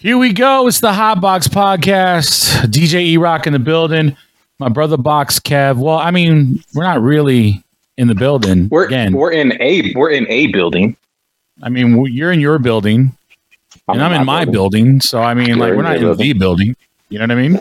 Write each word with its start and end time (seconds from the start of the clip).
Here 0.00 0.16
we 0.16 0.32
go. 0.32 0.66
It's 0.66 0.80
the 0.80 0.94
Hot 0.94 1.20
Box 1.20 1.46
Podcast. 1.46 2.64
DJ 2.70 3.02
E 3.02 3.16
Rock 3.18 3.46
in 3.46 3.52
the 3.52 3.58
building. 3.58 4.16
My 4.58 4.70
brother 4.70 4.96
Box 4.96 5.38
Kev. 5.38 5.76
Well, 5.76 5.98
I 5.98 6.10
mean, 6.10 6.64
we're 6.74 6.84
not 6.84 7.02
really 7.02 7.62
in 7.98 8.08
the 8.08 8.14
building. 8.14 8.70
We're 8.70 8.86
again. 8.86 9.12
we're 9.12 9.30
in 9.30 9.60
a 9.60 9.92
we're 9.94 10.08
in 10.08 10.26
a 10.30 10.46
building. 10.46 10.96
I 11.62 11.68
mean, 11.68 12.02
you're 12.06 12.32
in 12.32 12.40
your 12.40 12.58
building, 12.58 13.14
and 13.88 14.02
I'm 14.02 14.18
in 14.18 14.24
my 14.24 14.46
building. 14.46 15.02
So 15.02 15.20
I 15.20 15.34
mean, 15.34 15.48
You're 15.48 15.56
like, 15.58 15.74
we're 15.74 15.82
not 15.82 15.96
in 15.96 16.02
your 16.02 16.14
the 16.14 16.32
building. 16.32 16.74
You 17.10 17.18
know 17.18 17.24
what 17.24 17.32
I 17.32 17.34
mean? 17.34 17.60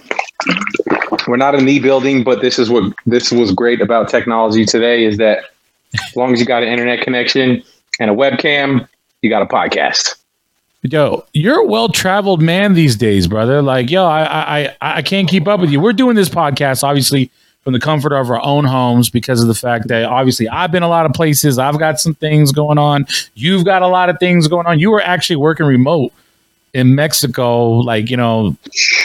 We're 1.27 1.35
not 1.35 1.55
in 1.55 1.65
the 1.65 1.79
building, 1.79 2.23
but 2.23 2.39
this 2.39 2.57
is 2.57 2.69
what 2.69 2.93
this 3.05 3.33
was 3.33 3.51
great 3.51 3.81
about 3.81 4.07
technology 4.07 4.65
today 4.65 5.03
is 5.03 5.17
that 5.17 5.43
as 5.93 6.15
long 6.15 6.31
as 6.31 6.39
you 6.39 6.45
got 6.45 6.63
an 6.63 6.69
internet 6.69 7.01
connection 7.01 7.61
and 7.99 8.09
a 8.09 8.13
webcam, 8.13 8.87
you 9.21 9.29
got 9.29 9.41
a 9.41 9.45
podcast. 9.45 10.18
Yo, 10.81 11.25
you're 11.33 11.59
a 11.59 11.65
well 11.65 11.89
traveled 11.89 12.41
man 12.41 12.73
these 12.73 12.95
days, 12.95 13.27
brother. 13.27 13.61
Like, 13.61 13.89
yo, 13.89 14.05
I, 14.05 14.61
I, 14.61 14.77
I, 14.79 15.01
can't 15.01 15.27
keep 15.27 15.45
up 15.45 15.59
with 15.59 15.71
you. 15.71 15.79
We're 15.81 15.91
doing 15.91 16.15
this 16.15 16.29
podcast, 16.29 16.83
obviously, 16.83 17.29
from 17.63 17.73
the 17.73 17.81
comfort 17.81 18.13
of 18.13 18.29
our 18.29 18.41
own 18.43 18.63
homes 18.63 19.09
because 19.09 19.41
of 19.41 19.47
the 19.49 19.53
fact 19.53 19.89
that 19.89 20.05
obviously 20.05 20.47
I've 20.47 20.71
been 20.71 20.83
a 20.83 20.87
lot 20.87 21.05
of 21.05 21.11
places. 21.11 21.59
I've 21.59 21.79
got 21.79 21.99
some 21.99 22.15
things 22.15 22.53
going 22.53 22.77
on. 22.77 23.05
You've 23.35 23.65
got 23.65 23.81
a 23.81 23.87
lot 23.87 24.09
of 24.09 24.17
things 24.19 24.47
going 24.47 24.67
on. 24.67 24.79
You 24.79 24.89
were 24.89 25.01
actually 25.01 25.35
working 25.35 25.65
remote 25.65 26.13
in 26.73 26.95
Mexico. 26.95 27.71
Like, 27.71 28.09
you 28.09 28.15
know, 28.15 28.55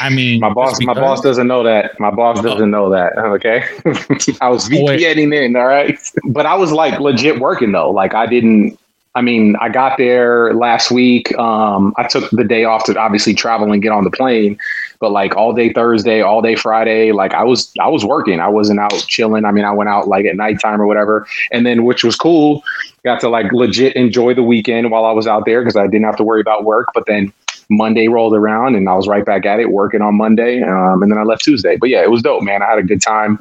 I 0.00 0.10
mean, 0.10 0.40
My 0.40 0.52
boss, 0.52 0.80
my 0.80 0.94
boss 0.94 1.20
doesn't 1.22 1.46
know 1.48 1.64
that. 1.64 1.98
My 1.98 2.10
boss 2.12 2.38
oh. 2.38 2.42
doesn't 2.42 2.70
know 2.70 2.88
that. 2.90 3.18
Okay, 3.18 3.64
I 4.40 4.48
was 4.48 4.66
Oh. 4.66 4.70
VPNing 4.70 5.34
in. 5.34 5.56
All 5.56 5.66
right, 5.66 5.98
but 6.26 6.46
I 6.46 6.54
was 6.54 6.70
like 6.70 7.00
legit 7.00 7.40
working 7.40 7.72
though. 7.72 7.90
Like 7.90 8.14
I 8.14 8.26
didn't. 8.26 8.78
I 9.16 9.22
mean, 9.22 9.54
I 9.60 9.68
got 9.68 9.96
there 9.96 10.52
last 10.54 10.90
week. 10.90 11.36
Um, 11.38 11.94
I 11.96 12.08
took 12.08 12.28
the 12.30 12.42
day 12.42 12.64
off 12.64 12.84
to 12.84 12.98
obviously 12.98 13.32
travel 13.32 13.70
and 13.70 13.80
get 13.80 13.92
on 13.92 14.02
the 14.02 14.10
plane, 14.10 14.58
but 14.98 15.12
like 15.12 15.36
all 15.36 15.52
day 15.52 15.72
Thursday, 15.72 16.20
all 16.20 16.42
day 16.42 16.56
Friday, 16.56 17.12
like 17.12 17.32
I 17.32 17.44
was 17.44 17.72
I 17.80 17.88
was 17.88 18.04
working. 18.04 18.40
I 18.40 18.48
wasn't 18.48 18.80
out 18.80 18.92
chilling. 19.06 19.44
I 19.44 19.52
mean, 19.52 19.64
I 19.64 19.72
went 19.72 19.88
out 19.88 20.08
like 20.08 20.26
at 20.26 20.34
nighttime 20.34 20.80
or 20.80 20.86
whatever, 20.86 21.26
and 21.52 21.64
then 21.64 21.84
which 21.84 22.02
was 22.02 22.16
cool. 22.16 22.64
Got 23.04 23.20
to 23.20 23.28
like 23.28 23.52
legit 23.52 23.94
enjoy 23.94 24.34
the 24.34 24.42
weekend 24.42 24.90
while 24.90 25.04
I 25.04 25.12
was 25.12 25.28
out 25.28 25.44
there 25.44 25.62
because 25.62 25.76
I 25.76 25.86
didn't 25.86 26.04
have 26.04 26.16
to 26.16 26.24
worry 26.24 26.40
about 26.40 26.64
work. 26.64 26.88
But 26.92 27.06
then 27.06 27.32
Monday 27.70 28.08
rolled 28.08 28.34
around 28.34 28.74
and 28.74 28.88
I 28.88 28.94
was 28.94 29.06
right 29.06 29.24
back 29.24 29.46
at 29.46 29.60
it 29.60 29.70
working 29.70 30.02
on 30.02 30.16
Monday. 30.16 30.62
Um, 30.62 31.02
and 31.02 31.10
then 31.10 31.18
I 31.18 31.22
left 31.22 31.44
Tuesday. 31.44 31.76
But 31.76 31.90
yeah, 31.90 32.02
it 32.02 32.10
was 32.10 32.22
dope, 32.22 32.42
man. 32.42 32.62
I 32.62 32.70
had 32.70 32.78
a 32.78 32.82
good 32.82 33.00
time. 33.00 33.38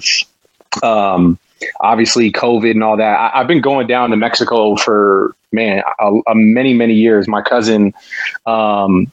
Um, 0.81 1.37
obviously, 1.81 2.31
COVID 2.31 2.71
and 2.71 2.83
all 2.83 2.97
that. 2.97 3.19
I, 3.19 3.39
I've 3.39 3.47
been 3.47 3.61
going 3.61 3.87
down 3.87 4.09
to 4.11 4.17
Mexico 4.17 4.75
for, 4.75 5.35
man, 5.53 5.83
a, 5.99 6.11
a 6.27 6.35
many, 6.35 6.73
many 6.73 6.93
years. 6.93 7.27
My 7.27 7.41
cousin, 7.41 7.93
um, 8.45 9.11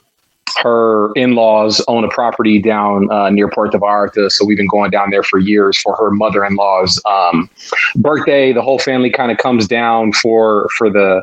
her 0.62 1.12
in-laws 1.14 1.82
own 1.86 2.02
a 2.02 2.08
property 2.08 2.60
down 2.60 3.10
uh, 3.10 3.30
near 3.30 3.48
Puerto 3.48 3.78
Vallarta, 3.78 4.30
so 4.30 4.44
we've 4.44 4.56
been 4.56 4.66
going 4.66 4.90
down 4.90 5.10
there 5.10 5.22
for 5.22 5.38
years 5.38 5.78
for 5.78 5.94
her 5.96 6.10
mother-in-law's 6.10 7.00
um, 7.06 7.48
birthday. 7.94 8.52
The 8.52 8.62
whole 8.62 8.78
family 8.80 9.10
kind 9.10 9.30
of 9.30 9.38
comes 9.38 9.68
down 9.68 10.12
for 10.12 10.68
for 10.76 10.90
the 10.90 11.22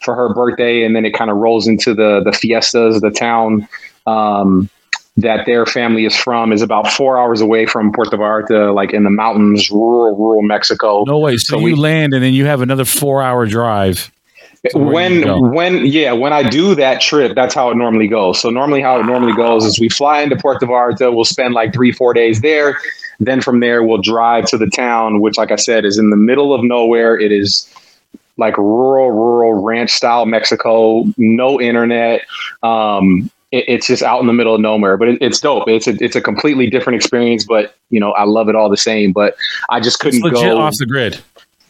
for 0.00 0.14
her 0.14 0.32
birthday, 0.32 0.84
and 0.84 0.94
then 0.94 1.04
it 1.04 1.12
kind 1.12 1.28
of 1.30 1.38
rolls 1.38 1.66
into 1.66 1.92
the 1.92 2.22
the 2.24 2.32
fiestas. 2.32 3.00
The 3.00 3.10
town 3.10 3.66
um, 4.06 4.70
that 5.16 5.44
their 5.46 5.66
family 5.66 6.04
is 6.04 6.14
from 6.14 6.52
is 6.52 6.62
about 6.62 6.88
four 6.92 7.18
hours 7.18 7.40
away 7.40 7.66
from 7.66 7.92
Puerto 7.92 8.16
Vallarta, 8.16 8.72
like 8.72 8.92
in 8.92 9.02
the 9.02 9.10
mountains, 9.10 9.70
rural 9.72 10.16
rural 10.16 10.42
Mexico. 10.42 11.02
No 11.04 11.18
way. 11.18 11.36
So, 11.36 11.54
So 11.54 11.58
you 11.58 11.64
we- 11.64 11.74
land 11.74 12.14
and 12.14 12.22
then 12.22 12.32
you 12.32 12.46
have 12.46 12.60
another 12.60 12.84
four 12.84 13.22
hour 13.22 13.44
drive. 13.44 14.12
So 14.70 14.80
where 14.80 15.08
you 15.08 15.24
when 15.24 15.52
when 15.52 15.86
yeah 15.86 16.12
when 16.12 16.32
i 16.32 16.42
do 16.42 16.74
that 16.74 17.00
trip 17.00 17.34
that's 17.36 17.54
how 17.54 17.70
it 17.70 17.76
normally 17.76 18.08
goes. 18.08 18.40
So 18.40 18.50
normally 18.50 18.82
how 18.82 18.98
it 18.98 19.04
normally 19.04 19.34
goes 19.34 19.64
is 19.64 19.78
we 19.78 19.88
fly 19.88 20.20
into 20.20 20.36
puerto 20.36 20.66
vallarta 20.66 21.14
we'll 21.14 21.24
spend 21.24 21.54
like 21.54 21.72
three 21.72 21.92
four 21.92 22.12
days 22.12 22.40
there. 22.40 22.78
Then 23.20 23.40
from 23.40 23.60
there 23.60 23.82
we'll 23.82 24.02
drive 24.02 24.46
to 24.46 24.58
the 24.58 24.66
town 24.66 25.20
which 25.20 25.38
like 25.38 25.52
i 25.52 25.56
said 25.56 25.84
is 25.84 25.98
in 25.98 26.10
the 26.10 26.16
middle 26.16 26.52
of 26.52 26.64
nowhere. 26.64 27.18
It 27.18 27.30
is 27.30 27.72
like 28.36 28.56
rural 28.58 29.10
rural 29.10 29.62
ranch 29.62 29.90
style 29.90 30.26
mexico 30.26 31.04
no 31.16 31.60
internet. 31.60 32.22
Um 32.62 33.30
it, 33.50 33.64
it's 33.66 33.86
just 33.86 34.02
out 34.02 34.20
in 34.20 34.26
the 34.26 34.32
middle 34.32 34.54
of 34.56 34.60
nowhere 34.60 34.96
but 34.96 35.08
it, 35.08 35.18
it's 35.22 35.40
dope. 35.40 35.68
It's 35.68 35.86
a, 35.86 35.96
it's 36.02 36.16
a 36.16 36.20
completely 36.20 36.68
different 36.68 36.96
experience 36.96 37.44
but 37.44 37.76
you 37.90 38.00
know 38.00 38.10
i 38.12 38.24
love 38.24 38.48
it 38.48 38.56
all 38.56 38.68
the 38.68 38.76
same 38.76 39.12
but 39.12 39.36
i 39.70 39.78
just 39.78 40.00
couldn't 40.00 40.20
legit 40.20 40.40
go 40.42 40.58
off 40.58 40.76
the 40.78 40.86
grid. 40.86 41.20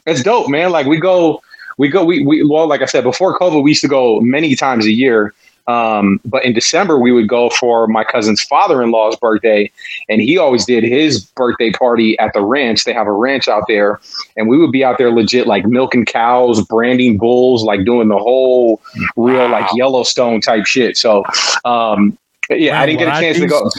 it's 0.07 0.23
dope, 0.23 0.49
man. 0.49 0.71
Like 0.71 0.87
we 0.87 0.99
go, 0.99 1.43
we 1.79 1.89
go, 1.89 2.05
we, 2.05 2.25
we 2.25 2.45
well, 2.45 2.69
like 2.69 2.83
I 2.83 2.87
said 2.87 3.05
before 3.05 3.39
COVID, 3.39 3.63
we 3.63 3.71
used 3.71 3.83
to 3.83 3.89
go 3.89 4.21
many 4.21 4.55
times 4.55 4.85
a 4.85 4.93
year. 4.93 5.33
Um, 5.69 6.19
but 6.25 6.47
in 6.47 6.55
December, 6.55 6.99
we 6.99 7.13
would 7.13 7.29
go 7.29 7.51
for 7.51 7.87
my 7.87 8.03
cousin's 8.03 8.43
father-in-law's 8.43 9.17
birthday, 9.17 9.71
and 10.09 10.23
he 10.23 10.39
always 10.39 10.65
did 10.65 10.83
his 10.83 11.23
birthday 11.23 11.71
party 11.71 12.19
at 12.19 12.33
the 12.33 12.41
ranch. 12.41 12.85
They 12.85 12.95
have 12.95 13.07
a 13.07 13.13
ranch 13.13 13.49
out 13.49 13.65
there, 13.69 14.01
and 14.35 14.49
we 14.49 14.57
would 14.57 14.73
be 14.73 14.83
out 14.83 14.97
there 14.97 15.11
legit, 15.11 15.47
like 15.47 15.67
milking 15.67 16.07
cows, 16.07 16.65
branding 16.65 17.19
bulls, 17.19 17.65
like 17.65 17.85
doing 17.85 18.09
the 18.09 18.19
whole 18.19 18.81
real 19.17 19.47
like 19.51 19.69
Yellowstone 19.75 20.41
type 20.41 20.65
shit. 20.65 20.97
So, 20.97 21.23
um, 21.67 22.17
yeah, 22.49 22.81
I 22.81 22.87
didn't 22.87 23.01
get 23.01 23.09
a 23.09 23.21
chance 23.21 23.39
to 23.39 23.47
go. 23.47 23.71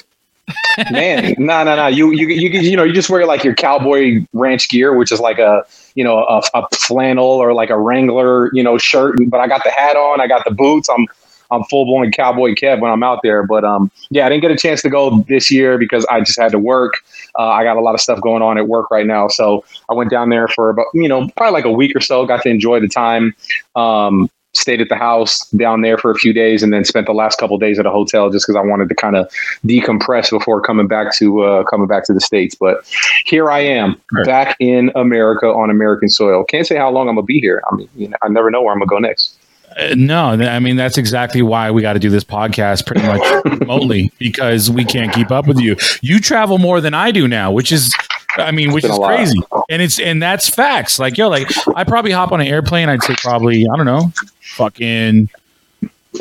Man, 0.92 1.36
no, 1.38 1.64
no, 1.64 1.76
no. 1.76 1.88
You, 1.88 2.12
you, 2.12 2.28
you, 2.28 2.76
know, 2.76 2.84
you 2.84 2.94
just 2.94 3.10
wear 3.10 3.26
like 3.26 3.44
your 3.44 3.56
cowboy 3.56 4.26
ranch 4.34 4.70
gear, 4.70 4.96
which 4.96 5.12
is 5.12 5.20
like 5.20 5.40
a, 5.40 5.64
you 5.96 6.04
know, 6.04 6.20
a, 6.20 6.42
a 6.54 6.68
flannel 6.76 7.26
or 7.26 7.54
like 7.54 7.70
a 7.70 7.78
Wrangler, 7.78 8.50
you 8.54 8.64
know, 8.64 8.78
shirt. 8.78 9.18
But 9.28 9.40
I 9.40 9.48
got 9.48 9.64
the 9.64 9.72
hat 9.72 9.96
on, 9.96 10.22
I 10.22 10.28
got 10.28 10.46
the 10.46 10.52
boots. 10.52 10.90
I'm, 10.90 11.08
I'm 11.52 11.64
full 11.64 11.86
blown 11.86 12.12
cowboy 12.12 12.54
Kev 12.54 12.80
when 12.80 12.92
I'm 12.92 13.04
out 13.04 13.20
there. 13.24 13.44
But 13.44 13.64
um, 13.66 13.92
yeah, 14.10 14.26
I 14.26 14.30
didn't 14.30 14.42
get 14.42 14.52
a 14.52 14.58
chance 14.58 14.82
to 14.84 14.90
go 14.90 15.22
this 15.28 15.50
year 15.50 15.78
because 15.78 16.06
I 16.06 16.20
just 16.22 16.40
had 16.40 16.52
to 16.52 16.60
work. 16.60 16.94
Uh, 17.38 17.48
I 17.48 17.64
got 17.64 17.78
a 17.78 17.81
lot 17.81 17.96
of 17.96 18.02
stuff 18.02 18.22
going 18.22 18.42
on 18.42 18.58
at 18.58 18.68
work 18.68 18.92
right 18.92 19.06
now, 19.06 19.28
so 19.28 19.64
I 19.90 19.94
went 19.94 20.10
down 20.10 20.30
there 20.30 20.48
for 20.48 20.70
about, 20.70 20.88
you 20.94 21.08
know, 21.08 21.28
probably 21.36 21.54
like 21.54 21.66
a 21.66 21.72
week 21.72 21.96
or 21.96 22.02
so. 22.02 22.26
Got 22.26 22.44
to 22.44 22.50
enjoy 22.50 22.80
the 22.80 22.88
time. 22.88 23.34
Um, 23.76 24.30
stayed 24.54 24.82
at 24.82 24.90
the 24.90 24.96
house 24.96 25.48
down 25.52 25.82
there 25.82 25.98
for 25.98 26.10
a 26.10 26.16
few 26.16 26.34
days 26.34 26.64
and 26.64 26.74
then 26.74 26.84
spent 26.84 27.06
the 27.06 27.14
last 27.14 27.38
couple 27.40 27.58
days 27.60 27.78
at 27.78 27.86
a 27.86 27.92
hotel 27.92 28.30
just 28.32 28.46
because 28.48 28.56
I 28.56 28.62
wanted 28.62 28.90
to 28.90 28.96
kind 28.96 29.16
of 29.16 29.32
decompress 29.66 30.30
before 30.32 30.60
coming 30.62 30.88
back 30.88 31.16
to 31.18 31.42
uh, 31.44 31.64
coming 31.66 31.88
back 31.88 32.04
to 32.06 32.14
the 32.14 32.20
states. 32.22 32.56
But 32.56 32.78
here 33.26 33.52
I 33.52 33.60
am 33.60 34.02
Right. 34.12 34.26
back 34.26 34.56
in 34.60 34.92
America 34.96 35.48
on 35.48 35.70
American 35.70 36.10
soil. 36.10 36.44
Can't 36.44 36.66
say 36.66 36.78
how 36.78 36.90
long 36.90 37.08
I'm 37.08 37.16
gonna 37.16 37.26
be 37.26 37.40
here. 37.40 37.62
I 37.72 37.76
mean, 37.76 37.90
you 37.96 38.08
know, 38.10 38.18
I 38.24 38.28
never 38.30 38.50
know 38.50 38.62
where 38.64 38.74
I'm 38.74 38.80
gonna 38.80 38.90
go 38.90 38.98
next. 38.98 39.36
Uh, 39.80 39.94
no, 39.96 40.30
I 40.32 40.58
mean 40.58 40.78
that's 40.78 40.98
exactly 40.98 41.44
why 41.44 41.70
we 41.70 41.84
got 41.84 41.94
to 41.94 42.00
do 42.00 42.10
this 42.10 42.24
podcast 42.24 42.88
pretty 42.88 43.04
much 43.06 43.22
remotely 43.60 44.12
because 44.18 44.72
we 44.72 44.84
can't 44.84 45.14
keep 45.14 45.30
up 45.30 45.46
with 45.46 45.60
you. 45.60 45.76
You 46.02 46.20
travel 46.20 46.58
more 46.58 46.81
than 46.81 46.96
I 46.96 47.12
do 47.12 47.28
now, 47.28 47.52
which 47.52 47.72
is, 47.72 47.94
I 48.38 48.52
mean, 48.52 48.72
which 48.72 48.86
is 48.86 48.98
crazy, 48.98 49.40
and 49.70 49.82
it's 49.82 50.00
and 50.00 50.22
that's 50.22 50.50
facts. 50.50 51.00
Like 51.00 51.18
yo, 51.18 51.30
like 51.30 51.48
I 51.76 51.84
probably 51.84 52.12
hop 52.12 52.32
on 52.32 52.42
an 52.42 52.48
airplane. 52.48 52.88
I'd 52.90 53.02
say 53.04 53.16
probably 53.18 53.66
I 53.72 53.76
don't 53.76 53.86
know, 53.86 54.12
fucking 54.42 55.30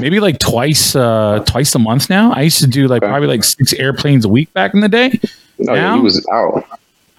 maybe 0.00 0.18
like 0.20 0.38
twice, 0.38 0.96
uh 0.96 1.42
twice 1.46 1.74
a 1.74 1.78
month 1.78 2.08
now. 2.10 2.32
I 2.32 2.42
used 2.42 2.58
to 2.60 2.66
do 2.66 2.88
like 2.88 3.02
Okay. 3.02 3.10
probably 3.10 3.28
like 3.28 3.44
six 3.44 3.72
airplanes 3.74 4.24
a 4.24 4.28
week 4.28 4.52
back 4.54 4.72
in 4.74 4.80
the 4.80 4.88
day. 4.88 5.20
No, 5.58 5.74
yeah, 5.74 5.80
Now? 5.82 5.96
he 5.96 6.02
was 6.02 6.26
out. 6.32 6.64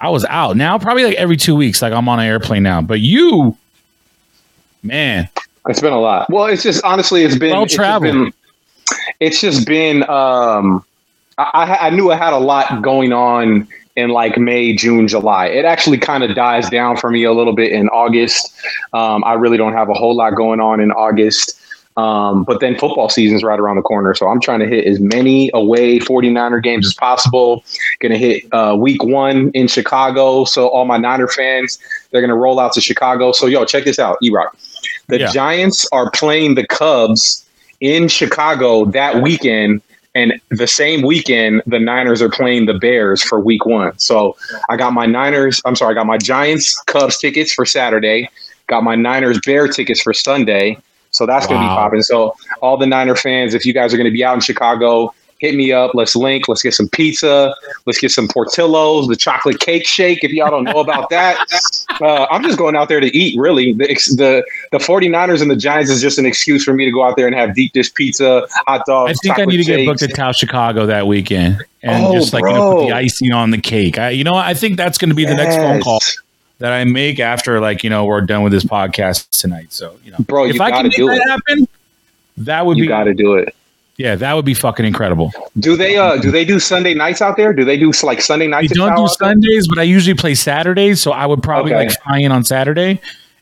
I 0.01 0.09
was 0.09 0.23
out 0.25 0.55
now, 0.57 0.77
probably 0.79 1.03
like 1.03 1.15
every 1.15 1.37
two 1.37 1.55
weeks. 1.55 1.81
Like 1.81 1.93
I'm 1.93 2.07
on 2.09 2.19
an 2.19 2.25
airplane 2.25 2.63
now, 2.63 2.81
but 2.81 2.99
you, 3.01 3.55
man, 4.81 5.29
It's 5.67 5.81
been 5.81 5.93
a 5.93 5.99
lot. 5.99 6.29
Well, 6.29 6.45
it's 6.45 6.63
just 6.63 6.83
honestly, 6.83 7.23
it's 7.23 7.37
been 7.37 7.51
Well 7.51 7.63
it's 7.63 7.73
just 7.73 7.77
traveled. 7.79 8.13
been- 8.13 8.33
It's 9.19 9.39
just 9.41 9.67
been. 9.67 10.03
Um, 10.09 10.83
I 11.37 11.77
I 11.81 11.89
knew 11.91 12.11
I 12.11 12.15
had 12.15 12.33
a 12.33 12.37
lot 12.39 12.81
going 12.81 13.13
on 13.13 13.67
in 13.99 14.09
like 14.09 14.37
May, 14.37 14.73
June, 14.73 15.07
July. 15.07 15.47
It 15.47 15.65
actually 15.65 15.97
kind 15.97 16.23
of 16.23 16.35
dies 16.35 16.69
down 16.69 16.97
for 16.97 17.11
me 17.11 17.23
a 17.23 17.33
little 17.33 17.53
bit 17.53 17.71
in 17.71 17.89
August. 17.89 18.51
Um, 18.93 19.23
I 19.25 19.33
really 19.33 19.57
don't 19.57 19.73
have 19.73 19.89
a 19.89 19.93
whole 19.93 20.15
lot 20.15 20.31
going 20.35 20.59
on 20.59 20.79
in 20.79 20.91
August. 20.91 21.59
Um, 21.97 22.45
but 22.45 22.61
then 22.61 22.77
football 22.77 23.09
season's 23.09 23.43
right 23.43 23.59
around 23.59 23.75
the 23.75 23.81
corner. 23.81 24.15
So 24.15 24.27
I'm 24.29 24.39
trying 24.39 24.59
to 24.61 24.67
hit 24.67 24.85
as 24.85 25.01
many 25.01 25.51
away 25.53 25.99
49er 25.99 26.63
games 26.63 26.87
as 26.87 26.93
possible. 26.93 27.63
Going 27.99 28.13
to 28.13 28.17
hit 28.17 28.43
uh, 28.53 28.77
week 28.79 29.03
one 29.03 29.51
in 29.51 29.67
Chicago. 29.67 30.45
So 30.45 30.69
all 30.69 30.85
my 30.85 30.97
Niner 30.97 31.27
fans, 31.27 31.77
they're 32.11 32.21
going 32.21 32.29
to 32.29 32.37
roll 32.37 32.59
out 32.59 32.71
to 32.73 32.81
Chicago. 32.81 33.33
So, 33.33 33.47
yo, 33.47 33.65
check 33.65 33.83
this 33.83 33.99
out, 33.99 34.17
E 34.23 34.29
Rock. 34.29 34.55
The 35.07 35.19
Yeah. 35.19 35.31
Giants 35.31 35.87
are 35.91 36.09
playing 36.11 36.55
the 36.55 36.65
Cubs 36.65 37.45
in 37.81 38.07
Chicago 38.07 38.85
that 38.85 39.21
weekend. 39.21 39.81
And 40.15 40.41
the 40.49 40.67
same 40.67 41.03
weekend, 41.03 41.61
the 41.67 41.79
Niners 41.79 42.21
are 42.21 42.29
playing 42.29 42.65
the 42.65 42.73
Bears 42.73 43.21
for 43.21 43.39
week 43.39 43.65
one. 43.65 43.97
So 43.99 44.35
I 44.67 44.75
got 44.75 44.91
my 44.93 45.05
Niners, 45.05 45.61
I'm 45.65 45.75
sorry, 45.75 45.91
I 45.91 45.95
got 45.95 46.07
my 46.07 46.17
Giants 46.17 46.81
Cubs 46.83 47.19
tickets 47.19 47.53
for 47.53 47.65
Saturday, 47.65 48.29
got 48.67 48.83
my 48.83 48.95
Niners 48.95 49.39
Bear 49.45 49.67
tickets 49.67 50.01
for 50.01 50.13
Sunday. 50.13 50.77
So 51.11 51.25
that's 51.25 51.47
going 51.47 51.59
to 51.59 51.65
be 51.65 51.69
popping. 51.69 52.01
So 52.01 52.35
all 52.61 52.77
the 52.77 52.85
Niner 52.85 53.15
fans, 53.15 53.53
if 53.53 53.65
you 53.65 53.73
guys 53.73 53.93
are 53.93 53.97
going 53.97 54.05
to 54.05 54.11
be 54.11 54.23
out 54.23 54.35
in 54.35 54.41
Chicago, 54.41 55.13
hit 55.39 55.55
me 55.55 55.71
up. 55.71 55.91
Let's 55.95 56.15
link. 56.15 56.47
Let's 56.47 56.61
get 56.61 56.73
some 56.73 56.87
pizza. 56.89 57.53
Let's 57.85 57.99
get 57.99 58.11
some 58.11 58.27
Portillo's, 58.27 59.07
the 59.07 59.15
chocolate 59.15 59.59
cake 59.59 59.87
shake. 59.87 60.23
If 60.23 60.31
y'all 60.31 60.51
don't 60.51 60.65
know 60.65 60.79
about 60.79 61.09
that, 61.09 61.43
uh, 62.01 62.27
I'm 62.29 62.43
just 62.43 62.57
going 62.57 62.75
out 62.75 62.87
there 62.89 62.99
to 62.99 63.07
eat. 63.17 63.39
Really, 63.39 63.73
the, 63.73 63.87
the 64.15 64.43
the 64.71 64.77
49ers 64.77 65.41
and 65.41 65.49
the 65.49 65.55
Giants 65.55 65.89
is 65.89 66.01
just 66.01 66.17
an 66.19 66.25
excuse 66.25 66.63
for 66.63 66.73
me 66.73 66.85
to 66.85 66.91
go 66.91 67.03
out 67.03 67.17
there 67.17 67.25
and 67.25 67.35
have 67.35 67.55
deep 67.55 67.73
dish 67.73 67.93
pizza, 67.93 68.47
hot 68.67 68.85
dogs. 68.85 69.11
I 69.11 69.13
think 69.23 69.39
I 69.39 69.45
need 69.45 69.57
to 69.57 69.63
get 69.63 69.85
booked 69.85 70.03
at 70.03 70.13
Tao 70.13 70.31
Chicago 70.31 70.85
that 70.85 71.07
weekend 71.07 71.57
and 71.81 72.05
Oh, 72.05 72.13
just 72.13 72.33
like 72.33 72.43
you 72.43 72.51
know, 72.51 72.75
put 72.77 72.87
the 72.87 72.91
icing 72.93 73.31
on 73.31 73.51
the 73.51 73.57
cake. 73.57 73.97
I, 73.97 74.09
you 74.11 74.23
know, 74.23 74.35
I 74.35 74.53
think 74.53 74.77
that's 74.77 74.97
going 74.97 75.09
to 75.09 75.15
be 75.15 75.25
the 75.25 75.35
next 75.35 75.55
phone 75.55 75.81
call 75.81 75.99
that 76.59 76.73
I 76.73 76.83
make 76.83 77.19
after 77.19 77.59
like 77.61 77.83
you 77.83 77.89
know 77.89 78.05
we're 78.05 78.21
done 78.21 78.43
with 78.43 78.51
this 78.51 78.65
podcast 78.65 79.29
tonight. 79.39 79.71
So 79.71 79.97
you 80.03 80.11
know, 80.11 80.17
Bro, 80.19 80.47
if 80.47 80.55
you 80.55 80.61
I 80.61 80.71
can 80.71 80.83
make 80.83 80.95
do 80.95 81.07
that 81.07 81.15
it. 81.15 81.29
happen, 81.29 81.67
that 82.37 82.65
would 82.65 82.77
You 82.77 82.83
be 82.83 82.87
got 82.89 83.05
to 83.05 83.13
do 83.13 83.35
it. 83.35 83.55
Yeah, 83.99 84.15
that 84.15 84.33
would 84.33 84.45
be 84.45 84.53
fucking 84.53 84.85
incredible. 84.85 85.31
Do 85.59 85.75
they 85.75 85.97
uh 85.97 86.17
do 86.17 86.31
they 86.31 86.45
do 86.45 86.57
Sunday 86.59 86.93
nights 86.93 87.21
out 87.21 87.35
there? 87.37 87.51
Do 87.53 87.65
they 87.65 87.77
do 87.77 87.91
like 88.01 88.21
Sunday 88.21 88.47
nights? 88.47 88.71
at 88.71 88.77
don't 88.77 88.95
do? 88.95 89.07
Sundays, 89.09 89.67
but 89.67 89.77
I 89.77 89.83
usually 89.83 90.15
play 90.15 90.33
Saturdays, 90.35 91.01
so 91.01 91.11
I 91.11 91.25
would 91.25 91.43
probably 91.43 91.73
Okay. 91.73 91.87
like 91.87 92.01
fly 92.01 92.19
in 92.19 92.31
on 92.31 92.43
Saturday, 92.45 93.01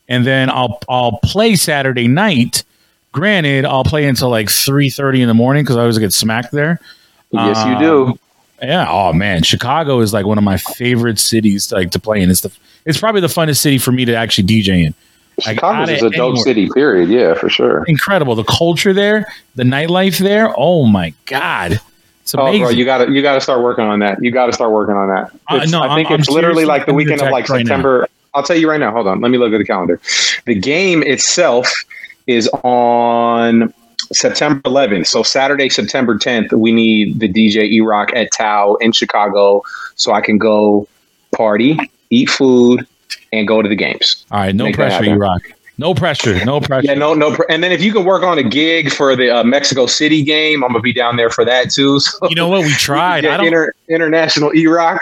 and 0.09 0.25
then 0.25 0.49
I'll 0.49 0.79
I'll 0.89 1.19
play 1.23 1.55
Saturday 1.55 2.07
night. 2.07 2.63
Granted, 3.11 3.65
I'll 3.65 3.83
play 3.83 4.05
until 4.07 4.29
like 4.29 4.49
three 4.49 4.89
thirty 4.89 5.21
in 5.21 5.27
the 5.27 5.33
morning 5.35 5.63
because 5.63 5.77
I 5.77 5.81
always 5.81 5.99
get 5.99 6.11
smacked 6.11 6.51
there. 6.51 6.79
Yes, 7.31 7.57
you 7.65 7.73
Um, 7.75 7.79
do. 7.81 8.19
Yeah. 8.61 8.87
Oh 8.89 9.13
man, 9.13 9.43
Chicago 9.43 9.99
is 9.99 10.11
like 10.13 10.25
one 10.25 10.39
of 10.39 10.43
my 10.43 10.57
favorite 10.57 11.19
cities 11.19 11.71
like 11.71 11.91
to 11.91 11.99
play 11.99 12.19
in. 12.21 12.31
It's 12.31 12.41
the 12.41 12.51
it's 12.85 12.99
probably 12.99 13.21
the 13.21 13.27
funnest 13.27 13.57
city 13.57 13.77
for 13.77 13.91
me 13.91 14.05
to 14.05 14.15
actually 14.15 14.47
DJ 14.47 14.85
in. 14.87 14.93
Out 15.61 15.89
is 15.89 16.01
a 16.01 16.09
dope 16.09 16.29
anywhere. 16.31 16.35
city. 16.37 16.69
Period. 16.73 17.09
Yeah, 17.09 17.33
for 17.35 17.49
sure. 17.49 17.83
Incredible. 17.87 18.35
The 18.35 18.43
culture 18.43 18.93
there, 18.93 19.25
the 19.55 19.63
nightlife 19.63 20.17
there. 20.17 20.51
Oh 20.57 20.85
my 20.87 21.13
god, 21.25 21.79
it's 22.23 22.33
Oh, 22.35 22.41
amazing. 22.47 22.61
bro, 22.61 22.69
you 22.71 22.85
got 22.85 23.05
to 23.05 23.11
you 23.11 23.21
got 23.21 23.35
to 23.35 23.41
start 23.41 23.61
working 23.61 23.85
on 23.85 23.99
that. 23.99 24.17
You 24.21 24.31
got 24.31 24.47
to 24.47 24.53
start 24.53 24.71
working 24.71 24.95
on 24.95 25.09
that. 25.09 25.31
Uh, 25.47 25.65
no, 25.69 25.81
I 25.81 25.95
think 25.95 26.09
I'm- 26.09 26.19
it's 26.19 26.29
I'm 26.29 26.35
literally 26.35 26.65
like 26.65 26.85
the 26.87 26.93
weekend 26.93 27.21
of 27.21 27.29
like 27.31 27.49
right 27.49 27.59
now. 27.65 27.69
September. 27.69 28.07
I'll 28.33 28.43
tell 28.43 28.57
you 28.57 28.69
right 28.69 28.79
now. 28.79 28.91
Hold 28.91 29.07
on. 29.07 29.21
Let 29.21 29.31
me 29.31 29.37
look 29.37 29.53
at 29.53 29.57
the 29.59 29.65
calendar. 29.65 29.99
The 30.45 30.55
game 30.55 31.01
itself 31.03 31.67
is 32.27 32.47
on 32.63 33.73
September 34.11 34.61
11th. 34.69 35.07
So 35.07 35.23
Saturday, 35.23 35.69
September 35.69 36.17
10th, 36.17 36.51
we 36.53 36.71
need 36.71 37.19
the 37.19 37.27
DJ 37.27 37.63
E 37.71 37.81
Rock 37.81 38.11
at 38.15 38.31
Tao 38.31 38.75
in 38.75 38.91
Chicago, 38.91 39.63
so 39.95 40.13
I 40.13 40.21
can 40.21 40.37
go 40.37 40.87
party, 41.35 41.77
eat 42.09 42.29
food, 42.29 42.85
and 43.33 43.47
go 43.47 43.61
to 43.61 43.69
the 43.69 43.75
games. 43.75 44.25
All 44.31 44.39
right, 44.39 44.53
no 44.55 44.65
Make 44.65 44.75
pressure, 44.75 45.03
you 45.05 45.15
rock. 45.15 45.41
No 45.79 45.93
pressure. 45.93 46.43
No 46.43 46.59
pressure. 46.59 46.87
Yeah, 46.87 46.95
no, 46.95 47.13
no. 47.13 47.35
pr- 47.35 47.43
And 47.49 47.63
then 47.63 47.71
if 47.71 47.83
you 47.83 47.93
can 47.93 48.03
work 48.03 48.23
on 48.23 48.39
a 48.39 48.43
gig 48.43 48.91
for 48.91 49.15
the 49.15 49.29
uh, 49.29 49.43
Mexico 49.43 49.85
City 49.85 50.23
game, 50.23 50.63
I'm 50.63 50.71
gonna 50.71 50.81
be 50.81 50.91
down 50.93 51.17
there 51.17 51.29
for 51.29 51.45
that 51.45 51.69
too. 51.69 51.99
So 51.99 52.27
You 52.29 52.35
know 52.35 52.47
what? 52.47 52.63
We 52.63 52.71
tried. 52.71 53.25
I 53.25 53.37
don't. 53.37 53.45
inter- 53.47 53.73
international 53.87 54.55
E 54.55 54.65
Rock. 54.65 55.01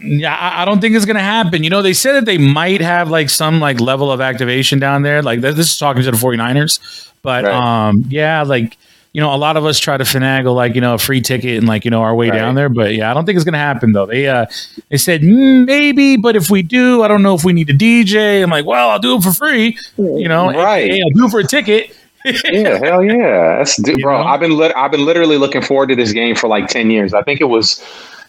Yeah, 0.00 0.34
I, 0.34 0.62
I 0.62 0.64
don't 0.64 0.80
think 0.80 0.94
it's 0.96 1.04
gonna 1.04 1.20
happen. 1.20 1.62
You 1.64 1.70
know, 1.70 1.82
they 1.82 1.92
said 1.92 2.12
that 2.12 2.24
they 2.24 2.38
might 2.38 2.80
have 2.80 3.10
like 3.10 3.28
some 3.28 3.60
like 3.60 3.80
level 3.80 4.10
of 4.10 4.20
activation 4.20 4.78
down 4.78 5.02
there. 5.02 5.22
Like 5.22 5.40
this 5.40 5.58
is 5.58 5.76
talking 5.76 6.02
to 6.02 6.10
the 6.10 6.16
49ers. 6.16 7.10
But 7.22 7.44
Right. 7.44 7.52
um, 7.88 8.04
yeah, 8.08 8.42
like 8.44 8.78
you 9.18 9.24
know, 9.24 9.34
a 9.34 9.36
lot 9.36 9.56
of 9.56 9.64
us 9.66 9.80
try 9.80 9.96
to 9.96 10.04
finagle 10.04 10.54
like 10.54 10.76
you 10.76 10.80
know 10.80 10.94
a 10.94 10.98
free 10.98 11.20
ticket 11.20 11.58
and 11.58 11.66
like 11.66 11.84
you 11.84 11.90
know 11.90 12.02
our 12.02 12.14
way 12.14 12.30
Right. 12.30 12.38
down 12.38 12.54
there. 12.54 12.68
But 12.68 12.94
yeah, 12.94 13.10
I 13.10 13.14
don't 13.14 13.26
think 13.26 13.34
it's 13.34 13.44
gonna 13.44 13.58
happen 13.58 13.90
though. 13.90 14.06
They 14.06 14.28
uh 14.28 14.46
they 14.90 14.96
said 14.96 15.22
"Mm, 15.22 15.66
maybe, 15.66 16.16
but 16.16 16.36
if 16.36 16.50
we 16.50 16.62
do, 16.62 17.02
I 17.02 17.08
don't 17.08 17.24
know 17.24 17.34
if 17.34 17.42
we 17.42 17.52
need 17.52 17.68
a 17.68 17.74
DJ. 17.74 18.44
I'm 18.44 18.50
like, 18.50 18.64
well, 18.64 18.90
I'll 18.90 19.00
do 19.00 19.16
it 19.16 19.24
for 19.24 19.32
free. 19.32 19.76
You 19.96 20.28
know, 20.28 20.52
Right. 20.52 20.92
I'll 20.92 21.10
do 21.16 21.24
it 21.26 21.30
for 21.32 21.40
a 21.40 21.44
ticket. 21.44 21.90
Yeah, 22.24 22.78
hell 22.78 23.02
yeah. 23.02 23.56
That's 23.58 23.76
dude, 23.82 23.96
You 23.98 24.04
bro. 24.04 24.18
know? 24.22 24.28
I've 24.28 24.38
been 24.38 24.56
lit- 24.56 24.76
I've 24.76 24.92
been 24.92 25.04
literally 25.04 25.36
looking 25.36 25.62
forward 25.62 25.88
to 25.88 25.96
this 25.96 26.12
game 26.12 26.36
for 26.36 26.46
like 26.46 26.68
10 26.68 26.88
years. 26.90 27.12
I 27.12 27.22
think 27.24 27.40
it 27.40 27.46
was 27.48 27.84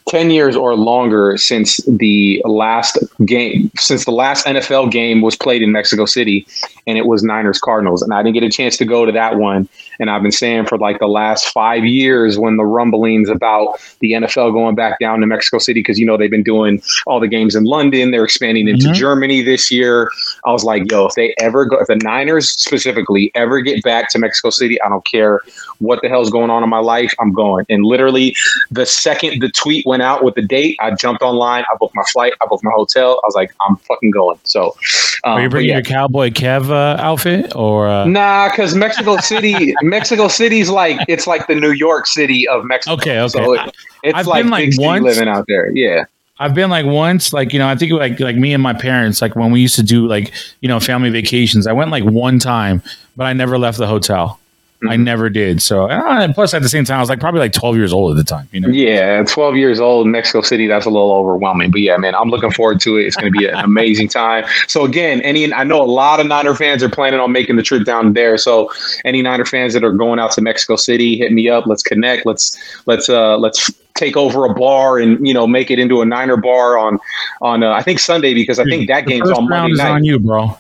10 0.07 0.31
years 0.31 0.56
or 0.56 0.75
longer 0.75 1.38
since 1.38 1.77
the 1.85 2.42
last 2.45 2.97
game 3.25 3.69
since 3.77 4.06
the 4.06 4.12
last 4.12 4.47
NFL 4.47 4.92
game 4.92 5.21
was 5.21 5.35
played 5.35 5.62
in 5.62 5.71
Mexico 5.71 6.06
City 6.06 6.47
and 6.88 6.97
it 6.97 7.06
was 7.06 7.21
Niners 7.21 7.59
Cardinals 7.59 8.01
and 8.01 8.12
I 8.12 8.24
didn't 8.24 8.33
get 8.33 8.44
a 8.44 8.50
chance 8.50 8.75
to 8.77 8.85
go 8.85 9.06
to 9.06 9.12
that 9.12 9.35
one 9.38 9.69
and 10.00 10.10
I've 10.10 10.22
been 10.22 10.31
saying 10.31 10.66
for 10.66 10.78
like 10.78 11.00
the 11.00 11.07
last 11.07 11.48
5 11.50 11.86
years 11.86 12.38
when 12.38 12.57
the 12.57 12.66
rumblings 12.66 13.30
about 13.30 13.80
the 14.00 14.13
NFL 14.13 14.54
going 14.54 14.75
back 14.75 15.00
down 15.00 15.19
to 15.22 15.28
Mexico 15.28 15.57
City 15.60 15.84
cuz 15.84 16.00
you 16.00 16.06
know 16.06 16.18
they've 16.18 16.30
been 16.31 16.44
doing 16.44 16.81
all 17.07 17.19
the 17.19 17.28
games 17.28 17.56
in 17.56 17.63
London, 17.66 18.12
they're 18.12 18.24
expanding 18.24 18.68
into 18.68 18.88
Mhm. 18.88 18.94
Germany 18.94 19.42
this 19.42 19.69
year. 19.72 20.10
I 20.46 20.51
was 20.51 20.63
like, 20.63 20.90
yo, 20.92 21.06
if 21.07 21.16
they 21.16 21.34
ever 21.40 21.66
go 21.66 21.78
if 21.80 21.88
the 21.88 21.96
Niners 21.98 22.50
specifically 22.51 23.31
ever 23.36 23.62
get 23.62 23.84
back 23.84 24.10
to 24.12 24.19
Mexico 24.19 24.50
City, 24.50 24.81
I 24.81 24.90
don't 24.90 25.06
care 25.06 25.42
what 25.80 26.02
the 26.02 26.10
hell's 26.10 26.30
going 26.30 26.50
on 26.50 26.63
in 26.63 26.69
my 26.69 26.80
life, 26.80 27.13
I'm 27.19 27.31
going. 27.34 27.66
And 27.69 27.86
literally 27.86 28.36
the 28.72 28.86
second 28.86 29.42
the 29.42 29.50
tweet 29.50 29.86
went 29.86 30.02
out 30.04 30.24
with 30.24 30.36
the 30.36 30.42
date, 30.42 30.75
I 30.80 30.92
jumped 30.92 31.22
online, 31.22 31.63
I 31.72 31.75
booked 31.80 31.95
my 31.95 32.04
flight, 32.12 32.34
I 32.42 32.45
booked 32.48 32.63
my 32.63 32.72
hotel. 32.72 33.19
I 33.24 33.28
was 33.28 33.36
like, 33.36 33.52
I'm 33.68 33.75
fucking 33.78 34.12
going. 34.12 34.38
So, 34.44 34.75
um, 35.24 35.34
Are 35.34 35.42
you 35.42 35.50
bringing 35.50 35.69
yeah. 35.69 35.75
your 35.75 35.84
cowboy 35.84 36.30
Kev 36.30 36.69
uh, 36.69 37.02
outfit 37.02 37.56
or? 37.56 37.88
Uh, 37.88 38.06
Nah, 38.06 38.50
because 38.50 38.75
Mexico 38.75 39.18
City, 39.18 39.74
Mexico 39.89 40.27
City's 40.27 40.69
like 40.69 41.00
it's 41.07 41.27
like 41.27 41.47
the 41.47 41.56
New 41.56 41.71
York 41.71 42.07
City 42.07 42.47
of 42.47 42.63
Mexico. 42.65 42.95
Okay, 42.95 43.19
okay. 43.19 43.27
So 43.30 43.53
it, 43.53 43.75
it's 44.03 44.18
I've 44.18 44.27
like 44.27 44.44
been, 44.44 44.51
like, 44.51 44.69
once- 44.77 45.03
living 45.03 45.27
out 45.27 45.45
there. 45.47 45.71
Yeah, 45.71 46.06
I've 46.39 46.53
been 46.53 46.69
like 46.69 46.86
once, 46.86 47.33
like 47.33 47.51
you 47.51 47.59
know, 47.59 47.68
I 47.68 47.75
think 47.75 47.91
like 47.91 48.19
like 48.19 48.36
me 48.38 48.53
and 48.53 48.63
my 48.63 48.74
parents, 48.74 49.21
like 49.21 49.36
when 49.36 49.51
we 49.51 49.59
used 49.59 49.75
to 49.75 49.83
do 49.83 50.07
like 50.07 50.33
you 50.62 50.69
know 50.69 50.80
family 50.80 51.09
vacations. 51.09 51.68
I 51.68 51.74
went 51.74 51.91
like 51.91 52.03
one 52.03 52.39
time, 52.39 52.81
but 53.18 53.25
I 53.25 53.33
never 53.33 53.57
left 53.57 53.77
the 53.77 53.88
hotel. 53.88 54.39
I 54.81 54.96
Mhm. 54.96 55.04
never 55.04 55.30
did. 55.30 55.62
So 55.62 55.90
uh, 55.90 56.20
and 56.22 56.34
plus, 56.34 56.54
at 56.54 56.62
the 56.62 56.70
same 56.70 56.86
time, 56.86 56.98
I 56.98 57.00
was 57.02 57.10
like 57.10 57.20
probably 57.20 57.42
like 57.42 57.52
twelve 57.52 57.76
years 57.76 57.92
old 57.92 58.12
at 58.12 58.18
the 58.18 58.24
time. 58.24 58.48
You 58.54 58.62
know, 58.62 58.70
yeah. 58.70 59.24
Twelve 59.24 59.58
years 59.58 59.80
old 59.81 60.06
in 60.06 60.12
Mexico 60.14 60.40
City. 60.42 60.68
That's 60.68 60.86
a 60.86 60.90
little 60.90 61.12
overwhelming. 61.12 61.70
But 61.72 61.81
yeah, 61.81 61.98
man, 61.98 62.16
I'm 62.16 62.30
looking 62.30 62.52
forward 62.52 62.80
to 62.81 62.98
it. 62.98 63.04
It's 63.06 63.16
going 63.18 63.31
to 63.34 63.38
be 63.38 63.46
an 63.46 63.56
amazing 63.56 64.08
time. 64.08 64.46
So 64.68 64.86
again, 64.86 65.20
any 65.22 65.52
I 65.54 65.66
know 65.66 65.81
a 65.81 65.84
lot 65.84 66.22
of 66.22 66.28
Niner 66.28 66.56
fans 66.56 66.81
are 66.81 66.88
planning 66.90 67.20
on 67.20 67.31
making 67.34 67.58
the 67.58 67.64
trip 67.64 67.84
down 67.84 68.14
there. 68.14 68.38
So 68.38 68.70
any 69.04 69.22
Niner 69.22 69.44
fans 69.46 69.74
that 69.74 69.84
are 69.84 69.92
going 69.92 70.18
out 70.18 70.31
to 70.34 70.42
Mexico 70.42 70.78
City, 70.78 71.18
hit 71.18 71.34
me 71.34 71.50
up. 71.50 71.66
Let's 71.68 71.84
connect. 71.84 72.26
Let's 72.26 72.58
let's 72.86 73.10
uh 73.10 73.38
let's 73.38 73.70
take 73.96 74.16
over 74.16 74.46
a 74.46 74.54
bar 74.54 74.98
and 74.98 75.28
you 75.28 75.34
know 75.34 75.46
make 75.46 75.70
it 75.70 75.78
into 75.78 76.00
a 76.02 76.06
Niner 76.06 76.38
bar 76.38 76.78
on 76.78 77.00
on 77.42 77.64
uh, 77.64 77.72
I 77.72 77.81
think 77.84 78.00
Sunday 78.00 78.34
because 78.34 78.58
I 78.60 78.64
think 78.64 78.88
that 78.88 79.06
game's 79.08 79.30
on 79.30 79.50
Monday 79.50 79.74
is 79.74 79.78
night. 79.78 79.92
on 79.92 80.04
you, 80.06 80.20
bro. 80.20 80.58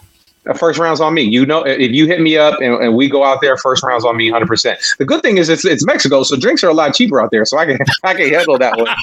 First 0.57 0.79
round's 0.79 0.99
on 1.01 1.13
me. 1.13 1.21
You 1.23 1.45
know, 1.45 1.63
if 1.65 1.91
you 1.91 2.07
hit 2.07 2.21
me 2.21 2.37
up 2.37 2.59
and, 2.61 2.73
and 2.75 2.95
we 2.95 3.07
go 3.09 3.23
out 3.23 3.39
there, 3.41 3.55
first 3.57 3.83
round's 3.83 4.05
on 4.05 4.17
me, 4.17 4.29
hundred 4.29 4.47
percent. 4.47 4.79
The 4.97 5.05
good 5.05 5.21
thing 5.21 5.37
is 5.37 5.49
it's 5.49 5.65
it's 5.65 5.85
Mexico, 5.85 6.23
so 6.23 6.35
drinks 6.37 6.63
are 6.63 6.69
a 6.69 6.73
lot 6.73 6.93
cheaper 6.95 7.21
out 7.21 7.29
there, 7.31 7.45
so 7.45 7.57
I 7.57 7.65
can 7.65 7.77
I 8.03 8.13
can 8.13 8.29
handle 8.29 8.57
that 8.57 8.77
one. 8.77 8.87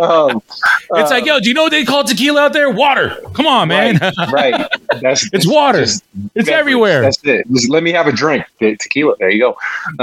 Um, 0.00 0.42
It's 0.90 1.10
uh, 1.10 1.14
like, 1.14 1.24
yo, 1.24 1.40
do 1.40 1.48
you 1.48 1.54
know 1.54 1.62
what 1.64 1.70
they 1.72 1.84
call 1.84 2.04
tequila 2.04 2.42
out 2.46 2.52
there? 2.52 2.70
Water. 2.70 3.16
Come 3.34 3.46
on, 3.46 3.68
man. 3.68 3.98
right, 4.30 4.52
right. 4.52 4.70
That's 5.00 5.28
it's 5.32 5.46
water. 5.46 5.78
just 5.84 6.04
it's 6.34 6.46
beverage. 6.46 6.48
everywhere. 6.50 7.00
That's 7.02 7.18
it. 7.24 7.46
Just 7.50 7.70
let 7.70 7.82
me 7.82 7.92
have 7.92 8.06
a 8.06 8.12
drink. 8.12 8.44
Tequila. 8.60 9.14
There 9.18 9.30
you 9.30 9.40
go. 9.40 9.50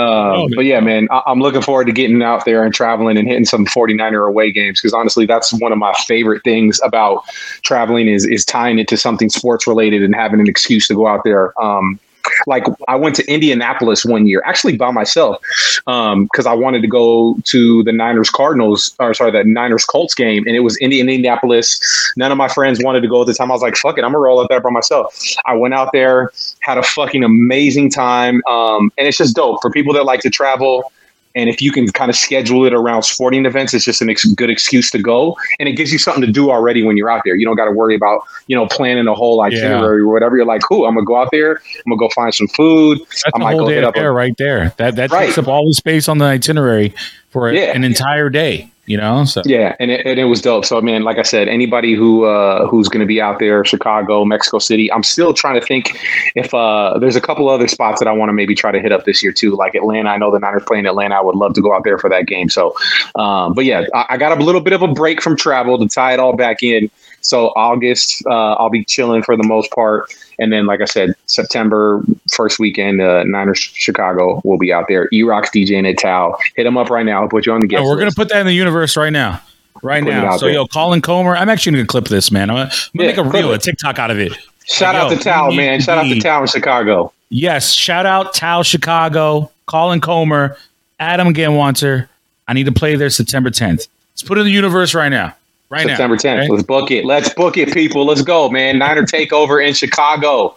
Um, 0.01 0.24
Oh, 0.33 0.50
but 0.56 0.65
yeah, 0.65 0.79
man, 0.79 1.07
I- 1.12 1.21
I'm 1.27 1.39
looking 1.39 1.62
forward 1.62 1.86
to 1.86 1.91
getting 1.91 2.21
out 2.24 2.44
there 2.45 2.63
and 2.63 2.74
traveling 2.74 3.18
and 3.18 3.27
hitting 3.27 3.45
some 3.45 3.65
49er 3.65 4.27
away 4.27 4.51
games 4.51 4.79
because 4.81 4.93
honestly, 4.93 5.25
that's 5.27 5.53
one 5.53 5.72
of 5.72 5.77
my 5.77 5.93
favorite 6.07 6.43
things 6.43 6.79
about 6.84 7.24
traveling 7.63 8.07
is 8.07 8.25
is 8.25 8.43
tying 8.46 8.79
it 8.79 8.88
to 8.88 8.98
something 8.98 9.29
sports 9.29 9.67
related 9.67 10.01
and 10.03 10.15
having 10.15 10.39
an 10.39 10.48
excuse 10.48 10.73
to 10.82 10.96
go 10.96 11.08
out 11.08 11.24
there. 11.24 11.60
Um, 11.62 12.00
like 12.48 12.65
I 12.88 12.96
went 12.96 13.15
to 13.18 13.32
Indianapolis 13.32 14.06
one 14.06 14.27
year, 14.27 14.42
actually 14.46 14.77
by 14.77 14.92
myself, 14.92 15.42
because 15.86 16.46
I 16.46 16.53
wanted 16.53 16.82
to 16.82 16.88
go 16.88 17.36
to 17.44 17.84
the 17.84 17.92
Niners 17.92 18.30
Cardinals, 18.30 18.96
or 19.00 19.13
sorry, 19.13 19.32
the 19.32 19.44
Niners 19.44 19.86
Colts 19.86 20.15
game, 20.15 20.46
and 20.48 20.56
it 20.56 20.62
was 20.62 20.77
in 20.77 20.92
Indianapolis. 20.94 22.13
None 22.18 22.32
of 22.32 22.38
my 22.38 22.48
friends 22.48 22.84
wanted 22.84 23.01
to 23.01 23.08
go 23.08 23.22
at 23.22 23.27
the 23.27 23.34
time. 23.34 23.51
I 23.51 23.53
was 23.53 23.62
like, 23.62 23.75
"Fuck 23.75 23.98
it, 23.98 24.03
I'm 24.03 24.12
gonna 24.12 24.20
roll 24.20 24.39
up 24.39 24.50
there 24.50 24.62
by 24.62 24.70
myself." 24.70 25.13
I 25.46 25.53
went 25.53 25.74
out 25.74 25.92
there, 25.92 26.32
had 26.62 26.77
a 26.77 26.84
fucking 26.84 27.24
amazing 27.24 27.92
time, 27.92 28.42
um, 28.50 28.92
and 28.98 29.08
it's 29.08 29.18
just 29.18 29.36
dope 29.36 29.62
for 29.62 29.70
people 29.70 29.94
that 29.94 30.06
like 30.06 30.22
to 30.22 30.30
travel. 30.30 30.92
And 31.35 31.49
if 31.49 31.61
you 31.61 31.71
can 31.71 31.87
kind 31.87 32.09
of 32.09 32.15
schedule 32.15 32.63
it 32.65 32.73
around 32.73 33.03
sporting 33.03 33.45
events, 33.45 33.73
it's 33.73 33.85
just 33.85 34.01
a 34.01 34.09
ex- 34.09 34.25
good 34.33 34.49
excuse 34.51 34.91
to 34.91 34.99
go, 35.01 35.35
and 35.59 35.67
it 35.67 35.73
gives 35.73 35.91
you 35.91 35.97
something 35.97 36.21
to 36.21 36.31
do 36.31 36.51
already 36.51 36.83
when 36.83 36.95
you're 36.95 37.09
out 37.09 37.21
there. 37.25 37.35
You 37.35 37.45
don't 37.45 37.55
got 37.55 37.65
to 37.65 37.71
worry 37.71 37.95
about 37.95 38.21
you 38.47 38.55
know 38.55 38.67
planning 38.67 39.07
a 39.07 39.13
whole 39.15 39.41
itinerary 39.41 40.01
or 40.01 40.07
whatever. 40.07 40.35
You're 40.37 40.45
like, 40.45 40.61
cool, 40.61 40.85
I'm 40.85 40.93
gonna 40.93 41.05
go 41.05 41.15
out 41.15 41.29
there. 41.31 41.53
I'm 41.57 41.89
gonna 41.89 41.97
go 41.97 42.09
find 42.09 42.33
some 42.33 42.47
food. 42.49 42.99
That's 42.99 43.23
I 43.33 43.39
might 43.39 43.51
whole 43.53 43.61
go 43.61 43.69
day 43.69 43.75
hit 43.75 43.83
up 43.83 43.95
a- 43.95 44.11
right 44.11 44.35
there. 44.37 44.73
That 44.77 44.95
that 44.97 45.11
Right. 45.11 45.25
takes 45.27 45.37
up 45.37 45.47
all 45.47 45.65
the 45.67 45.73
space 45.73 46.07
on 46.07 46.19
the 46.19 46.25
itinerary 46.25 46.93
for 47.29 47.49
a- 47.49 47.53
Yeah. 47.55 47.71
an 47.75 47.83
entire 47.83 48.29
day. 48.29 48.69
You 48.85 48.97
know, 48.97 49.23
so 49.23 49.41
Yeah, 49.45 49.77
and 49.79 49.89
it, 49.91 50.05
and 50.05 50.19
it 50.19 50.25
was 50.25 50.41
dope. 50.41 50.65
So, 50.65 50.81
man, 50.81 51.03
like 51.03 51.17
I 51.17 51.21
said, 51.21 51.47
anybody 51.47 51.93
who 51.93 52.25
uh, 52.25 52.67
who's 52.67 52.89
going 52.89 52.99
to 52.99 53.05
be 53.05 53.21
out 53.21 53.39
there, 53.39 53.63
Chicago, 53.63 54.25
Mexico 54.25 54.59
City, 54.59 54.91
I'm 54.91 55.03
still 55.03 55.33
trying 55.33 55.57
to 55.57 55.65
think 55.65 55.97
if 56.35 56.53
uh, 56.53 56.97
there's 56.99 57.15
a 57.15 57.21
couple 57.21 57.47
other 57.47 57.69
spots 57.69 57.99
that 57.99 58.09
I 58.09 58.11
want 58.11 58.27
to 58.27 58.33
maybe 58.33 58.55
try 58.55 58.71
to 58.73 58.81
hit 58.81 58.91
up 58.91 59.05
this 59.05 59.23
year 59.23 59.31
too, 59.31 59.55
like 59.55 59.73
Atlanta. 59.73 60.09
I 60.09 60.17
know 60.17 60.31
the 60.31 60.39
Niners 60.39 60.63
playing 60.67 60.85
Atlanta. 60.85 61.15
I 61.15 61.21
would 61.21 61.35
love 61.35 61.53
to 61.53 61.61
go 61.61 61.73
out 61.73 61.85
there 61.85 61.97
for 61.97 62.09
that 62.09 62.27
game. 62.27 62.49
So, 62.49 62.75
um, 63.15 63.53
but 63.53 63.63
yeah, 63.63 63.85
I, 63.93 64.05
I 64.09 64.17
got 64.17 64.37
a 64.37 64.43
little 64.43 64.61
bit 64.61 64.73
of 64.73 64.81
a 64.81 64.89
break 64.89 65.21
from 65.21 65.37
travel 65.37 65.77
to 65.77 65.87
tie 65.87 66.13
it 66.13 66.19
all 66.19 66.35
back 66.35 66.61
in. 66.61 66.91
So 67.24 67.48
August, 67.56 68.24
uh, 68.27 68.53
I'll 68.53 68.70
be 68.70 68.84
chilling 68.86 69.24
for 69.24 69.36
the 69.36 69.44
most 69.44 69.72
part, 69.72 70.13
and 70.39 70.51
then 70.53 70.65
like 70.65 70.82
I 70.82 70.86
said, 70.86 71.15
September 71.25 72.03
first 72.34 72.60
weekend, 72.60 73.01
uh, 73.01 73.24
Niners 73.24 73.60
Chicago 73.60 74.42
will 74.44 74.58
be 74.58 74.72
out 74.74 74.86
there. 74.88 75.08
E-Rock's 75.13 75.50
DJing 75.50 75.89
at 75.89 75.98
Tao. 75.98 76.38
Hit 76.56 76.65
him 76.65 76.77
up 76.77 76.89
right 76.89 77.06
now. 77.06 77.22
I'll 77.24 77.30
put 77.30 77.46
you 77.46 77.53
on 77.53 77.62
the 77.62 77.68
guest. 77.68 77.82
Oh, 77.82 77.86
we're 77.89 77.96
list. 77.96 78.15
gonna 78.18 78.25
put 78.27 78.34
that 78.34 78.42
in 78.42 78.46
the 78.48 78.53
universe 78.53 78.96
right 78.98 79.12
now. 79.13 79.42
Right 79.82 80.03
Put 80.03 80.12
now. 80.12 80.38
So 80.38 80.46
there. 80.46 80.53
yo, 80.56 80.68
Colin 80.68 81.01
Comer, 81.01 81.36
I'm 81.36 81.50
actually 81.50 81.74
gonna 81.74 81.86
clip 81.88 82.06
this, 82.06 82.32
man. 82.32 82.50
I'm 82.50 82.56
gonna, 82.56 82.70
I'm 82.72 82.98
gonna 82.98 83.10
Yeah, 83.10 83.15
make 83.15 83.18
a 83.18 83.30
reel, 83.38 83.51
it. 83.51 83.56
a 83.56 83.58
TikTok 83.60 84.00
out 84.00 84.12
of 84.12 84.20
it. 84.20 84.32
Shout 84.65 84.96
Yo, 84.96 85.01
out 85.01 85.10
to 85.10 85.18
Tao, 85.18 85.51
man. 85.51 85.82
Shout 85.82 85.98
out 85.98 86.03
to 86.03 86.20
Tao 86.22 86.42
in 86.42 86.48
Chicago. 86.48 87.12
Yes, 87.30 87.72
shout 87.74 88.06
out 88.06 88.34
Tao 88.34 88.63
Chicago, 88.63 89.51
Colin 89.65 90.00
Comer, 90.00 90.56
Adam 91.00 91.34
Ganwanter. 91.34 92.08
I 92.48 92.53
need 92.53 92.65
to 92.65 92.72
play 92.72 92.96
there 92.96 93.10
September 93.10 93.50
10th. 93.50 93.88
Let's 94.13 94.24
put 94.24 94.38
it 94.38 94.42
in 94.42 94.46
the 94.46 94.53
universe 94.53 94.94
right 94.94 95.10
now. 95.10 95.36
Right 95.74 95.88
September 95.88 96.15
now. 96.15 96.22
10th. 96.22 96.39
okay? 96.42 96.50
Let's 96.50 96.63
book 96.63 96.92
it. 96.92 97.03
Let's 97.06 97.34
book 97.34 97.58
it, 97.58 97.74
people. 97.74 98.06
Let's 98.06 98.22
go, 98.22 98.48
man. 98.50 98.77
Niner 98.77 99.03
takeover 99.03 99.65
in 99.65 99.74
Chicago. 99.74 100.56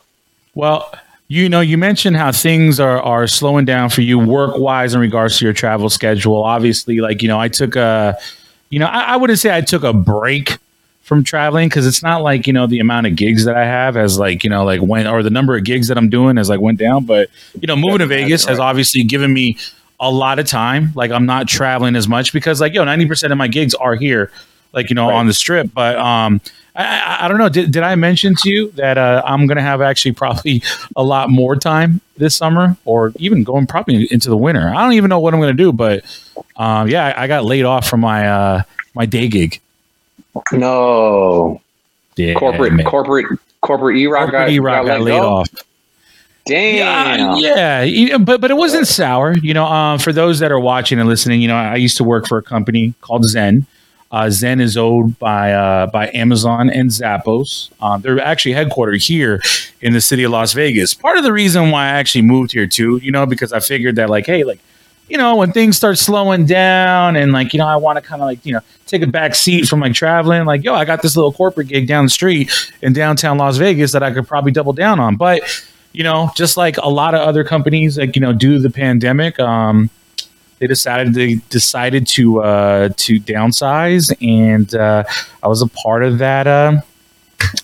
Well, 0.54 0.92
you 1.28 1.48
know, 1.48 1.60
you 1.60 1.78
mentioned 1.78 2.16
how 2.16 2.32
things 2.32 2.78
are 2.78 3.00
are 3.00 3.26
slowing 3.26 3.64
down 3.64 3.88
for 3.88 4.02
you 4.02 4.18
work 4.18 4.58
wise 4.58 4.92
in 4.92 5.00
regards 5.00 5.38
to 5.38 5.44
your 5.46 5.54
travel 5.54 5.88
schedule. 5.88 6.44
Obviously, 6.44 7.00
like 7.00 7.22
you 7.22 7.28
know, 7.28 7.40
I 7.40 7.48
took 7.48 7.76
a, 7.76 8.16
you 8.68 8.78
know, 8.78 8.86
I, 8.86 9.14
I 9.14 9.16
wouldn't 9.16 9.38
say 9.38 9.56
I 9.56 9.62
took 9.62 9.82
a 9.82 9.94
break 9.94 10.58
from 11.00 11.22
traveling 11.22 11.68
because 11.68 11.86
it's 11.86 12.02
not 12.02 12.20
like 12.20 12.46
you 12.46 12.52
know 12.52 12.66
the 12.66 12.80
amount 12.80 13.06
of 13.06 13.16
gigs 13.16 13.44
that 13.44 13.56
I 13.56 13.64
have 13.64 13.96
as 13.96 14.18
like 14.18 14.44
you 14.44 14.50
know 14.50 14.64
like 14.64 14.80
when 14.80 15.06
or 15.06 15.22
the 15.22 15.30
number 15.30 15.56
of 15.56 15.64
gigs 15.64 15.88
that 15.88 15.96
I'm 15.96 16.10
doing 16.10 16.36
as 16.36 16.50
like 16.50 16.60
went 16.60 16.78
down. 16.78 17.04
But 17.04 17.30
you 17.60 17.66
know, 17.66 17.76
moving 17.76 17.98
to 17.98 18.04
Yeah, 18.04 18.24
Vegas 18.24 18.44
has 18.44 18.58
obviously 18.58 19.02
given 19.02 19.32
me 19.32 19.56
a 19.98 20.10
lot 20.10 20.38
of 20.38 20.46
time. 20.46 20.92
Like 20.94 21.10
I'm 21.10 21.24
not 21.24 21.48
traveling 21.48 21.96
as 21.96 22.06
much 22.06 22.32
because 22.32 22.60
like 22.60 22.74
yo, 22.74 22.84
ninety 22.84 23.06
percent 23.06 23.32
of 23.32 23.38
my 23.38 23.48
gigs 23.48 23.74
are 23.74 23.94
here, 23.94 24.30
like 24.76 24.90
you 24.90 24.94
know, 24.94 25.08
Right. 25.08 25.16
on 25.16 25.26
the 25.26 25.32
strip. 25.32 25.70
But 25.74 25.96
um, 25.96 26.40
I, 26.76 27.24
I, 27.24 27.28
don't 27.28 27.38
know. 27.38 27.48
Did, 27.48 27.72
did 27.72 27.82
I 27.82 27.94
mention 27.96 28.34
to 28.36 28.50
you 28.50 28.70
that 28.72 28.98
uh, 28.98 29.22
I'm 29.24 29.46
going 29.46 29.56
to 29.56 29.62
have 29.62 29.80
actually 29.80 30.12
probably 30.12 30.62
a 30.94 31.02
lot 31.02 31.30
more 31.30 31.56
time 31.56 32.00
this 32.16 32.36
summer, 32.36 32.76
or 32.84 33.12
even 33.16 33.42
going 33.42 33.66
probably 33.66 34.06
into 34.12 34.28
the 34.28 34.36
winter? 34.36 34.68
I 34.68 34.82
don't 34.84 34.92
even 34.92 35.08
know 35.08 35.18
what 35.18 35.34
I'm 35.34 35.40
going 35.40 35.56
to 35.56 35.62
do, 35.62 35.72
but 35.72 36.04
um, 36.56 36.88
yeah, 36.88 37.06
I, 37.06 37.24
I 37.24 37.26
got 37.26 37.44
laid 37.44 37.64
off 37.64 37.88
from 37.88 38.00
my 38.00 38.28
uh, 38.28 38.62
my 38.94 39.06
day 39.06 39.26
gig. 39.26 39.60
No. 40.52 41.60
Yeah, 42.16 42.34
corporate, 42.34 42.72
man. 42.72 42.86
corporate, 42.86 43.26
corporate 43.60 43.96
E-Rock 43.98 44.30
Corporate 44.30 44.48
got, 44.48 44.50
E-Rock 44.50 44.86
got, 44.86 44.98
got 44.98 45.00
laid 45.02 45.18
off. 45.18 45.48
Damn. 46.46 47.36
Yeah, 47.38 47.82
yeah, 47.82 48.18
but 48.18 48.40
but 48.40 48.50
it 48.50 48.56
wasn't 48.56 48.86
sour. 48.86 49.36
You 49.36 49.52
know, 49.52 49.64
um, 49.64 49.98
for 49.98 50.12
those 50.12 50.38
that 50.38 50.52
are 50.52 50.60
watching 50.60 51.00
and 51.00 51.08
listening, 51.08 51.42
you 51.42 51.48
know, 51.48 51.56
I 51.56 51.74
used 51.76 51.96
to 51.96 52.04
work 52.04 52.28
for 52.28 52.38
a 52.38 52.42
company 52.42 52.94
called 53.00 53.24
Zen. 53.24 53.66
Uh, 54.10 54.30
Zen 54.30 54.60
is 54.60 54.76
owned 54.76 55.18
by 55.18 55.52
uh, 55.52 55.86
by 55.88 56.10
Amazon 56.14 56.70
and 56.70 56.90
Zappos. 56.90 57.70
Um, 57.80 58.02
they're 58.02 58.20
actually 58.20 58.54
headquartered 58.54 59.04
here 59.04 59.40
in 59.80 59.92
the 59.92 60.00
city 60.00 60.22
of 60.22 60.30
Las 60.30 60.52
Vegas. 60.52 60.94
Part 60.94 61.18
of 61.18 61.24
the 61.24 61.32
reason 61.32 61.70
why 61.70 61.86
I 61.86 61.88
actually 61.90 62.22
moved 62.22 62.52
here 62.52 62.66
too, 62.66 62.98
you 62.98 63.10
know, 63.10 63.26
because 63.26 63.52
I 63.52 63.60
figured 63.60 63.96
that 63.96 64.08
like, 64.08 64.26
hey, 64.26 64.44
like, 64.44 64.60
you 65.08 65.18
know, 65.18 65.36
when 65.36 65.52
things 65.52 65.76
start 65.76 65.98
slowing 65.98 66.46
down 66.46 67.16
and 67.16 67.32
like, 67.32 67.52
you 67.52 67.58
know, 67.58 67.66
I 67.66 67.76
want 67.76 67.96
to 67.96 68.02
kind 68.02 68.22
of 68.22 68.26
like, 68.26 68.44
you 68.46 68.52
know, 68.52 68.60
take 68.86 69.02
a 69.02 69.06
back 69.06 69.34
seat 69.34 69.66
from 69.66 69.80
like 69.80 69.94
traveling. 69.94 70.44
Like, 70.44 70.62
yo, 70.62 70.74
I 70.74 70.84
got 70.84 71.02
this 71.02 71.16
little 71.16 71.32
corporate 71.32 71.68
gig 71.68 71.88
down 71.88 72.04
the 72.04 72.10
street 72.10 72.50
in 72.82 72.92
downtown 72.92 73.38
Las 73.38 73.56
Vegas 73.56 73.92
that 73.92 74.02
I 74.02 74.12
could 74.12 74.28
probably 74.28 74.52
double 74.52 74.72
down 74.72 75.00
on, 75.00 75.16
but 75.16 75.42
you 75.92 76.04
know, 76.04 76.30
just 76.36 76.56
like 76.56 76.76
a 76.76 76.88
lot 76.88 77.14
of 77.14 77.22
other 77.22 77.42
companies, 77.42 77.98
like 77.98 78.14
you 78.16 78.20
know, 78.20 78.32
due 78.32 78.54
to 78.56 78.60
the 78.60 78.70
pandemic, 78.70 79.40
um, 79.40 79.88
they 80.58 80.66
decided 80.66 81.14
they 81.14 81.34
decided 81.50 82.06
to 82.08 82.42
uh, 82.42 82.88
to 82.96 83.20
downsize, 83.20 84.10
and 84.20 84.74
uh, 84.74 85.04
I 85.42 85.48
was 85.48 85.62
a 85.62 85.66
part 85.68 86.02
of 86.04 86.18
that. 86.18 86.46
Uh, 86.46 86.80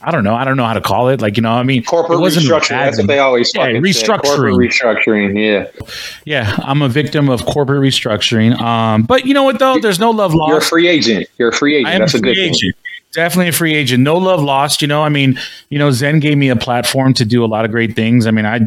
I 0.02 0.10
don't 0.10 0.22
know. 0.22 0.34
I 0.34 0.44
don't 0.44 0.56
know 0.58 0.66
how 0.66 0.74
to 0.74 0.80
call 0.82 1.08
it. 1.08 1.22
Like 1.22 1.36
you 1.36 1.42
know, 1.42 1.52
I 1.52 1.62
mean, 1.62 1.82
Corporate 1.84 2.18
restructuring. 2.18 2.68
That's 2.68 2.98
what 2.98 3.06
they 3.06 3.18
always 3.18 3.50
Yeah. 3.54 3.62
Corporate 3.80 4.54
restructuring. 4.54 5.38
Yeah. 5.40 5.86
Yeah, 6.24 6.56
I'm 6.62 6.82
a 6.82 6.88
victim 6.88 7.28
of 7.30 7.44
corporate 7.46 7.80
restructuring. 7.80 8.58
Um, 8.60 9.02
but 9.04 9.24
you 9.24 9.32
know 9.34 9.44
what 9.44 9.58
though? 9.58 9.78
There's 9.78 9.98
no 9.98 10.10
love 10.10 10.34
lost. 10.34 10.48
You're 10.50 10.58
a 10.58 10.62
free 10.62 10.88
agent. 10.88 11.26
You're 11.38 11.48
a 11.48 11.52
free 11.52 11.76
agent. 11.76 11.88
I 11.88 11.92
am 11.94 12.00
That's 12.00 12.14
a 12.14 12.18
a 12.18 12.20
good 12.20 12.34
free 12.34 12.44
thing. 12.44 12.54
agent. 12.54 12.74
Definitely 13.12 13.48
a 13.48 13.52
free 13.52 13.74
agent. 13.74 14.02
No 14.02 14.16
love 14.16 14.42
lost. 14.42 14.82
You 14.82 14.88
know, 14.88 15.02
I 15.02 15.08
mean, 15.08 15.38
you 15.68 15.78
know, 15.78 15.90
Zen 15.90 16.20
gave 16.20 16.36
me 16.38 16.48
a 16.48 16.56
platform 16.56 17.12
to 17.14 17.24
do 17.24 17.44
a 17.44 17.46
lot 17.46 17.64
of 17.64 17.70
great 17.70 17.94
things. 17.96 18.26
I 18.26 18.30
mean, 18.30 18.46
I, 18.46 18.60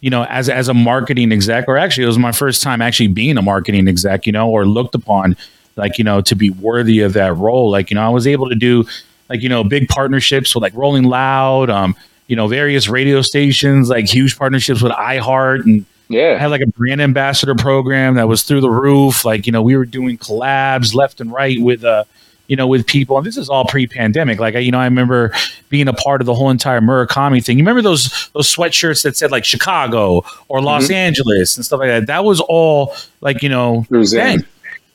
you 0.00 0.10
know, 0.10 0.24
as 0.24 0.48
as 0.48 0.68
a 0.68 0.74
marketing 0.74 1.32
exec, 1.32 1.66
or 1.68 1.76
actually, 1.76 2.04
it 2.04 2.08
was 2.08 2.18
my 2.18 2.32
first 2.32 2.62
time 2.62 2.80
actually 2.82 3.08
being 3.08 3.36
a 3.38 3.42
marketing 3.42 3.88
exec. 3.88 4.26
You 4.26 4.32
know, 4.32 4.48
or 4.50 4.66
looked 4.66 4.94
upon 4.94 5.36
like 5.76 5.98
you 5.98 6.04
know 6.04 6.20
to 6.22 6.34
be 6.34 6.50
worthy 6.50 7.00
of 7.00 7.12
that 7.14 7.36
role. 7.36 7.70
Like 7.70 7.90
you 7.90 7.94
know, 7.96 8.02
I 8.06 8.08
was 8.08 8.26
able 8.26 8.48
to 8.48 8.54
do 8.54 8.84
like 9.28 9.42
you 9.42 9.48
know 9.48 9.62
big 9.64 9.88
partnerships 9.88 10.54
with 10.54 10.62
like 10.62 10.74
Rolling 10.74 11.04
Loud, 11.04 11.70
um, 11.70 11.94
you 12.26 12.36
know, 12.36 12.46
various 12.48 12.88
radio 12.88 13.22
stations, 13.22 13.88
like 13.88 14.06
huge 14.06 14.38
partnerships 14.38 14.82
with 14.82 14.92
iHeart 14.92 15.64
and 15.64 15.82
I 15.82 16.14
Yeah. 16.14 16.38
had 16.38 16.50
like 16.50 16.60
a 16.62 16.66
brand 16.66 17.00
ambassador 17.00 17.54
program 17.54 18.14
that 18.14 18.26
was 18.26 18.42
through 18.42 18.62
the 18.62 18.70
roof. 18.70 19.24
Like, 19.24 19.46
you 19.46 19.52
know, 19.52 19.62
we 19.62 19.76
were 19.76 19.84
doing 19.86 20.18
collabs 20.18 20.92
left 20.94 21.20
and 21.20 21.30
right 21.32 21.60
with, 21.60 21.84
uh, 21.84 22.02
you 22.50 22.56
know, 22.56 22.66
with 22.66 22.84
people. 22.84 23.16
And 23.16 23.24
this 23.24 23.36
is 23.36 23.48
all 23.48 23.64
pre-pandemic. 23.64 24.40
Like, 24.40 24.56
I, 24.56 24.58
you 24.58 24.72
know, 24.72 24.80
I 24.80 24.84
remember 24.84 25.32
being 25.68 25.86
a 25.86 25.92
part 25.92 26.20
of 26.20 26.26
the 26.26 26.34
whole 26.34 26.50
entire 26.50 26.80
Murakami 26.80 27.44
thing. 27.44 27.56
You 27.56 27.62
remember 27.62 27.80
those 27.80 28.28
those 28.34 28.52
sweatshirts 28.52 29.04
that 29.04 29.16
said 29.16 29.30
like 29.30 29.44
Chicago 29.44 30.24
or 30.48 30.60
Los 30.60 30.88
Mhm. 30.88 30.94
Angeles 30.94 31.56
and 31.56 31.64
stuff 31.64 31.78
like 31.78 31.88
that? 31.90 32.06
That 32.08 32.24
was 32.24 32.40
all 32.40 32.96
like, 33.20 33.40
you 33.44 33.48
know. 33.48 33.86
Zen. 34.02 34.44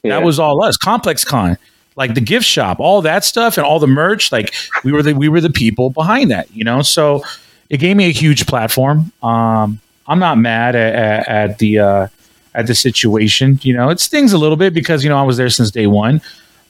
Yeah. 0.04 0.20
That 0.20 0.26
was 0.26 0.38
all 0.38 0.62
us. 0.66 0.76
Complex 0.76 1.24
Con, 1.24 1.58
like 1.96 2.14
the 2.14 2.20
gift 2.22 2.46
shop, 2.46 2.82
all 2.82 3.02
that 3.04 3.24
stuff, 3.24 3.58
and 3.58 3.66
all 3.66 3.80
the 3.80 3.88
merch. 3.88 4.34
Like 4.34 4.54
we 4.84 4.92
were 4.92 5.02
the 5.02 5.14
we 5.14 5.30
were 5.30 5.40
the 5.40 5.50
people 5.50 5.90
behind 5.90 6.30
that, 6.32 6.54
you 6.54 6.66
know. 6.66 6.82
So 6.82 7.24
it 7.70 7.78
gave 7.78 7.96
me 7.96 8.06
a 8.08 8.12
huge 8.12 8.46
platform. 8.48 9.14
Um, 9.24 9.80
I'm 10.08 10.20
not 10.20 10.38
mad 10.38 10.76
at, 10.76 10.94
at, 10.94 11.28
at 11.30 11.58
the 11.60 11.80
uh, 11.80 12.08
at 12.54 12.68
the 12.68 12.76
situation. 12.76 13.60
You 13.64 13.76
know, 13.78 13.90
it 13.92 14.02
stings 14.02 14.34
a 14.34 14.38
little 14.38 14.58
bit 14.58 14.74
because 14.74 15.06
you 15.06 15.10
know 15.10 15.18
I 15.18 15.24
was 15.24 15.38
there 15.38 15.50
since 15.50 15.72
day 15.72 15.88
one, 15.88 16.20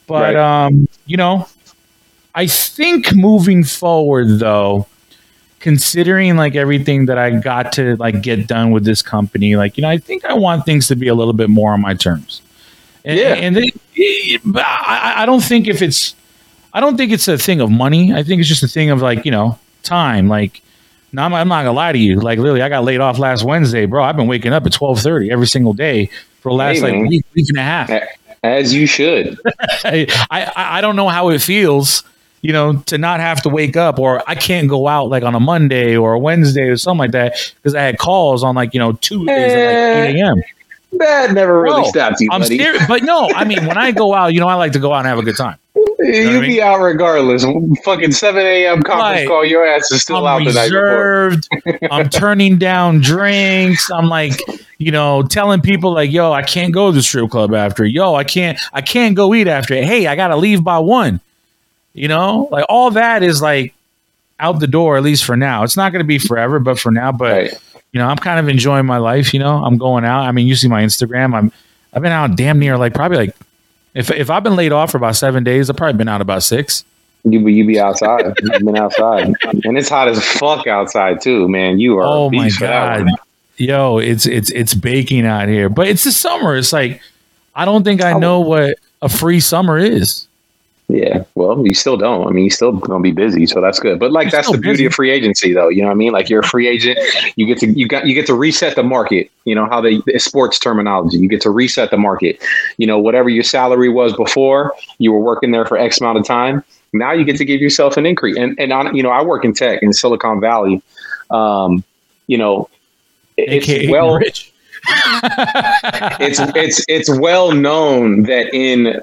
but 0.08 0.34
Right. 0.34 0.66
um, 0.66 0.88
you 1.06 1.18
know, 1.18 1.48
I 2.34 2.48
think 2.48 3.14
moving 3.16 3.64
forward 3.64 4.40
though. 4.40 4.88
Considering 5.62 6.36
like 6.38 6.54
everything 6.54 7.08
that 7.08 7.18
I 7.18 7.32
got 7.32 7.72
to 7.74 7.96
like 7.96 8.22
get 8.22 8.46
done 8.46 8.70
with 8.70 8.86
this 8.86 9.02
company, 9.02 9.56
like 9.56 9.78
you 9.78 9.82
know, 9.82 9.90
I 9.90 9.98
think 9.98 10.24
I 10.24 10.34
want 10.34 10.64
things 10.64 10.88
to 10.90 10.96
be 10.96 11.08
a 11.08 11.16
little 11.16 11.34
bit 11.34 11.50
more 11.50 11.72
on 11.74 11.82
my 11.82 11.96
terms. 11.96 12.44
And, 13.04 13.18
Yeah. 13.18 13.34
and 13.34 13.56
they, 13.56 13.72
I, 14.58 15.14
I 15.18 15.26
don't 15.26 15.42
think 15.42 15.68
if 15.68 15.82
it's, 15.82 16.14
I 16.74 16.80
don't 16.82 16.98
think 16.98 17.12
it's 17.12 17.28
a 17.28 17.38
thing 17.40 17.62
of 17.62 17.72
money. 17.72 18.14
I 18.14 18.22
think 18.22 18.42
it's 18.42 18.50
just 18.50 18.62
a 18.62 18.68
thing 18.68 18.92
of 18.92 19.02
like 19.02 19.26
you 19.26 19.32
know 19.32 19.58
time. 19.82 20.28
Like, 20.28 20.62
no, 21.14 21.24
I'm, 21.24 21.34
I'm 21.34 21.48
not 21.48 21.64
gonna 21.64 21.72
lie 21.72 21.94
to 21.94 21.98
you. 21.98 22.20
Like, 22.20 22.38
literally, 22.38 22.62
I 22.62 22.70
got 22.70 22.84
laid 22.84 23.00
off 23.02 23.18
last 23.18 23.44
Wednesday, 23.44 23.88
bro. 23.88 24.04
I've 24.04 24.18
been 24.18 24.28
waking 24.28 24.54
up 24.54 24.68
at 24.68 24.74
twelve 24.74 25.00
thirty 25.00 25.32
every 25.32 25.48
single 25.48 25.74
day 25.74 26.12
for 26.42 26.52
the 26.52 26.56
last 26.58 26.82
like 26.82 26.94
week, 27.08 27.26
week 27.34 27.46
and 27.50 27.58
a 27.58 27.64
half. 27.64 27.90
As 28.46 28.74
you 28.74 28.86
should. 28.86 29.38
I, 29.84 30.08
I 30.30 30.78
I 30.78 30.82
don't 30.82 30.96
know 30.96 31.10
how 31.10 31.30
it 31.30 31.42
feels, 31.42 32.04
you 32.42 32.54
know, 32.54 32.78
to 32.88 32.98
not 32.98 33.20
have 33.20 33.42
to 33.44 33.50
wake 33.50 33.76
up 33.76 33.98
or 34.00 34.22
I 34.30 34.36
can't 34.36 34.68
go 34.70 34.88
out 34.88 35.10
like 35.10 35.24
on 35.24 35.34
a 35.36 35.40
Monday 35.40 35.96
or 35.98 36.14
a 36.14 36.20
Wednesday 36.20 36.64
or 36.70 36.78
something 36.78 37.00
like 37.00 37.12
that 37.12 37.36
because 37.58 37.74
I 37.76 37.82
had 37.82 37.98
calls 37.98 38.44
on 38.44 38.56
like 38.56 38.74
you 38.74 38.80
know 38.80 38.94
Tuesdays 38.94 39.56
at 39.56 39.64
like 39.64 39.78
eight 39.78 40.16
eh, 40.20 40.24
a.m. 40.24 40.42
That 40.94 41.34
never 41.34 41.60
really 41.62 41.82
No, 41.82 41.88
stopped 41.90 42.22
you, 42.22 42.30
I'm 42.32 42.42
buddy. 42.42 42.58
serious, 42.58 42.86
but 42.88 43.04
no, 43.04 43.30
I 43.36 43.44
mean 43.44 43.66
when 43.66 43.78
I 43.78 43.92
go 43.92 44.14
out, 44.14 44.34
you 44.34 44.40
know, 44.40 44.48
I 44.48 44.54
like 44.56 44.72
to 44.74 44.80
go 44.80 44.94
out 44.94 45.00
and 45.00 45.08
have 45.08 45.18
a 45.20 45.24
good 45.24 45.36
time. 45.38 45.58
You 46.00 46.26
what 46.28 46.44
I 46.44 46.48
be 46.48 46.62
out 46.62 46.82
regardless. 46.82 47.46
Fucking 47.84 48.12
7 48.12 48.46
a.m. 48.46 48.84
conference 48.84 49.20
Right. 49.22 49.28
call. 49.28 49.46
Your 49.46 49.66
ass 49.66 49.92
is 49.92 50.02
still 50.02 50.26
I'm 50.28 50.42
out 50.42 50.46
the 50.48 50.54
night 50.54 50.64
reserved. 50.66 51.48
I'm 51.92 52.10
turning 52.10 52.58
down 52.58 53.00
drinks. 53.02 53.90
I'm 53.92 54.08
like, 54.08 54.34
you 54.78 54.92
know, 54.92 55.24
telling 55.24 55.62
people 55.62 55.94
like, 55.94 56.12
yo, 56.12 56.32
I 56.32 56.42
can't 56.44 56.74
go 56.74 56.92
to 56.92 56.96
the 56.96 57.02
strip 57.02 57.30
club 57.30 57.54
after. 57.54 57.86
Yo, 57.86 58.14
I 58.16 58.24
can't, 58.24 58.60
I 58.74 58.82
can't 58.82 59.16
go 59.16 59.34
eat 59.34 59.48
after. 59.48 59.76
Hey, 59.76 60.08
I 60.08 60.16
gotta 60.16 60.36
leave 60.36 60.64
by 60.64 60.80
one. 60.80 61.20
You 61.94 62.08
know, 62.10 62.50
like 62.52 62.66
all 62.68 62.92
that 62.92 63.24
is 63.24 63.42
like 63.42 63.74
out 64.40 64.60
the 64.60 64.68
door, 64.68 64.98
at 64.98 65.04
least 65.04 65.24
for 65.24 65.38
now. 65.38 65.64
It's 65.64 65.78
not 65.78 65.92
gonna 65.94 66.04
be 66.04 66.20
forever, 66.20 66.60
but 66.60 66.78
for 66.78 66.92
now, 66.92 67.12
but 67.14 67.32
Right. 67.32 67.54
you 67.94 68.00
know, 68.00 68.08
I'm 68.08 68.18
kind 68.18 68.38
of 68.40 68.50
enjoying 68.50 68.86
my 68.86 68.98
life. 68.98 69.34
You 69.34 69.40
know, 69.40 69.64
I'm 69.64 69.78
going 69.78 70.04
out. 70.04 70.24
I 70.24 70.32
mean, 70.34 70.46
you 70.46 70.56
see 70.56 70.68
my 70.68 70.84
Instagram. 70.84 71.34
I'm, 71.34 71.52
I've 71.94 72.02
been 72.02 72.12
out 72.12 72.36
damn 72.36 72.60
near 72.60 72.78
like 72.78 72.94
probably 72.94 73.18
like, 73.18 73.36
if 73.96 74.12
if 74.12 74.30
I've 74.30 74.44
been 74.44 74.56
laid 74.56 74.72
off 74.72 74.92
for 74.92 74.98
about 74.98 75.16
seven 75.16 75.44
days, 75.44 75.70
I've 75.70 75.78
probably 75.78 75.98
been 75.98 76.10
out 76.10 76.22
about 76.22 76.44
six. 76.44 76.86
You 77.24 77.44
be, 77.44 77.54
you 77.54 77.66
be 77.66 77.80
outside. 77.80 78.26
You've 78.44 78.64
been 78.64 78.78
outside. 78.78 79.34
And 79.64 79.78
it's 79.78 79.90
hot 79.90 80.08
as 80.08 80.24
fuck 80.24 80.68
outside, 80.68 81.22
too, 81.22 81.50
man. 81.50 81.80
You 81.80 81.98
are 81.98 82.04
Oh 82.06 82.30
my 82.30 82.44
beast 82.44 82.60
for 82.60 82.68
that 82.68 83.00
god, 83.00 83.12
yo, 83.58 83.98
it's 83.98 84.26
it's 84.26 84.52
it's 84.52 84.74
baking 84.74 85.26
out 85.26 85.48
here. 85.48 85.70
But 85.70 85.88
it's 85.88 86.04
the 86.04 86.12
summer. 86.12 86.56
It's 86.56 86.74
like 86.74 87.02
I 87.56 87.66
don't 87.66 87.84
think 87.84 88.04
I 88.04 88.14
know 88.14 88.42
what 88.42 88.78
a 89.02 89.10
free 89.10 89.40
summer 89.40 89.78
is. 89.78 90.28
Yeah, 90.88 91.24
well, 91.34 91.66
you 91.66 91.74
still 91.74 91.98
don't. 91.98 92.28
I 92.28 92.32
mean, 92.32 92.44
you 92.44 92.52
still 92.52 92.72
gonna 92.72 93.02
be 93.02 93.12
busy, 93.12 93.48
so 93.48 93.60
that's 93.60 93.80
good. 93.80 94.00
But 94.00 94.12
like, 94.12 94.30
that's 94.30 94.52
the 94.52 94.58
beauty 94.58 94.74
busy. 94.74 94.86
of 94.86 94.94
free 94.94 95.10
agency, 95.10 95.52
though. 95.52 95.68
You 95.68 95.82
know 95.82 95.88
what 95.88 95.94
I 95.94 95.96
mean? 95.96 96.12
Like, 96.12 96.30
you're 96.30 96.42
a 96.42 96.48
free 96.48 96.68
agent. 96.68 97.00
You 97.36 97.48
get 97.48 97.58
to 97.60 97.68
you 97.68 97.88
got 97.88 98.06
you 98.06 98.14
get 98.14 98.28
to 98.28 98.36
reset 98.36 98.76
the 98.76 98.84
market. 98.84 99.32
You 99.46 99.56
know 99.56 99.66
how 99.66 99.82
they 99.82 100.00
sports 100.18 100.60
terminology. 100.60 101.18
You 101.18 101.28
get 101.28 101.42
to 101.42 101.50
reset 101.50 101.90
the 101.90 101.98
market. 101.98 102.40
You 102.78 102.86
know, 102.86 103.00
whatever 103.00 103.30
your 103.30 103.44
salary 103.44 103.90
was 103.90 104.16
before, 104.16 104.74
you 105.00 105.12
were 105.12 105.20
working 105.20 105.50
there 105.50 105.66
for 105.66 105.76
X 105.76 106.00
amount 106.00 106.20
of 106.20 106.26
time. 106.26 106.64
Now 106.94 107.14
you 107.14 107.26
get 107.26 107.38
to 107.38 107.46
give 107.46 107.62
yourself 107.62 107.98
an 107.98 108.06
increase. 108.06 108.38
And 108.38 108.56
and 108.60 108.72
on, 108.72 108.96
you 108.96 109.02
know, 109.02 109.10
I 109.10 109.24
work 109.24 109.44
in 109.44 109.54
tech 109.54 109.82
in 109.82 109.92
Silicon 109.92 110.40
Valley. 110.40 110.84
Um, 111.32 111.84
you 112.28 112.38
know, 112.38 112.70
it's 113.38 113.68
AKA 113.68 113.90
well 113.90 114.14
rich. 114.14 114.54
it's 116.20 116.40
it's 116.56 116.86
it's 116.88 117.20
well 117.20 117.54
known 117.54 118.24
that 118.24 118.54
in 118.54 119.02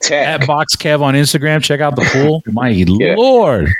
tech 0.00 0.40
At 0.42 0.46
Box 0.46 0.76
Kev 0.76 1.00
on 1.02 1.14
Instagram, 1.14 1.62
check 1.62 1.80
out 1.80 1.96
the 1.96 2.02
pool. 2.12 2.42
My 2.52 2.68
Yeah. 2.68 3.14
lord. 3.16 3.74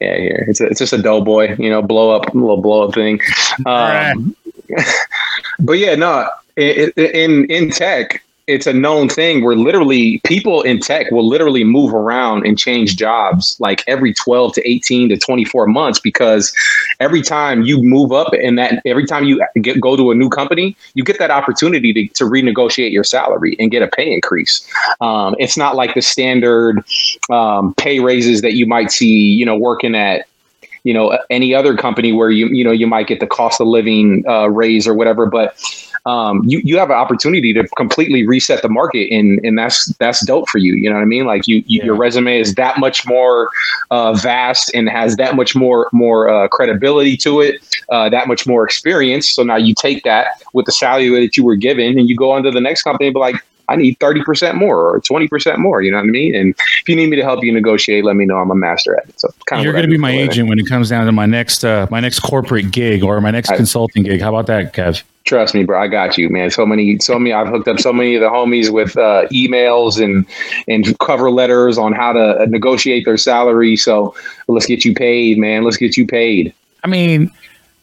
Yeah, 0.00 0.16
here 0.16 0.44
it's 0.48 0.60
a, 0.60 0.66
it's 0.66 0.78
just 0.78 0.92
a 0.94 0.98
doughboy, 1.02 1.56
you 1.58 1.68
know, 1.68 1.82
blow 1.82 2.10
up 2.16 2.32
a 2.34 2.38
little 2.38 2.56
blow 2.60 2.88
up 2.88 2.94
thing. 2.94 3.20
Um, 3.66 4.34
but 5.60 5.74
yeah, 5.74 5.94
no, 5.94 6.26
in 6.56 7.44
in 7.50 7.70
tech, 7.70 8.22
it's 8.50 8.66
a 8.66 8.72
known 8.72 9.08
thing 9.08 9.44
where 9.44 9.56
literally 9.56 10.20
people 10.24 10.62
in 10.62 10.80
tech 10.80 11.10
will 11.10 11.26
literally 11.26 11.64
move 11.64 11.94
around 11.94 12.46
and 12.46 12.58
change 12.58 12.96
jobs 12.96 13.56
like 13.60 13.84
every 13.86 14.12
12 14.12 14.54
to 14.54 14.68
18 14.68 15.08
to 15.10 15.16
24 15.16 15.66
months 15.66 16.00
because 16.00 16.54
every 16.98 17.22
time 17.22 17.62
you 17.62 17.82
move 17.82 18.12
up 18.12 18.32
and 18.32 18.58
that 18.58 18.82
every 18.84 19.06
time 19.06 19.24
you 19.24 19.40
get, 19.62 19.80
go 19.80 19.96
to 19.96 20.10
a 20.10 20.14
new 20.14 20.28
company 20.28 20.76
you 20.94 21.04
get 21.04 21.18
that 21.18 21.30
opportunity 21.30 21.92
to, 21.92 22.08
to 22.14 22.24
renegotiate 22.24 22.92
your 22.92 23.04
salary 23.04 23.56
and 23.58 23.70
get 23.70 23.82
a 23.82 23.88
pay 23.88 24.12
increase. 24.12 24.66
Um, 25.00 25.36
it's 25.38 25.56
not 25.56 25.76
like 25.76 25.94
the 25.94 26.02
standard 26.02 26.84
um, 27.30 27.74
pay 27.74 28.00
raises 28.00 28.42
that 28.42 28.54
you 28.54 28.66
might 28.66 28.90
see 28.90 29.06
you 29.06 29.46
know 29.46 29.56
working 29.56 29.94
at 29.94 30.26
you 30.84 30.94
know 30.94 31.18
any 31.28 31.54
other 31.54 31.76
company 31.76 32.12
where 32.12 32.30
you 32.30 32.46
you 32.48 32.64
know 32.64 32.72
you 32.72 32.86
might 32.86 33.06
get 33.06 33.20
the 33.20 33.26
cost 33.26 33.60
of 33.60 33.66
living 33.66 34.24
uh, 34.28 34.48
raise 34.48 34.86
or 34.86 34.94
whatever 34.94 35.26
but 35.26 35.54
um, 36.06 36.42
you 36.44 36.60
you 36.64 36.78
have 36.78 36.90
an 36.90 36.96
opportunity 36.96 37.52
to 37.52 37.66
completely 37.76 38.26
reset 38.26 38.62
the 38.62 38.68
market 38.68 39.12
and 39.12 39.38
and 39.44 39.58
that's 39.58 39.86
that's 39.96 40.24
dope 40.24 40.48
for 40.48 40.58
you 40.58 40.74
you 40.74 40.88
know 40.88 40.96
what 40.96 41.02
I 41.02 41.06
mean 41.06 41.26
like 41.26 41.46
you, 41.46 41.62
you 41.66 41.82
your 41.82 41.94
resume 41.94 42.38
is 42.38 42.54
that 42.54 42.78
much 42.78 43.06
more 43.06 43.50
uh, 43.90 44.14
vast 44.14 44.74
and 44.74 44.88
has 44.88 45.16
that 45.16 45.36
much 45.36 45.54
more 45.54 45.88
more 45.92 46.28
uh, 46.28 46.48
credibility 46.48 47.16
to 47.18 47.40
it 47.40 47.60
uh, 47.90 48.08
that 48.08 48.28
much 48.28 48.46
more 48.46 48.64
experience 48.64 49.28
so 49.30 49.42
now 49.42 49.56
you 49.56 49.74
take 49.74 50.04
that 50.04 50.42
with 50.52 50.66
the 50.66 50.72
salary 50.72 51.08
that 51.20 51.36
you 51.36 51.44
were 51.44 51.56
given 51.56 51.98
and 51.98 52.08
you 52.08 52.16
go 52.16 52.30
on 52.30 52.42
to 52.42 52.50
the 52.50 52.60
next 52.60 52.82
company 52.82 53.08
and 53.08 53.14
be 53.14 53.20
like 53.20 53.36
I 53.70 53.76
need 53.76 53.98
30% 54.00 54.56
more 54.56 54.90
or 54.90 55.00
20% 55.00 55.58
more. 55.58 55.80
You 55.80 55.92
know 55.92 55.98
what 55.98 56.02
I 56.02 56.06
mean? 56.06 56.34
And 56.34 56.54
if 56.82 56.88
you 56.88 56.96
need 56.96 57.08
me 57.08 57.16
to 57.16 57.22
help 57.22 57.44
you 57.44 57.52
negotiate, 57.52 58.04
let 58.04 58.16
me 58.16 58.26
know. 58.26 58.36
I'm 58.36 58.50
a 58.50 58.54
master 58.54 58.98
at 58.98 59.08
it. 59.08 59.20
So 59.20 59.28
kind 59.46 59.60
of 59.60 59.64
You're 59.64 59.72
going 59.72 59.84
to 59.84 59.90
be 59.90 59.96
my 59.96 60.10
agent 60.10 60.48
when 60.48 60.58
it 60.58 60.66
comes 60.66 60.90
down 60.90 61.06
to 61.06 61.12
my 61.12 61.26
next 61.26 61.64
uh, 61.64 61.86
my 61.88 62.00
next 62.00 62.18
corporate 62.18 62.72
gig 62.72 63.04
or 63.04 63.20
my 63.20 63.30
next 63.30 63.50
I- 63.50 63.56
consulting 63.56 64.02
gig. 64.02 64.20
How 64.20 64.34
about 64.34 64.46
that, 64.48 64.74
Kev? 64.74 65.04
Trust 65.24 65.54
me, 65.54 65.64
bro. 65.64 65.80
I 65.80 65.86
got 65.86 66.16
you, 66.16 66.28
man. 66.30 66.50
So 66.50 66.64
many, 66.64 66.98
so 66.98 67.18
many. 67.18 67.32
I've 67.32 67.48
hooked 67.48 67.68
up 67.68 67.78
so 67.78 67.92
many 67.92 68.14
of 68.14 68.22
the 68.22 68.28
homies 68.28 68.70
with 68.70 68.96
uh, 68.96 69.28
emails 69.28 70.02
and 70.02 70.26
and 70.66 70.98
cover 70.98 71.30
letters 71.30 71.76
on 71.76 71.92
how 71.92 72.12
to 72.12 72.46
negotiate 72.48 73.04
their 73.04 73.18
salary. 73.18 73.76
So 73.76 74.14
let's 74.48 74.66
get 74.66 74.84
you 74.84 74.94
paid, 74.94 75.38
man. 75.38 75.62
Let's 75.62 75.76
get 75.76 75.96
you 75.96 76.06
paid. 76.06 76.54
I 76.82 76.88
mean, 76.88 77.30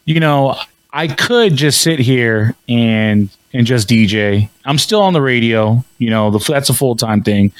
you 0.04 0.18
know, 0.18 0.56
I 0.92 1.06
could 1.06 1.54
just 1.54 1.80
sit 1.80 2.00
here 2.00 2.56
and 2.68 3.30
and 3.52 3.66
just 3.66 3.88
DJ. 3.88 4.48
I'm 4.64 4.78
still 4.78 5.02
on 5.02 5.12
the 5.12 5.22
radio. 5.22 5.84
You 5.98 6.10
know, 6.10 6.30
the, 6.30 6.38
that's 6.38 6.70
a 6.70 6.74
full 6.74 6.96
time 6.96 7.22
thing. 7.22 7.52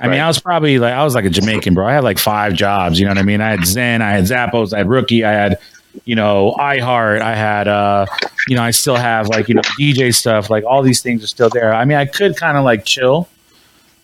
I 0.00 0.08
mean, 0.08 0.20
I 0.20 0.26
was 0.26 0.40
probably 0.40 0.78
like 0.78 0.94
I 0.94 1.04
was 1.04 1.14
like 1.14 1.26
a 1.26 1.30
Jamaican, 1.30 1.74
bro. 1.74 1.86
I 1.86 1.92
had 1.92 2.04
like 2.04 2.18
five 2.18 2.54
jobs. 2.54 2.98
You 2.98 3.04
know 3.04 3.10
what 3.10 3.18
I 3.18 3.22
mean? 3.22 3.40
I 3.40 3.50
had 3.50 3.66
Zen, 3.66 4.00
I 4.00 4.10
had 4.10 4.24
Zappos, 4.24 4.72
I 4.72 4.78
had 4.78 4.88
Rookie, 4.88 5.24
I 5.24 5.32
had 5.32 5.58
you 6.04 6.14
know 6.14 6.54
iHeart, 6.58 7.20
I 7.20 7.34
had 7.34 7.68
uh, 7.68 8.06
you 8.48 8.56
know, 8.56 8.62
I 8.62 8.70
still 8.70 8.96
have 8.96 9.28
like 9.28 9.48
you 9.48 9.54
know 9.54 9.62
DJ 9.78 10.14
stuff. 10.14 10.50
Like 10.50 10.64
all 10.64 10.82
these 10.82 11.02
things 11.02 11.22
are 11.22 11.28
still 11.28 11.48
there. 11.48 11.72
I 11.72 11.84
mean, 11.84 11.98
I 11.98 12.06
could 12.06 12.36
kind 12.36 12.56
of 12.56 12.64
like 12.64 12.84
chill 12.84 13.28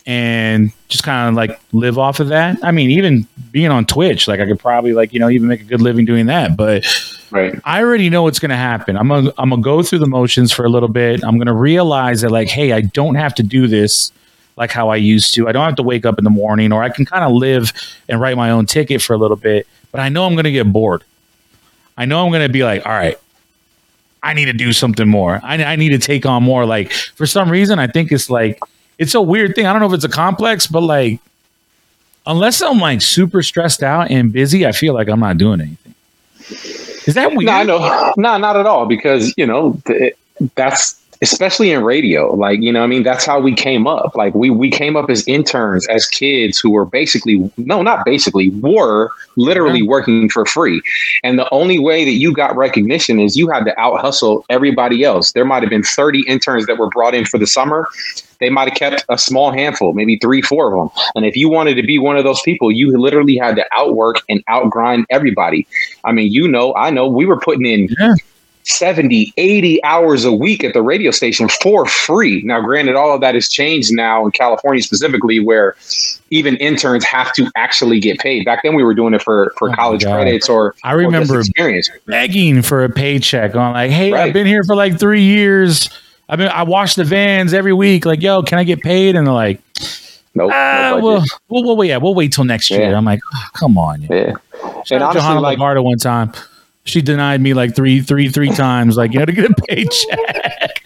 and 0.06 0.70
just 0.88 1.02
kind 1.02 1.28
of 1.28 1.34
like 1.34 1.60
live 1.72 1.98
off 1.98 2.20
of 2.20 2.28
that. 2.28 2.58
I 2.62 2.70
mean, 2.70 2.90
even 2.90 3.26
being 3.50 3.70
on 3.70 3.86
Twitch, 3.86 4.28
like 4.28 4.40
I 4.40 4.46
could 4.46 4.60
probably 4.60 4.92
like 4.92 5.12
you 5.12 5.20
know 5.20 5.28
even 5.28 5.48
make 5.48 5.60
a 5.60 5.64
good 5.64 5.80
living 5.80 6.04
doing 6.04 6.26
that, 6.26 6.56
but. 6.56 6.84
Right. 7.32 7.60
I 7.64 7.82
already 7.82 8.08
know 8.08 8.22
what's 8.22 8.38
going 8.38 8.50
to 8.50 8.56
happen. 8.56 8.96
I'm 8.96 9.08
gonna 9.08 9.32
I'm 9.36 9.50
gonna 9.50 9.60
go 9.60 9.82
through 9.82 9.98
the 9.98 10.06
motions 10.06 10.52
for 10.52 10.64
a 10.64 10.68
little 10.68 10.88
bit. 10.88 11.24
I'm 11.24 11.38
gonna 11.38 11.52
realize 11.52 12.20
that 12.20 12.30
like, 12.30 12.46
hey, 12.46 12.72
I 12.72 12.82
don't 12.82 13.16
have 13.16 13.34
to 13.34 13.42
do 13.42 13.66
this 13.66 14.12
like 14.56 14.70
how 14.70 14.88
I 14.88 14.96
used 14.96 15.34
to. 15.34 15.48
I 15.48 15.52
don't 15.52 15.64
have 15.64 15.74
to 15.76 15.82
wake 15.82 16.06
up 16.06 16.18
in 16.18 16.24
the 16.24 16.30
morning, 16.30 16.72
or 16.72 16.82
I 16.82 16.88
can 16.88 17.04
kind 17.04 17.24
of 17.24 17.32
live 17.32 17.72
and 18.08 18.20
write 18.20 18.36
my 18.36 18.50
own 18.50 18.66
ticket 18.66 19.02
for 19.02 19.12
a 19.12 19.18
little 19.18 19.36
bit. 19.36 19.66
But 19.92 20.00
I 20.00 20.08
know 20.08 20.24
I'm 20.24 20.36
gonna 20.36 20.52
get 20.52 20.72
bored. 20.72 21.04
I 21.96 22.04
know 22.04 22.24
I'm 22.24 22.32
gonna 22.32 22.48
be 22.48 22.64
like, 22.64 22.84
all 22.86 22.92
right, 22.92 23.18
I 24.22 24.34
need 24.34 24.46
to 24.46 24.52
do 24.52 24.72
something 24.72 25.08
more. 25.08 25.40
I, 25.42 25.62
I 25.62 25.76
need 25.76 25.90
to 25.90 25.98
take 25.98 26.26
on 26.26 26.42
more. 26.42 26.66
Like 26.66 26.92
for 26.92 27.26
some 27.26 27.50
reason, 27.50 27.78
I 27.78 27.86
think 27.86 28.12
it's 28.12 28.28
like 28.28 28.58
it's 28.98 29.14
a 29.14 29.22
weird 29.22 29.54
thing. 29.54 29.66
I 29.66 29.72
don't 29.72 29.80
know 29.80 29.86
if 29.86 29.92
it's 29.92 30.04
a 30.04 30.08
complex, 30.08 30.66
but 30.66 30.82
like 30.82 31.20
unless 32.26 32.60
I'm 32.60 32.78
like 32.78 33.02
super 33.02 33.42
stressed 33.42 33.82
out 33.82 34.10
and 34.10 34.32
busy, 34.32 34.66
I 34.66 34.72
feel 34.72 34.94
like 34.94 35.08
I'm 35.08 35.20
not 35.20 35.38
doing 35.38 35.60
anything. 35.60 35.94
Is 37.06 37.14
that 37.14 37.30
weird? 37.30 37.46
No, 37.46 37.52
I 37.52 37.62
know. 37.62 38.12
No, 38.16 38.36
not 38.36 38.56
at 38.56 38.66
all. 38.66 38.86
Because 38.86 39.32
you 39.36 39.46
know 39.46 39.80
th- 39.86 40.14
that's 40.54 41.00
especially 41.22 41.70
in 41.72 41.82
radio. 41.84 42.34
Like 42.34 42.60
you 42.60 42.72
know, 42.72 42.82
I 42.82 42.86
mean, 42.86 43.02
that's 43.02 43.24
how 43.24 43.40
we 43.40 43.54
came 43.54 43.86
up. 43.86 44.14
Like 44.16 44.34
we 44.34 44.50
we 44.50 44.70
came 44.70 44.96
up 44.96 45.10
as 45.10 45.26
interns, 45.26 45.86
as 45.88 46.06
kids 46.06 46.58
who 46.58 46.70
were 46.70 46.84
basically 46.84 47.50
no, 47.56 47.82
not 47.82 48.04
basically, 48.04 48.50
were 48.50 49.10
literally 49.36 49.80
Yeah. 49.80 49.88
working 49.88 50.28
for 50.28 50.44
free. 50.46 50.80
And 51.22 51.38
the 51.38 51.48
only 51.50 51.78
way 51.78 52.04
that 52.04 52.12
you 52.12 52.32
got 52.32 52.56
recognition 52.56 53.18
is 53.20 53.36
you 53.36 53.48
had 53.48 53.64
to 53.64 53.78
out 53.78 54.00
hustle 54.00 54.44
everybody 54.50 55.04
else. 55.04 55.32
There 55.32 55.44
might 55.44 55.62
have 55.62 55.70
been 55.70 55.82
thirty 55.82 56.22
interns 56.26 56.66
that 56.66 56.78
were 56.78 56.88
brought 56.90 57.14
in 57.14 57.24
for 57.24 57.38
the 57.38 57.46
summer. 57.46 57.86
They 58.38 58.50
might 58.50 58.68
have 58.68 58.76
kept 58.76 59.04
a 59.08 59.16
small 59.16 59.50
handful, 59.50 59.94
maybe 59.94 60.18
three, 60.18 60.42
four 60.42 60.74
of 60.76 60.90
them. 60.92 61.02
And 61.14 61.24
if 61.24 61.36
you 61.36 61.48
wanted 61.48 61.74
to 61.76 61.82
be 61.82 61.98
one 61.98 62.18
of 62.18 62.24
those 62.24 62.40
people, 62.44 62.70
you 62.70 62.96
literally 62.98 63.36
had 63.36 63.56
to 63.56 63.64
outwork 63.74 64.16
and 64.28 64.44
outgrind 64.46 65.04
everybody. 65.08 65.66
I 66.04 66.12
mean, 66.12 66.30
you 66.30 66.46
know, 66.46 66.74
I 66.74 66.90
know 66.90 67.06
we 67.08 67.24
were 67.24 67.40
putting 67.40 67.64
in 67.64 67.88
Yeah. 67.98 68.14
70, 68.68 69.32
80 69.36 69.82
hours 69.84 70.24
a 70.24 70.32
week 70.32 70.64
at 70.64 70.74
the 70.74 70.82
radio 70.82 71.10
station 71.10 71.48
for 71.48 71.86
free. 71.86 72.42
Now, 72.42 72.60
granted, 72.60 72.96
all 72.96 73.14
of 73.14 73.20
that 73.20 73.34
has 73.34 73.48
changed 73.48 73.92
now 73.92 74.24
in 74.24 74.32
California 74.32 74.82
specifically, 74.82 75.40
where 75.40 75.76
even 76.30 76.56
interns 76.56 77.04
have 77.04 77.32
to 77.34 77.50
actually 77.56 78.00
get 78.00 78.18
paid. 78.18 78.44
Back 78.44 78.62
then, 78.62 78.74
we 78.74 78.82
were 78.82 78.94
doing 78.94 79.14
it 79.14 79.22
for, 79.22 79.54
for 79.58 79.70
Oh 79.70 79.74
college 79.74 80.04
credits 80.04 80.48
or, 80.48 80.74
I 80.84 80.94
or 80.94 80.98
remember 80.98 81.38
experience. 81.40 81.88
begging 82.06 82.62
for 82.62 82.84
a 82.84 82.88
paycheck 82.90 83.54
on 83.54 83.72
like, 83.72 83.90
hey, 83.90 84.12
Right. 84.12 84.26
I've 84.28 84.32
been 84.32 84.46
here 84.46 84.64
for 84.64 84.74
like 84.74 84.98
three 84.98 85.22
years. 85.22 85.88
I've 86.28 86.38
been 86.38 86.48
I 86.48 86.64
wash 86.64 86.96
the 86.96 87.04
vans 87.04 87.54
every 87.54 87.72
week. 87.72 88.04
Like, 88.04 88.20
yo, 88.20 88.42
can 88.42 88.58
I 88.58 88.64
get 88.64 88.80
paid? 88.82 89.14
And 89.14 89.26
they're 89.26 89.34
like, 89.34 89.60
Nope. 90.34 90.50
ah, 90.52 90.96
no 90.96 91.04
well, 91.04 91.16
budget. 91.18 91.32
well, 91.48 91.76
well, 91.76 91.84
yeah, 91.84 91.96
we'll 91.98 92.14
wait 92.14 92.32
till 92.32 92.44
next 92.44 92.68
year. 92.70 92.90
Yeah. 92.90 92.96
I'm 92.96 93.04
like, 93.04 93.20
oh, 93.34 93.44
come 93.54 93.78
on. 93.78 94.02
Yeah. 94.02 94.08
yeah. 94.12 94.32
Shout 94.82 94.92
And 94.92 95.02
honestly, 95.04 95.20
Johanna 95.20 95.40
like, 95.40 95.58
Lagarda 95.58 95.82
one 95.84 95.98
time. 95.98 96.32
She 96.86 97.02
denied 97.02 97.40
me 97.40 97.52
like 97.52 97.74
three, 97.76 98.00
three, 98.00 98.28
three 98.28 98.48
times. 98.50 98.96
Like, 98.96 99.12
you 99.12 99.18
had 99.20 99.26
to 99.26 99.32
get 99.34 99.50
a 99.50 99.54
paycheck. 99.68 100.82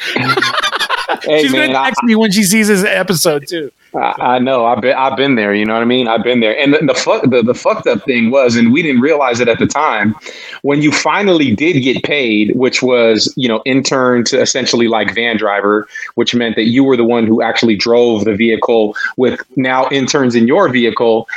hey, 1.24 1.42
She's 1.42 1.52
man, 1.52 1.68
gonna 1.68 1.78
I- 1.78 1.84
text 1.90 2.02
me 2.02 2.16
when 2.16 2.32
she 2.32 2.42
sees 2.42 2.68
this 2.68 2.84
episode 2.84 3.46
too. 3.46 3.70
I, 3.92 4.14
I 4.36 4.38
know. 4.38 4.66
I've 4.66 4.80
been. 4.80 4.96
I've 4.96 5.16
been 5.16 5.34
there. 5.34 5.52
You 5.52 5.64
know 5.66 5.72
what 5.74 5.82
I 5.82 5.84
mean. 5.84 6.06
I've 6.06 6.22
been 6.22 6.38
there. 6.38 6.56
And 6.56 6.72
the, 6.74 6.78
the 6.78 6.94
fuck. 6.94 7.22
The, 7.28 7.42
the 7.42 7.54
fucked 7.54 7.88
up 7.88 8.04
thing 8.04 8.30
was, 8.30 8.54
and 8.54 8.72
we 8.72 8.82
didn't 8.82 9.00
realize 9.00 9.40
it 9.40 9.48
at 9.48 9.58
the 9.58 9.66
time, 9.66 10.14
when 10.62 10.80
you 10.80 10.92
finally 10.92 11.54
did 11.56 11.80
get 11.80 12.02
paid, 12.04 12.54
which 12.56 12.82
was 12.84 13.32
you 13.36 13.48
know 13.48 13.60
intern 13.66 14.22
to 14.26 14.40
essentially 14.40 14.86
like 14.86 15.12
van 15.12 15.36
driver, 15.36 15.88
which 16.14 16.36
meant 16.36 16.54
that 16.54 16.66
you 16.68 16.84
were 16.84 16.96
the 16.96 17.04
one 17.04 17.26
who 17.26 17.42
actually 17.42 17.74
drove 17.74 18.24
the 18.26 18.34
vehicle 18.36 18.94
with 19.16 19.40
now 19.56 19.88
interns 19.90 20.36
in 20.36 20.46
your 20.46 20.68
vehicle. 20.68 21.28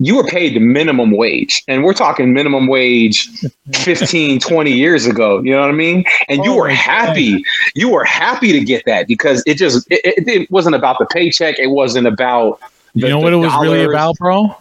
You 0.00 0.16
were 0.16 0.24
paid 0.24 0.54
the 0.54 0.60
minimum 0.60 1.10
wage, 1.10 1.64
and 1.66 1.82
we're 1.82 1.92
talking 1.92 2.32
minimum 2.32 2.68
wage 2.68 3.28
15, 3.72 4.38
20 4.40 4.70
years 4.72 5.06
ago. 5.06 5.40
You 5.42 5.50
know 5.52 5.60
what 5.60 5.70
I 5.70 5.72
mean? 5.72 6.04
And 6.28 6.44
you 6.44 6.52
Oh 6.52 6.56
were 6.56 6.68
my 6.68 6.74
God. 6.74 6.76
happy 6.76 7.44
you 7.74 7.88
were 7.90 8.04
happy 8.04 8.52
to 8.52 8.60
get 8.60 8.84
that 8.86 9.08
because 9.08 9.42
it 9.46 9.54
just 9.54 9.86
it, 9.90 10.00
it, 10.04 10.28
it 10.28 10.50
wasn't 10.50 10.76
about 10.76 10.98
the 11.00 11.06
paycheck. 11.06 11.58
It 11.58 11.68
wasn't 11.68 12.06
about 12.06 12.60
the, 12.94 13.00
You 13.00 13.08
know 13.08 13.18
the 13.18 13.24
what 13.24 13.32
it 13.32 13.36
was 13.36 13.52
really 13.60 13.82
about, 13.84 14.16
bro? 14.18 14.54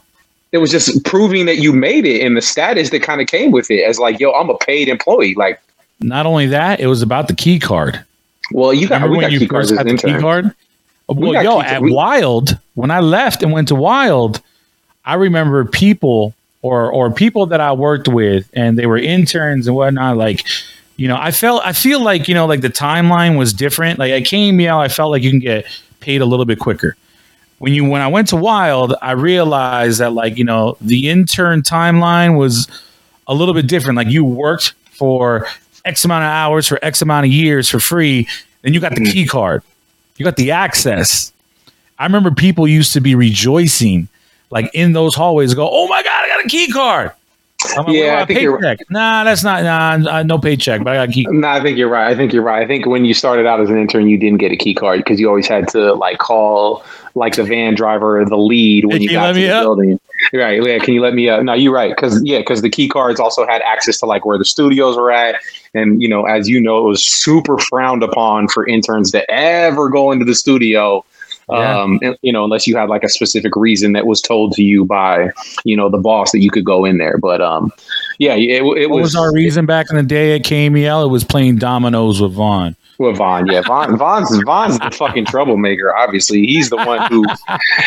It 0.52 0.58
was 0.58 0.72
just 0.72 1.04
proving 1.06 1.46
that 1.46 1.58
you 1.58 1.72
made 1.74 2.06
it 2.06 2.26
and 2.26 2.36
the 2.36 2.42
status 2.42 2.90
that 2.90 3.04
kind 3.04 3.22
of 3.22 3.28
came 3.28 3.52
with 3.52 3.70
it 3.70 3.84
as 3.84 4.00
like, 4.00 4.20
yo, 4.20 4.32
I'm 4.32 4.50
a 4.50 4.58
paid 4.58 4.88
employee. 4.88 5.36
Like, 5.36 5.62
Not 6.00 6.26
only 6.26 6.48
that, 6.48 6.80
it 6.80 6.88
was 6.88 7.02
about 7.02 7.28
the 7.28 7.36
key 7.36 7.60
card. 7.60 8.04
well, 8.52 8.74
you 8.74 8.88
got 8.88 8.96
Remember 9.02 9.12
we 9.12 9.18
when 9.18 9.24
got 9.26 9.32
you 9.34 9.40
key 9.40 9.48
cards 9.48 9.70
first 9.70 9.80
as 9.82 9.86
had 9.86 9.98
the 10.00 10.02
key 10.02 10.18
card? 10.20 10.56
Well, 11.10 11.34
got 11.34 11.44
yo, 11.44 11.60
key- 11.62 11.68
at 11.68 11.82
we- 11.82 11.92
Wild, 11.92 12.58
when 12.76 12.90
I 12.92 13.02
left 13.02 13.44
and 13.44 13.52
went 13.52 13.68
to 13.68 13.76
Wild, 13.76 14.42
I 15.08 15.14
remember 15.16 15.64
people 15.66 16.34
or 16.62 16.92
or 16.92 17.10
people 17.12 17.46
that 17.48 17.62
I 17.62 17.72
worked 17.72 18.08
with, 18.10 18.50
and 18.54 18.78
they 18.78 18.86
were 18.86 18.98
interns 18.98 19.66
and 19.68 19.76
whatnot. 19.76 20.18
Like, 20.18 20.42
you 20.98 21.08
know, 21.08 21.16
I 21.18 21.32
felt 21.32 21.62
I 21.66 21.72
feel 21.72 22.02
like 22.04 22.28
you 22.28 22.34
know, 22.36 22.46
like 22.46 22.62
the 22.62 22.70
timeline 22.70 23.38
was 23.38 23.54
different. 23.54 24.00
Like 24.00 24.12
I 24.12 24.22
came, 24.22 24.58
know, 24.58 24.80
I 24.80 24.90
felt 24.90 25.12
like 25.12 25.24
you 25.24 25.30
can 25.32 25.40
get 25.40 25.66
paid 26.02 26.22
a 26.22 26.26
little 26.26 26.46
bit 26.46 26.60
quicker. 26.60 26.98
When 27.60 27.74
you 27.74 27.86
when 27.86 28.02
I 28.02 28.08
went 28.08 28.28
to 28.30 28.36
Wild, 28.36 28.96
I 29.02 29.12
realized 29.12 30.00
that 30.02 30.12
like 30.12 30.38
you 30.38 30.44
know 30.44 30.76
the 30.82 31.10
intern 31.10 31.62
timeline 31.62 32.38
was 32.38 32.68
a 33.28 33.34
little 33.34 33.54
bit 33.54 33.68
different. 33.68 33.96
Like 33.96 34.10
you 34.10 34.26
worked 34.26 34.74
for 34.92 35.48
X 35.86 36.04
amount 36.04 36.24
of 36.26 36.30
hours 36.30 36.68
for 36.68 36.80
X 36.84 37.02
amount 37.02 37.26
of 37.26 37.32
years 37.32 37.70
for 37.70 37.80
free, 37.80 38.28
then 38.62 38.74
you 38.74 38.82
got 38.82 38.94
the 38.94 39.02
Mhm. 39.02 39.12
key 39.14 39.26
card, 39.26 39.64
you 40.18 40.26
got 40.26 40.36
the 40.36 40.52
access. 40.52 41.32
I 41.98 42.04
remember 42.04 42.30
people 42.32 42.68
used 42.68 42.92
to 42.94 43.00
be 43.00 43.16
rejoicing 43.16 44.10
like 44.50 44.70
in 44.74 44.94
those 44.94 45.16
hallways 45.16 45.54
go, 45.54 45.70
"Oh 45.70 45.88
my 45.88 46.04
god, 46.04 46.24
I 46.24 46.28
got 46.28 46.46
a 46.46 46.50
key 46.50 46.72
card." 46.72 47.12
Like, 47.76 47.88
yeah, 47.90 48.22
I 48.22 48.26
think 48.26 48.42
you're 48.42 48.58
right. 48.58 48.80
Nah, 48.90 49.24
that's 49.24 49.44
not 49.44 49.64
nah, 49.64 50.22
no 50.24 50.38
paycheck, 50.38 50.84
but 50.84 50.94
I 50.94 50.96
got 50.98 51.10
a 51.10 51.12
key. 51.12 51.28
No, 51.32 51.48
I 51.48 51.62
think 51.62 51.78
you're 51.78 51.90
right. 51.90 52.08
I 52.08 52.16
think 52.16 52.32
you're 52.32 52.44
right. 52.44 52.64
I 52.64 52.68
think 52.68 52.86
when 52.86 53.04
you 53.04 53.14
started 53.14 53.46
out 53.48 53.60
as 53.60 53.70
an 53.70 53.78
intern, 53.78 54.08
you 54.08 54.18
didn't 54.18 54.38
get 54.38 54.52
a 54.52 54.56
key 54.56 54.76
card 54.76 55.00
because 55.00 55.20
you 55.20 55.28
always 55.28 55.48
had 55.48 55.68
to 55.70 55.94
like 55.94 56.20
call 56.20 56.84
like 57.16 57.36
the 57.36 57.44
van 57.44 57.74
driver 57.74 58.24
the 58.26 58.38
lead 58.38 58.86
when 58.86 59.02
you, 59.02 59.10
you 59.10 59.16
got 59.16 59.30
to 59.30 59.34
the 59.34 59.50
up? 59.50 59.64
building. 59.64 60.00
Right. 60.34 60.64
Yeah. 60.64 60.78
Can 60.80 60.94
you 60.94 61.02
let 61.02 61.14
me 61.14 61.30
up? 61.30 61.44
No, 61.44 61.54
you're 61.54 61.74
right. 61.74 61.96
Cause 61.96 62.22
yeah, 62.24 62.42
cause 62.42 62.62
the 62.62 62.70
key 62.70 62.88
cards 62.88 63.20
also 63.20 63.46
had 63.46 63.62
access 63.64 63.98
to 64.00 64.06
like 64.06 64.26
where 64.26 64.38
the 64.38 64.46
studios 64.46 64.96
were 64.96 65.12
at. 65.12 65.42
And, 65.74 66.02
you 66.02 66.08
know, 66.08 66.26
as 66.26 66.48
you 66.48 66.60
know, 66.60 66.80
it 66.80 66.90
was 66.90 67.06
super 67.06 67.58
frowned 67.58 68.04
upon 68.04 68.48
for 68.48 68.68
interns 68.68 69.12
to 69.12 69.30
ever 69.32 69.90
go 69.90 70.12
into 70.12 70.26
the 70.26 70.36
studio. 70.36 71.04
Yeah. 71.50 71.82
Um, 71.82 72.00
you 72.22 72.34
know, 72.34 72.44
unless 72.44 72.68
you 72.68 72.76
had 72.76 72.90
like 72.90 73.04
a 73.04 73.10
specific 73.10 73.56
reason 73.56 73.94
that 73.94 74.06
was 74.06 74.22
told 74.22 74.52
to 74.54 74.64
you 74.64 74.84
by, 74.84 75.32
you 75.64 75.78
know, 75.78 75.90
the 75.90 75.98
boss 75.98 76.32
that 76.34 76.40
you 76.40 76.52
could 76.52 76.66
go 76.66 76.84
in 76.84 76.98
there. 76.98 77.18
But, 77.18 77.42
um, 77.42 77.72
yeah, 78.20 78.36
it, 78.36 78.64
it 78.64 78.90
what 78.90 78.90
was, 78.90 79.14
was 79.14 79.16
our 79.16 79.34
reason 79.34 79.66
back 79.66 79.88
in 79.90 79.96
the 79.96 80.04
day 80.04 80.36
at 80.36 80.42
KMEL? 80.42 81.06
It 81.06 81.10
was 81.10 81.24
playing 81.24 81.58
dominoes 81.58 82.22
with 82.22 82.34
Vaughn. 82.34 82.76
With 83.00 83.18
Vaughn, 83.18 83.46
yeah, 83.46 83.62
Vaughn, 83.62 83.96
Vaughn's 83.96 84.36
Vaughn's 84.44 84.80
the 84.80 84.90
fucking 84.90 85.26
troublemaker. 85.26 85.96
Obviously, 85.96 86.48
he's 86.48 86.72
the 86.72 86.78
one 86.78 87.08
who 87.12 87.26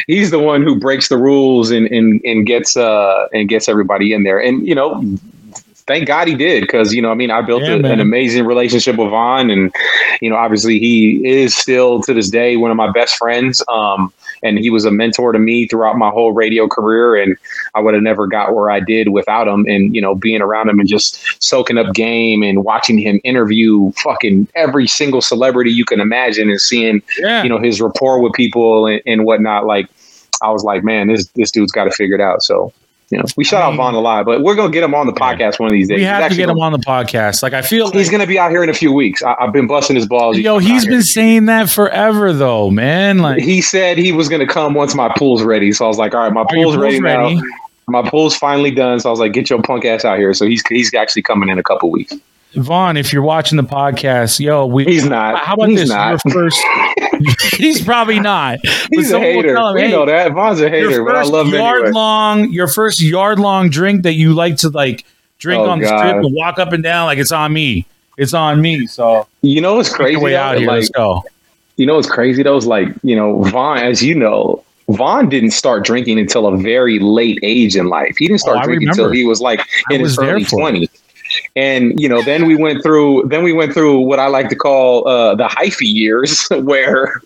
he's 0.06 0.30
the 0.30 0.38
one 0.38 0.62
who 0.62 0.78
breaks 0.78 1.08
the 1.08 1.18
rules 1.18 1.72
and 1.72 1.88
and 1.88 2.20
and 2.24 2.46
gets 2.46 2.76
uh 2.76 3.26
and 3.34 3.48
gets 3.48 3.68
everybody 3.68 4.12
in 4.12 4.22
there. 4.22 4.40
And 4.40 4.64
you 4.64 4.72
know, 4.72 5.02
thank 5.90 6.06
God 6.06 6.28
he 6.28 6.36
did 6.36 6.60
because 6.60 6.94
you 6.94 7.02
know 7.02 7.10
I 7.10 7.14
mean 7.14 7.32
I 7.32 7.42
built 7.42 7.64
yeah, 7.64 7.74
a, 7.74 7.84
an 7.84 7.98
amazing 7.98 8.46
relationship 8.46 8.96
with 8.96 9.10
Vaughn 9.10 9.50
and 9.50 9.74
you 10.20 10.30
know 10.30 10.36
obviously 10.36 10.78
he 10.78 11.20
is 11.28 11.56
still 11.56 12.00
to 12.02 12.14
this 12.14 12.30
day 12.30 12.56
one 12.56 12.70
of 12.70 12.76
my 12.76 12.90
best 12.92 13.16
friends 13.16 13.60
um, 13.68 14.12
and 14.44 14.56
he 14.56 14.70
was 14.70 14.84
a 14.84 14.92
mentor 14.92 15.32
to 15.32 15.40
me 15.40 15.66
throughout 15.66 15.98
my 15.98 16.08
whole 16.08 16.32
radio 16.32 16.68
career 16.68 17.16
and 17.16 17.36
I 17.74 17.80
would 17.80 17.94
have 17.94 18.04
never 18.04 18.28
got 18.28 18.54
where 18.54 18.70
I 18.70 18.78
did 18.78 19.08
without 19.08 19.48
him 19.48 19.66
and 19.66 19.92
you 19.92 20.00
know 20.00 20.14
being 20.14 20.40
around 20.40 20.68
him 20.68 20.78
and 20.78 20.88
just 20.88 21.42
soaking 21.42 21.76
up 21.76 21.92
game 21.92 22.44
and 22.44 22.62
watching 22.62 22.96
him 22.96 23.20
interview 23.24 23.90
fucking 24.04 24.46
every 24.54 24.86
single 24.86 25.20
celebrity 25.20 25.72
you 25.72 25.84
can 25.84 25.98
imagine 25.98 26.50
and 26.50 26.60
seeing 26.60 27.02
yeah. 27.18 27.42
you 27.42 27.48
know 27.48 27.58
his 27.58 27.80
rapport 27.80 28.20
with 28.20 28.32
people 28.34 28.86
and, 28.86 29.02
and 29.06 29.24
whatnot 29.24 29.66
like 29.66 29.88
I 30.40 30.52
was 30.52 30.62
like 30.62 30.84
man 30.84 31.08
this 31.08 31.26
this 31.34 31.50
dude's 31.50 31.72
got 31.72 31.84
to 31.84 31.90
figure 31.90 32.14
it 32.14 32.20
out 32.20 32.44
so 32.44 32.72
you 33.10 33.18
know, 33.18 33.24
we 33.36 33.42
shut 33.42 33.60
I 33.60 33.66
mean, 33.66 33.74
out 33.74 33.76
Vaughn 33.76 33.94
a 33.94 34.00
lot, 34.00 34.24
but 34.24 34.42
we're 34.42 34.54
gonna 34.54 34.70
get 34.70 34.84
him 34.84 34.94
on 34.94 35.06
the 35.06 35.12
podcast 35.12 35.58
one 35.58 35.66
of 35.66 35.72
these 35.72 35.88
days. 35.88 35.98
We 35.98 36.04
have 36.04 36.30
to 36.30 36.36
get 36.36 36.48
him 36.48 36.60
on 36.60 36.70
the 36.70 36.78
podcast. 36.78 37.42
Like 37.42 37.52
I 37.52 37.62
feel 37.62 37.90
he's 37.90 38.06
like, 38.06 38.12
gonna 38.12 38.26
be 38.26 38.38
out 38.38 38.52
here 38.52 38.62
in 38.62 38.68
a 38.68 38.74
few 38.74 38.92
weeks. 38.92 39.20
I, 39.24 39.34
have 39.40 39.52
been 39.52 39.66
busting 39.66 39.96
his 39.96 40.06
balls. 40.06 40.38
Yo, 40.38 40.58
he's 40.58 40.86
been 40.86 41.02
saying 41.02 41.46
that 41.46 41.68
forever 41.68 42.32
though, 42.32 42.70
man. 42.70 43.18
Like 43.18 43.42
he 43.42 43.62
said 43.62 43.98
he 43.98 44.12
was 44.12 44.28
gonna 44.28 44.46
come 44.46 44.74
once 44.74 44.94
my 44.94 45.12
pool's 45.16 45.42
ready. 45.42 45.72
So 45.72 45.84
I 45.84 45.88
was 45.88 45.98
like, 45.98 46.14
all 46.14 46.20
right, 46.20 46.32
my 46.32 46.44
pool's, 46.48 46.76
ready, 46.76 47.00
ready 47.00 47.34
now. 47.34 47.42
My 47.88 48.08
pool's 48.08 48.36
finally 48.36 48.70
done. 48.70 49.00
So 49.00 49.08
I 49.08 49.10
was 49.10 49.18
like, 49.18 49.32
get 49.32 49.50
your 49.50 49.60
punk 49.60 49.84
ass 49.84 50.04
out 50.04 50.16
here. 50.16 50.32
So 50.32 50.46
he's 50.46 50.64
he's 50.68 50.94
actually 50.94 51.22
coming 51.22 51.48
in 51.48 51.58
a 51.58 51.64
couple 51.64 51.90
weeks. 51.90 52.14
Vaughn, 52.54 52.96
if 52.96 53.12
you're 53.12 53.22
watching 53.22 53.56
the 53.56 53.64
podcast, 53.64 54.38
yo, 54.38 54.66
we 54.66 54.84
he's 54.84 55.04
not. 55.04 55.36
How 55.40 55.54
about 55.54 55.68
he's 55.68 55.80
this? 55.80 55.88
Not. 55.88 56.20
Your 56.24 56.32
first. 56.32 56.60
he's 57.56 57.82
probably 57.82 58.20
not. 58.20 58.58
He's 58.90 59.10
a 59.12 59.18
hater. 59.18 59.56
Him, 59.56 59.74
we 59.74 59.82
hey, 59.82 59.90
know 59.90 60.06
that 60.06 60.32
Vaughn's 60.32 60.60
a 60.60 60.68
hater, 60.68 61.04
but 61.04 61.16
I 61.16 61.22
love 61.22 61.46
him 61.46 61.54
yard 61.54 61.80
anyway. 61.80 61.92
long. 61.92 62.50
Your 62.50 62.66
first 62.66 63.00
yard 63.00 63.38
long 63.38 63.70
drink 63.70 64.02
that 64.02 64.14
you 64.14 64.32
like 64.34 64.56
to 64.58 64.68
like 64.68 65.04
drink 65.38 65.60
oh, 65.60 65.70
on 65.70 65.80
the 65.80 65.86
God. 65.86 65.98
strip 65.98 66.24
and 66.24 66.34
walk 66.34 66.58
up 66.58 66.72
and 66.72 66.82
down 66.82 67.06
like 67.06 67.18
it's 67.18 67.32
on 67.32 67.52
me. 67.52 67.86
It's 68.16 68.34
on 68.34 68.60
me. 68.60 68.86
So 68.86 69.26
you 69.42 69.60
know 69.60 69.76
what's 69.76 69.92
crazy? 69.92 70.16
Way 70.16 70.36
out 70.36 70.58
here. 70.58 70.66
Like, 70.66 70.76
Let's 70.76 70.90
go. 70.90 71.22
You 71.76 71.86
know 71.86 71.96
what's 71.96 72.10
crazy 72.10 72.42
though? 72.42 72.56
Is 72.56 72.66
like 72.66 72.88
you 73.02 73.16
know 73.16 73.42
Vaughn, 73.44 73.78
as 73.78 74.02
you 74.02 74.14
know, 74.14 74.64
Vaughn 74.88 75.28
didn't 75.28 75.52
start 75.52 75.84
drinking 75.84 76.18
until 76.18 76.46
a 76.46 76.56
very 76.56 76.98
late 76.98 77.38
age 77.42 77.76
in 77.76 77.88
life. 77.88 78.16
He 78.18 78.26
didn't 78.26 78.40
oh, 78.42 78.48
start 78.48 78.58
oh, 78.60 78.66
drinking 78.66 78.88
until 78.88 79.10
he 79.10 79.24
was 79.24 79.40
like 79.40 79.60
in 79.90 80.00
his 80.00 80.18
early 80.18 80.44
twenties 80.44 80.90
and 81.56 82.00
you 82.00 82.08
know 82.08 82.22
then 82.22 82.46
we 82.46 82.56
went 82.56 82.82
through 82.82 83.26
then 83.28 83.42
we 83.42 83.52
went 83.52 83.72
through 83.72 83.98
what 83.98 84.18
i 84.18 84.26
like 84.26 84.48
to 84.48 84.56
call 84.56 85.06
uh, 85.06 85.34
the 85.34 85.46
hyphy 85.48 85.92
years 85.92 86.46
where 86.50 87.20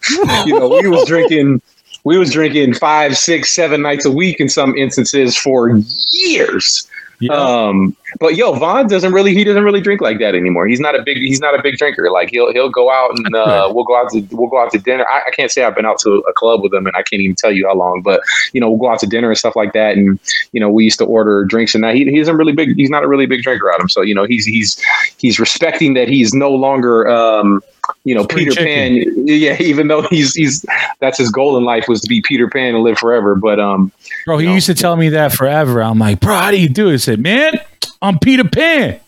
you 0.46 0.58
know 0.58 0.68
we 0.68 0.88
was 0.88 1.04
drinking 1.06 1.60
we 2.04 2.18
was 2.18 2.30
drinking 2.30 2.74
five 2.74 3.16
six 3.16 3.54
seven 3.54 3.82
nights 3.82 4.04
a 4.04 4.10
week 4.10 4.40
in 4.40 4.48
some 4.48 4.76
instances 4.76 5.36
for 5.36 5.70
years 6.10 6.88
yeah. 7.20 7.32
Um, 7.32 7.96
but 8.18 8.36
yo, 8.36 8.52
Vaughn 8.52 8.86
doesn't 8.86 9.12
really 9.12 9.34
he 9.34 9.44
doesn't 9.44 9.64
really 9.64 9.80
drink 9.80 10.00
like 10.00 10.18
that 10.18 10.34
anymore. 10.34 10.66
He's 10.66 10.80
not 10.80 10.98
a 10.98 11.02
big 11.02 11.18
he's 11.18 11.40
not 11.40 11.58
a 11.58 11.62
big 11.62 11.76
drinker. 11.76 12.10
Like 12.10 12.30
he'll 12.30 12.52
he'll 12.52 12.68
go 12.70 12.90
out 12.90 13.10
and 13.16 13.34
uh, 13.34 13.70
we'll 13.72 13.84
go 13.84 13.96
out 13.96 14.10
to 14.10 14.26
we'll 14.32 14.48
go 14.48 14.60
out 14.60 14.70
to 14.72 14.78
dinner. 14.78 15.06
I, 15.10 15.22
I, 15.28 15.30
can't 15.30 15.50
say 15.50 15.64
I've 15.64 15.74
been 15.74 15.86
out 15.86 15.98
to 16.00 16.18
a 16.28 16.32
club 16.32 16.62
with 16.62 16.72
him 16.72 16.86
and 16.86 16.96
I 16.96 17.02
can't 17.02 17.20
even 17.22 17.34
tell 17.34 17.52
you 17.52 17.66
how 17.66 17.74
long, 17.74 18.02
but 18.02 18.20
you 18.52 18.60
know, 18.60 18.68
we'll 18.68 18.78
go 18.78 18.88
out 18.88 19.00
to 19.00 19.06
dinner 19.06 19.30
and 19.30 19.38
stuff 19.38 19.56
like 19.56 19.72
that. 19.72 19.96
And 19.96 20.18
you 20.52 20.60
know, 20.60 20.70
we 20.70 20.84
used 20.84 20.98
to 20.98 21.04
order 21.04 21.44
drinks 21.44 21.74
and 21.74 21.82
that 21.84 21.94
he, 21.94 22.04
he 22.04 22.18
isn't 22.18 22.36
really 22.36 22.52
big 22.52 22.76
he's 22.76 22.90
not 22.90 23.04
a 23.04 23.08
really 23.08 23.26
big 23.26 23.42
drinker 23.42 23.72
out 23.72 23.80
him. 23.80 23.88
So, 23.88 24.02
you 24.02 24.14
know, 24.14 24.24
he's 24.24 24.44
he's 24.44 24.80
he's 25.18 25.38
respecting 25.38 25.94
that 25.94 26.08
he's 26.08 26.34
no 26.34 26.50
longer 26.50 27.08
um 27.08 27.62
you 28.04 28.14
know, 28.14 28.26
Peter 28.26 28.54
Pan. 28.54 29.26
Yeah, 29.26 29.56
even 29.60 29.88
though 29.88 30.02
he's 30.02 30.34
he's 30.34 30.64
that's 31.00 31.18
his 31.18 31.30
goal 31.30 31.56
in 31.56 31.64
life 31.64 31.86
was 31.88 32.00
to 32.02 32.08
be 32.08 32.20
Peter 32.22 32.48
Pan 32.48 32.74
and 32.74 32.84
live 32.84 32.98
forever. 32.98 33.34
But 33.34 33.60
um, 33.60 33.92
bro, 34.26 34.38
he 34.38 34.46
know, 34.46 34.54
used 34.54 34.66
to 34.66 34.74
tell 34.74 34.96
me 34.96 35.10
that 35.10 35.32
forever. 35.32 35.82
I'm 35.82 35.98
like, 35.98 36.20
bro, 36.20 36.34
how 36.34 36.50
do 36.50 36.60
you 36.60 36.68
do 36.68 36.88
it? 36.88 36.92
He 36.92 36.98
said, 36.98 37.20
man, 37.20 37.54
I'm 38.02 38.18
Peter 38.18 38.44
Pan. 38.44 39.00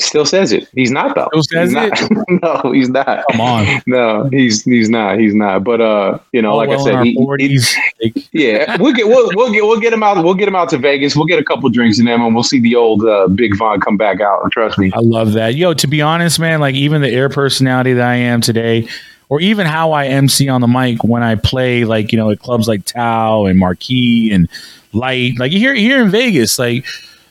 Still 0.00 0.24
says 0.24 0.52
it. 0.52 0.68
He's 0.74 0.90
not 0.90 1.14
though. 1.14 1.28
Still 1.40 1.68
says 1.68 1.70
he's 1.72 2.10
it. 2.10 2.26
no, 2.42 2.72
he's 2.72 2.88
not. 2.88 3.24
Come 3.30 3.40
on. 3.40 3.66
No, 3.86 4.28
he's 4.30 4.62
he's 4.62 4.88
not. 4.88 5.18
He's 5.18 5.34
not. 5.34 5.64
But 5.64 5.80
uh, 5.80 6.18
you 6.32 6.42
know, 6.42 6.52
oh, 6.52 6.56
like 6.56 6.68
well, 6.68 6.80
I 6.80 7.02
said, 7.02 7.04
he, 7.04 7.58
he, 7.98 8.28
yeah, 8.32 8.76
we'll 8.78 8.92
get 8.92 9.08
we'll, 9.08 9.30
we'll 9.34 9.52
get 9.52 9.64
we'll 9.64 9.80
get 9.80 9.92
him 9.92 10.02
out. 10.02 10.22
We'll 10.22 10.34
get 10.34 10.46
him 10.46 10.54
out 10.54 10.68
to 10.70 10.78
Vegas. 10.78 11.16
We'll 11.16 11.26
get 11.26 11.38
a 11.38 11.44
couple 11.44 11.68
drinks 11.70 11.98
in 11.98 12.04
them, 12.04 12.22
and 12.22 12.34
we'll 12.34 12.44
see 12.44 12.60
the 12.60 12.76
old 12.76 13.04
uh, 13.04 13.28
Big 13.28 13.56
Vaughn 13.56 13.80
come 13.80 13.96
back 13.96 14.20
out. 14.20 14.50
Trust 14.52 14.78
me. 14.78 14.92
I 14.94 15.00
love 15.00 15.32
that. 15.32 15.54
Yo, 15.54 15.74
to 15.74 15.86
be 15.86 16.02
honest, 16.02 16.38
man, 16.38 16.60
like 16.60 16.74
even 16.74 17.02
the 17.02 17.10
air 17.10 17.28
personality 17.28 17.94
that 17.94 18.06
I 18.06 18.16
am 18.16 18.40
today, 18.40 18.88
or 19.28 19.40
even 19.40 19.66
how 19.66 19.92
I 19.92 20.06
MC 20.06 20.48
on 20.48 20.60
the 20.60 20.68
mic 20.68 21.02
when 21.02 21.22
I 21.22 21.34
play, 21.34 21.84
like 21.84 22.12
you 22.12 22.18
know, 22.18 22.30
at 22.30 22.40
clubs 22.40 22.68
like 22.68 22.84
Tao 22.84 23.46
and 23.46 23.58
Marquee 23.58 24.32
and 24.32 24.48
Light, 24.92 25.38
like 25.38 25.52
here 25.52 25.74
here 25.74 26.02
in 26.02 26.10
Vegas, 26.10 26.58
like 26.58 26.84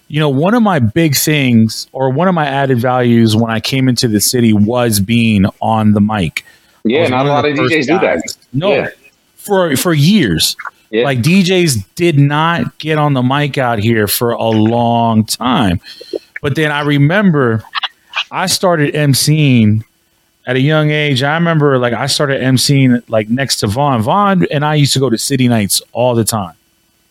you 0.10 0.20
know, 0.20 0.28
one 0.28 0.56
of 0.56 0.64
my 0.64 0.80
big 0.80 1.16
things 1.16 1.88
or 1.92 2.10
one 2.10 2.28
of 2.28 2.34
my 2.34 2.46
added 2.46 2.80
values 2.80 3.36
when 3.36 3.52
I 3.52 3.60
came 3.60 3.88
into 3.88 4.08
the 4.08 4.20
city 4.20 4.54
was 4.54 5.00
being 5.00 5.46
on 5.62 5.94
the 5.94 6.02
mic. 6.02 6.44
Yeah, 6.84 7.08
not 7.08 7.28
a 7.28 7.30
lot 7.30 7.46
of 7.46 7.56
DJs 7.56 7.70
guys. 7.70 7.88
do 7.88 8.00
that. 8.00 8.38
No, 8.52 8.74
yeah. 8.74 8.90
for 9.36 9.76
for 9.78 9.94
years. 9.94 10.58
Yeah. 10.90 11.04
Like 11.04 11.20
DJs 11.20 11.86
did 11.94 12.18
not 12.18 12.80
get 12.80 12.98
on 12.98 13.14
the 13.14 13.22
mic 13.22 13.60
out 13.60 13.78
here 13.78 14.08
for 14.08 14.32
a 14.32 14.50
long 14.50 15.24
time. 15.26 15.80
But 16.42 16.56
then 16.56 16.72
I 16.72 16.82
remember 16.82 17.64
I 18.32 18.48
started 18.48 18.96
emceeing 18.96 19.84
at 20.48 20.56
a 20.56 20.60
young 20.60 20.90
age. 20.90 21.22
I 21.22 21.36
remember 21.36 21.78
like 21.78 21.94
I 21.94 22.08
started 22.08 22.42
emceeing 22.42 23.04
like 23.08 23.30
next 23.30 23.58
to 23.58 23.68
Vaughn. 23.68 24.02
Vaughn 24.02 24.48
and 24.50 24.66
I 24.66 24.74
used 24.74 24.94
to 24.94 25.00
go 25.00 25.12
to 25.12 25.18
city 25.20 25.48
nights 25.48 25.84
all 25.92 26.16
the 26.16 26.24
time 26.24 26.56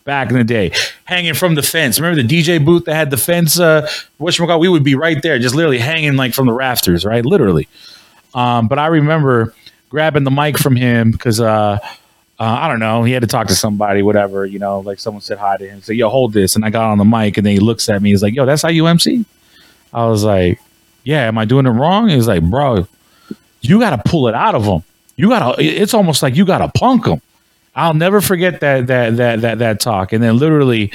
back 0.08 0.30
in 0.30 0.38
the 0.38 0.42
day, 0.42 0.72
hanging 1.04 1.34
from 1.34 1.54
the 1.54 1.62
fence. 1.62 2.00
Remember 2.00 2.22
the 2.22 2.26
DJ 2.26 2.64
booth 2.64 2.86
that 2.86 2.94
had 2.94 3.10
the 3.10 3.18
fence? 3.18 3.60
Uh, 3.60 3.86
which 4.16 4.40
we 4.40 4.68
would 4.68 4.82
be 4.82 4.94
right 4.94 5.22
there, 5.22 5.38
just 5.38 5.54
literally 5.54 5.78
hanging 5.78 6.16
like 6.16 6.32
from 6.32 6.46
the 6.46 6.52
rafters, 6.52 7.04
right? 7.04 7.24
Literally. 7.24 7.68
Um, 8.34 8.68
but 8.68 8.78
I 8.78 8.86
remember 8.86 9.54
grabbing 9.90 10.24
the 10.24 10.30
mic 10.30 10.56
from 10.56 10.76
him 10.76 11.10
because 11.12 11.40
uh, 11.40 11.78
uh, 11.82 11.86
I 12.38 12.68
don't 12.68 12.80
know, 12.80 13.04
he 13.04 13.12
had 13.12 13.20
to 13.20 13.26
talk 13.26 13.48
to 13.48 13.54
somebody, 13.54 14.00
whatever, 14.02 14.46
you 14.46 14.58
know, 14.58 14.80
like 14.80 14.98
someone 14.98 15.20
said 15.20 15.36
hi 15.36 15.58
to 15.58 15.68
him, 15.68 15.82
said, 15.82 15.96
"Yo, 15.96 16.08
hold 16.08 16.32
this," 16.32 16.56
and 16.56 16.64
I 16.64 16.70
got 16.70 16.90
on 16.90 16.96
the 16.96 17.04
mic, 17.04 17.36
and 17.36 17.44
then 17.44 17.52
he 17.52 17.60
looks 17.60 17.88
at 17.90 18.00
me, 18.00 18.10
he's 18.10 18.22
like, 18.22 18.34
"Yo, 18.34 18.46
that's 18.46 18.62
how 18.62 18.70
you 18.70 18.86
MC?" 18.86 19.26
I 19.92 20.06
was 20.06 20.24
like, 20.24 20.58
"Yeah, 21.04 21.26
am 21.28 21.36
I 21.36 21.44
doing 21.44 21.66
it 21.66 21.70
wrong?" 21.70 22.08
He's 22.08 22.26
like, 22.26 22.42
"Bro, 22.42 22.88
you 23.60 23.78
got 23.78 23.90
to 23.90 24.10
pull 24.10 24.26
it 24.28 24.34
out 24.34 24.54
of 24.54 24.64
him. 24.64 24.82
You 25.16 25.28
got 25.28 25.56
to. 25.56 25.62
It's 25.62 25.92
almost 25.92 26.22
like 26.22 26.34
you 26.34 26.46
got 26.46 26.58
to 26.58 26.68
punk 26.68 27.06
him." 27.06 27.20
I'll 27.74 27.94
never 27.94 28.20
forget 28.20 28.60
that 28.60 28.86
that 28.88 29.16
that 29.16 29.40
that 29.42 29.58
that 29.58 29.80
talk. 29.80 30.12
And 30.12 30.22
then 30.22 30.38
literally 30.38 30.92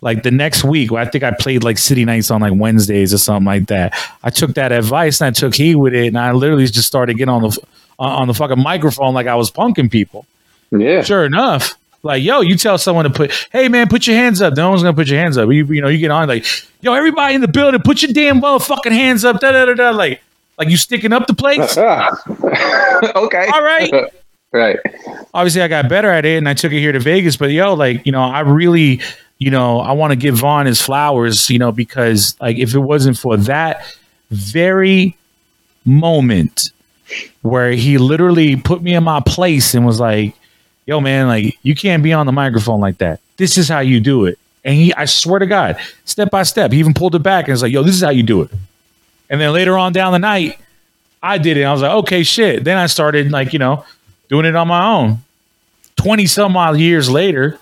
like 0.00 0.22
the 0.22 0.30
next 0.30 0.64
week, 0.64 0.92
I 0.92 1.04
think 1.04 1.24
I 1.24 1.32
played 1.32 1.62
like 1.62 1.78
city 1.78 2.04
nights 2.04 2.30
on 2.30 2.40
like 2.40 2.52
Wednesdays 2.54 3.12
or 3.12 3.18
something 3.18 3.46
like 3.46 3.66
that. 3.66 3.94
I 4.22 4.30
took 4.30 4.54
that 4.54 4.72
advice 4.72 5.20
and 5.20 5.28
I 5.28 5.30
took 5.32 5.54
heed 5.54 5.76
with 5.76 5.94
it, 5.94 6.08
and 6.08 6.18
I 6.18 6.32
literally 6.32 6.66
just 6.66 6.86
started 6.86 7.16
getting 7.16 7.32
on 7.32 7.42
the 7.42 7.58
on 7.98 8.28
the 8.28 8.34
fucking 8.34 8.62
microphone 8.62 9.12
like 9.14 9.26
I 9.26 9.34
was 9.34 9.50
punking 9.50 9.90
people. 9.90 10.26
Yeah, 10.70 11.02
sure 11.02 11.24
enough. 11.24 11.76
Like, 12.02 12.22
yo, 12.22 12.40
you 12.40 12.56
tell 12.56 12.78
someone 12.78 13.04
to 13.04 13.10
put, 13.10 13.48
hey 13.52 13.68
man, 13.68 13.88
put 13.88 14.06
your 14.06 14.16
hands 14.16 14.40
up. 14.40 14.56
No 14.56 14.70
one's 14.70 14.82
gonna 14.82 14.96
put 14.96 15.08
your 15.08 15.18
hands 15.18 15.36
up. 15.36 15.50
You, 15.50 15.66
you 15.66 15.82
know, 15.82 15.88
you 15.88 15.98
get 15.98 16.10
on 16.10 16.28
like, 16.28 16.46
yo, 16.80 16.94
everybody 16.94 17.34
in 17.34 17.42
the 17.42 17.48
building, 17.48 17.80
put 17.82 18.00
your 18.00 18.12
damn 18.12 18.40
motherfucking 18.40 18.92
hands 18.92 19.24
up. 19.24 19.40
Da 19.40 19.52
da 19.52 19.66
da 19.66 19.74
da. 19.74 19.90
Like, 19.90 20.22
like 20.56 20.70
you 20.70 20.78
sticking 20.78 21.12
up 21.12 21.26
the 21.26 21.34
place. 21.34 21.76
okay. 21.76 23.46
All 23.52 23.62
right. 23.62 23.90
Right. 24.52 24.78
Obviously, 25.32 25.62
I 25.62 25.68
got 25.68 25.88
better 25.88 26.10
at 26.10 26.24
it 26.24 26.38
and 26.38 26.48
I 26.48 26.54
took 26.54 26.72
it 26.72 26.80
here 26.80 26.92
to 26.92 26.98
Vegas. 26.98 27.36
But 27.36 27.50
yo, 27.50 27.74
like, 27.74 28.04
you 28.04 28.12
know, 28.12 28.22
I 28.22 28.40
really, 28.40 29.00
you 29.38 29.50
know, 29.50 29.80
I 29.80 29.92
want 29.92 30.10
to 30.10 30.16
give 30.16 30.36
Vaughn 30.36 30.66
his 30.66 30.82
flowers, 30.82 31.48
you 31.50 31.58
know, 31.58 31.70
because 31.72 32.36
like 32.40 32.58
if 32.58 32.74
it 32.74 32.80
wasn't 32.80 33.16
for 33.16 33.36
that 33.36 33.84
very 34.30 35.16
moment 35.84 36.72
where 37.42 37.72
he 37.72 37.98
literally 37.98 38.56
put 38.56 38.82
me 38.82 38.94
in 38.94 39.04
my 39.04 39.20
place 39.20 39.74
and 39.74 39.86
was 39.86 40.00
like, 40.00 40.34
yo, 40.86 41.00
man, 41.00 41.28
like 41.28 41.56
you 41.62 41.74
can't 41.74 42.02
be 42.02 42.12
on 42.12 42.26
the 42.26 42.32
microphone 42.32 42.80
like 42.80 42.98
that. 42.98 43.20
This 43.36 43.56
is 43.56 43.68
how 43.68 43.80
you 43.80 44.00
do 44.00 44.26
it. 44.26 44.38
And 44.64 44.74
he, 44.74 44.92
I 44.94 45.06
swear 45.06 45.38
to 45.38 45.46
God, 45.46 45.78
step 46.04 46.30
by 46.30 46.42
step, 46.42 46.72
he 46.72 46.78
even 46.78 46.92
pulled 46.92 47.14
it 47.14 47.22
back 47.22 47.46
and 47.46 47.52
was 47.52 47.62
like, 47.62 47.72
yo, 47.72 47.82
this 47.82 47.94
is 47.94 48.02
how 48.02 48.10
you 48.10 48.22
do 48.22 48.42
it. 48.42 48.50
And 49.30 49.40
then 49.40 49.52
later 49.52 49.78
on 49.78 49.92
down 49.92 50.12
the 50.12 50.18
night, 50.18 50.58
I 51.22 51.38
did 51.38 51.56
it. 51.56 51.62
I 51.62 51.72
was 51.72 51.82
like, 51.82 51.92
okay, 51.92 52.22
shit. 52.22 52.64
Then 52.64 52.76
I 52.76 52.86
started 52.86 53.30
like, 53.30 53.52
you 53.52 53.58
know, 53.58 53.84
doing 54.30 54.46
it 54.46 54.56
on 54.56 54.68
my 54.68 54.86
own. 54.86 55.18
20 55.96 56.24
some 56.24 56.56
odd 56.56 56.78
years 56.78 57.10
later, 57.10 57.58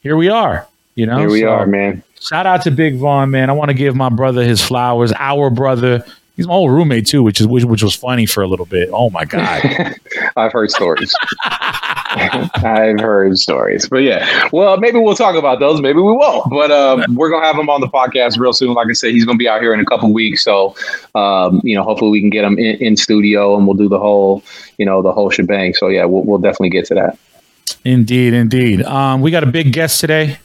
here 0.00 0.16
we 0.16 0.30
are. 0.30 0.66
You 0.94 1.04
know, 1.06 1.18
here 1.18 1.30
we 1.30 1.40
so, 1.40 1.48
are, 1.48 1.66
man. 1.66 2.02
Shout 2.20 2.46
out 2.46 2.62
to 2.62 2.70
Big 2.70 2.96
Vaughn, 2.96 3.30
man. 3.30 3.50
I 3.50 3.52
want 3.52 3.68
to 3.68 3.74
give 3.74 3.94
my 3.94 4.08
brother 4.08 4.42
his 4.42 4.62
flowers. 4.62 5.12
Our 5.16 5.50
brother, 5.50 6.04
he's 6.36 6.46
my 6.46 6.54
old 6.54 6.72
roommate 6.72 7.06
too, 7.06 7.22
which 7.22 7.40
is 7.40 7.46
which, 7.46 7.64
which 7.64 7.82
was 7.82 7.94
funny 7.94 8.26
for 8.26 8.42
a 8.42 8.48
little 8.48 8.66
bit. 8.66 8.88
Oh 8.92 9.10
my 9.10 9.24
god, 9.24 9.62
I've 10.36 10.52
heard 10.52 10.70
stories. 10.70 11.14
I've 12.10 13.00
heard 13.00 13.38
stories, 13.38 13.88
but 13.88 13.98
yeah. 13.98 14.48
Well, 14.52 14.76
maybe 14.78 14.98
we'll 14.98 15.14
talk 15.14 15.36
about 15.36 15.60
those. 15.60 15.80
Maybe 15.80 15.98
we 15.98 16.12
won't. 16.12 16.48
But 16.50 16.70
um, 16.70 17.04
we're 17.14 17.30
gonna 17.30 17.46
have 17.46 17.56
him 17.56 17.68
on 17.68 17.80
the 17.80 17.88
podcast 17.88 18.38
real 18.38 18.52
soon. 18.52 18.74
Like 18.74 18.88
I 18.88 18.92
said, 18.92 19.12
he's 19.12 19.24
gonna 19.24 19.38
be 19.38 19.48
out 19.48 19.60
here 19.60 19.74
in 19.74 19.80
a 19.80 19.84
couple 19.84 20.12
weeks. 20.12 20.42
So, 20.44 20.74
um, 21.14 21.60
you 21.64 21.74
know, 21.74 21.82
hopefully 21.82 22.10
we 22.10 22.20
can 22.20 22.30
get 22.30 22.44
him 22.44 22.58
in, 22.58 22.76
in, 22.76 22.96
studio 22.96 23.56
and 23.56 23.66
we'll 23.66 23.76
do 23.76 23.88
the 23.88 23.98
whole, 23.98 24.42
you 24.78 24.86
know, 24.86 25.02
the 25.02 25.12
whole 25.12 25.30
shebang. 25.30 25.74
So 25.74 25.88
yeah, 25.88 26.04
we'll, 26.04 26.22
we'll 26.22 26.38
definitely 26.38 26.70
get 26.70 26.86
to 26.86 26.94
that. 26.94 27.18
Indeed, 27.84 28.34
indeed. 28.34 28.82
Um, 28.82 29.20
we 29.20 29.30
got 29.30 29.42
a 29.42 29.46
big 29.46 29.72
guest 29.72 30.00
today. 30.00 30.38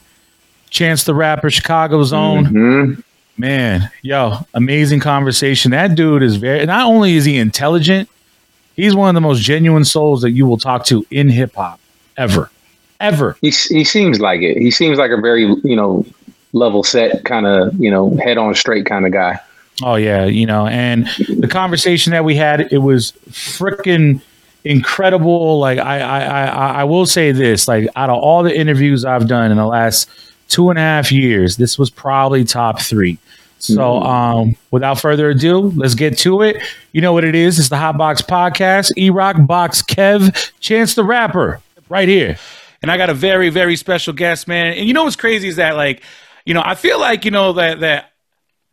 Chance 0.69 1.03
the 1.03 1.13
Rapper, 1.13 1.49
Chicago's 1.49 2.13
own. 2.13 2.45
Mm-hmm. 2.45 3.01
Man, 3.37 3.89
yo, 4.01 4.37
amazing 4.53 4.99
conversation. 4.99 5.71
That 5.71 5.95
dude 5.95 6.21
is 6.21 6.35
very, 6.35 6.65
not 6.65 6.85
only 6.85 7.15
is 7.15 7.25
he 7.25 7.37
intelligent, 7.37 8.09
he's 8.75 8.95
one 8.95 9.09
of 9.09 9.15
the 9.15 9.21
most 9.21 9.41
genuine 9.41 9.85
souls 9.85 10.21
that 10.21 10.31
you 10.31 10.45
will 10.45 10.57
talk 10.57 10.85
to 10.85 11.05
in 11.11 11.29
hip 11.29 11.55
hop 11.55 11.79
ever. 12.17 12.49
Ever. 12.99 13.37
He, 13.41 13.49
he 13.49 13.83
seems 13.83 14.21
like 14.21 14.41
it. 14.41 14.57
He 14.57 14.71
seems 14.71 14.97
like 14.97 15.11
a 15.11 15.19
very, 15.19 15.43
you 15.63 15.75
know, 15.75 16.05
level 16.53 16.83
set 16.83 17.25
kind 17.25 17.45
of, 17.45 17.73
you 17.79 17.91
know, 17.91 18.15
head 18.17 18.37
on 18.37 18.55
straight 18.55 18.85
kind 18.85 19.05
of 19.05 19.11
guy. 19.11 19.39
Oh, 19.81 19.95
yeah. 19.95 20.25
You 20.25 20.45
know, 20.45 20.67
and 20.67 21.07
the 21.27 21.47
conversation 21.47 22.11
that 22.11 22.23
we 22.23 22.35
had, 22.35 22.71
it 22.71 22.77
was 22.77 23.11
freaking 23.29 24.21
incredible. 24.63 25.59
Like, 25.59 25.79
I, 25.79 25.99
I, 25.99 26.19
I, 26.21 26.67
I 26.81 26.83
will 26.85 27.05
say 27.05 27.31
this 27.33 27.67
like, 27.67 27.89
out 27.95 28.09
of 28.09 28.17
all 28.17 28.43
the 28.43 28.55
interviews 28.55 29.03
I've 29.03 29.27
done 29.27 29.51
in 29.51 29.57
the 29.57 29.65
last 29.65 30.07
two 30.47 30.69
and 30.69 30.79
a 30.79 30.81
half 30.81 31.11
years, 31.11 31.57
this 31.57 31.77
was 31.77 31.89
probably 31.89 32.45
top 32.45 32.79
three. 32.79 33.17
So, 33.63 33.77
mm-hmm. 33.77 34.05
um, 34.05 34.55
without 34.71 34.99
further 34.99 35.29
ado, 35.29 35.71
let's 35.77 35.95
get 35.95 36.17
to 36.19 36.41
it. 36.41 36.61
You 36.91 36.99
know 36.99 37.13
what 37.13 37.23
it 37.23 37.33
is? 37.33 37.59
It's 37.59 37.69
the 37.69 37.77
Hot 37.77 37.97
Box 37.97 38.21
Podcast. 38.21 38.91
E 38.97 39.09
Rock 39.09 39.37
Box 39.47 39.81
Kev, 39.81 40.51
Chance 40.59 40.95
the 40.95 41.03
Rapper, 41.03 41.61
right 41.87 42.09
here. 42.09 42.37
And 42.81 42.91
I 42.91 42.97
got 42.97 43.09
a 43.09 43.13
very, 43.13 43.49
very 43.49 43.77
special 43.77 44.11
guest, 44.11 44.49
man. 44.49 44.73
And 44.73 44.85
you 44.85 44.93
know 44.93 45.05
what's 45.05 45.15
crazy 45.15 45.47
is 45.47 45.55
that, 45.55 45.77
like, 45.77 46.03
you 46.45 46.53
know, 46.53 46.61
I 46.63 46.75
feel 46.75 46.99
like, 46.99 47.23
you 47.23 47.31
know, 47.31 47.53
that, 47.53 47.79
that, 47.79 48.11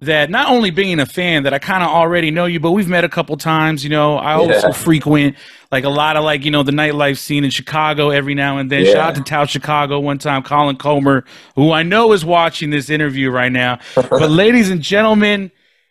that 0.00 0.30
not 0.30 0.48
only 0.48 0.70
being 0.70 0.98
a 0.98 1.06
fan 1.06 1.42
that 1.42 1.52
I 1.52 1.58
kind 1.58 1.82
of 1.82 1.90
already 1.90 2.30
know 2.30 2.46
you, 2.46 2.58
but 2.58 2.70
we've 2.72 2.88
met 2.88 3.04
a 3.04 3.08
couple 3.08 3.36
times. 3.36 3.84
You 3.84 3.90
know, 3.90 4.16
I 4.16 4.32
also 4.34 4.68
yeah. 4.68 4.72
frequent 4.72 5.36
like 5.70 5.84
a 5.84 5.90
lot 5.90 6.16
of 6.16 6.24
like 6.24 6.44
you 6.44 6.50
know 6.50 6.62
the 6.62 6.72
nightlife 6.72 7.18
scene 7.18 7.44
in 7.44 7.50
Chicago 7.50 8.10
every 8.10 8.34
now 8.34 8.58
and 8.58 8.70
then. 8.70 8.84
Yeah. 8.84 8.92
Shout 8.92 9.08
out 9.10 9.14
to 9.16 9.22
Tao 9.22 9.44
Chicago 9.44 10.00
one 10.00 10.18
time, 10.18 10.42
Colin 10.42 10.76
Comer, 10.76 11.24
who 11.54 11.72
I 11.72 11.82
know 11.82 12.12
is 12.12 12.24
watching 12.24 12.70
this 12.70 12.88
interview 12.88 13.30
right 13.30 13.52
now. 13.52 13.78
but 13.94 14.30
ladies 14.30 14.70
and 14.70 14.80
gentlemen, 14.80 15.50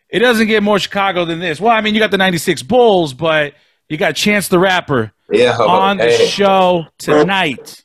it 0.10 0.20
doesn't 0.20 0.48
get 0.48 0.64
more 0.64 0.80
Chicago 0.80 1.26
than 1.26 1.40
this. 1.40 1.62
Well, 1.62 1.72
I 1.72 1.82
mean, 1.82 1.94
you 1.94 2.00
got 2.00 2.12
the 2.12 2.18
'96 2.18 2.64
Bulls, 2.64 3.14
but 3.14 3.54
you 3.90 3.98
got 3.98 4.16
Chance 4.16 4.48
the 4.48 4.60
Rapper 4.60 5.12
yeah, 5.32 5.58
on 5.58 5.98
the 5.98 6.12
show 6.12 6.86
tonight. 6.98 7.84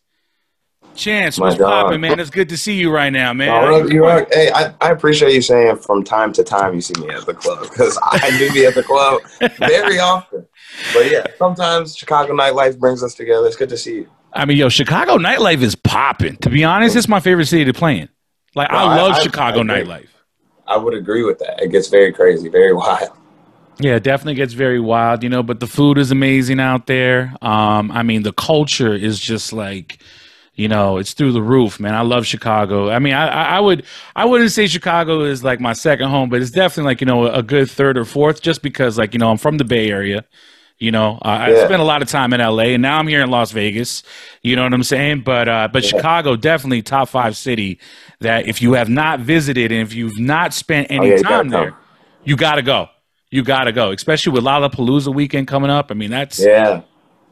Chance, 0.95 1.39
what's 1.39 1.57
popping, 1.57 2.01
man? 2.01 2.21
It's 2.21 2.31
good 2.31 2.49
to 2.51 2.57
see 2.57 2.75
you 2.75 2.91
right 2.91 3.11
now, 3.11 3.33
man. 3.33 3.49
No, 3.49 3.87
you 3.87 4.05
are, 4.05 4.27
hey, 4.31 4.51
I, 4.53 4.75
I 4.81 4.91
appreciate 4.91 5.35
you 5.35 5.43
saying 5.43 5.77
from 5.77 6.05
time 6.05 6.33
to 6.35 6.45
time 6.45 6.75
you 6.75 6.81
see 6.81 6.95
me 7.01 7.11
at 7.11 7.27
the 7.27 7.35
club 7.35 7.69
because 7.69 7.99
I 8.03 8.31
do 8.39 8.53
be 8.53 8.67
at 8.67 8.75
the 8.75 8.83
club 8.83 9.21
very 9.59 9.99
often. 9.99 10.47
But 10.93 11.11
yeah, 11.11 11.27
sometimes 11.39 11.97
Chicago 11.97 12.33
nightlife 12.33 12.79
brings 12.79 13.03
us 13.03 13.15
together. 13.15 13.47
It's 13.47 13.57
good 13.57 13.69
to 13.71 13.77
see 13.77 13.97
you. 13.97 14.11
I 14.33 14.45
mean, 14.45 14.57
yo, 14.57 14.69
Chicago 14.69 15.17
nightlife 15.17 15.63
is 15.63 15.75
popping. 15.75 16.37
To 16.39 16.51
be 16.51 16.65
honest, 16.65 16.97
it's 16.97 17.09
my 17.09 17.21
favorite 17.21 17.47
city 17.47 17.65
to 17.65 17.73
play 17.73 18.01
in. 18.01 18.09
Like, 18.55 18.71
no, 18.71 18.79
I 18.79 18.97
love 18.97 19.13
I, 19.13 19.21
Chicago 19.21 19.61
I, 19.61 19.63
nightlife. 19.63 20.09
I 20.67 20.77
would 20.77 20.95
agree 20.95 21.25
with 21.25 21.39
that. 21.41 21.61
It 21.63 21.71
gets 21.71 21.89
very 21.89 22.13
crazy, 22.13 22.49
very 22.49 22.73
wild. 22.73 23.11
Yeah, 23.79 23.97
it 23.97 24.05
definitely 24.05 24.35
gets 24.35 24.53
very 24.53 24.79
wild, 24.79 25.23
you 25.25 25.29
know, 25.29 25.43
but 25.43 25.59
the 25.59 25.67
food 25.67 25.99
is 25.99 26.13
amazing 26.13 26.61
out 26.61 26.87
there. 26.87 27.35
Um, 27.43 27.91
I 27.91 28.05
mean, 28.05 28.23
the 28.23 28.33
culture 28.33 28.95
is 28.95 29.19
just 29.19 29.53
like 29.53 29.99
you 30.55 30.69
know, 30.69 30.99
it's 30.99 31.15
through 31.15 31.33
the 31.33 31.43
roof, 31.43 31.81
man. 31.81 31.95
I 31.95 32.03
love 32.03 32.27
Chicago. 32.27 32.89
I 32.89 33.01
mean, 33.01 33.15
I, 33.15 33.57
I 33.57 33.61
would, 33.61 33.85
I 34.15 34.25
wouldn't 34.25 34.53
say 34.53 34.69
Chicago 34.69 35.23
is 35.23 35.43
like 35.43 35.61
my 35.61 35.73
second 35.73 36.11
home, 36.11 36.29
but 36.29 36.41
it's 36.41 36.53
definitely 36.53 36.91
like 36.91 37.01
you 37.01 37.07
know 37.07 37.27
a 37.27 37.43
good 37.43 37.69
third 37.69 37.99
or 37.99 38.05
fourth, 38.05 38.41
just 38.41 38.63
because 38.63 38.97
like 38.97 39.15
you 39.15 39.19
know 39.19 39.31
I'm 39.31 39.37
from 39.37 39.59
the 39.59 39.65
Bay 39.65 39.91
Area. 39.91 40.25
You 40.79 40.91
know, 40.91 41.19
uh, 41.23 41.47
yeah. 41.49 41.57
I 41.57 41.65
spent 41.65 41.81
a 41.81 41.85
lot 41.85 42.03
of 42.03 42.09
time 42.09 42.33
in 42.33 42.41
LA, 42.41 42.65
and 42.65 42.83
now 42.83 42.99
I'm 42.99 43.07
here 43.07 43.23
in 43.23 43.31
Las 43.31 43.53
Vegas. 43.53 44.03
You 44.43 44.55
know 44.55 44.65
what 44.65 44.75
I'm 44.75 44.83
saying? 44.83 45.23
But 45.23 45.49
uh, 45.49 45.69
but 45.73 45.83
yeah. 45.83 45.91
Chicago 45.91 46.37
definitely 46.37 46.83
top 46.83 47.09
five 47.09 47.37
city 47.37 47.81
that 48.21 48.47
if 48.47 48.63
you 48.63 48.75
have 48.75 48.89
not 48.89 49.21
visited 49.21 49.73
and 49.73 49.81
if 49.81 49.93
you've 49.93 50.19
not 50.19 50.55
spent 50.55 50.89
any 50.91 51.13
oh, 51.13 51.17
yeah, 51.17 51.23
time 51.23 51.49
there, 51.49 51.71
come. 51.71 51.81
you 52.25 52.37
got 52.37 52.57
to 52.57 52.63
go. 52.63 52.89
You 53.31 53.43
got 53.43 53.65
to 53.65 53.73
go, 53.73 53.91
especially 53.91 54.33
with 54.33 54.45
Lollapalooza 54.45 55.13
weekend 55.13 55.49
coming 55.49 55.71
up. 55.71 55.91
I 55.91 55.95
mean, 55.95 56.11
that's 56.11 56.39
yeah 56.39 56.83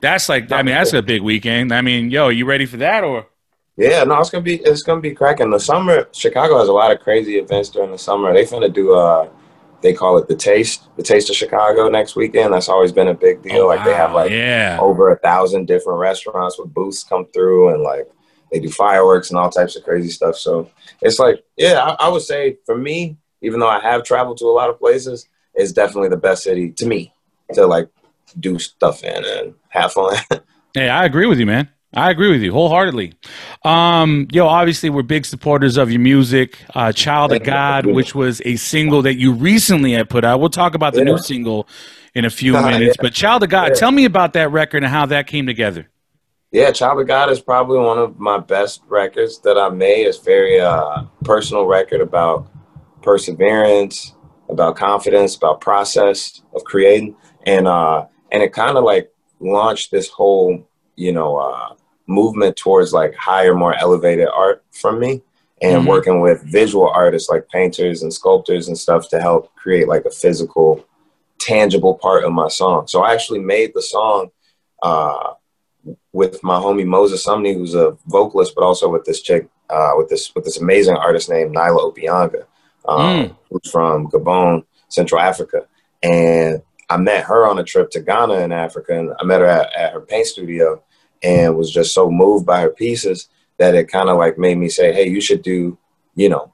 that's 0.02 0.28
like, 0.28 0.52
I 0.52 0.62
mean, 0.62 0.74
that's 0.74 0.92
a 0.92 1.00
big 1.00 1.22
weekend. 1.22 1.72
I 1.72 1.80
mean, 1.80 2.10
yo, 2.10 2.28
you 2.28 2.44
ready 2.44 2.66
for 2.66 2.76
that 2.78 3.04
or? 3.04 3.26
Yeah, 3.76 4.04
no, 4.04 4.20
it's 4.20 4.28
gonna 4.28 4.42
be 4.42 4.56
it's 4.56 4.82
gonna 4.82 5.00
be 5.00 5.14
cracking. 5.14 5.48
The 5.48 5.58
summer, 5.58 6.06
Chicago 6.12 6.58
has 6.58 6.68
a 6.68 6.72
lot 6.72 6.92
of 6.92 7.00
crazy 7.00 7.38
events 7.38 7.70
during 7.70 7.90
the 7.90 7.96
summer. 7.96 8.34
They 8.34 8.44
finna 8.44 8.70
do 8.70 8.94
uh, 8.94 9.30
they 9.80 9.94
call 9.94 10.18
it 10.18 10.28
the 10.28 10.36
Taste, 10.36 10.88
the 10.96 11.02
Taste 11.02 11.30
of 11.30 11.36
Chicago 11.36 11.88
next 11.88 12.14
weekend. 12.14 12.52
That's 12.52 12.68
always 12.68 12.92
been 12.92 13.08
a 13.08 13.14
big 13.14 13.42
deal. 13.42 13.62
Oh, 13.62 13.66
like 13.66 13.80
wow. 13.80 13.84
they 13.84 13.94
have 13.94 14.12
like 14.12 14.30
yeah. 14.30 14.78
over 14.80 15.10
a 15.10 15.18
thousand 15.18 15.66
different 15.66 15.98
restaurants 15.98 16.58
with 16.58 16.72
booths 16.72 17.02
come 17.02 17.26
through 17.32 17.72
and 17.74 17.82
like 17.82 18.10
they 18.52 18.60
do 18.60 18.70
fireworks 18.70 19.30
and 19.30 19.38
all 19.38 19.50
types 19.50 19.74
of 19.74 19.84
crazy 19.84 20.10
stuff. 20.10 20.36
So 20.36 20.70
it's 21.00 21.18
like, 21.18 21.42
yeah, 21.56 21.82
I, 21.82 22.06
I 22.06 22.08
would 22.08 22.22
say 22.22 22.58
for 22.66 22.76
me, 22.76 23.16
even 23.40 23.58
though 23.58 23.68
I 23.68 23.80
have 23.80 24.04
traveled 24.04 24.38
to 24.38 24.44
a 24.44 24.52
lot 24.52 24.70
of 24.70 24.78
places, 24.78 25.26
it's 25.54 25.72
definitely 25.72 26.10
the 26.10 26.16
best 26.16 26.44
city 26.44 26.70
to 26.72 26.86
me 26.86 27.12
to 27.54 27.66
like 27.66 27.88
do 28.38 28.58
stuff 28.58 29.02
in 29.04 29.24
and 29.24 29.54
have 29.68 29.92
fun. 29.92 30.16
hey, 30.74 30.88
I 30.88 31.04
agree 31.04 31.26
with 31.26 31.38
you, 31.38 31.46
man. 31.46 31.68
I 31.94 32.10
agree 32.10 32.30
with 32.30 32.40
you 32.40 32.52
wholeheartedly. 32.52 33.12
Um, 33.64 34.26
yo, 34.32 34.46
obviously, 34.46 34.88
we're 34.88 35.02
big 35.02 35.26
supporters 35.26 35.76
of 35.76 35.90
your 35.90 36.00
music. 36.00 36.58
Uh, 36.74 36.90
Child 36.92 37.32
of 37.32 37.42
God, 37.42 37.84
which 37.84 38.14
was 38.14 38.40
a 38.46 38.56
single 38.56 39.02
that 39.02 39.16
you 39.16 39.32
recently 39.32 39.92
had 39.92 40.08
put 40.08 40.24
out. 40.24 40.40
We'll 40.40 40.48
talk 40.48 40.74
about 40.74 40.94
the 40.94 41.00
yeah. 41.00 41.04
new 41.04 41.18
single 41.18 41.68
in 42.14 42.24
a 42.24 42.30
few 42.30 42.52
minutes. 42.62 42.96
yeah. 42.96 43.02
But 43.02 43.12
Child 43.12 43.42
of 43.42 43.50
God, 43.50 43.68
yeah. 43.68 43.74
tell 43.74 43.90
me 43.90 44.06
about 44.06 44.32
that 44.32 44.50
record 44.50 44.84
and 44.84 44.92
how 44.92 45.04
that 45.06 45.26
came 45.26 45.44
together. 45.46 45.88
Yeah, 46.50 46.70
Child 46.70 47.00
of 47.00 47.06
God 47.06 47.30
is 47.30 47.40
probably 47.40 47.78
one 47.78 47.98
of 47.98 48.18
my 48.18 48.38
best 48.38 48.82
records 48.88 49.40
that 49.40 49.58
I 49.58 49.68
made. 49.68 50.06
It's 50.06 50.18
very 50.18 50.60
uh, 50.60 51.04
personal 51.24 51.66
record 51.66 52.00
about 52.00 52.50
perseverance, 53.02 54.14
about 54.48 54.76
confidence, 54.76 55.34
about 55.34 55.60
process 55.60 56.42
of 56.54 56.64
creating, 56.64 57.16
and 57.44 57.66
uh, 57.66 58.06
and 58.32 58.42
it 58.42 58.52
kind 58.52 58.76
of 58.76 58.82
like 58.82 59.12
launched 59.38 59.92
this 59.92 60.08
whole 60.08 60.66
you 60.96 61.12
know 61.12 61.36
uh, 61.36 61.74
movement 62.06 62.56
towards 62.56 62.92
like 62.92 63.14
higher 63.14 63.54
more 63.54 63.76
elevated 63.76 64.28
art 64.34 64.64
from 64.72 64.98
me 64.98 65.22
and 65.60 65.78
mm-hmm. 65.78 65.88
working 65.88 66.20
with 66.20 66.42
visual 66.42 66.88
artists 66.88 67.30
like 67.30 67.48
painters 67.48 68.02
and 68.02 68.12
sculptors 68.12 68.66
and 68.66 68.76
stuff 68.76 69.08
to 69.08 69.20
help 69.20 69.54
create 69.54 69.86
like 69.86 70.04
a 70.04 70.10
physical 70.10 70.84
tangible 71.38 71.94
part 71.94 72.24
of 72.24 72.32
my 72.32 72.48
song 72.48 72.86
so 72.86 73.02
i 73.02 73.12
actually 73.12 73.38
made 73.38 73.72
the 73.74 73.82
song 73.82 74.28
uh, 74.82 75.34
with 76.12 76.42
my 76.42 76.58
homie 76.58 76.86
moses 76.86 77.24
sumney 77.24 77.54
who's 77.54 77.74
a 77.74 77.96
vocalist 78.06 78.54
but 78.54 78.64
also 78.64 78.88
with 78.88 79.04
this 79.04 79.22
chick 79.22 79.48
uh, 79.70 79.92
with 79.96 80.08
this 80.08 80.34
with 80.34 80.44
this 80.44 80.58
amazing 80.58 80.96
artist 80.96 81.28
named 81.28 81.54
nyla 81.54 81.92
opianga 81.92 82.44
um, 82.86 83.00
mm. 83.00 83.36
who's 83.50 83.70
from 83.70 84.08
gabon 84.08 84.64
central 84.88 85.20
africa 85.20 85.66
and 86.02 86.62
I 86.92 86.98
met 86.98 87.24
her 87.24 87.46
on 87.46 87.58
a 87.58 87.64
trip 87.64 87.90
to 87.92 88.00
Ghana 88.00 88.40
in 88.40 88.52
Africa, 88.52 88.98
and 88.98 89.12
I 89.18 89.24
met 89.24 89.40
her 89.40 89.46
at, 89.46 89.74
at 89.74 89.92
her 89.94 90.00
paint 90.00 90.26
studio, 90.26 90.82
and 91.22 91.56
was 91.56 91.72
just 91.72 91.94
so 91.94 92.10
moved 92.10 92.44
by 92.44 92.60
her 92.60 92.70
pieces 92.70 93.28
that 93.58 93.74
it 93.74 93.88
kind 93.88 94.10
of 94.10 94.18
like 94.18 94.36
made 94.36 94.58
me 94.58 94.68
say, 94.68 94.92
"Hey, 94.92 95.08
you 95.08 95.20
should 95.20 95.42
do, 95.42 95.78
you 96.14 96.28
know, 96.28 96.52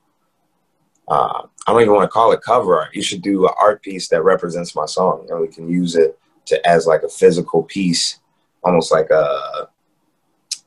uh, 1.09 1.43
I 1.67 1.73
don't 1.73 1.83
even 1.83 1.95
want 1.95 2.05
to 2.05 2.13
call 2.13 2.33
it 2.33 2.41
cover 2.41 2.79
art. 2.79 2.95
You 2.95 3.03
should 3.03 3.23
do 3.23 3.47
an 3.47 3.55
art 3.61 3.83
piece 3.83 4.09
that 4.09 4.23
represents 4.23 4.77
my 4.77 4.87
song, 4.87 5.27
and 5.29 5.41
we 5.41 5.49
can 5.49 5.69
use 5.69 5.97
it 5.97 6.19
to 6.47 6.69
as 6.69 6.87
like 6.87 7.03
a 7.03 7.09
physical 7.09 7.65
piece, 7.65 8.21
almost 8.63 8.93
like 8.93 9.11
a 9.11 9.69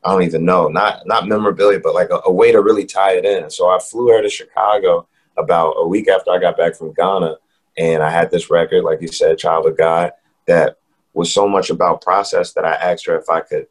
I 0.03 0.11
don't 0.11 0.23
even 0.23 0.43
know, 0.43 0.67
not 0.67 1.07
not 1.07 1.27
memorabilia, 1.27 1.79
but 1.79 1.93
like 1.93 2.09
a, 2.09 2.19
a, 2.25 2.31
way 2.31 2.51
to 2.51 2.61
really 2.61 2.85
tie 2.85 3.13
it 3.13 3.25
in. 3.25 3.49
So 3.49 3.69
I 3.69 3.79
flew 3.79 4.09
her 4.09 4.21
to 4.21 4.29
Chicago 4.29 5.07
about 5.37 5.75
a 5.77 5.87
week 5.87 6.09
after 6.09 6.31
I 6.31 6.39
got 6.39 6.57
back 6.57 6.75
from 6.75 6.93
Ghana, 6.93 7.37
and 7.77 8.03
I 8.03 8.09
had 8.09 8.31
this 8.31 8.49
record, 8.49 8.83
like 8.83 9.01
you 9.01 9.07
said, 9.07 9.37
Child 9.37 9.65
of 9.65 9.77
God, 9.77 10.11
that 10.47 10.77
was 11.13 11.33
so 11.33 11.47
much 11.47 11.69
about 11.69 12.01
process 12.01 12.53
that 12.53 12.65
I 12.65 12.73
asked 12.73 13.05
her 13.05 13.17
if 13.17 13.29
I 13.29 13.41
could 13.41 13.67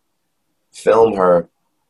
film 0.72 1.14
her 1.16 1.48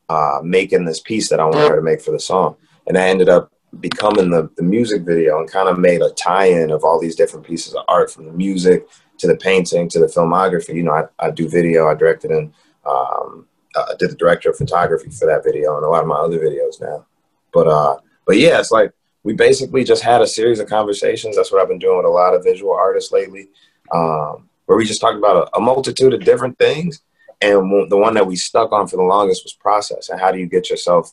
uh, 0.09 0.39
making 0.43 0.85
this 0.85 0.99
piece 0.99 1.29
that 1.29 1.39
I 1.39 1.45
wanted 1.45 1.69
her 1.69 1.75
to 1.77 1.81
make 1.81 2.01
for 2.01 2.11
the 2.11 2.19
song. 2.19 2.57
And 2.87 2.97
I 2.97 3.07
ended 3.07 3.29
up 3.29 3.51
becoming 3.79 4.29
the, 4.29 4.49
the 4.57 4.63
music 4.63 5.03
video 5.03 5.39
and 5.39 5.49
kind 5.49 5.69
of 5.69 5.79
made 5.79 6.01
a 6.01 6.09
tie-in 6.11 6.71
of 6.71 6.83
all 6.83 6.99
these 6.99 7.15
different 7.15 7.45
pieces 7.45 7.73
of 7.73 7.85
art 7.87 8.11
from 8.11 8.25
the 8.25 8.33
music 8.33 8.87
to 9.19 9.27
the 9.27 9.37
painting 9.37 9.87
to 9.89 9.99
the 9.99 10.07
filmography. 10.07 10.75
You 10.75 10.83
know, 10.83 10.93
I, 10.93 11.03
I 11.19 11.31
do 11.31 11.47
video, 11.47 11.87
I 11.87 11.93
directed 11.93 12.31
and 12.31 12.53
um, 12.85 13.47
I 13.75 13.93
did 13.97 14.11
the 14.11 14.15
director 14.15 14.49
of 14.49 14.57
photography 14.57 15.11
for 15.11 15.25
that 15.27 15.43
video 15.45 15.77
and 15.77 15.85
a 15.85 15.89
lot 15.89 16.01
of 16.01 16.07
my 16.07 16.15
other 16.15 16.39
videos 16.39 16.81
now. 16.81 17.05
But 17.53 17.67
uh, 17.67 17.97
but 18.25 18.37
yeah, 18.37 18.59
it's 18.59 18.71
like 18.71 18.91
we 19.23 19.33
basically 19.33 19.83
just 19.83 20.03
had 20.03 20.21
a 20.21 20.27
series 20.27 20.59
of 20.59 20.67
conversations. 20.67 21.35
That's 21.35 21.51
what 21.51 21.61
I've 21.61 21.67
been 21.67 21.79
doing 21.79 21.97
with 21.97 22.05
a 22.05 22.09
lot 22.09 22.33
of 22.33 22.43
visual 22.43 22.73
artists 22.73 23.11
lately, 23.11 23.49
um, 23.93 24.49
where 24.65 24.77
we 24.77 24.85
just 24.85 25.01
talked 25.01 25.17
about 25.17 25.49
a, 25.53 25.57
a 25.57 25.61
multitude 25.61 26.13
of 26.13 26.23
different 26.23 26.57
things. 26.57 27.01
And 27.41 27.89
the 27.89 27.97
one 27.97 28.13
that 28.13 28.27
we 28.27 28.35
stuck 28.35 28.71
on 28.71 28.87
for 28.87 28.97
the 28.97 29.03
longest 29.03 29.43
was 29.43 29.53
process 29.53 30.09
and 30.09 30.19
how 30.19 30.31
do 30.31 30.37
you 30.37 30.45
get 30.45 30.69
yourself 30.69 31.11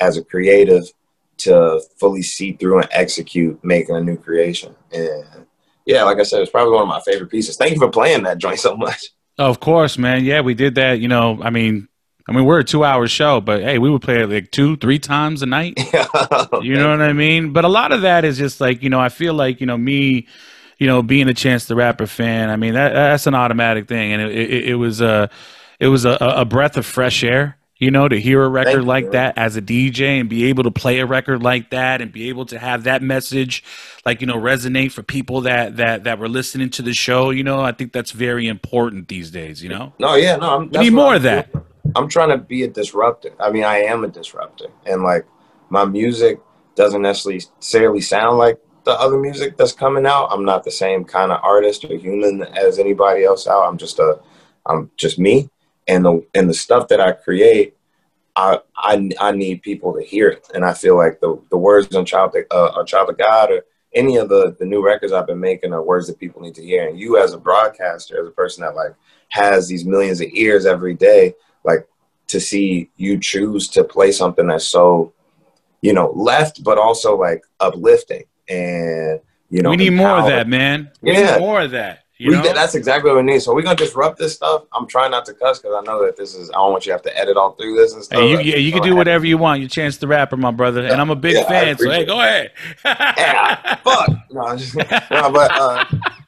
as 0.00 0.16
a 0.16 0.24
creative 0.24 0.84
to 1.38 1.80
fully 1.98 2.22
see 2.22 2.52
through 2.52 2.80
and 2.80 2.88
execute 2.90 3.62
making 3.64 3.94
a 3.94 4.00
new 4.00 4.16
creation. 4.16 4.74
And 4.92 5.46
yeah, 5.86 6.02
like 6.02 6.18
I 6.18 6.24
said, 6.24 6.42
it's 6.42 6.50
probably 6.50 6.74
one 6.74 6.82
of 6.82 6.88
my 6.88 7.00
favorite 7.00 7.30
pieces. 7.30 7.56
Thank 7.56 7.74
you 7.74 7.78
for 7.78 7.90
playing 7.90 8.24
that 8.24 8.38
joint 8.38 8.58
so 8.58 8.76
much. 8.76 9.10
Of 9.38 9.60
course, 9.60 9.96
man. 9.96 10.24
Yeah, 10.24 10.40
we 10.40 10.54
did 10.54 10.74
that. 10.74 10.98
You 10.98 11.06
know, 11.06 11.40
I 11.42 11.50
mean, 11.50 11.88
I 12.28 12.32
mean, 12.32 12.44
we're 12.44 12.58
a 12.58 12.64
two-hour 12.64 13.08
show, 13.08 13.40
but 13.40 13.62
hey, 13.62 13.78
we 13.78 13.88
would 13.88 14.02
play 14.02 14.22
it 14.22 14.28
like 14.28 14.50
two, 14.50 14.76
three 14.76 14.98
times 14.98 15.40
a 15.42 15.46
night. 15.46 15.78
you 16.62 16.74
know 16.74 16.90
what 16.90 17.00
I 17.00 17.14
mean? 17.14 17.52
But 17.52 17.64
a 17.64 17.68
lot 17.68 17.90
of 17.90 18.02
that 18.02 18.24
is 18.24 18.36
just 18.36 18.60
like 18.60 18.82
you 18.82 18.90
know, 18.90 19.00
I 19.00 19.08
feel 19.08 19.34
like 19.34 19.60
you 19.60 19.66
know 19.66 19.78
me, 19.78 20.26
you 20.78 20.86
know, 20.86 21.02
being 21.02 21.28
a 21.28 21.34
Chance 21.34 21.66
the 21.66 21.74
Rapper 21.74 22.06
fan. 22.06 22.50
I 22.50 22.56
mean, 22.56 22.74
that 22.74 22.92
that's 22.92 23.26
an 23.26 23.34
automatic 23.34 23.88
thing, 23.88 24.12
and 24.12 24.22
it, 24.22 24.32
it, 24.32 24.68
it 24.70 24.74
was 24.74 25.00
a 25.00 25.30
it 25.80 25.88
was 25.88 26.04
a, 26.04 26.18
a 26.20 26.44
breath 26.44 26.76
of 26.76 26.84
fresh 26.84 27.24
air 27.24 27.58
you 27.78 27.92
know, 27.92 28.08
to 28.08 28.20
hear 28.20 28.42
a 28.42 28.48
record 28.48 28.74
Thank 28.74 28.86
like 28.86 29.04
you. 29.04 29.10
that 29.12 29.38
as 29.38 29.56
a 29.56 29.62
DJ 29.62 30.20
and 30.20 30.28
be 30.28 30.46
able 30.46 30.64
to 30.64 30.70
play 30.70 30.98
a 30.98 31.06
record 31.06 31.42
like 31.42 31.70
that 31.70 32.02
and 32.02 32.10
be 32.10 32.28
able 32.28 32.44
to 32.46 32.58
have 32.58 32.84
that 32.84 33.02
message 33.02 33.62
like, 34.04 34.20
you 34.20 34.26
know, 34.26 34.34
resonate 34.34 34.90
for 34.90 35.04
people 35.04 35.42
that 35.42 35.76
that 35.76 36.04
that 36.04 36.18
were 36.18 36.28
listening 36.28 36.70
to 36.70 36.82
the 36.82 36.92
show, 36.92 37.30
you 37.30 37.44
know, 37.44 37.60
I 37.60 37.72
think 37.72 37.92
that's 37.92 38.10
very 38.10 38.48
important 38.48 39.06
these 39.06 39.30
days, 39.30 39.62
you 39.62 39.68
know? 39.68 39.92
No, 39.98 40.16
yeah, 40.16 40.36
no, 40.36 40.56
I'm, 40.56 40.70
we 40.70 40.78
need 40.78 40.92
more 40.92 41.10
I'm 41.10 41.16
of 41.16 41.22
that. 41.22 41.52
Doing. 41.52 41.64
I'm 41.96 42.08
trying 42.08 42.30
to 42.30 42.38
be 42.38 42.64
a 42.64 42.68
disruptor. 42.68 43.32
I 43.40 43.50
mean, 43.50 43.64
I 43.64 43.78
am 43.78 44.04
a 44.04 44.08
disruptor. 44.08 44.66
And 44.86 45.02
like 45.02 45.26
my 45.70 45.84
music 45.84 46.40
doesn't 46.74 47.02
necessarily 47.02 48.00
sound 48.00 48.38
like 48.38 48.58
the 48.84 48.92
other 48.92 49.18
music 49.18 49.56
that's 49.56 49.72
coming 49.72 50.06
out. 50.06 50.28
I'm 50.30 50.44
not 50.44 50.64
the 50.64 50.70
same 50.70 51.04
kind 51.04 51.32
of 51.32 51.42
artist 51.42 51.84
or 51.84 51.96
human 51.96 52.42
as 52.42 52.78
anybody 52.78 53.24
else 53.24 53.46
out. 53.46 53.68
I'm 53.68 53.78
just 53.78 53.98
a 53.98 54.20
I'm 54.66 54.90
just 54.96 55.18
me 55.18 55.50
and 55.88 56.04
the 56.04 56.24
and 56.34 56.48
the 56.48 56.54
stuff 56.54 56.88
that 56.88 57.00
I 57.00 57.12
create, 57.12 57.76
I 58.36 58.60
I, 58.76 59.10
I 59.20 59.32
need 59.32 59.62
people 59.62 59.94
to 59.94 60.02
hear 60.02 60.28
it, 60.28 60.48
and 60.54 60.64
I 60.64 60.74
feel 60.74 60.96
like 60.96 61.20
the 61.20 61.40
the 61.50 61.56
words 61.56 61.96
on 61.96 62.04
Child 62.04 62.36
uh, 62.50 62.84
Child 62.84 63.10
of 63.10 63.18
God 63.18 63.50
or 63.50 63.64
any 63.94 64.16
of 64.16 64.28
the 64.28 64.54
the 64.58 64.66
new 64.66 64.84
records 64.84 65.12
I've 65.12 65.26
been 65.26 65.40
making 65.40 65.72
are 65.72 65.82
words 65.82 66.06
that 66.06 66.20
people 66.20 66.42
need 66.42 66.54
to 66.56 66.64
hear. 66.64 66.86
And 66.86 67.00
you 67.00 67.18
as 67.18 67.32
a 67.32 67.38
broadcaster, 67.38 68.20
as 68.20 68.28
a 68.28 68.32
person 68.32 68.62
that 68.62 68.76
like 68.76 68.94
has 69.30 69.66
these 69.66 69.84
millions 69.84 70.20
of 70.20 70.28
ears 70.32 70.66
every 70.66 70.94
day, 70.94 71.34
like 71.68 71.86
to 72.28 72.40
see 72.40 72.90
you 72.96 73.18
choose 73.18 73.68
to 73.68 73.84
play 73.84 74.10
something 74.12 74.46
that's 74.46 74.66
so 74.66 75.12
you 75.82 75.92
know 75.92 76.10
left 76.14 76.62
but 76.64 76.78
also 76.78 77.16
like 77.16 77.42
uplifting 77.60 78.24
and 78.48 79.20
you 79.50 79.62
know 79.62 79.70
we 79.70 79.76
need 79.76 79.90
more 79.90 80.18
of 80.18 80.26
that 80.26 80.48
man 80.48 80.90
we 81.00 81.12
yeah. 81.12 81.36
need 81.36 81.40
more 81.40 81.60
of 81.62 81.70
that 81.70 82.04
you 82.18 82.30
we, 82.32 82.52
that's 82.52 82.74
exactly 82.74 83.10
what 83.10 83.24
we 83.24 83.32
need. 83.32 83.38
So 83.42 83.54
we're 83.54 83.62
gonna 83.62 83.76
disrupt 83.76 84.18
this 84.18 84.34
stuff. 84.34 84.64
I'm 84.72 84.88
trying 84.88 85.12
not 85.12 85.24
to 85.26 85.34
cuss 85.34 85.60
because 85.60 85.76
I 85.76 85.82
know 85.82 86.04
that 86.04 86.16
this 86.16 86.34
is. 86.34 86.50
I 86.50 86.54
don't 86.54 86.72
want 86.72 86.84
you 86.84 86.90
to 86.90 86.94
have 86.94 87.02
to 87.02 87.16
edit 87.16 87.36
all 87.36 87.52
through 87.52 87.76
this 87.76 87.94
and 87.94 88.02
stuff. 88.02 88.18
Hey, 88.18 88.30
you, 88.30 88.40
yeah, 88.40 88.56
you 88.56 88.72
can 88.72 88.82
do 88.82 88.96
whatever 88.96 89.24
you 89.24 89.38
want. 89.38 89.62
You 89.62 89.68
chance 89.68 89.98
the 89.98 90.08
rapper, 90.08 90.36
my 90.36 90.50
brother, 90.50 90.84
and 90.84 91.00
I'm 91.00 91.10
a 91.10 91.16
big 91.16 91.34
yeah, 91.34 91.48
fan. 91.48 91.78
So 91.78 91.88
hey, 91.88 92.04
go 92.04 92.18
ahead. 92.20 92.50
yeah, 92.84 93.76
fuck. 93.76 94.10
No, 94.30 94.56
just, 94.56 94.74
no, 95.10 95.32
but 95.32 95.50
uh, 95.52 95.84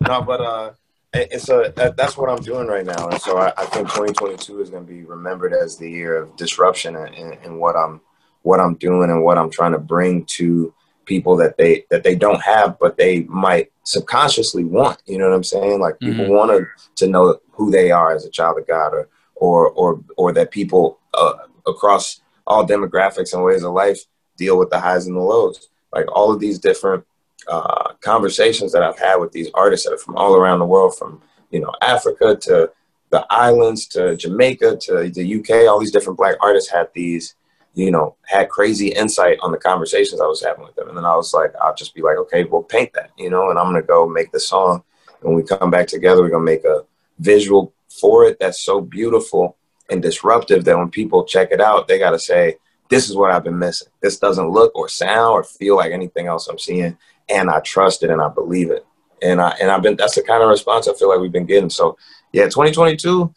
no, 0.07 0.23
but 0.23 0.41
uh, 0.41 0.71
and 1.13 1.41
so 1.41 1.69
that, 1.77 1.97
that's 1.97 2.17
what 2.17 2.31
I'm 2.31 2.43
doing 2.43 2.69
right 2.69 2.87
now. 2.87 3.09
And 3.09 3.21
so 3.21 3.39
I, 3.39 3.53
I 3.57 3.67
think 3.67 3.89
2022 3.89 4.61
is 4.61 4.71
going 4.71 4.87
to 4.87 4.93
be 4.93 5.03
remembered 5.03 5.53
as 5.53 5.77
the 5.77 5.91
year 5.91 6.17
of 6.17 6.37
disruption 6.37 6.97
and, 6.97 7.15
and 7.15 7.59
what 7.59 7.77
I'm 7.77 8.01
what 8.43 8.61
I'm 8.61 8.75
doing 8.77 9.11
and 9.11 9.23
what 9.23 9.37
I'm 9.37 9.51
trying 9.51 9.73
to 9.73 9.79
bring 9.79 10.25
to 10.37 10.73
people 11.05 11.37
that 11.37 11.59
they 11.59 11.85
that 11.91 12.05
they 12.05 12.15
don't 12.15 12.41
have, 12.43 12.79
but 12.79 12.97
they 12.97 13.23
might 13.25 13.73
subconsciously 13.83 14.65
want. 14.65 15.03
You 15.07 15.19
know 15.19 15.29
what 15.29 15.35
I'm 15.35 15.45
saying? 15.45 15.81
Like 15.81 15.99
people 15.99 16.25
mm-hmm. 16.25 16.35
want 16.35 16.51
to 16.53 16.67
to 17.05 17.11
know 17.11 17.39
who 17.51 17.71
they 17.71 17.91
are 17.91 18.15
as 18.15 18.25
a 18.25 18.31
child 18.31 18.59
of 18.59 18.67
God, 18.67 18.93
or 18.95 19.09
or 19.35 19.71
or 19.71 20.01
or 20.17 20.33
that 20.33 20.53
people 20.53 21.01
uh, 21.15 21.35
across 21.67 22.21
all 22.47 22.67
demographics 22.67 23.35
and 23.35 23.45
ways 23.45 23.65
of 23.65 23.73
life 23.73 24.01
deal 24.37 24.59
with 24.59 24.71
the 24.71 24.81
highs 24.81 25.07
and 25.07 25.17
the 25.17 25.21
lows. 25.21 25.69
Like 25.93 26.07
all 26.13 26.33
of 26.33 26.41
these 26.41 26.61
different 26.61 27.05
uh, 27.51 27.95
conversations 28.01 28.73
that 28.73 28.83
I've 28.83 28.99
had 28.99 29.17
with 29.17 29.33
these 29.33 29.51
artists 29.55 29.87
that 29.87 29.93
are 29.93 29.99
from 29.99 30.17
all 30.17 30.37
around 30.37 30.61
the 30.61 30.67
world, 30.67 30.97
from 30.97 31.21
you 31.51 31.61
know 31.61 31.73
Africa 31.83 32.37
to 32.43 32.71
the 33.11 33.27
islands 33.29 33.87
to 33.89 34.17
Jamaica 34.17 34.79
to 34.83 35.11
the 35.11 35.41
UK, 35.41 35.69
all 35.69 35.81
these 35.81 35.91
different 35.91 36.17
black 36.17 36.37
artists 36.41 36.71
had 36.71 36.89
these 36.95 37.35
you 37.75 37.91
know, 37.91 38.17
had 38.27 38.49
crazy 38.49 38.89
insight 38.89 39.39
on 39.43 39.53
the 39.53 39.59
conversations 39.59 40.21
I 40.21 40.27
was 40.27 40.43
having 40.43 40.65
with 40.65 40.75
them. 40.75 40.89
And 40.89 40.97
then 40.97 41.05
I 41.05 41.15
was 41.15 41.33
like, 41.33 41.55
I'll 41.63 41.75
just 41.75 41.95
be 41.95 42.03
like, 42.03 42.17
okay, 42.17 42.45
we'll 42.45 42.63
paint 42.63 42.93
that, 42.95 43.11
you 43.17 43.31
know, 43.31 43.51
and 43.51 43.59
I'm 43.59 43.73
to 43.75 43.83
go 43.83 44.09
make 44.09 44.33
the 44.33 44.41
song. 44.41 44.83
And 45.21 45.31
when 45.31 45.35
we 45.35 45.43
come 45.43 45.71
back 45.71 45.87
together, 45.87 46.23
we're 46.23 46.31
to 46.31 46.41
make 46.41 46.65
a 46.65 46.85
visual 47.19 47.73
for 47.89 48.25
it 48.25 48.39
that's 48.41 48.61
so 48.61 48.81
beautiful 48.81 49.57
and 49.89 50.03
disruptive 50.03 50.65
that 50.65 50.79
when 50.79 50.91
people 50.91 51.25
check 51.25 51.51
it 51.53 51.61
out, 51.61 51.87
they 51.87 51.99
got 51.99 52.11
to 52.11 52.19
say, 52.19 52.57
this 52.89 53.09
is 53.09 53.15
what 53.15 53.31
I've 53.31 53.45
been 53.45 53.59
missing. 53.59 53.89
This 54.01 54.19
doesn't 54.19 54.51
look 54.51 54.75
or 54.75 54.89
sound 54.89 55.33
or 55.33 55.45
feel 55.45 55.77
like 55.77 55.93
anything 55.93 56.27
else 56.27 56.49
I'm 56.49 56.59
seeing. 56.59 56.97
And 57.33 57.51
I 57.51 57.61
trust 57.61 58.03
it 58.03 58.11
and 58.11 58.21
I 58.21 58.29
believe 58.29 58.71
it. 58.71 58.85
And 59.23 59.41
I, 59.41 59.51
and 59.61 59.71
I've 59.71 59.83
been, 59.83 59.97
that's 59.97 60.15
the 60.15 60.23
kind 60.23 60.43
of 60.43 60.49
response 60.49 60.89
I 60.89 60.95
feel 60.95 61.09
like 61.09 61.21
we've 61.21 61.33
been 61.33 61.47
getting. 61.47 61.71
So 61.71 61.97
yeah, 62.33 62.45
2022 62.45 63.35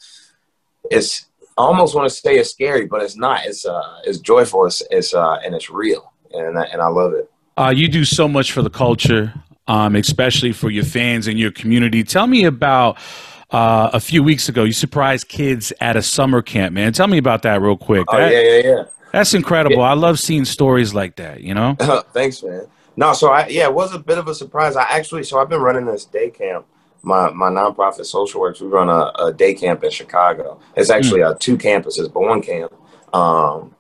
is, 0.92 1.26
I 1.58 1.62
almost 1.62 1.96
want 1.96 2.10
to 2.10 2.16
say 2.16 2.38
it's 2.38 2.52
scary, 2.52 2.86
but 2.86 3.02
it's 3.02 3.16
not. 3.16 3.46
It's 3.46 3.66
uh, 3.66 4.00
it's 4.06 4.18
joyful. 4.18 4.66
It's 4.66 4.82
it's 4.90 5.14
uh, 5.14 5.36
and 5.46 5.54
it's 5.54 5.70
real, 5.70 6.12
and 6.32 6.58
I, 6.58 6.64
and 6.64 6.82
I 6.82 6.88
love 6.88 7.14
it. 7.14 7.32
Uh, 7.56 7.72
you 7.76 7.88
do 7.88 8.06
so 8.06 8.28
much 8.28 8.52
for 8.52 8.64
the 8.64 8.72
culture, 8.72 9.34
um, 9.68 9.96
especially 9.96 10.52
for 10.52 10.72
your 10.72 10.84
fans 10.84 11.28
and 11.28 11.38
your 11.38 11.52
community. 11.52 12.04
Tell 12.04 12.26
me 12.26 12.46
about 12.46 12.98
uh, 13.52 13.92
a 13.94 14.00
few 14.00 14.24
weeks 14.24 14.50
ago. 14.50 14.64
You 14.64 14.74
surprised 14.74 15.28
kids 15.28 15.72
at 15.80 15.96
a 15.96 16.02
summer 16.02 16.42
camp, 16.42 16.74
man. 16.74 16.92
Tell 16.92 17.08
me 17.08 17.20
about 17.20 17.44
that 17.44 17.62
real 17.62 17.78
quick. 17.78 18.08
Oh 18.12 18.18
that, 18.18 18.32
yeah, 18.32 18.42
yeah, 18.42 18.76
yeah. 18.76 18.84
That's 19.12 19.36
incredible. 19.36 19.78
Yeah. 19.78 19.92
I 19.92 19.94
love 19.94 20.20
seeing 20.20 20.46
stories 20.46 20.96
like 20.96 21.18
that. 21.18 21.42
You 21.42 21.54
know. 21.54 21.76
Thanks, 22.14 22.42
man. 22.42 22.66
No, 22.96 23.14
so 23.14 23.30
I 23.30 23.48
yeah, 23.48 23.66
it 23.66 23.74
was 23.74 23.94
a 23.94 24.00
bit 24.00 24.18
of 24.18 24.28
a 24.28 24.36
surprise. 24.36 24.76
I 24.76 24.84
actually 24.84 25.24
so 25.24 25.40
I've 25.40 25.50
been 25.50 25.62
running 25.62 25.86
this 25.86 26.06
day 26.06 26.30
camp 26.30 26.66
my 27.04 27.30
my 27.32 27.50
nonprofit 27.50 28.06
social 28.06 28.42
works 28.42 28.62
we 28.62 28.68
run 28.68 28.90
a, 28.90 29.12
a 29.26 29.34
day 29.34 29.54
camp 29.54 29.84
in 29.84 29.92
chicago 29.92 30.60
it's 30.76 30.90
actually 30.90 31.20
mm. 31.20 31.30
uh, 31.32 31.36
two 31.40 31.58
campuses 31.58 32.12
but 32.12 32.22
one 32.22 32.42
camp 32.42 32.72
um, 33.14 33.76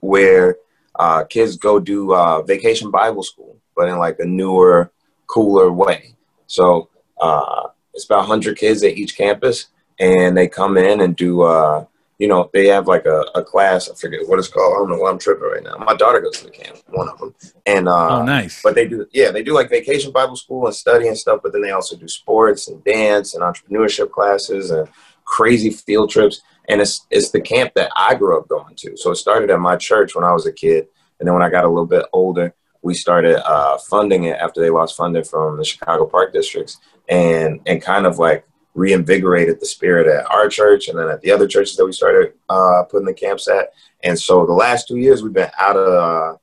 where 0.00 0.56
uh, 0.96 1.24
kids 1.24 1.56
go 1.56 1.80
do 1.80 2.14
uh, 2.14 2.42
vacation 2.42 2.90
bible 2.90 3.22
school 3.22 3.56
but 3.74 3.88
in 3.88 3.98
like 3.98 4.18
a 4.20 4.24
newer 4.24 4.92
cooler 5.26 5.72
way 5.72 6.14
so 6.46 6.88
uh, 7.20 7.68
it's 7.94 8.04
about 8.04 8.28
100 8.28 8.56
kids 8.58 8.84
at 8.84 8.92
each 8.92 9.16
campus 9.16 9.68
and 9.98 10.36
they 10.36 10.46
come 10.46 10.76
in 10.76 11.00
and 11.00 11.16
do 11.16 11.42
uh, 11.42 11.84
you 12.18 12.28
know, 12.28 12.48
they 12.52 12.68
have 12.68 12.86
like 12.86 13.06
a, 13.06 13.24
a 13.34 13.42
class. 13.42 13.90
I 13.90 13.94
forget 13.94 14.26
what 14.28 14.38
it's 14.38 14.48
called. 14.48 14.74
I 14.74 14.78
don't 14.78 14.90
know 14.90 14.98
why 14.98 15.10
I'm 15.10 15.18
tripping 15.18 15.48
right 15.48 15.62
now. 15.62 15.76
My 15.84 15.94
daughter 15.94 16.20
goes 16.20 16.38
to 16.38 16.44
the 16.44 16.50
camp, 16.50 16.78
one 16.88 17.08
of 17.08 17.18
them. 17.18 17.34
And 17.66 17.88
uh, 17.88 18.20
oh, 18.20 18.24
nice. 18.24 18.62
But 18.62 18.74
they 18.74 18.86
do, 18.86 19.06
yeah, 19.12 19.30
they 19.30 19.42
do 19.42 19.52
like 19.52 19.68
vacation 19.68 20.12
Bible 20.12 20.36
school 20.36 20.66
and 20.66 20.74
study 20.74 21.08
and 21.08 21.18
stuff. 21.18 21.40
But 21.42 21.52
then 21.52 21.62
they 21.62 21.72
also 21.72 21.96
do 21.96 22.06
sports 22.06 22.68
and 22.68 22.82
dance 22.84 23.34
and 23.34 23.42
entrepreneurship 23.42 24.10
classes 24.12 24.70
and 24.70 24.88
crazy 25.24 25.70
field 25.70 26.10
trips. 26.10 26.40
And 26.68 26.80
it's 26.80 27.06
it's 27.10 27.30
the 27.30 27.40
camp 27.40 27.72
that 27.74 27.90
I 27.96 28.14
grew 28.14 28.38
up 28.38 28.48
going 28.48 28.74
to. 28.76 28.96
So 28.96 29.10
it 29.10 29.16
started 29.16 29.50
at 29.50 29.60
my 29.60 29.76
church 29.76 30.14
when 30.14 30.24
I 30.24 30.32
was 30.32 30.46
a 30.46 30.52
kid, 30.52 30.86
and 31.18 31.26
then 31.26 31.34
when 31.34 31.42
I 31.42 31.50
got 31.50 31.64
a 31.64 31.68
little 31.68 31.84
bit 31.84 32.06
older, 32.12 32.54
we 32.80 32.94
started 32.94 33.46
uh, 33.46 33.76
funding 33.78 34.24
it 34.24 34.38
after 34.38 34.60
they 34.60 34.70
lost 34.70 34.96
funding 34.96 35.24
from 35.24 35.58
the 35.58 35.64
Chicago 35.64 36.06
Park 36.06 36.32
districts, 36.32 36.78
and 37.08 37.60
and 37.66 37.82
kind 37.82 38.06
of 38.06 38.18
like 38.18 38.46
reinvigorated 38.74 39.60
the 39.60 39.66
spirit 39.66 40.06
at 40.08 40.28
our 40.30 40.48
church 40.48 40.88
and 40.88 40.98
then 40.98 41.08
at 41.08 41.20
the 41.22 41.30
other 41.30 41.46
churches 41.46 41.76
that 41.76 41.84
we 41.84 41.92
started 41.92 42.32
uh, 42.48 42.82
putting 42.90 43.06
the 43.06 43.14
camps 43.14 43.48
at. 43.48 43.72
And 44.02 44.18
so 44.18 44.44
the 44.44 44.52
last 44.52 44.88
two 44.88 44.96
years 44.96 45.22
we've 45.22 45.32
been 45.32 45.50
out 45.58 45.76
of, 45.76 45.88
uh, 45.94 46.36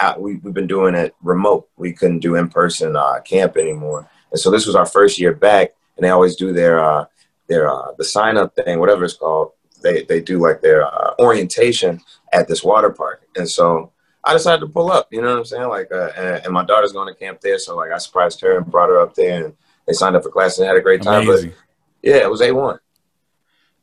out, 0.00 0.20
we, 0.20 0.40
have 0.44 0.52
been 0.52 0.66
doing 0.66 0.94
it 0.94 1.14
remote. 1.22 1.68
We 1.76 1.92
couldn't 1.92 2.18
do 2.18 2.34
in-person 2.34 2.96
uh, 2.96 3.20
camp 3.20 3.56
anymore. 3.56 4.10
And 4.32 4.40
so 4.40 4.50
this 4.50 4.66
was 4.66 4.74
our 4.74 4.86
first 4.86 5.18
year 5.18 5.32
back 5.32 5.74
and 5.96 6.04
they 6.04 6.10
always 6.10 6.34
do 6.34 6.52
their, 6.52 6.84
uh, 6.84 7.06
their, 7.48 7.70
uh, 7.70 7.92
the 7.96 8.04
sign 8.04 8.36
up 8.36 8.56
thing, 8.56 8.80
whatever 8.80 9.04
it's 9.04 9.14
called. 9.14 9.52
They, 9.82 10.02
they 10.02 10.20
do 10.20 10.40
like 10.40 10.60
their 10.60 10.86
uh, 10.86 11.14
orientation 11.20 12.00
at 12.32 12.48
this 12.48 12.64
water 12.64 12.90
park. 12.90 13.22
And 13.36 13.48
so 13.48 13.92
I 14.24 14.32
decided 14.32 14.60
to 14.60 14.66
pull 14.66 14.90
up, 14.90 15.08
you 15.12 15.20
know 15.20 15.28
what 15.28 15.38
I'm 15.38 15.44
saying? 15.44 15.68
Like, 15.68 15.88
and, 15.92 16.44
and 16.44 16.52
my 16.52 16.64
daughter's 16.64 16.92
going 16.92 17.12
to 17.12 17.18
camp 17.18 17.40
there. 17.42 17.58
So 17.58 17.76
like 17.76 17.92
I 17.92 17.98
surprised 17.98 18.40
her 18.40 18.56
and 18.56 18.66
brought 18.66 18.88
her 18.88 18.98
up 18.98 19.14
there 19.14 19.44
and 19.44 19.54
they 19.86 19.92
signed 19.92 20.16
up 20.16 20.22
for 20.22 20.30
class 20.30 20.58
and 20.58 20.66
had 20.66 20.76
a 20.76 20.80
great 20.80 21.02
time. 21.02 21.28
Amazing. 21.28 21.50
But 21.50 22.08
yeah, 22.08 22.16
it 22.16 22.30
was 22.30 22.40
A 22.42 22.52
one. 22.52 22.78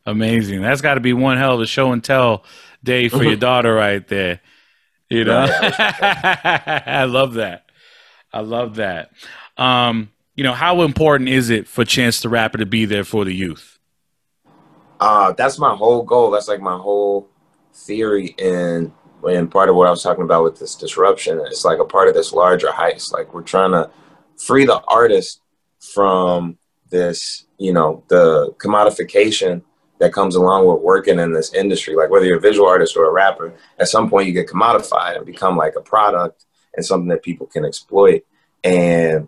Amazing. 0.05 0.61
That's 0.61 0.81
got 0.81 0.95
to 0.95 0.99
be 0.99 1.13
one 1.13 1.37
hell 1.37 1.55
of 1.55 1.61
a 1.61 1.67
show 1.67 1.91
and 1.91 2.03
tell 2.03 2.43
day 2.83 3.07
for 3.07 3.23
your 3.23 3.35
daughter 3.37 3.73
right 3.73 4.05
there. 4.07 4.41
You 5.09 5.25
know, 5.25 5.45
I 5.59 7.05
love 7.07 7.33
that. 7.33 7.65
I 8.31 8.39
love 8.39 8.75
that. 8.75 9.11
Um, 9.57 10.09
you 10.35 10.43
know, 10.43 10.53
how 10.53 10.81
important 10.81 11.29
is 11.29 11.49
it 11.49 11.67
for 11.67 11.83
Chance 11.83 12.21
the 12.21 12.29
Rapper 12.29 12.57
to 12.59 12.65
be 12.65 12.85
there 12.85 13.03
for 13.03 13.25
the 13.25 13.33
youth? 13.33 13.77
Uh, 14.99 15.33
that's 15.33 15.59
my 15.59 15.75
whole 15.75 16.03
goal. 16.03 16.31
That's 16.31 16.47
like 16.47 16.61
my 16.61 16.77
whole 16.77 17.27
theory 17.73 18.35
and 18.39 18.91
and 19.27 19.51
part 19.51 19.69
of 19.69 19.75
what 19.75 19.87
I 19.87 19.91
was 19.91 20.01
talking 20.01 20.23
about 20.23 20.43
with 20.43 20.59
this 20.59 20.75
disruption. 20.75 21.39
It's 21.45 21.65
like 21.65 21.79
a 21.79 21.85
part 21.85 22.07
of 22.07 22.13
this 22.13 22.33
larger 22.33 22.69
heist. 22.69 23.11
Like 23.11 23.33
we're 23.33 23.41
trying 23.41 23.71
to 23.71 23.91
free 24.37 24.65
the 24.65 24.81
artist 24.87 25.40
from 25.81 26.57
this, 26.89 27.45
you 27.57 27.73
know, 27.73 28.03
the 28.07 28.53
commodification 28.57 29.63
that 29.99 30.13
comes 30.13 30.35
along 30.35 30.65
with 30.65 30.81
working 30.81 31.19
in 31.19 31.33
this 31.33 31.53
industry. 31.53 31.95
Like 31.95 32.09
whether 32.09 32.25
you're 32.25 32.37
a 32.37 32.41
visual 32.41 32.67
artist 32.67 32.95
or 32.95 33.05
a 33.05 33.11
rapper, 33.11 33.53
at 33.79 33.87
some 33.87 34.09
point 34.09 34.27
you 34.27 34.33
get 34.33 34.47
commodified 34.47 35.17
and 35.17 35.25
become 35.25 35.57
like 35.57 35.75
a 35.75 35.81
product 35.81 36.45
and 36.75 36.85
something 36.85 37.09
that 37.09 37.23
people 37.23 37.47
can 37.47 37.65
exploit. 37.65 38.23
And 38.63 39.27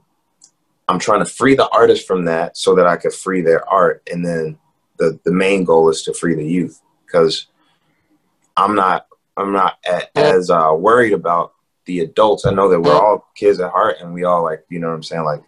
I'm 0.87 0.99
trying 0.99 1.23
to 1.23 1.29
free 1.29 1.55
the 1.55 1.69
artist 1.69 2.07
from 2.07 2.25
that 2.25 2.57
so 2.57 2.75
that 2.75 2.87
I 2.87 2.97
could 2.97 3.13
free 3.13 3.41
their 3.41 3.67
art. 3.69 4.07
And 4.11 4.25
then 4.25 4.57
the 4.97 5.19
the 5.23 5.31
main 5.31 5.63
goal 5.63 5.89
is 5.89 6.03
to 6.03 6.13
free 6.13 6.35
the 6.35 6.45
youth 6.45 6.81
because 7.05 7.47
I'm 8.55 8.75
not 8.75 9.07
I'm 9.35 9.53
not 9.53 9.77
as 10.15 10.49
uh, 10.49 10.73
worried 10.75 11.13
about 11.13 11.53
the 11.85 11.99
adults. 12.01 12.45
I 12.45 12.51
know 12.51 12.69
that 12.69 12.79
we're 12.79 12.93
all 12.93 13.27
kids 13.35 13.59
at 13.59 13.71
heart 13.71 13.97
and 13.99 14.13
we 14.13 14.23
all 14.23 14.43
like 14.43 14.65
you 14.69 14.79
know 14.79 14.87
what 14.87 14.95
I'm 14.95 15.03
saying 15.03 15.23
like 15.23 15.43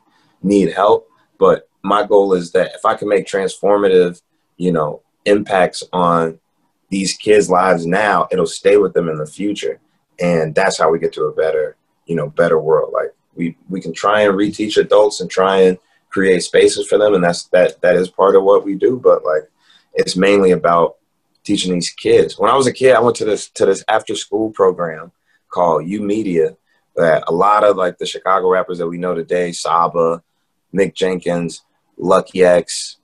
need 0.45 0.73
help. 0.73 1.07
But 1.37 1.67
my 1.83 2.05
goal 2.05 2.33
is 2.33 2.51
that 2.51 2.71
if 2.75 2.85
I 2.85 2.95
can 2.95 3.09
make 3.09 3.25
transformative, 3.25 4.21
you 4.57 4.71
know, 4.71 5.01
impacts 5.25 5.83
on 5.91 6.39
these 6.89 7.13
kids' 7.15 7.49
lives 7.49 7.85
now, 7.85 8.27
it'll 8.31 8.47
stay 8.47 8.77
with 8.77 8.93
them 8.93 9.09
in 9.09 9.17
the 9.17 9.25
future. 9.25 9.79
And 10.19 10.55
that's 10.55 10.77
how 10.77 10.89
we 10.89 10.99
get 10.99 11.13
to 11.13 11.25
a 11.25 11.33
better, 11.33 11.75
you 12.05 12.15
know, 12.15 12.29
better 12.29 12.59
world. 12.59 12.93
Like 12.93 13.13
we 13.35 13.57
we 13.69 13.81
can 13.81 13.93
try 13.93 14.21
and 14.21 14.33
reteach 14.33 14.77
adults 14.77 15.21
and 15.21 15.29
try 15.29 15.61
and 15.61 15.77
create 16.09 16.41
spaces 16.43 16.87
for 16.87 16.97
them 16.97 17.13
and 17.13 17.23
that's 17.23 17.43
that 17.47 17.81
that 17.81 17.95
is 17.95 18.09
part 18.09 18.35
of 18.35 18.43
what 18.43 18.63
we 18.63 18.75
do 18.75 18.97
but 18.97 19.25
like 19.25 19.43
it's 19.95 20.15
mainly 20.15 20.51
about 20.51 20.95
teaching 21.43 21.73
these 21.73 21.89
kids 21.89 22.39
when 22.39 22.49
i 22.49 22.55
was 22.55 22.67
a 22.67 22.73
kid 22.73 22.95
i 22.95 22.99
went 23.01 23.15
to 23.17 23.25
this 23.25 23.49
to 23.49 23.65
this 23.65 23.83
after 23.89 24.15
school 24.15 24.49
program 24.51 25.11
called 25.49 25.85
YOUmedia 25.85 26.55
that 26.95 27.23
a 27.27 27.33
lot 27.33 27.63
of 27.63 27.75
like 27.75 27.97
the 27.97 28.05
chicago 28.05 28.49
rappers 28.49 28.77
that 28.77 28.87
we 28.87 28.97
know 28.97 29.13
today 29.13 29.51
saba 29.51 30.23
mick 30.75 30.93
jenkins 30.93 31.63
lucky 31.97 32.43
x 32.43 32.97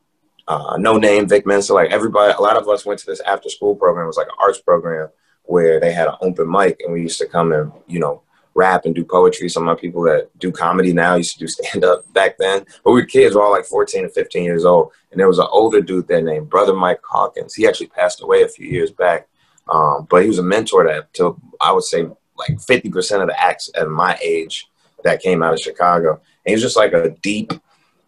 uh, 0.47 0.75
Noname 0.77 1.29
vic 1.29 1.45
mensa 1.45 1.73
like 1.73 1.91
everybody 1.91 2.33
a 2.37 2.41
lot 2.41 2.57
of 2.57 2.67
us 2.67 2.85
went 2.85 2.99
to 2.99 3.05
this 3.05 3.21
after 3.21 3.49
school 3.49 3.75
program 3.75 4.05
it 4.05 4.07
was 4.07 4.17
like 4.17 4.27
an 4.27 4.33
arts 4.39 4.59
program 4.59 5.09
where 5.43 5.79
they 5.79 5.91
had 5.91 6.07
an 6.07 6.15
open 6.21 6.49
mic 6.49 6.79
and 6.81 6.93
we 6.93 7.01
used 7.01 7.19
to 7.19 7.27
come 7.27 7.51
and 7.51 7.71
you 7.87 7.99
know 7.99 8.23
rap 8.53 8.85
and 8.85 8.95
do 8.95 9.03
poetry. 9.03 9.49
Some 9.49 9.67
of 9.67 9.75
my 9.75 9.79
people 9.79 10.01
that 10.03 10.29
do 10.39 10.51
comedy 10.51 10.93
now 10.93 11.15
used 11.15 11.33
to 11.33 11.39
do 11.39 11.47
stand 11.47 11.83
up 11.83 12.11
back 12.13 12.37
then. 12.37 12.65
But 12.83 12.91
we 12.91 13.01
were 13.01 13.05
kids, 13.07 13.35
we 13.35 13.41
are 13.41 13.45
all 13.45 13.51
like 13.51 13.65
14 13.65 14.05
and 14.05 14.13
15 14.13 14.43
years 14.43 14.65
old. 14.65 14.91
And 15.11 15.19
there 15.19 15.27
was 15.27 15.39
an 15.39 15.47
older 15.51 15.81
dude 15.81 16.07
there 16.07 16.21
named 16.21 16.49
Brother 16.49 16.73
Mike 16.73 17.01
Hawkins. 17.07 17.53
He 17.53 17.67
actually 17.67 17.87
passed 17.87 18.21
away 18.21 18.43
a 18.43 18.47
few 18.47 18.67
years 18.67 18.91
back. 18.91 19.27
Um, 19.69 20.07
but 20.09 20.23
he 20.23 20.27
was 20.27 20.39
a 20.39 20.43
mentor 20.43 20.83
to, 20.83 21.07
to, 21.13 21.39
I 21.59 21.71
would 21.71 21.83
say, 21.83 22.03
like 22.35 22.57
50% 22.57 23.21
of 23.21 23.27
the 23.27 23.41
acts 23.41 23.69
at 23.75 23.87
my 23.87 24.17
age 24.21 24.67
that 25.03 25.21
came 25.21 25.43
out 25.43 25.53
of 25.53 25.59
Chicago. 25.59 26.21
He 26.45 26.53
was 26.53 26.61
just 26.61 26.77
like 26.77 26.93
a 26.93 27.09
deep, 27.21 27.53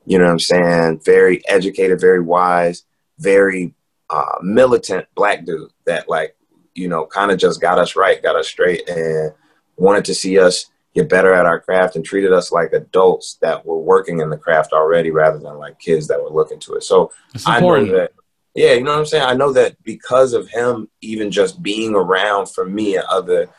you 0.06 0.18
know 0.18 0.26
what 0.26 0.32
I'm 0.32 0.40
saying, 0.40 1.02
very 1.06 1.48
educated, 1.48 2.00
very 2.00 2.22
wise, 2.22 2.84
very 3.20 3.74
uh, 4.10 4.40
militant 4.42 5.08
black 5.16 5.46
dude 5.46 5.72
that 5.86 6.10
like, 6.10 6.36
you 6.74 6.88
know, 6.88 7.06
kind 7.06 7.32
of 7.32 7.38
just 7.38 7.62
got 7.62 7.78
us 7.78 7.96
right, 7.96 8.22
got 8.24 8.36
us 8.36 8.48
straight. 8.48 8.88
And 8.90 9.34
wanted 9.78 10.06
to 10.06 10.14
see 10.14 10.40
us 10.40 10.66
get 10.94 11.10
better 11.10 11.34
at 11.34 11.46
our 11.46 11.60
craft 11.60 11.96
and 11.96 12.06
treated 12.06 12.32
us 12.32 12.52
like 12.52 12.72
adults 12.74 13.38
that 13.42 13.66
were 13.66 13.80
working 13.80 14.20
in 14.20 14.30
the 14.30 14.38
craft 14.38 14.74
already 14.74 15.12
rather 15.12 15.40
than 15.40 15.58
like 15.58 15.80
kids 15.80 16.08
that 16.08 16.22
were 16.22 16.30
looking 16.30 16.60
to 16.60 16.76
it. 16.76 16.84
So 16.84 17.12
I 17.46 17.60
know 17.60 17.86
that, 17.98 18.12
yeah, 18.54 18.74
you 18.74 18.84
know 18.84 18.92
what 18.92 19.00
I'm 19.00 19.06
saying? 19.06 19.24
I 19.24 19.34
know 19.34 19.52
that 19.54 19.82
because 19.84 20.34
of 20.34 20.48
him 20.50 20.88
even 21.02 21.32
just 21.32 21.64
being 21.64 21.96
around 21.96 22.48
for 22.48 22.66
me 22.66 22.96
and 22.96 23.06
other, 23.06 23.50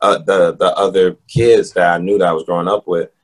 uh, 0.00 0.18
the, 0.18 0.54
the 0.54 0.76
other 0.76 1.16
kids 1.26 1.72
that 1.72 1.94
I 1.94 1.98
knew 1.98 2.18
that 2.18 2.28
I 2.28 2.32
was 2.32 2.44
growing 2.44 2.68
up 2.68 2.86
with, 2.86 3.06
it, 3.06 3.10
it 3.10 3.15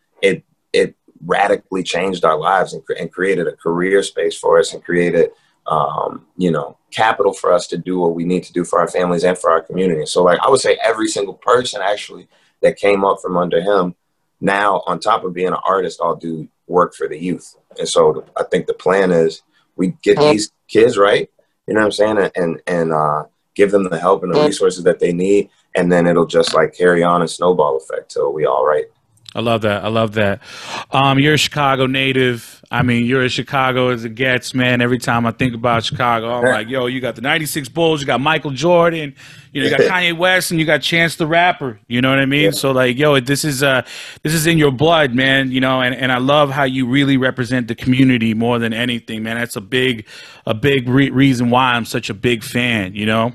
radically 1.25 1.83
changed 1.83 2.25
our 2.25 2.39
lives 2.39 2.73
and, 2.73 2.83
and 2.99 3.13
created 3.13 3.47
a 3.47 3.57
career 3.57 4.03
space 4.03 4.37
for 4.37 4.59
us 4.59 4.73
and 4.73 4.85
created, 4.85 5.31
um, 5.67 6.27
you 6.37 6.51
know, 6.51 6.77
capital 6.91 7.33
for 7.33 7.53
us 7.53 7.67
to 7.69 7.79
do 7.79 7.99
what 7.99 8.15
we 8.15 8.25
need 8.25 8.45
to 8.45 8.53
do 8.53 8.65
for 8.65 8.79
our 8.79 8.89
families 8.89 9.25
and 9.25 9.39
for 9.39 9.51
our 9.51 9.63
community. 9.63 10.05
So 10.07 10.23
like 10.23 10.39
I 10.41 10.51
would 10.51 10.61
say 10.61 10.79
every 10.83 11.09
single 11.09 11.35
person 11.35 11.81
actually 11.83 12.29
that 12.61 12.77
came 12.77 13.05
up 13.05 13.19
from 13.23 13.37
under 13.37 13.61
him 13.61 13.95
now 14.41 14.83
on 14.87 15.01
top 15.01 15.25
of 15.25 15.33
being 15.33 15.49
an 15.49 15.57
artist 15.65 16.01
I'll 16.03 16.17
do 16.17 16.49
work 16.67 16.95
for 16.95 17.09
the 17.09 17.19
youth. 17.19 17.57
And 17.79 17.89
so 17.89 18.25
I 18.37 18.45
think 18.45 18.67
the 18.67 18.75
plan 18.75 19.11
is 19.11 19.43
we 19.77 19.95
get 20.03 20.19
these 20.19 20.53
kids 20.69 20.99
right, 20.99 21.31
you 21.67 21.75
know 21.75 21.81
what 21.81 21.87
I'm 21.87 21.93
saying, 21.93 22.31
and 22.37 22.61
and, 22.67 22.93
uh, 22.93 23.25
give 23.55 23.71
them 23.71 23.85
the 23.85 23.99
help 23.99 24.23
and 24.23 24.35
the 24.35 24.43
resources 24.43 24.83
that 24.85 24.99
they 24.99 25.13
need 25.13 25.51
and 25.75 25.91
then 25.91 26.07
it'll 26.07 26.27
just 26.27 26.55
like 26.55 26.75
carry 26.75 27.03
on 27.03 27.23
a 27.23 27.29
snowball 27.29 27.77
effect 27.77 28.11
till 28.11 28.33
we 28.33 28.47
all 28.47 28.67
right. 28.67 28.87
I 29.35 29.41
love 29.41 29.63
that. 29.63 29.85
I 29.85 29.89
love 29.89 30.13
that. 30.15 30.41
Um, 30.91 31.19
you're 31.19 31.35
a 31.35 31.39
Chicago 31.39 31.87
native. 31.87 32.63
I 32.71 32.83
mean, 32.83 33.05
you're 33.05 33.23
as 33.23 33.33
Chicago 33.33 33.89
as 33.89 34.05
it 34.05 34.15
gets, 34.15 34.55
man. 34.55 34.81
Every 34.81 34.99
time 34.99 35.27
I 35.27 35.31
think 35.31 35.55
about 35.55 35.85
Chicago, 35.85 36.33
I'm 36.33 36.45
like, 36.45 36.69
yo, 36.69 36.87
you 36.87 37.01
got 37.01 37.17
the 37.17 37.21
96 37.21 37.69
Bulls, 37.69 38.01
you 38.01 38.07
got 38.07 38.21
Michael 38.21 38.51
Jordan, 38.51 39.15
you 39.53 39.61
know, 39.61 39.69
you 39.69 39.77
got 39.77 39.81
Kanye 39.81 40.17
West, 40.17 40.51
and 40.51 40.59
you 40.59 40.65
got 40.65 40.81
Chance 40.81 41.17
the 41.17 41.27
Rapper. 41.27 41.79
You 41.87 42.01
know 42.01 42.09
what 42.09 42.19
I 42.19 42.25
mean? 42.25 42.45
Yeah. 42.45 42.51
So, 42.53 42.73
like, 42.73 42.97
yo, 42.97 43.21
this 43.21 43.45
is 43.45 43.63
uh, 43.63 43.83
this 44.23 44.33
is 44.33 44.47
in 44.47 44.57
your 44.57 44.71
blood, 44.71 45.15
man. 45.15 45.51
You 45.51 45.61
know, 45.61 45.83
and, 45.83 45.95
and 45.95 46.11
I 46.11 46.19
love 46.19 46.51
how 46.51 46.65
you 46.65 46.87
really 46.87 47.19
represent 47.19 47.69
the 47.69 47.75
community 47.75 48.33
more 48.33 48.59
than 48.59 48.73
anything, 48.73 49.23
man. 49.23 49.37
That's 49.37 49.57
a 49.57 49.61
big, 49.61 50.07
a 50.47 50.55
big 50.55 50.89
re- 50.89 51.11
reason 51.11 51.51
why 51.51 51.73
I'm 51.75 51.85
such 51.85 52.09
a 52.09 52.15
big 52.15 52.43
fan. 52.43 52.95
You 52.95 53.05
know, 53.05 53.33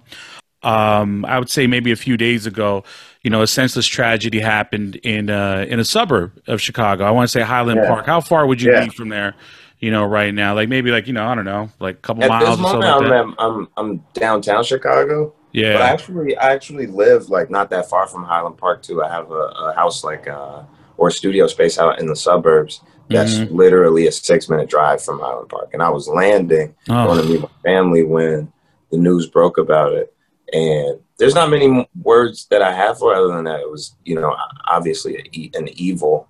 um, 0.63 1.25
I 1.25 1.37
would 1.37 1.49
say 1.49 1.67
maybe 1.67 1.91
a 1.91 1.95
few 1.95 2.17
days 2.17 2.47
ago, 2.47 2.83
you 3.23 3.29
know, 3.29 3.41
a 3.41 3.47
senseless 3.47 3.85
tragedy 3.85 4.39
happened 4.39 4.95
in 4.97 5.29
uh, 5.29 5.65
in 5.67 5.79
a 5.79 5.85
suburb 5.85 6.39
of 6.47 6.61
Chicago. 6.61 7.03
I 7.05 7.11
want 7.11 7.29
to 7.29 7.31
say 7.31 7.41
Highland 7.41 7.79
yeah. 7.81 7.89
Park. 7.89 8.05
How 8.05 8.21
far 8.21 8.47
would 8.47 8.61
you 8.61 8.71
yeah. 8.71 8.85
be 8.85 8.89
from 8.89 9.09
there? 9.09 9.35
You 9.79 9.91
know, 9.91 10.05
right 10.05 10.33
now, 10.33 10.55
like 10.55 10.69
maybe 10.69 10.89
like 10.91 11.07
you 11.07 11.13
know, 11.13 11.27
I 11.27 11.35
don't 11.35 11.45
know, 11.45 11.69
like 11.79 11.95
a 11.95 11.99
couple 11.99 12.23
At 12.23 12.29
miles. 12.29 12.49
This 12.49 12.59
moment, 12.59 13.01
like 13.03 13.11
I'm, 13.11 13.35
I'm 13.37 13.67
I'm 13.77 13.97
downtown 14.13 14.63
Chicago. 14.63 15.33
Yeah, 15.51 15.73
but 15.73 15.81
actually, 15.83 16.37
I 16.37 16.51
actually 16.51 16.87
live 16.87 17.29
like 17.29 17.49
not 17.49 17.69
that 17.69 17.89
far 17.89 18.07
from 18.07 18.23
Highland 18.23 18.57
Park 18.57 18.81
too. 18.81 19.03
I 19.03 19.09
have 19.09 19.31
a, 19.31 19.33
a 19.33 19.73
house 19.75 20.03
like 20.03 20.27
uh, 20.27 20.63
or 20.97 21.09
a 21.09 21.11
studio 21.11 21.47
space 21.47 21.77
out 21.77 21.99
in 21.99 22.07
the 22.07 22.15
suburbs. 22.15 22.81
That's 23.09 23.35
mm-hmm. 23.35 23.55
literally 23.55 24.07
a 24.07 24.11
six 24.11 24.49
minute 24.49 24.69
drive 24.69 25.03
from 25.03 25.19
Highland 25.19 25.49
Park, 25.49 25.69
and 25.73 25.81
I 25.81 25.89
was 25.89 26.07
landing 26.07 26.75
oh. 26.89 27.05
going 27.05 27.21
to 27.21 27.29
meet 27.29 27.41
my 27.41 27.49
family 27.63 28.03
when 28.03 28.51
the 28.91 28.97
news 28.97 29.27
broke 29.27 29.57
about 29.57 29.93
it, 29.93 30.13
and 30.51 30.99
there's 31.17 31.33
not 31.33 31.49
many 31.49 31.87
words 32.01 32.45
that 32.51 32.61
I 32.61 32.73
have 32.73 32.99
for 32.99 33.13
other 33.13 33.33
than 33.33 33.45
that. 33.45 33.59
It 33.59 33.69
was, 33.69 33.95
you 34.05 34.15
know, 34.15 34.35
obviously 34.65 35.51
an 35.55 35.67
evil, 35.69 36.27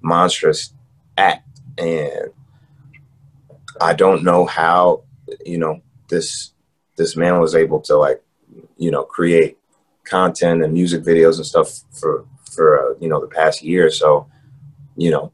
monstrous 0.00 0.72
act, 1.18 1.46
and 1.78 2.30
I 3.80 3.92
don't 3.92 4.24
know 4.24 4.46
how, 4.46 5.04
you 5.44 5.58
know, 5.58 5.82
this 6.08 6.52
this 6.96 7.16
man 7.16 7.40
was 7.40 7.54
able 7.54 7.80
to 7.80 7.96
like, 7.96 8.22
you 8.76 8.90
know, 8.90 9.02
create 9.02 9.58
content 10.04 10.62
and 10.62 10.72
music 10.72 11.02
videos 11.02 11.36
and 11.36 11.46
stuff 11.46 11.80
for 11.92 12.26
for 12.50 12.78
uh, 12.78 12.94
you 13.00 13.08
know 13.08 13.20
the 13.20 13.26
past 13.26 13.62
year. 13.62 13.90
So, 13.90 14.28
you 14.96 15.10
know, 15.10 15.30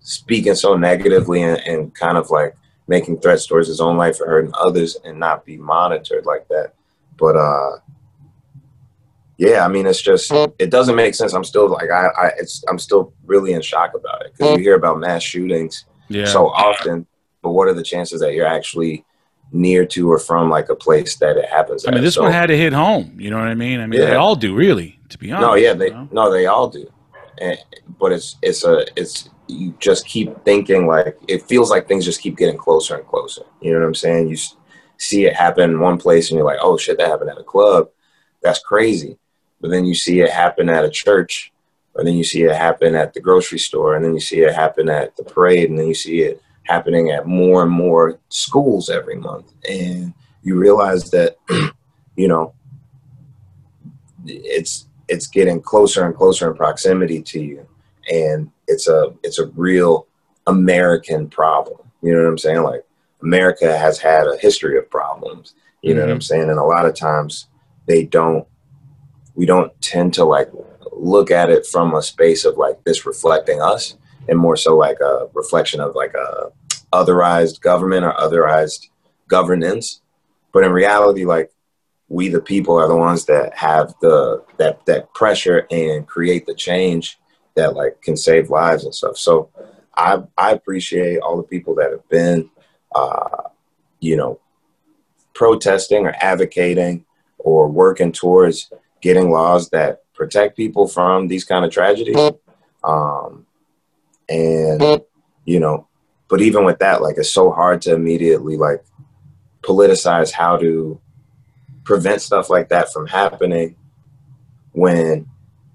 speaking 0.00 0.54
so 0.54 0.74
negatively 0.74 1.42
and, 1.42 1.58
and 1.66 1.94
kind 1.94 2.16
of 2.16 2.30
like 2.30 2.56
making 2.88 3.20
threats 3.20 3.46
towards 3.46 3.68
his 3.68 3.80
own 3.80 3.98
life 3.98 4.20
or 4.20 4.26
hurting 4.26 4.52
others 4.58 4.96
and 5.04 5.20
not 5.20 5.44
be 5.44 5.58
monitored 5.58 6.24
like 6.24 6.48
that 6.48 6.74
but 7.20 7.36
uh, 7.36 7.78
yeah, 9.36 9.64
I 9.64 9.68
mean, 9.68 9.86
it's 9.86 10.02
just 10.02 10.32
it 10.58 10.70
doesn't 10.70 10.96
make 10.96 11.14
sense. 11.14 11.32
I'm 11.32 11.44
still 11.44 11.68
like 11.68 11.90
I, 11.90 12.06
I 12.06 12.26
it's 12.38 12.64
I'm 12.68 12.78
still 12.78 13.12
really 13.24 13.52
in 13.52 13.62
shock 13.62 13.94
about 13.94 14.24
it 14.26 14.32
because 14.32 14.56
you 14.56 14.62
hear 14.62 14.74
about 14.74 14.98
mass 14.98 15.22
shootings 15.22 15.84
yeah. 16.08 16.24
so 16.24 16.48
often, 16.48 17.06
but 17.42 17.50
what 17.50 17.68
are 17.68 17.74
the 17.74 17.82
chances 17.82 18.20
that 18.20 18.34
you're 18.34 18.46
actually 18.46 19.04
near 19.52 19.84
to 19.84 20.10
or 20.10 20.18
from 20.18 20.48
like 20.50 20.68
a 20.68 20.74
place 20.74 21.16
that 21.16 21.36
it 21.36 21.46
happens? 21.48 21.86
I 21.86 21.92
mean, 21.92 22.02
this 22.02 22.14
so, 22.14 22.22
one 22.24 22.32
had 22.32 22.46
to 22.46 22.56
hit 22.56 22.72
home. 22.72 23.16
You 23.18 23.30
know 23.30 23.38
what 23.38 23.48
I 23.48 23.54
mean? 23.54 23.80
I 23.80 23.86
mean, 23.86 24.00
yeah. 24.00 24.06
they 24.06 24.16
all 24.16 24.36
do, 24.36 24.54
really. 24.54 24.98
To 25.10 25.18
be 25.18 25.32
honest. 25.32 25.46
No, 25.46 25.54
yeah, 25.54 25.74
they 25.74 25.86
you 25.86 25.92
know? 25.92 26.08
no, 26.12 26.32
they 26.32 26.46
all 26.46 26.68
do. 26.68 26.90
And, 27.40 27.58
but 27.98 28.12
it's 28.12 28.36
it's 28.42 28.64
a 28.64 28.84
it's 28.96 29.30
you 29.46 29.74
just 29.78 30.06
keep 30.06 30.44
thinking 30.44 30.86
like 30.86 31.18
it 31.28 31.42
feels 31.48 31.70
like 31.70 31.88
things 31.88 32.04
just 32.04 32.20
keep 32.20 32.36
getting 32.36 32.56
closer 32.56 32.96
and 32.96 33.06
closer. 33.06 33.42
You 33.60 33.72
know 33.72 33.80
what 33.80 33.86
I'm 33.86 33.94
saying? 33.94 34.28
You 34.28 34.36
see 35.00 35.24
it 35.24 35.34
happen 35.34 35.70
in 35.70 35.80
one 35.80 35.98
place 35.98 36.30
and 36.30 36.36
you're 36.36 36.46
like, 36.46 36.58
oh 36.60 36.76
shit, 36.76 36.98
that 36.98 37.08
happened 37.08 37.30
at 37.30 37.38
a 37.38 37.42
club. 37.42 37.88
That's 38.42 38.60
crazy. 38.60 39.18
But 39.60 39.70
then 39.70 39.84
you 39.84 39.94
see 39.94 40.20
it 40.20 40.30
happen 40.30 40.68
at 40.68 40.84
a 40.84 40.90
church, 40.90 41.52
or 41.94 42.04
then 42.04 42.14
you 42.14 42.24
see 42.24 42.42
it 42.42 42.54
happen 42.54 42.94
at 42.94 43.12
the 43.12 43.20
grocery 43.20 43.58
store, 43.58 43.96
and 43.96 44.04
then 44.04 44.14
you 44.14 44.20
see 44.20 44.40
it 44.40 44.54
happen 44.54 44.88
at 44.88 45.16
the 45.16 45.24
parade, 45.24 45.68
and 45.68 45.78
then 45.78 45.86
you 45.86 45.94
see 45.94 46.20
it 46.20 46.42
happening 46.62 47.10
at 47.10 47.26
more 47.26 47.62
and 47.62 47.72
more 47.72 48.18
schools 48.28 48.88
every 48.88 49.16
month. 49.16 49.52
And 49.68 50.14
you 50.42 50.56
realize 50.56 51.10
that, 51.10 51.36
you 52.16 52.28
know, 52.28 52.54
it's 54.26 54.86
it's 55.08 55.26
getting 55.26 55.60
closer 55.60 56.06
and 56.06 56.14
closer 56.14 56.50
in 56.50 56.56
proximity 56.56 57.20
to 57.22 57.42
you. 57.42 57.66
And 58.10 58.50
it's 58.66 58.88
a 58.88 59.14
it's 59.22 59.38
a 59.38 59.48
real 59.48 60.06
American 60.46 61.28
problem. 61.28 61.90
You 62.02 62.14
know 62.14 62.22
what 62.22 62.28
I'm 62.28 62.38
saying? 62.38 62.62
Like 62.62 62.84
America 63.22 63.76
has 63.76 63.98
had 63.98 64.26
a 64.26 64.38
history 64.38 64.78
of 64.78 64.90
problems. 64.90 65.54
You 65.82 65.94
know 65.94 66.00
mm-hmm. 66.00 66.08
what 66.08 66.12
I'm 66.12 66.18
mm-hmm. 66.18 66.22
saying? 66.22 66.50
And 66.50 66.58
a 66.58 66.64
lot 66.64 66.86
of 66.86 66.94
times 66.94 67.48
they 67.86 68.04
don't 68.04 68.46
we 69.34 69.46
don't 69.46 69.72
tend 69.80 70.14
to 70.14 70.24
like 70.24 70.50
look 70.92 71.30
at 71.30 71.50
it 71.50 71.66
from 71.66 71.94
a 71.94 72.02
space 72.02 72.44
of 72.44 72.56
like 72.56 72.82
this 72.84 73.06
reflecting 73.06 73.60
us 73.62 73.96
and 74.28 74.38
more 74.38 74.56
so 74.56 74.76
like 74.76 75.00
a 75.00 75.28
reflection 75.34 75.80
of 75.80 75.94
like 75.94 76.14
a 76.14 76.50
otherized 76.92 77.60
government 77.60 78.04
or 78.04 78.12
otherized 78.12 78.88
governance. 79.28 80.02
But 80.52 80.64
in 80.64 80.72
reality, 80.72 81.24
like 81.24 81.50
we 82.08 82.28
the 82.28 82.40
people 82.40 82.76
are 82.76 82.88
the 82.88 82.96
ones 82.96 83.24
that 83.26 83.56
have 83.56 83.94
the 84.00 84.44
that 84.58 84.84
that 84.86 85.12
pressure 85.14 85.66
and 85.70 86.06
create 86.06 86.46
the 86.46 86.54
change 86.54 87.18
that 87.54 87.74
like 87.74 88.02
can 88.02 88.16
save 88.16 88.50
lives 88.50 88.84
and 88.84 88.94
stuff. 88.94 89.16
So 89.16 89.50
I 89.96 90.22
I 90.36 90.52
appreciate 90.52 91.20
all 91.20 91.36
the 91.36 91.42
people 91.44 91.74
that 91.76 91.92
have 91.92 92.06
been 92.08 92.50
uh, 92.94 93.42
you 94.00 94.16
know 94.16 94.40
protesting 95.34 96.06
or 96.06 96.14
advocating 96.20 97.04
or 97.38 97.68
working 97.68 98.12
towards 98.12 98.70
getting 99.00 99.30
laws 99.30 99.70
that 99.70 100.02
protect 100.14 100.56
people 100.56 100.86
from 100.86 101.28
these 101.28 101.44
kind 101.44 101.64
of 101.64 101.70
tragedies. 101.70 102.32
Um, 102.84 103.46
and 104.28 105.02
you 105.44 105.58
know, 105.58 105.88
but 106.28 106.40
even 106.40 106.64
with 106.64 106.78
that, 106.80 107.02
like 107.02 107.16
it's 107.18 107.30
so 107.30 107.50
hard 107.50 107.82
to 107.82 107.94
immediately 107.94 108.56
like 108.56 108.84
politicize 109.62 110.30
how 110.30 110.56
to 110.56 111.00
prevent 111.84 112.22
stuff 112.22 112.50
like 112.50 112.68
that 112.68 112.92
from 112.92 113.06
happening 113.06 113.76
when 114.72 115.26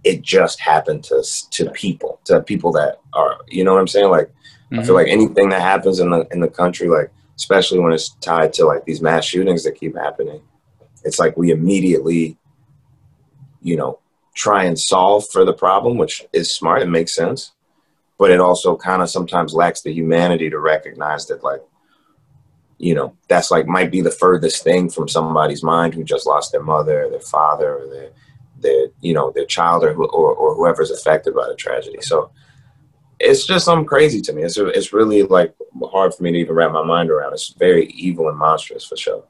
it 0.03 0.21
just 0.21 0.59
happened 0.59 1.03
to 1.03 1.23
to 1.51 1.69
people, 1.71 2.19
to 2.25 2.41
people 2.41 2.71
that 2.73 2.99
are, 3.13 3.39
you 3.47 3.63
know 3.63 3.73
what 3.73 3.81
I'm 3.81 3.87
saying? 3.87 4.09
Like, 4.09 4.31
mm-hmm. 4.71 4.79
I 4.79 4.83
feel 4.83 4.95
mm-hmm. 4.95 4.95
like 4.95 5.07
anything 5.07 5.49
that 5.49 5.61
happens 5.61 5.99
in 5.99 6.09
the 6.09 6.27
in 6.31 6.39
the 6.39 6.47
country, 6.47 6.87
like 6.87 7.11
especially 7.35 7.79
when 7.79 7.93
it's 7.93 8.09
tied 8.21 8.53
to 8.53 8.65
like 8.65 8.85
these 8.85 9.01
mass 9.01 9.25
shootings 9.25 9.63
that 9.63 9.79
keep 9.79 9.95
happening, 9.95 10.41
it's 11.03 11.19
like 11.19 11.37
we 11.37 11.51
immediately, 11.51 12.37
you 13.61 13.75
know, 13.75 13.99
try 14.33 14.63
and 14.63 14.79
solve 14.79 15.25
for 15.31 15.45
the 15.45 15.53
problem, 15.53 15.97
which 15.97 16.25
is 16.33 16.53
smart 16.53 16.81
and 16.81 16.91
makes 16.91 17.15
sense. 17.15 17.51
But 18.17 18.31
it 18.31 18.39
also 18.39 18.77
kind 18.77 19.01
of 19.01 19.09
sometimes 19.09 19.53
lacks 19.53 19.81
the 19.81 19.91
humanity 19.91 20.49
to 20.49 20.59
recognize 20.59 21.27
that, 21.27 21.43
like, 21.43 21.61
you 22.77 22.95
know, 22.95 23.15
that's 23.27 23.51
like 23.51 23.67
might 23.67 23.91
be 23.91 24.01
the 24.01 24.11
furthest 24.11 24.63
thing 24.63 24.89
from 24.89 25.07
somebody's 25.07 25.63
mind 25.63 25.93
who 25.93 26.03
just 26.03 26.25
lost 26.25 26.51
their 26.51 26.63
mother, 26.63 27.09
their 27.09 27.19
father, 27.19 27.77
or 27.77 27.87
their, 27.87 28.09
their 28.59 28.87
you 29.01 29.13
know, 29.13 29.31
their 29.31 29.45
child 29.45 29.83
or, 29.83 29.93
or, 29.93 30.33
or 30.33 30.55
whoever's 30.55 30.91
affected 30.91 31.35
by 31.35 31.47
the 31.47 31.55
tragedy. 31.55 31.97
So 32.01 32.31
it's 33.19 33.45
just 33.45 33.65
something 33.65 33.85
crazy 33.85 34.21
to 34.21 34.33
me. 34.33 34.43
It's, 34.43 34.57
it's 34.57 34.93
really 34.93 35.23
like 35.23 35.55
hard 35.83 36.13
for 36.13 36.23
me 36.23 36.31
to 36.31 36.37
even 36.37 36.55
wrap 36.55 36.71
my 36.71 36.83
mind 36.83 37.09
around. 37.09 37.33
It's 37.33 37.49
very 37.49 37.87
evil 37.87 38.29
and 38.29 38.37
monstrous 38.37 38.85
for 38.85 38.97
sure. 38.97 39.23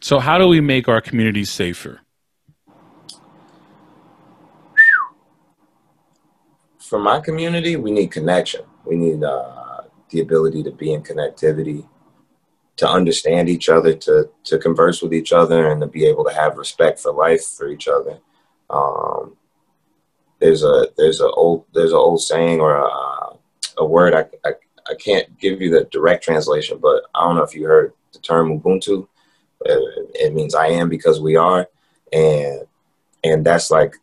So, 0.00 0.18
how 0.18 0.38
do 0.38 0.48
we 0.48 0.60
make 0.60 0.88
our 0.88 1.00
communities 1.00 1.50
safer? 1.50 2.00
For 6.78 6.98
my 6.98 7.20
community, 7.20 7.76
we 7.76 7.90
need 7.90 8.10
connection. 8.10 8.62
We 8.84 8.96
need 8.96 9.22
uh, 9.22 9.82
the 10.10 10.20
ability 10.20 10.62
to 10.64 10.70
be 10.70 10.92
in 10.92 11.02
connectivity, 11.02 11.86
to 12.76 12.88
understand 12.88 13.48
each 13.48 13.68
other, 13.68 13.94
to 13.94 14.30
to 14.44 14.58
converse 14.58 15.02
with 15.02 15.14
each 15.14 15.32
other, 15.32 15.70
and 15.70 15.80
to 15.80 15.86
be 15.86 16.04
able 16.04 16.24
to 16.24 16.34
have 16.34 16.58
respect 16.58 17.00
for 17.00 17.12
life 17.12 17.44
for 17.44 17.68
each 17.68 17.88
other. 17.88 18.18
Um, 18.68 19.36
there's 20.40 20.64
a 20.64 20.88
there's 20.96 21.20
a 21.20 21.30
old 21.30 21.64
there's 21.72 21.92
an 21.92 21.98
old 21.98 22.20
saying 22.20 22.60
or 22.60 22.74
a, 22.74 23.11
a 23.78 23.84
word 23.84 24.14
I, 24.14 24.26
I 24.48 24.52
I 24.90 24.94
can't 24.96 25.38
give 25.38 25.62
you 25.62 25.70
the 25.70 25.84
direct 25.92 26.24
translation, 26.24 26.78
but 26.82 27.04
I 27.14 27.24
don't 27.24 27.36
know 27.36 27.44
if 27.44 27.54
you 27.54 27.64
heard 27.64 27.92
the 28.12 28.18
term 28.18 28.60
Ubuntu 28.60 29.06
it 29.64 30.34
means 30.34 30.54
I 30.54 30.68
am 30.68 30.88
because 30.88 31.20
we 31.20 31.36
are, 31.36 31.68
and 32.12 32.62
and 33.24 33.44
that's 33.44 33.70
like 33.70 33.94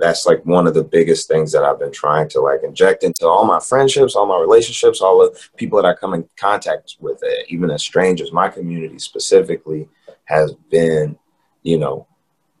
that's 0.00 0.24
like 0.24 0.44
one 0.46 0.66
of 0.66 0.74
the 0.74 0.84
biggest 0.84 1.28
things 1.28 1.52
that 1.52 1.62
I've 1.62 1.78
been 1.78 1.92
trying 1.92 2.28
to 2.30 2.40
like 2.40 2.62
inject 2.62 3.04
into 3.04 3.26
all 3.26 3.44
my 3.44 3.60
friendships, 3.60 4.16
all 4.16 4.26
my 4.26 4.40
relationships, 4.40 5.00
all 5.00 5.18
the 5.18 5.38
people 5.56 5.80
that 5.80 5.88
I 5.88 5.94
come 5.94 6.14
in 6.14 6.26
contact 6.38 6.96
with, 7.00 7.22
uh, 7.22 7.42
even 7.48 7.70
as 7.70 7.82
strangers. 7.82 8.32
My 8.32 8.48
community 8.48 8.98
specifically 8.98 9.88
has 10.24 10.54
been, 10.70 11.18
you 11.62 11.76
know, 11.76 12.06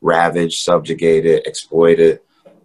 ravaged, 0.02 0.62
subjugated, 0.62 1.46
exploited, 1.46 2.20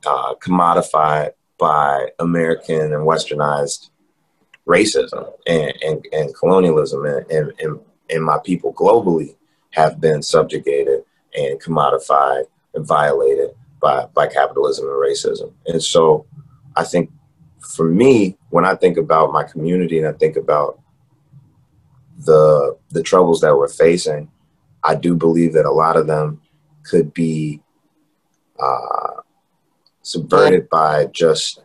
uh, 0.06 0.36
commodified 0.36 1.32
by 1.60 2.08
American 2.20 2.94
and 2.94 3.06
westernized 3.06 3.90
racism 4.68 5.32
and, 5.46 5.74
and, 5.84 6.06
and 6.12 6.36
colonialism 6.36 7.06
and, 7.06 7.30
and, 7.32 7.54
and, 7.60 7.80
and 8.10 8.24
my 8.24 8.40
people 8.44 8.74
globally 8.74 9.36
have 9.72 10.00
been 10.00 10.24
subjugated 10.24 11.04
and 11.36 11.62
commodified 11.62 12.46
and 12.74 12.86
violated 12.86 13.52
by, 13.82 14.06
by 14.14 14.28
capitalism 14.28 14.86
and 14.86 14.96
racism. 14.96 15.54
And 15.68 15.82
so 15.82 16.26
I 16.76 16.84
think 16.84 17.12
for 17.60 17.88
me, 17.88 18.38
when 18.50 18.66
I 18.66 18.76
think 18.76 18.98
about 18.98 19.32
my 19.32 19.44
community 19.44 19.98
and 19.98 20.08
I 20.08 20.14
think 20.14 20.38
about 20.38 20.80
the 22.18 22.78
the 22.90 23.02
troubles 23.02 23.42
that 23.42 23.56
we're 23.56 23.70
facing, 23.70 24.30
I 24.84 24.96
do 24.96 25.16
believe 25.16 25.54
that 25.54 25.66
a 25.66 25.72
lot 25.72 25.96
of 25.96 26.08
them 26.08 26.42
could 26.84 27.14
be 27.14 27.62
uh, 28.60 29.19
subverted 30.10 30.70
by 30.70 31.06
just 31.08 31.62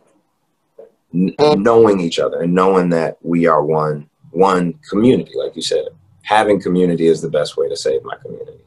n- 1.13 1.35
knowing 1.39 1.99
each 1.99 2.19
other 2.19 2.41
and 2.41 2.53
knowing 2.53 2.89
that 2.89 3.17
we 3.21 3.45
are 3.45 3.63
one 3.63 4.09
one 4.31 4.73
community, 4.89 5.31
like 5.35 5.55
you 5.55 5.61
said 5.61 5.85
having 6.25 6.59
community 6.59 7.07
is 7.07 7.21
the 7.21 7.29
best 7.29 7.55
way 7.55 7.69
to 7.69 7.77
save 7.77 8.03
my 8.03 8.15
community. 8.17 8.59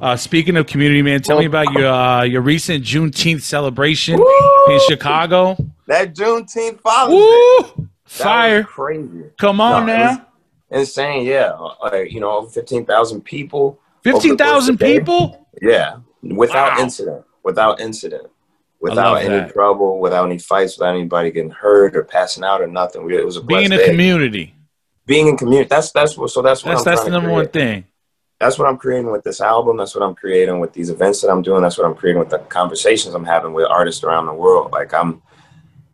Uh, 0.00 0.14
speaking 0.14 0.56
of 0.58 0.66
community, 0.66 1.00
man, 1.00 1.22
tell 1.22 1.38
me 1.38 1.46
about 1.46 1.72
your 1.72 1.86
uh, 1.86 2.22
your 2.22 2.42
recent 2.42 2.84
Juneteenth 2.84 3.40
celebration 3.40 4.18
Woo! 4.18 4.64
in 4.68 4.78
Chicago. 4.86 5.56
That 5.86 6.14
Juneteenth 6.14 6.80
Woo! 7.08 7.88
Fire, 8.04 8.62
crazy. 8.62 9.30
Come 9.38 9.60
on 9.60 9.86
no, 9.86 9.96
now, 9.96 10.26
insane. 10.70 11.24
Yeah, 11.24 11.52
like 11.82 12.12
you 12.12 12.20
know, 12.20 12.30
over 12.32 12.50
fifteen 12.50 12.84
thousand 12.84 13.22
people. 13.22 13.80
Fifteen 14.02 14.36
thousand 14.36 14.78
people. 14.78 15.48
Yeah, 15.62 15.98
without 16.22 16.76
wow. 16.76 16.82
incident. 16.82 17.24
Without 17.42 17.80
incident. 17.80 18.26
Without 18.90 19.22
any 19.22 19.38
that. 19.38 19.52
trouble, 19.52 19.98
without 19.98 20.26
any 20.26 20.38
fights, 20.38 20.78
without 20.78 20.94
anybody 20.94 21.30
getting 21.30 21.50
hurt 21.50 21.96
or 21.96 22.04
passing 22.04 22.44
out 22.44 22.60
or 22.60 22.66
nothing. 22.66 23.10
It 23.10 23.24
was 23.24 23.36
a 23.36 23.42
being 23.42 23.66
in 23.66 23.72
a 23.72 23.76
day. 23.76 23.90
community 23.90 24.54
being 25.06 25.28
in 25.28 25.36
community. 25.36 25.68
That's 25.68 25.92
that's 25.92 26.16
what. 26.16 26.30
So 26.30 26.42
that's 26.42 26.64
what 26.64 26.72
that's, 26.72 26.84
that's 26.84 27.04
the 27.04 27.10
number 27.10 27.30
one 27.30 27.48
thing. 27.48 27.84
That's 28.38 28.58
what 28.58 28.68
I'm 28.68 28.76
creating 28.76 29.10
with 29.10 29.24
this 29.24 29.40
album. 29.40 29.78
That's 29.78 29.94
what 29.94 30.04
I'm 30.04 30.14
creating 30.14 30.60
with 30.60 30.74
these 30.74 30.90
events 30.90 31.22
that 31.22 31.30
I'm 31.30 31.40
doing. 31.40 31.62
That's 31.62 31.78
what 31.78 31.86
I'm 31.86 31.94
creating 31.94 32.20
with 32.20 32.28
the 32.28 32.38
conversations 32.38 33.14
I'm 33.14 33.24
having 33.24 33.54
with 33.54 33.66
artists 33.70 34.04
around 34.04 34.26
the 34.26 34.34
world. 34.34 34.72
Like 34.72 34.92
I'm, 34.92 35.22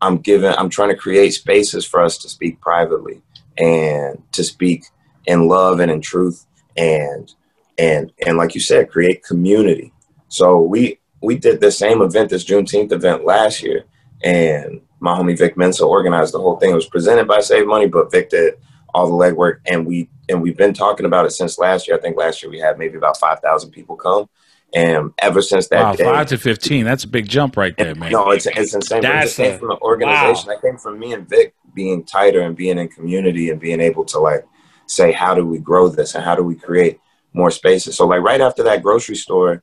I'm 0.01 0.19
giving. 0.19 0.51
I'm 0.51 0.69
trying 0.69 0.89
to 0.89 0.97
create 0.97 1.35
spaces 1.35 1.85
for 1.85 2.03
us 2.03 2.19
to 2.19 2.29
speak 2.29 2.61
privately 2.61 3.23
and 3.59 4.21
to 4.33 4.43
speak 4.43 4.87
in 5.27 5.47
love 5.47 5.79
and 5.79 5.91
in 5.91 6.01
truth 6.01 6.47
and 6.77 7.33
and 7.79 8.13
and 8.27 8.37
like 8.37 8.55
you 8.55 8.61
said, 8.61 8.91
create 8.91 9.23
community. 9.23 9.93
So 10.29 10.61
we 10.61 10.99
we 11.23 11.37
did 11.37 11.61
the 11.61 11.71
same 11.71 12.03
event, 12.03 12.31
this 12.31 12.45
Juneteenth 12.45 12.93
event 12.93 13.25
last 13.25 13.63
year, 13.63 13.85
and 14.23 14.81
my 15.01 15.17
homie 15.17 15.39
Vic 15.39 15.57
Mensa 15.57 15.85
organized 15.85 16.35
the 16.35 16.41
whole 16.41 16.57
thing. 16.57 16.71
It 16.71 16.75
was 16.75 16.87
presented 16.87 17.27
by 17.27 17.41
Save 17.41 17.67
Money, 17.67 17.87
but 17.87 18.11
Vic 18.11 18.31
did 18.31 18.55
all 18.95 19.07
the 19.07 19.13
legwork, 19.13 19.61
and 19.67 19.87
we 19.87 20.09
and 20.29 20.43
we've 20.43 20.57
been 20.57 20.75
talking 20.75 21.07
about 21.07 21.25
it 21.25 21.31
since 21.31 21.59
last 21.59 21.89
year. 21.89 21.97
I 21.97 22.01
think 22.01 22.17
last 22.17 22.43
year 22.43 22.51
we 22.51 22.59
had 22.59 22.79
maybe 22.79 22.97
about 22.97 23.19
five 23.19 23.41
thousand 23.41 23.71
people 23.71 23.97
come, 23.97 24.29
and 24.75 25.13
ever 25.19 25.43
since 25.43 25.69
that 25.69 25.83
wow, 25.83 25.95
day, 25.95 26.05
five 26.05 26.27
to 26.29 26.39
fifteen, 26.39 26.85
that's 26.85 27.05
a 27.05 27.09
big 27.09 27.29
jump 27.29 27.57
right 27.57 27.77
there, 27.77 27.95
man. 27.95 28.13
No, 28.13 28.31
it's 28.31 28.47
it's 28.47 28.75
insane. 28.75 29.03
That's 29.03 29.39
it 29.39 29.43
came 29.43 29.59
from 29.59 29.69
the 29.69 29.79
organization. 29.81 30.49
Wow. 30.49 30.55
That 30.55 30.63
came 30.63 30.79
from 30.79 30.99
me 30.99 31.13
and 31.13 31.29
Vic 31.29 31.55
being 31.75 32.05
tighter 32.05 32.41
and 32.41 32.57
being 32.57 32.79
in 32.79 32.89
community 32.89 33.51
and 33.51 33.61
being 33.61 33.81
able 33.81 34.05
to 34.05 34.19
like 34.19 34.45
say 34.87 35.13
how 35.13 35.35
do 35.35 35.47
we 35.47 35.59
grow 35.59 35.89
this 35.89 36.15
and 36.15 36.23
how 36.23 36.35
do 36.35 36.43
we 36.43 36.55
create 36.55 37.01
more 37.33 37.51
spaces. 37.51 37.97
So 37.97 38.07
like 38.07 38.21
right 38.21 38.41
after 38.41 38.63
that 38.65 38.83
grocery 38.83 39.17
store, 39.17 39.63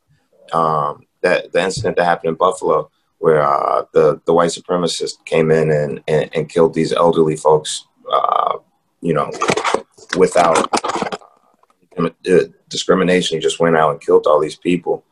um, 0.54 1.06
that 1.22 1.52
the 1.52 1.62
incident 1.62 1.98
that 1.98 2.06
happened 2.06 2.30
in 2.30 2.36
Buffalo, 2.36 2.90
where 3.20 3.42
uh, 3.42 3.84
the 3.94 4.22
the 4.26 4.34
white 4.34 4.52
supremacist 4.52 5.24
came 5.26 5.52
in 5.52 5.72
and, 5.72 6.02
and, 6.08 6.30
and 6.34 6.50
killed 6.50 6.74
these 6.74 6.94
elderly 6.94 7.36
folks. 7.36 7.86
Uh, 8.12 8.58
you 9.02 9.14
know, 9.14 9.32
without 10.18 10.58
uh, 11.98 12.10
discrimination. 12.70 13.38
He 13.38 13.42
just 13.42 13.60
went 13.60 13.76
out 13.76 13.92
and 13.92 14.02
killed 14.02 14.28
all 14.28 14.40
these 14.40 14.56
people. 14.56 15.04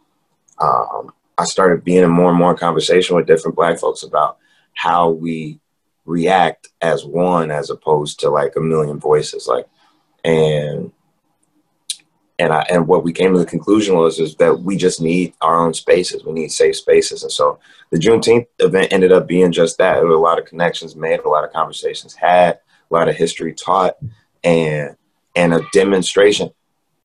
Um, 0.60 1.12
I 1.38 1.46
started 1.46 1.84
being 1.84 2.04
in 2.04 2.10
more 2.10 2.30
and 2.30 2.38
more 2.38 2.56
conversation 2.56 3.16
with 3.16 3.28
different 3.28 3.56
black 3.56 3.80
folks 3.80 4.04
about 4.04 4.38
how 4.74 5.10
we 5.10 5.60
react 6.06 6.70
as 6.82 7.06
one 7.06 7.52
as 7.52 7.70
opposed 7.70 8.20
to 8.22 8.30
like 8.30 8.56
a 8.56 8.62
million 8.62 8.98
voices 9.00 9.46
like 9.46 9.68
and 10.24 10.92
and 12.40 12.54
I 12.54 12.62
and 12.70 12.88
what 12.88 13.04
we 13.04 13.14
came 13.14 13.34
to 13.34 13.40
the 13.40 13.46
conclusion 13.46 13.96
was 13.96 14.20
is 14.20 14.36
that 14.36 14.60
we 14.60 14.78
just 14.78 15.02
need 15.02 15.34
our 15.42 15.58
own 15.58 15.74
spaces. 15.74 16.24
We 16.24 16.34
need 16.34 16.52
safe 16.52 16.76
spaces, 16.76 17.24
and 17.24 17.32
so 17.32 17.60
the 17.92 17.98
Juneteenth 17.98 18.48
event 18.60 18.94
ended 18.94 19.12
up 19.12 19.28
being 19.28 19.52
just 19.52 19.78
that. 19.78 19.96
There 19.96 20.06
were 20.06 20.14
a 20.14 20.20
lot 20.20 20.40
of 20.40 20.46
connections 20.46 20.96
made, 20.96 21.20
a 21.20 21.30
lot 21.30 21.44
of 21.44 21.52
conversations 21.52 22.14
had, 22.14 22.60
a 22.92 22.94
lot 22.94 23.10
of 23.10 23.16
history 23.16 23.54
taught, 23.54 23.98
and 24.44 24.96
and 25.36 25.54
a 25.54 25.62
demonstration 25.74 26.50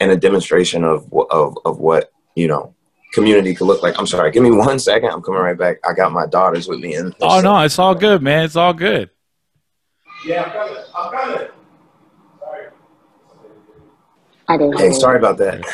and 0.01 0.11
a 0.11 0.16
demonstration 0.16 0.85
of 0.85 1.11
of 1.30 1.57
of 1.64 1.78
what 1.78 2.12
you 2.35 2.49
know 2.49 2.74
community 3.12 3.55
could 3.55 3.66
look 3.66 3.83
like. 3.83 3.99
I'm 3.99 4.07
sorry, 4.07 4.33
give 4.33 4.43
me 4.43 4.51
one 4.53 4.78
second. 4.78 5.11
I'm 5.11 5.22
coming 5.22 5.41
right 5.41 5.57
back. 5.57 5.78
I 5.89 5.95
got 5.95 6.12
my 6.12 6.26
daughters 6.26 6.68
with 6.68 6.80
me. 6.80 6.95
In 6.95 7.14
oh 7.22 7.41
no, 7.41 7.59
it's 7.61 7.78
all 7.78 7.95
good, 7.95 8.22
man. 8.22 8.45
It's 8.45 8.57
all 8.57 8.74
good. 8.74 9.09
Yeah, 10.26 10.43
I'm 10.43 10.53
coming. 10.53 10.85
I'm 10.95 11.12
coming. 11.12 11.49
Hey, 14.59 14.92
sorry 14.92 15.18
about 15.18 15.38
that. 15.38 15.64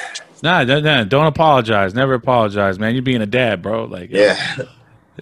Nah, 0.42 0.64
no, 0.64 0.80
no, 0.80 1.04
don't 1.04 1.26
apologize. 1.26 1.94
Never 1.94 2.14
apologize, 2.14 2.78
man. 2.78 2.94
You're 2.94 3.02
being 3.02 3.22
a 3.22 3.26
dad, 3.26 3.60
bro. 3.62 3.84
Like, 3.84 4.10
yeah, 4.10 4.56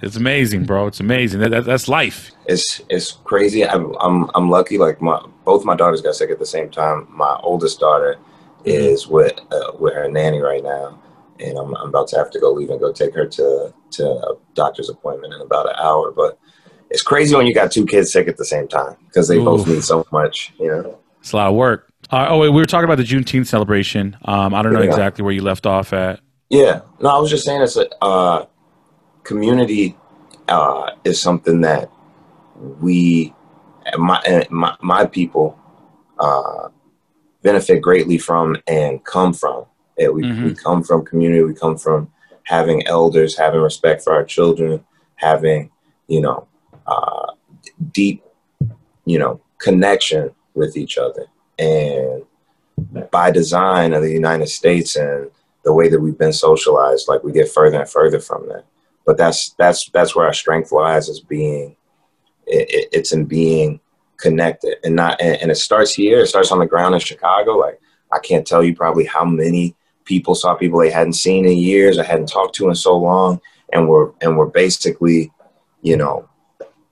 it's 0.02 0.16
amazing, 0.16 0.64
bro. 0.64 0.86
It's 0.86 1.00
amazing. 1.00 1.40
That, 1.40 1.50
that, 1.50 1.64
that's 1.64 1.88
life. 1.88 2.32
It's 2.46 2.82
it's 2.90 3.12
crazy. 3.12 3.66
I'm 3.66 3.94
I'm 4.00 4.30
I'm 4.34 4.50
lucky. 4.50 4.78
Like 4.78 5.00
my 5.00 5.24
both 5.44 5.64
my 5.64 5.74
daughters 5.74 6.02
got 6.02 6.16
sick 6.16 6.30
at 6.30 6.38
the 6.38 6.46
same 6.46 6.70
time. 6.70 7.06
My 7.10 7.38
oldest 7.42 7.80
daughter 7.80 8.16
mm-hmm. 8.16 8.68
is 8.68 9.06
with 9.06 9.38
uh, 9.50 9.72
with 9.78 9.94
her 9.94 10.10
nanny 10.10 10.40
right 10.40 10.62
now, 10.62 10.98
and 11.40 11.56
I'm 11.58 11.74
I'm 11.76 11.88
about 11.88 12.08
to 12.08 12.18
have 12.18 12.30
to 12.32 12.40
go 12.40 12.52
leave 12.52 12.70
and 12.70 12.80
go 12.80 12.92
take 12.92 13.14
her 13.14 13.26
to 13.26 13.72
to 13.92 14.06
a 14.06 14.36
doctor's 14.54 14.90
appointment 14.90 15.32
in 15.34 15.40
about 15.40 15.68
an 15.68 15.76
hour. 15.78 16.12
But 16.12 16.38
it's 16.90 17.02
crazy 17.02 17.34
when 17.34 17.46
you 17.46 17.54
got 17.54 17.72
two 17.72 17.86
kids 17.86 18.12
sick 18.12 18.28
at 18.28 18.36
the 18.36 18.44
same 18.44 18.68
time 18.68 18.96
because 19.06 19.28
they 19.28 19.38
Ooh. 19.38 19.44
both 19.44 19.66
need 19.66 19.82
so 19.82 20.06
much. 20.12 20.52
You 20.60 20.68
know, 20.68 20.98
it's 21.20 21.32
a 21.32 21.36
lot 21.36 21.48
of 21.48 21.54
work. 21.54 21.90
Uh, 22.10 22.26
oh, 22.30 22.38
wait, 22.38 22.50
we 22.50 22.60
were 22.60 22.66
talking 22.66 22.84
about 22.84 22.98
the 22.98 23.04
Juneteenth 23.04 23.46
celebration. 23.46 24.16
Um, 24.24 24.54
I 24.54 24.62
don't 24.62 24.72
know 24.72 24.80
yeah. 24.80 24.86
exactly 24.86 25.24
where 25.24 25.32
you 25.32 25.42
left 25.42 25.66
off 25.66 25.92
at. 25.92 26.20
Yeah, 26.48 26.82
no, 27.00 27.08
I 27.08 27.18
was 27.18 27.30
just 27.30 27.44
saying 27.44 27.62
it's 27.62 27.76
a 27.76 27.88
uh, 28.04 28.46
community 29.24 29.96
uh, 30.46 30.92
is 31.04 31.20
something 31.20 31.62
that 31.62 31.90
we, 32.80 33.34
my 33.98 34.46
my, 34.50 34.76
my 34.80 35.06
people, 35.06 35.58
uh, 36.20 36.68
benefit 37.42 37.82
greatly 37.82 38.18
from 38.18 38.56
and 38.68 39.04
come 39.04 39.32
from. 39.32 39.64
Yeah, 39.98 40.08
we, 40.08 40.22
mm-hmm. 40.22 40.44
we 40.44 40.54
come 40.54 40.84
from 40.84 41.04
community. 41.04 41.42
We 41.42 41.54
come 41.54 41.76
from 41.76 42.12
having 42.44 42.86
elders, 42.86 43.36
having 43.36 43.60
respect 43.60 44.04
for 44.04 44.12
our 44.12 44.24
children, 44.24 44.84
having 45.16 45.72
you 46.06 46.20
know 46.20 46.46
uh, 46.86 47.32
deep, 47.90 48.22
you 49.04 49.18
know, 49.18 49.40
connection 49.58 50.30
with 50.54 50.76
each 50.76 50.96
other 50.96 51.26
and 51.58 52.22
by 53.10 53.30
design 53.30 53.92
of 53.92 54.02
the 54.02 54.12
United 54.12 54.48
States 54.48 54.96
and 54.96 55.30
the 55.64 55.72
way 55.72 55.88
that 55.88 56.00
we've 56.00 56.18
been 56.18 56.32
socialized, 56.32 57.08
like 57.08 57.24
we 57.24 57.32
get 57.32 57.50
further 57.50 57.80
and 57.80 57.88
further 57.88 58.20
from 58.20 58.48
that. 58.48 58.64
But 59.04 59.16
that's 59.16 59.50
that's 59.50 59.88
that's 59.90 60.14
where 60.14 60.26
our 60.26 60.34
strength 60.34 60.72
lies 60.72 61.08
is 61.08 61.20
being. 61.20 61.76
It, 62.46 62.88
it's 62.92 63.12
in 63.12 63.24
being 63.24 63.80
connected 64.18 64.76
and 64.84 64.94
not 64.94 65.20
and, 65.20 65.36
and 65.42 65.50
it 65.50 65.56
starts 65.56 65.92
here. 65.92 66.20
It 66.20 66.28
starts 66.28 66.52
on 66.52 66.58
the 66.58 66.66
ground 66.66 66.94
in 66.94 67.00
Chicago. 67.00 67.52
Like 67.52 67.80
I 68.12 68.18
can't 68.18 68.46
tell 68.46 68.62
you 68.62 68.74
probably 68.74 69.04
how 69.04 69.24
many 69.24 69.74
people 70.06 70.34
saw 70.34 70.54
people 70.54 70.78
they 70.78 70.90
hadn't 70.90 71.12
seen 71.14 71.44
in 71.44 71.58
years, 71.58 71.98
I 71.98 72.04
hadn't 72.04 72.28
talked 72.28 72.54
to 72.56 72.68
in 72.68 72.74
so 72.74 72.96
long, 72.96 73.40
and 73.72 73.88
were 73.88 74.14
and 74.22 74.36
were 74.36 74.46
basically, 74.46 75.32
you 75.82 75.96
know, 75.96 76.28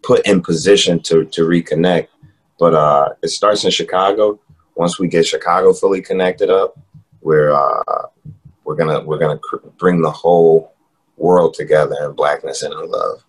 put 0.02 0.26
in 0.26 0.42
position 0.42 1.00
to 1.00 1.24
to 1.26 1.42
reconnect. 1.42 2.08
But 2.58 2.74
uh, 2.74 3.10
it 3.22 3.28
starts 3.28 3.64
in 3.64 3.70
Chicago 3.70 4.38
once 4.77 4.99
we 4.99 5.09
get 5.09 5.27
Chicago 5.27 5.72
fully 5.72 6.03
connected 6.03 6.51
up, 6.51 6.79
we're 7.20 7.53
uh, 7.53 8.07
we're 8.64 8.77
gonna 8.77 9.01
we're 9.01 9.18
gonna 9.18 9.39
cr- 9.39 9.66
bring 9.79 10.03
the 10.03 10.11
whole 10.11 10.75
world 11.16 11.55
together 11.55 11.97
in 12.03 12.12
blackness 12.12 12.62
and 12.62 12.72
in 12.75 12.91
love. 12.91 13.25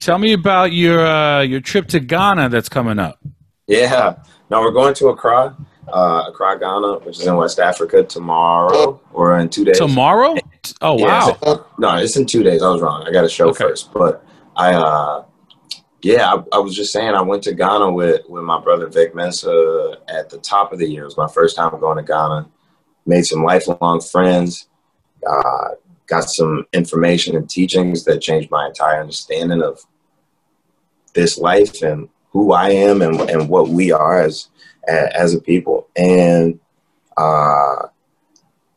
Tell 0.00 0.18
me 0.18 0.32
about 0.32 0.72
your 0.72 1.06
uh, 1.06 1.42
your 1.42 1.60
trip 1.60 1.88
to 1.88 2.00
Ghana 2.00 2.48
that's 2.48 2.68
coming 2.68 2.98
up. 2.98 3.18
Yeah, 3.66 4.16
no, 4.50 4.60
we're 4.60 4.72
going 4.72 4.94
to 4.94 5.08
Accra, 5.08 5.56
uh, 5.88 6.24
Accra, 6.28 6.58
Ghana, 6.58 6.98
which 7.00 7.20
is 7.20 7.26
in 7.26 7.36
West 7.36 7.58
Africa 7.58 8.02
tomorrow 8.02 9.00
or 9.12 9.38
in 9.38 9.48
two 9.48 9.64
days. 9.64 9.78
Tomorrow? 9.78 10.34
Oh 10.80 10.98
yeah, 10.98 11.32
wow! 11.42 11.66
no, 11.78 11.96
it's 11.96 12.16
in 12.16 12.26
two 12.26 12.42
days. 12.42 12.62
I 12.62 12.68
was 12.68 12.80
wrong. 12.80 13.04
I 13.06 13.12
got 13.12 13.24
a 13.24 13.28
show 13.28 13.48
okay. 13.50 13.64
first, 13.64 13.92
but 13.92 14.24
I 14.56 14.74
uh, 14.74 15.24
yeah, 16.02 16.32
I, 16.32 16.56
I, 16.56 16.58
was 16.58 16.74
just 16.74 16.92
saying 16.92 17.14
I 17.14 17.22
went 17.22 17.44
to 17.44 17.54
Ghana 17.54 17.92
with, 17.92 18.22
with 18.28 18.42
my 18.44 18.60
brother 18.60 18.88
Vic 18.88 19.14
Mensa 19.14 19.98
at 20.08 20.28
the 20.30 20.38
top 20.38 20.72
of 20.72 20.78
the 20.78 20.88
year. 20.88 21.02
It 21.02 21.06
was 21.06 21.16
my 21.16 21.28
first 21.28 21.56
time 21.56 21.78
going 21.78 21.98
to 21.98 22.02
Ghana. 22.02 22.48
Made 23.06 23.24
some 23.24 23.44
lifelong 23.44 24.00
friends. 24.00 24.68
Uh, 25.26 25.68
got 26.06 26.28
some 26.28 26.66
information 26.72 27.36
and 27.36 27.48
teachings 27.48 28.04
that 28.04 28.20
changed 28.20 28.50
my 28.50 28.66
entire 28.66 29.00
understanding 29.00 29.62
of 29.62 29.80
this 31.14 31.38
life 31.38 31.82
and 31.82 32.08
who 32.30 32.52
I 32.52 32.70
am 32.70 33.02
and, 33.02 33.20
and 33.30 33.48
what 33.48 33.68
we 33.68 33.92
are 33.92 34.20
as 34.20 34.48
as 34.88 35.34
a 35.34 35.40
people. 35.40 35.88
And 35.96 36.58
uh, 37.16 37.86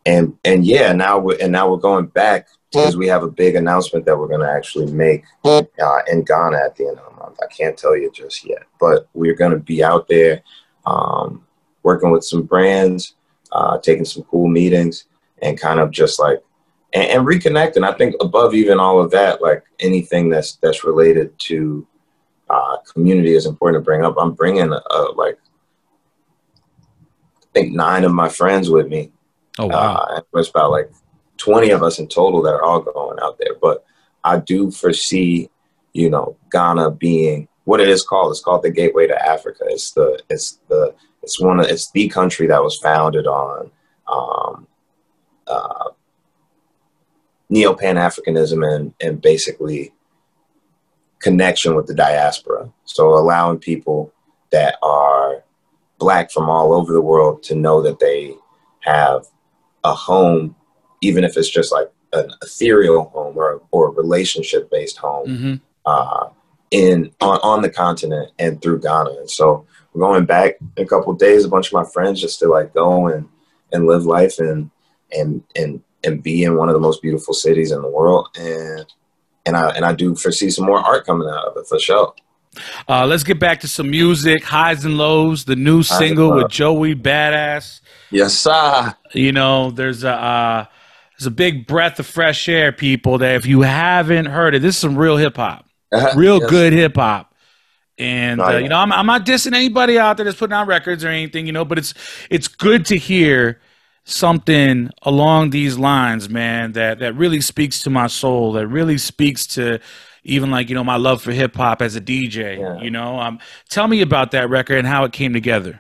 and 0.06 0.38
and 0.44 0.66
yeah, 0.66 0.94
now 0.94 1.18
we're 1.18 1.38
and 1.42 1.52
now 1.52 1.70
we're 1.70 1.78
going 1.78 2.06
back 2.08 2.48
because 2.72 2.98
we 2.98 3.08
have 3.08 3.24
a 3.24 3.30
big 3.30 3.56
announcement 3.56 4.06
that 4.06 4.18
we're 4.18 4.28
going 4.28 4.42
to 4.42 4.52
actually 4.52 4.92
make 4.92 5.24
uh, 5.44 5.62
in 6.08 6.24
Ghana 6.24 6.58
at 6.58 6.76
the 6.76 6.88
end 6.88 7.00
of 7.00 7.06
the 7.10 7.15
month. 7.36 7.52
I 7.52 7.54
can't 7.54 7.78
tell 7.78 7.96
you 7.98 8.12
just 8.12 8.48
yet, 8.48 8.64
but 8.80 9.08
we're 9.14 9.36
going 9.36 9.52
to 9.52 9.60
be 9.60 9.84
out 9.84 10.08
there 10.08 10.42
um, 10.86 11.46
working 11.84 12.12
with 12.12 12.24
some 12.24 12.44
brands, 12.44 13.16
uh, 13.52 13.78
taking 13.80 14.06
some 14.06 14.24
cool 14.24 14.48
meetings, 14.48 15.06
and 15.42 15.60
kind 15.60 15.80
of 15.80 15.92
just 15.92 16.20
like 16.20 16.44
and, 16.94 17.10
and 17.10 17.28
reconnecting. 17.28 17.88
I 17.88 17.94
think 17.94 18.16
above 18.22 18.54
even 18.54 18.80
all 18.80 19.00
of 19.00 19.12
that, 19.12 19.42
like 19.42 19.64
anything 19.80 20.30
that's 20.30 20.56
that's 20.58 20.84
related 20.84 21.38
to 21.40 21.86
uh, 22.50 22.78
community 22.94 23.34
is 23.34 23.46
important 23.46 23.82
to 23.82 23.86
bring 23.86 24.04
up. 24.04 24.16
I'm 24.18 24.34
bringing 24.34 24.72
uh, 24.72 25.14
like 25.16 25.38
I 27.42 27.48
think 27.54 27.74
nine 27.74 28.04
of 28.04 28.14
my 28.14 28.30
friends 28.30 28.70
with 28.70 28.88
me. 28.88 29.12
Oh 29.58 29.68
wow! 29.68 29.96
Uh, 29.96 30.22
it's 30.34 30.50
about 30.50 30.72
like 30.72 30.92
20 31.38 31.72
of 31.72 31.84
us 31.84 32.00
in 32.00 32.08
total 32.08 32.42
that 32.42 32.54
are 32.54 32.64
all 32.64 32.82
going 32.82 33.20
out 33.22 33.38
there. 33.38 33.56
But 33.62 33.86
I 34.24 34.40
do 34.40 34.72
foresee, 34.72 35.50
you 35.96 36.10
know, 36.10 36.36
Ghana 36.52 36.92
being 36.92 37.48
what 37.64 37.80
it 37.80 37.88
is 37.88 38.04
called. 38.04 38.32
It's 38.32 38.42
called 38.42 38.64
the 38.64 38.70
gateway 38.70 39.08
to 39.08 39.28
Africa. 39.28 39.64
It's 39.68 39.92
the 39.92 40.22
it's 40.30 40.60
the 40.68 40.94
it's 41.24 41.40
one 41.40 41.60
of 41.62 41.68
it's 41.68 41.90
the 41.92 42.10
country 42.10 42.48
that 42.48 42.62
was 42.62 42.78
founded 42.78 43.26
on 43.26 43.72
um, 44.08 44.68
uh, 45.48 45.90
neo 47.50 47.74
Pan 47.74 47.96
Africanism 47.96 48.68
and 48.76 48.94
and 49.00 49.22
basically 49.22 49.94
connection 51.20 51.76
with 51.76 51.88
the 51.88 51.96
diaspora. 51.96 52.70
So 52.84 53.18
allowing 53.18 53.60
people 53.60 54.14
that 54.52 54.78
are 54.84 55.44
black 55.98 56.30
from 56.30 56.50
all 56.50 56.74
over 56.74 56.92
the 56.92 57.02
world 57.02 57.42
to 57.44 57.56
know 57.56 57.82
that 57.82 58.00
they 58.00 58.36
have 58.82 59.26
a 59.86 59.94
home 59.94 60.58
even 61.02 61.24
if 61.24 61.38
it's 61.38 61.50
just 61.50 61.72
like 61.72 61.90
an 62.14 62.32
ethereal 62.42 63.06
home 63.06 63.38
or, 63.38 63.62
or 63.72 63.88
a 63.88 63.92
relationship 63.92 64.70
based 64.70 64.98
home 64.98 65.28
mm-hmm. 65.28 65.56
Uh, 65.86 66.30
in 66.72 67.12
on, 67.22 67.40
on 67.44 67.62
the 67.62 67.70
continent 67.70 68.32
and 68.40 68.62
through 68.62 68.82
Ghana. 68.82 69.12
And 69.12 69.30
so 69.30 69.66
we're 69.94 70.08
going 70.08 70.26
back 70.26 70.56
in 70.78 70.84
a 70.84 70.88
couple 70.88 71.14
days, 71.14 71.46
a 71.46 71.50
bunch 71.50 71.68
of 71.68 71.74
my 71.74 71.86
friends 71.86 72.20
just 72.20 72.40
to 72.40 72.48
like 72.48 72.74
go 72.74 73.08
and, 73.08 73.28
and 73.72 73.88
live 73.88 74.06
life 74.06 74.40
and, 74.40 74.70
and, 75.16 75.44
and, 75.56 75.82
and 76.04 76.22
be 76.22 76.44
in 76.44 76.56
one 76.56 76.70
of 76.70 76.74
the 76.74 76.80
most 76.80 77.02
beautiful 77.02 77.34
cities 77.34 77.72
in 77.72 77.82
the 77.82 77.90
world. 77.90 78.30
And, 78.38 78.86
and 79.46 79.56
I, 79.56 79.70
and 79.70 79.86
I 79.86 79.94
do 79.94 80.16
foresee 80.16 80.50
some 80.50 80.66
more 80.66 80.80
art 80.80 81.06
coming 81.06 81.28
out 81.28 81.46
of 81.46 81.58
it 81.58 81.68
for 81.68 81.80
sure. 81.80 82.14
Uh, 82.88 83.06
let's 83.06 83.24
get 83.24 83.40
back 83.40 83.60
to 83.62 83.68
some 83.68 83.90
music, 83.90 84.44
highs 84.44 84.86
and 84.86 84.98
lows. 84.98 85.46
The 85.46 85.56
new 85.56 85.84
single 85.84 86.34
with 86.34 86.50
Joey 86.50 86.96
Badass. 86.96 87.82
Yes, 88.12 88.34
sir. 88.34 88.96
You 89.14 89.32
know, 89.32 89.72
there's 89.72 90.04
a 90.04 90.14
uh, 90.14 90.66
it's 91.18 91.26
a 91.26 91.32
big 91.32 91.68
breath 91.68 92.00
of 92.00 92.06
fresh 92.06 92.48
air, 92.48 92.72
people. 92.72 93.18
That 93.18 93.36
if 93.36 93.46
you 93.46 93.62
haven't 93.62 94.28
heard 94.28 94.56
it, 94.56 94.62
this 94.62 94.76
is 94.76 94.82
some 94.82 94.98
real 94.98 95.18
hip 95.18 95.36
hop, 95.38 95.65
uh-huh. 95.96 96.14
real 96.18 96.40
yes. 96.40 96.50
good 96.50 96.74
hip 96.74 96.96
hop. 96.96 97.34
And 97.98 98.42
uh, 98.42 98.58
you 98.58 98.68
know, 98.68 98.78
I'm, 98.78 98.92
I'm 98.92 99.06
not 99.06 99.26
dissing 99.26 99.56
anybody 99.56 99.98
out 99.98 100.18
there 100.18 100.26
that's 100.26 100.38
putting 100.38 100.54
out 100.54 100.68
records 100.68 101.06
or 101.06 101.08
anything, 101.08 101.46
you 101.46 101.54
know, 101.54 101.64
but 101.64 101.78
it's 101.78 101.94
it's 102.30 102.48
good 102.48 102.86
to 102.88 102.98
hear 102.98 103.62
something 104.04 104.90
along 105.04 105.52
these 105.52 105.78
lines, 105.78 106.30
man, 106.30 106.74
that 106.74 107.00
that 107.00 107.14
really 107.16 107.40
speaks 107.40 107.82
to 107.84 107.90
my 107.90 108.08
soul, 108.08 108.52
that 108.54 108.68
really 108.68 108.98
speaks 108.98 109.48
to 109.48 109.80
even 110.24 110.52
like 110.52 110.70
you 110.70 110.76
know 110.76 110.84
my 110.84 110.98
love 110.98 111.22
for 111.22 111.32
hip 111.32 111.56
hop 111.56 111.82
as 111.82 111.96
a 111.96 112.02
DJ. 112.02 112.60
Yeah. 112.60 112.82
You 112.82 112.92
know, 112.92 113.20
um, 113.20 113.40
tell 113.70 113.88
me 113.88 114.02
about 114.02 114.32
that 114.32 114.50
record 114.50 114.78
and 114.78 114.88
how 114.88 115.06
it 115.06 115.14
came 115.14 115.32
together. 115.32 115.80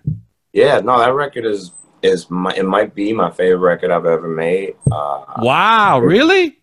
Yeah, 0.53 0.79
no, 0.79 0.97
that 0.99 1.13
record 1.13 1.45
is 1.45 1.73
is 2.01 2.29
my, 2.29 2.53
it 2.55 2.65
might 2.65 2.95
be 2.95 3.11
my 3.11 3.31
favorite 3.31 3.57
record 3.57 3.91
I've 3.91 4.05
ever 4.05 4.29
made. 4.29 4.75
Uh, 4.89 5.23
wow, 5.39 5.99
really? 5.99 6.57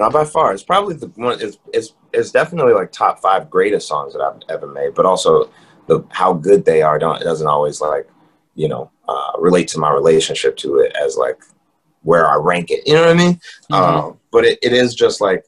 Not 0.00 0.12
by 0.12 0.24
far. 0.24 0.52
It's 0.52 0.62
probably 0.62 0.96
the 0.96 1.08
one. 1.08 1.38
It's 1.40 1.58
it's 1.72 1.94
it's 2.12 2.30
definitely 2.30 2.72
like 2.72 2.90
top 2.90 3.20
five 3.20 3.50
greatest 3.50 3.86
songs 3.86 4.14
that 4.14 4.22
I've 4.22 4.40
ever 4.48 4.66
made. 4.66 4.94
But 4.94 5.04
also 5.06 5.50
the 5.86 6.04
how 6.08 6.32
good 6.32 6.64
they 6.64 6.82
are 6.82 6.98
don't 6.98 7.20
it 7.20 7.24
doesn't 7.24 7.46
always 7.46 7.80
like 7.80 8.08
you 8.54 8.66
know 8.66 8.90
uh, 9.08 9.32
relate 9.38 9.68
to 9.68 9.78
my 9.78 9.92
relationship 9.92 10.56
to 10.56 10.78
it 10.78 10.96
as 10.96 11.16
like 11.16 11.38
where 12.02 12.26
I 12.26 12.36
rank 12.36 12.70
it. 12.70 12.86
You 12.86 12.94
know 12.94 13.02
what 13.02 13.10
I 13.10 13.14
mean? 13.14 13.34
Mm-hmm. 13.70 13.74
Um, 13.74 14.18
but 14.32 14.44
it, 14.44 14.58
it 14.62 14.72
is 14.72 14.94
just 14.94 15.20
like 15.20 15.44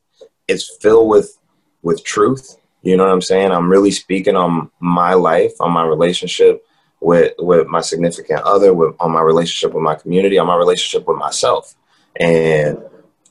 it's 0.48 0.76
filled 0.82 1.08
with 1.08 1.38
with 1.82 2.04
truth. 2.04 2.56
You 2.82 2.96
know 2.96 3.04
what 3.04 3.12
I'm 3.12 3.22
saying? 3.22 3.52
I'm 3.52 3.70
really 3.70 3.90
speaking 3.90 4.36
on 4.36 4.70
my 4.80 5.14
life, 5.14 5.52
on 5.60 5.72
my 5.72 5.84
relationship 5.86 6.62
with 7.00 7.32
with 7.38 7.68
my 7.68 7.80
significant 7.80 8.42
other, 8.42 8.74
with 8.74 8.94
on 9.00 9.12
my 9.12 9.22
relationship 9.22 9.72
with 9.72 9.82
my 9.82 9.94
community, 9.94 10.38
on 10.38 10.46
my 10.46 10.56
relationship 10.56 11.08
with 11.08 11.16
myself. 11.16 11.74
And 12.16 12.82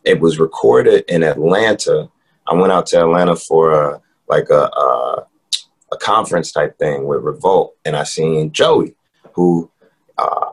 it 0.03 0.19
was 0.19 0.39
recorded 0.39 1.05
in 1.07 1.23
Atlanta. 1.23 2.09
I 2.47 2.53
went 2.55 2.71
out 2.71 2.87
to 2.87 3.01
Atlanta 3.01 3.35
for 3.35 3.71
a, 3.71 4.01
like 4.27 4.49
a, 4.49 4.63
a, 4.63 5.27
a 5.91 5.97
conference 5.97 6.51
type 6.51 6.77
thing 6.77 7.05
with 7.05 7.23
Revolt, 7.23 7.75
and 7.85 7.95
I 7.95 8.03
seen 8.03 8.51
Joey, 8.51 8.95
who 9.33 9.69
uh, 10.17 10.51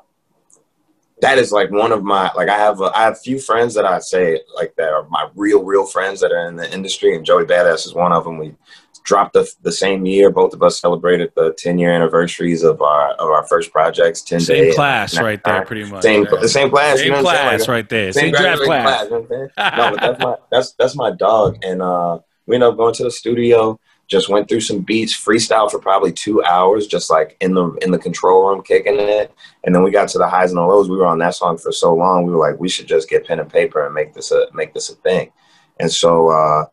that 1.20 1.38
is 1.38 1.52
like 1.52 1.70
one 1.70 1.92
of 1.92 2.02
my 2.04 2.30
like 2.34 2.48
I 2.48 2.58
have 2.58 2.80
a, 2.80 2.90
I 2.94 3.02
have 3.02 3.14
a 3.14 3.16
few 3.16 3.40
friends 3.40 3.74
that 3.74 3.84
I 3.84 3.98
say 3.98 4.40
like 4.54 4.74
that 4.76 4.92
are 4.92 5.08
my 5.08 5.28
real 5.34 5.64
real 5.64 5.86
friends 5.86 6.20
that 6.20 6.32
are 6.32 6.48
in 6.48 6.56
the 6.56 6.72
industry, 6.72 7.14
and 7.16 7.24
Joey 7.24 7.44
Badass 7.44 7.86
is 7.86 7.94
one 7.94 8.12
of 8.12 8.24
them. 8.24 8.38
We 8.38 8.54
dropped 9.08 9.32
the, 9.32 9.50
the 9.62 9.72
same 9.72 10.04
year. 10.04 10.30
Both 10.30 10.52
of 10.52 10.62
us 10.62 10.78
celebrated 10.78 11.32
the 11.34 11.54
10 11.56 11.78
year 11.78 11.90
anniversaries 11.90 12.62
of 12.62 12.82
our 12.82 13.12
of 13.12 13.30
our 13.30 13.46
first 13.46 13.72
projects. 13.72 14.20
10 14.20 14.40
same 14.40 14.74
class 14.74 15.18
right 15.18 15.42
there, 15.42 15.64
pretty 15.64 15.90
much. 15.90 16.02
Same 16.02 16.24
the 16.24 16.48
same 16.48 16.70
class. 16.70 16.98
Same 16.98 17.06
you 17.06 17.12
know 17.12 17.22
class 17.22 17.60
like, 17.60 17.68
right 17.68 17.88
there. 17.88 18.12
Same, 18.12 18.34
same 18.34 18.42
draft 18.42 18.62
class. 18.62 19.08
class 19.08 19.10
you 19.10 19.10
know 19.10 19.90
no, 19.90 19.96
but 19.96 20.00
that's 20.00 20.22
my 20.22 20.36
that's 20.52 20.72
that's 20.72 20.96
my 20.96 21.10
dog, 21.10 21.56
and 21.64 21.80
uh, 21.80 22.18
we 22.46 22.54
ended 22.54 22.68
up 22.68 22.76
going 22.76 22.94
to 22.94 23.04
the 23.04 23.10
studio. 23.10 23.80
Just 24.08 24.30
went 24.30 24.48
through 24.48 24.62
some 24.62 24.80
beats, 24.80 25.12
freestyle 25.12 25.70
for 25.70 25.78
probably 25.78 26.12
two 26.12 26.42
hours, 26.44 26.86
just 26.86 27.10
like 27.10 27.36
in 27.40 27.54
the 27.54 27.72
in 27.82 27.90
the 27.90 27.98
control 27.98 28.48
room, 28.48 28.62
kicking 28.62 28.98
it. 28.98 29.34
And 29.64 29.74
then 29.74 29.82
we 29.82 29.90
got 29.90 30.08
to 30.10 30.18
the 30.18 30.28
highs 30.28 30.50
and 30.50 30.58
the 30.58 30.62
lows. 30.62 30.88
We 30.88 30.96
were 30.96 31.06
on 31.06 31.18
that 31.18 31.34
song 31.34 31.58
for 31.58 31.72
so 31.72 31.94
long. 31.94 32.24
We 32.24 32.32
were 32.32 32.38
like, 32.38 32.58
we 32.58 32.70
should 32.70 32.86
just 32.86 33.10
get 33.10 33.26
pen 33.26 33.40
and 33.40 33.52
paper 33.52 33.84
and 33.84 33.94
make 33.94 34.14
this 34.14 34.32
a 34.32 34.46
make 34.54 34.72
this 34.72 34.88
a 34.88 34.94
thing. 34.94 35.30
And 35.78 35.92
so 35.92 36.30
uh, 36.30 36.64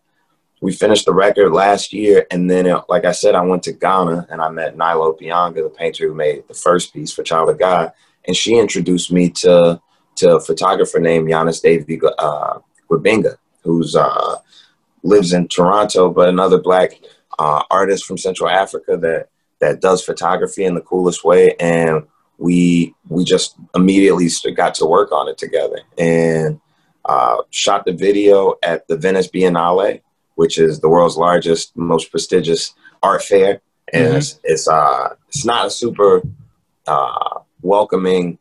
we 0.61 0.71
finished 0.71 1.05
the 1.05 1.13
record 1.13 1.51
last 1.51 1.93
year, 1.93 2.25
and 2.31 2.49
then, 2.49 2.65
it, 2.65 2.77
like 2.87 3.05
I 3.05 3.11
said, 3.11 3.35
I 3.35 3.41
went 3.41 3.63
to 3.63 3.73
Ghana 3.73 4.27
and 4.29 4.41
I 4.41 4.49
met 4.49 4.77
Nilo 4.77 5.13
Bianga, 5.13 5.55
the 5.55 5.69
painter 5.69 6.07
who 6.07 6.13
made 6.13 6.47
the 6.47 6.53
first 6.53 6.93
piece 6.93 7.11
for 7.11 7.23
Child 7.23 7.49
of 7.49 7.59
God, 7.59 7.91
and 8.25 8.35
she 8.35 8.57
introduced 8.57 9.11
me 9.11 9.29
to 9.29 9.81
to 10.15 10.35
a 10.35 10.39
photographer 10.39 10.99
named 10.99 11.27
Yannis 11.27 11.61
Davy 11.61 11.99
uh, 12.19 12.59
Guibinga, 12.89 13.35
who's 13.63 13.95
uh, 13.97 14.37
lives 15.03 15.33
in 15.33 15.47
Toronto, 15.49 16.09
but 16.09 16.29
another 16.29 16.57
black 16.57 16.99
uh, 17.37 17.63
artist 17.69 18.05
from 18.05 18.17
Central 18.17 18.49
Africa 18.49 18.97
that 18.97 19.29
that 19.59 19.81
does 19.81 20.03
photography 20.03 20.63
in 20.63 20.75
the 20.75 20.81
coolest 20.81 21.23
way, 21.23 21.55
and 21.59 22.05
we 22.37 22.95
we 23.09 23.23
just 23.23 23.55
immediately 23.73 24.29
got 24.55 24.75
to 24.75 24.85
work 24.85 25.11
on 25.11 25.27
it 25.27 25.37
together. 25.37 25.81
And 25.97 26.59
uh, 27.05 27.37
shot 27.51 27.85
the 27.85 27.93
video 27.93 28.55
at 28.63 28.87
the 28.87 28.97
Venice 28.97 29.27
Biennale 29.27 30.01
which 30.35 30.57
is 30.57 30.79
the 30.79 30.89
world's 30.89 31.17
largest, 31.17 31.75
most 31.75 32.11
prestigious 32.11 32.73
art 33.01 33.23
fair, 33.23 33.61
and 33.93 34.07
mm-hmm. 34.07 34.17
it's 34.17 34.39
it's, 34.43 34.67
uh, 34.67 35.15
it's 35.27 35.45
not 35.45 35.67
a 35.67 35.71
super 35.71 36.21
uh, 36.87 37.39
welcoming 37.61 38.37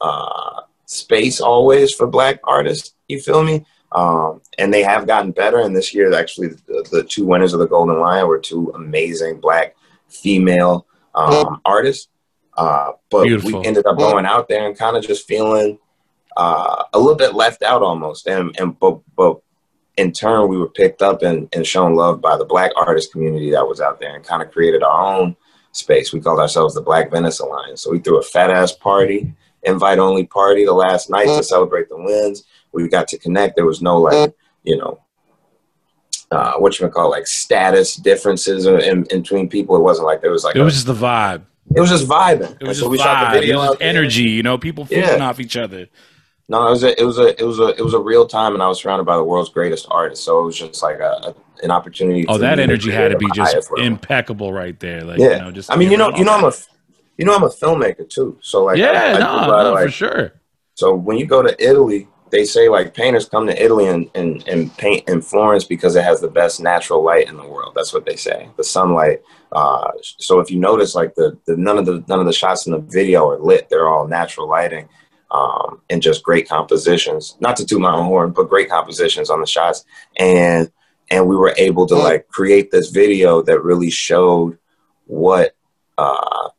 uh, 0.00 0.62
space 0.86 1.40
always 1.40 1.94
for 1.94 2.06
Black 2.06 2.40
artists. 2.44 2.94
You 3.08 3.20
feel 3.20 3.42
me? 3.42 3.64
Um, 3.92 4.40
and 4.58 4.74
they 4.74 4.82
have 4.82 5.06
gotten 5.06 5.30
better. 5.30 5.60
And 5.60 5.74
this 5.74 5.94
year, 5.94 6.12
actually, 6.12 6.48
the, 6.48 6.86
the, 6.90 7.04
two 7.04 7.24
winners 7.24 7.52
of 7.52 7.60
the 7.60 7.68
Golden 7.68 8.00
Lion 8.00 8.26
were 8.26 8.40
two 8.40 8.72
amazing 8.74 9.40
Black 9.40 9.76
female 10.08 10.86
um, 11.14 11.60
artists. 11.64 12.08
Uh, 12.56 12.92
but 13.10 13.24
Beautiful. 13.24 13.60
we 13.60 13.66
ended 13.66 13.86
up 13.86 13.96
going 13.96 14.26
out 14.26 14.48
there 14.48 14.66
and 14.66 14.76
kind 14.76 14.96
of 14.96 15.06
just 15.06 15.28
feeling 15.28 15.78
uh, 16.36 16.84
a 16.92 16.98
little 16.98 17.14
bit 17.16 17.34
left 17.34 17.62
out 17.62 17.82
almost. 17.82 18.26
And 18.26 18.54
and 18.58 18.78
but 18.78 19.00
but 19.16 19.40
in 19.96 20.12
turn, 20.12 20.48
we 20.48 20.58
were 20.58 20.68
picked 20.68 21.02
up 21.02 21.22
and, 21.22 21.48
and 21.54 21.66
shown 21.66 21.94
love 21.94 22.20
by 22.20 22.36
the 22.36 22.44
black 22.44 22.72
artist 22.76 23.12
community 23.12 23.50
that 23.52 23.66
was 23.66 23.80
out 23.80 24.00
there 24.00 24.14
and 24.14 24.24
kind 24.24 24.42
of 24.42 24.50
created 24.50 24.82
our 24.82 25.14
own 25.14 25.36
space. 25.72 26.12
We 26.12 26.20
called 26.20 26.40
ourselves 26.40 26.74
the 26.74 26.80
Black 26.80 27.10
Venice 27.10 27.40
Alliance. 27.40 27.82
So 27.82 27.90
we 27.90 28.00
threw 28.00 28.18
a 28.18 28.22
fat 28.22 28.50
ass 28.50 28.72
party, 28.72 29.32
invite 29.62 29.98
only 29.98 30.26
party 30.26 30.64
the 30.64 30.72
last 30.72 31.10
night 31.10 31.26
to 31.26 31.42
celebrate 31.42 31.88
the 31.88 31.96
wins. 31.96 32.44
We 32.72 32.88
got 32.88 33.08
to 33.08 33.18
connect. 33.18 33.56
There 33.56 33.66
was 33.66 33.82
no 33.82 33.98
like, 33.98 34.34
you 34.64 34.76
know, 34.76 35.00
uh, 36.30 36.54
what 36.54 36.78
you 36.78 36.88
call 36.88 37.10
like 37.10 37.26
status 37.26 37.94
differences 37.96 38.66
in, 38.66 38.80
in, 38.80 39.06
in, 39.10 39.22
between 39.22 39.48
people. 39.48 39.76
It 39.76 39.82
wasn't 39.82 40.06
like 40.06 40.20
there 40.20 40.32
was 40.32 40.42
like 40.42 40.56
it 40.56 40.62
was 40.62 40.74
just 40.74 40.86
the 40.86 40.94
vibe. 40.94 41.42
It 41.74 41.80
was 41.80 41.90
just 41.90 42.06
vibing. 42.06 42.60
It 42.60 42.66
was 42.66 42.78
just 42.78 42.90
so 42.90 42.90
vibe. 42.90 43.42
It 43.42 43.54
was 43.54 43.76
energy. 43.80 44.24
You 44.24 44.42
know, 44.42 44.58
people 44.58 44.84
feeding 44.84 45.04
yeah. 45.04 45.28
off 45.28 45.38
each 45.38 45.56
other. 45.56 45.88
No, 46.48 46.66
it 46.66 46.70
was 46.70 46.82
a, 46.84 47.00
it 47.00 47.04
was 47.04 47.18
a, 47.18 47.40
it 47.40 47.46
was 47.46 47.58
a, 47.58 47.68
it 47.68 47.80
was 47.80 47.94
a 47.94 47.98
real 47.98 48.26
time, 48.26 48.52
and 48.52 48.62
I 48.62 48.68
was 48.68 48.80
surrounded 48.80 49.04
by 49.04 49.16
the 49.16 49.24
world's 49.24 49.48
greatest 49.48 49.86
artists. 49.90 50.24
So 50.24 50.42
it 50.42 50.44
was 50.44 50.58
just 50.58 50.82
like 50.82 50.98
a, 50.98 51.12
a 51.22 51.34
an 51.62 51.70
opportunity. 51.70 52.26
Oh, 52.28 52.38
that 52.38 52.58
energy 52.58 52.90
had 52.90 53.10
to 53.10 53.18
be 53.18 53.26
just 53.34 53.70
impeccable 53.78 54.52
right 54.52 54.78
there. 54.78 55.02
Like, 55.02 55.18
yeah. 55.18 55.30
You 55.30 55.38
know, 55.38 55.50
just 55.50 55.72
I 55.72 55.76
mean, 55.76 55.90
you 55.90 55.96
know, 55.96 56.14
you 56.16 56.24
know, 56.24 56.34
I'm 56.34 56.44
a, 56.44 56.52
you 57.16 57.24
know, 57.24 57.34
I'm 57.34 57.42
a 57.42 57.48
filmmaker 57.48 58.08
too. 58.08 58.38
So 58.42 58.64
like, 58.64 58.78
yeah, 58.78 58.90
I, 58.90 59.12
I 59.14 59.18
no, 59.18 59.62
no 59.62 59.72
like, 59.72 59.86
for 59.86 59.90
sure. 59.90 60.32
So 60.74 60.94
when 60.94 61.16
you 61.16 61.26
go 61.26 61.42
to 61.42 61.56
Italy, 61.62 62.08
they 62.30 62.44
say 62.44 62.68
like 62.68 62.94
painters 62.94 63.28
come 63.28 63.46
to 63.46 63.62
Italy 63.62 63.86
and, 63.86 64.10
and, 64.14 64.46
and 64.48 64.76
paint 64.76 65.08
in 65.08 65.22
Florence 65.22 65.64
because 65.64 65.94
it 65.94 66.04
has 66.04 66.20
the 66.20 66.28
best 66.28 66.60
natural 66.60 67.02
light 67.02 67.28
in 67.28 67.36
the 67.36 67.46
world. 67.46 67.72
That's 67.76 67.94
what 67.94 68.04
they 68.04 68.16
say, 68.16 68.48
the 68.56 68.64
sunlight. 68.64 69.22
Uh, 69.52 69.92
so 70.02 70.40
if 70.40 70.50
you 70.50 70.58
notice, 70.58 70.94
like 70.94 71.14
the, 71.14 71.38
the 71.46 71.56
none 71.56 71.78
of 71.78 71.86
the 71.86 72.04
none 72.08 72.20
of 72.20 72.26
the 72.26 72.32
shots 72.32 72.66
in 72.66 72.72
the 72.72 72.80
video 72.80 73.28
are 73.28 73.38
lit; 73.38 73.68
they're 73.70 73.88
all 73.88 74.06
natural 74.08 74.48
lighting 74.48 74.88
um, 75.34 75.80
and 75.90 76.00
just 76.00 76.22
great 76.22 76.48
compositions. 76.48 77.36
Not 77.40 77.56
to 77.56 77.66
toot 77.66 77.80
my 77.80 77.92
own 77.92 78.06
horn, 78.06 78.30
but 78.30 78.48
great 78.48 78.70
compositions 78.70 79.30
on 79.30 79.40
the 79.40 79.46
shots. 79.46 79.84
And 80.16 80.70
and 81.10 81.26
we 81.26 81.36
were 81.36 81.54
able 81.58 81.86
to 81.86 81.96
like 81.96 82.28
create 82.28 82.70
this 82.70 82.90
video 82.90 83.42
that 83.42 83.62
really 83.62 83.90
showed 83.90 84.58
what 85.06 85.54
uh, 85.98 86.50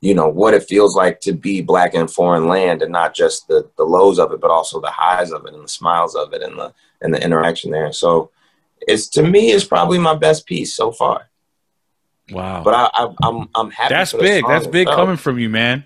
you 0.00 0.14
know 0.14 0.28
what 0.28 0.54
it 0.54 0.62
feels 0.62 0.94
like 0.94 1.20
to 1.20 1.32
be 1.32 1.60
black 1.60 1.94
in 1.94 2.06
foreign 2.06 2.46
land, 2.46 2.82
and 2.82 2.92
not 2.92 3.14
just 3.14 3.48
the 3.48 3.68
the 3.76 3.84
lows 3.84 4.18
of 4.18 4.32
it, 4.32 4.40
but 4.40 4.50
also 4.50 4.80
the 4.80 4.90
highs 4.90 5.32
of 5.32 5.44
it 5.44 5.54
and 5.54 5.64
the 5.64 5.68
smiles 5.68 6.14
of 6.14 6.32
it 6.32 6.42
and 6.42 6.58
the 6.58 6.72
and 7.02 7.12
the 7.12 7.22
interaction 7.22 7.72
there. 7.72 7.92
So 7.92 8.30
it's 8.80 9.08
to 9.10 9.22
me, 9.22 9.50
it's 9.50 9.64
probably 9.64 9.98
my 9.98 10.14
best 10.14 10.46
piece 10.46 10.74
so 10.74 10.92
far. 10.92 11.28
Wow! 12.30 12.62
But 12.62 12.74
I, 12.74 12.90
I, 12.92 13.14
I'm 13.24 13.48
I'm 13.56 13.70
happy. 13.70 13.92
That's 13.92 14.12
big. 14.12 14.44
That's 14.46 14.68
big 14.68 14.86
coming 14.86 15.16
from 15.16 15.38
you, 15.38 15.50
man. 15.50 15.84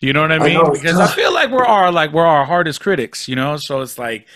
You 0.00 0.14
know 0.14 0.22
what 0.22 0.32
I 0.32 0.38
mean? 0.38 0.56
I 0.56 0.70
because 0.70 0.98
I 0.98 1.06
feel 1.08 1.32
like 1.32 1.50
we're 1.50 1.64
our 1.64 1.92
like 1.92 2.12
we're 2.12 2.24
our 2.24 2.46
hardest 2.46 2.80
critics, 2.80 3.28
you 3.28 3.36
know. 3.36 3.58
So 3.58 3.82
it's 3.82 3.98
like, 3.98 4.26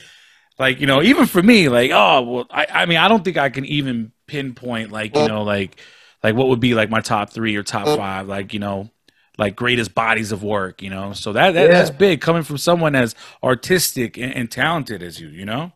like 0.59 0.81
you 0.81 0.87
know, 0.87 1.03
even 1.03 1.27
for 1.27 1.43
me, 1.43 1.69
like 1.69 1.91
oh 1.93 2.23
well, 2.23 2.47
I 2.51 2.67
I 2.71 2.87
mean 2.87 2.99
I 2.99 3.09
don't 3.09 3.25
think 3.25 3.39
I 3.39 3.49
can 3.49 3.65
even 3.65 4.13
pinpoint 4.27 4.91
like 4.91 5.17
you 5.17 5.27
know 5.27 5.43
like 5.43 5.81
like 6.23 6.35
what 6.35 6.49
would 6.49 6.61
be 6.61 6.75
like 6.75 6.91
my 6.91 7.01
top 7.01 7.31
three 7.31 7.57
or 7.57 7.63
top 7.63 7.87
five, 7.87 8.29
like 8.29 8.53
you 8.53 8.61
know 8.61 8.91
like 9.39 9.57
greatest 9.57 9.95
bodies 9.95 10.33
of 10.33 10.43
work, 10.43 10.83
you 10.83 10.91
know. 10.91 11.13
So 11.13 11.33
that, 11.33 11.53
that 11.53 11.63
yeah. 11.63 11.69
that's 11.69 11.91
big 11.91 12.21
coming 12.21 12.43
from 12.43 12.59
someone 12.59 12.95
as 12.95 13.15
artistic 13.43 14.17
and, 14.17 14.33
and 14.33 14.51
talented 14.51 15.03
as 15.03 15.21
you, 15.21 15.29
you 15.29 15.45
know. 15.45 15.73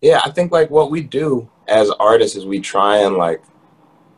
Yeah, 0.00 0.20
I 0.24 0.30
think 0.30 0.52
like 0.52 0.70
what 0.70 0.90
we 0.90 1.02
do 1.02 1.50
as 1.68 1.90
artists 2.00 2.36
is 2.36 2.46
we 2.46 2.60
try 2.60 2.98
and 2.98 3.16
like 3.16 3.42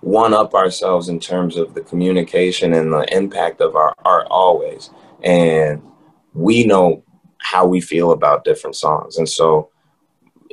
one 0.01 0.35
up 0.35 0.55
ourselves 0.55 1.09
in 1.09 1.19
terms 1.19 1.57
of 1.57 1.75
the 1.75 1.81
communication 1.81 2.75
and 2.75 2.93
the 2.93 3.07
impact 3.15 3.61
of 3.61 3.75
our 3.75 3.95
art 4.05 4.27
always 4.31 4.91
and 5.23 5.83
we 6.33 6.67
know 6.67 7.03
how 7.39 7.67
we 7.67 7.81
feel 7.81 8.13
about 8.13 8.45
different 8.45 8.77
songs. 8.77 9.19
And 9.19 9.29
so 9.29 9.71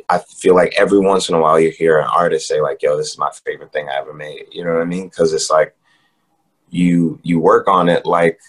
I 0.09 0.20
feel 0.20 0.55
like 0.55 0.74
every 0.78 0.99
once 0.99 1.30
in 1.30 1.36
a 1.36 1.39
while 1.39 1.59
you 1.59 1.72
hear 1.72 1.97
an 1.99 2.07
artist 2.07 2.47
say 2.47 2.62
like, 2.62 2.82
"Yo, 2.82 2.97
this 2.97 3.09
is 3.09 3.18
my 3.18 3.32
favorite 3.45 3.72
thing 3.72 3.89
I 3.89 3.95
ever 3.95 4.14
made." 4.14 4.47
You 4.51 4.66
know 4.66 4.74
what 4.74 4.82
I 4.82 4.86
mean? 4.86 5.07
Because 5.07 5.34
it's 5.34 5.49
like 5.49 5.76
you 6.70 7.20
you 7.24 7.39
work 7.39 7.68
on 7.68 7.89
it 7.89 8.05
like 8.05 8.39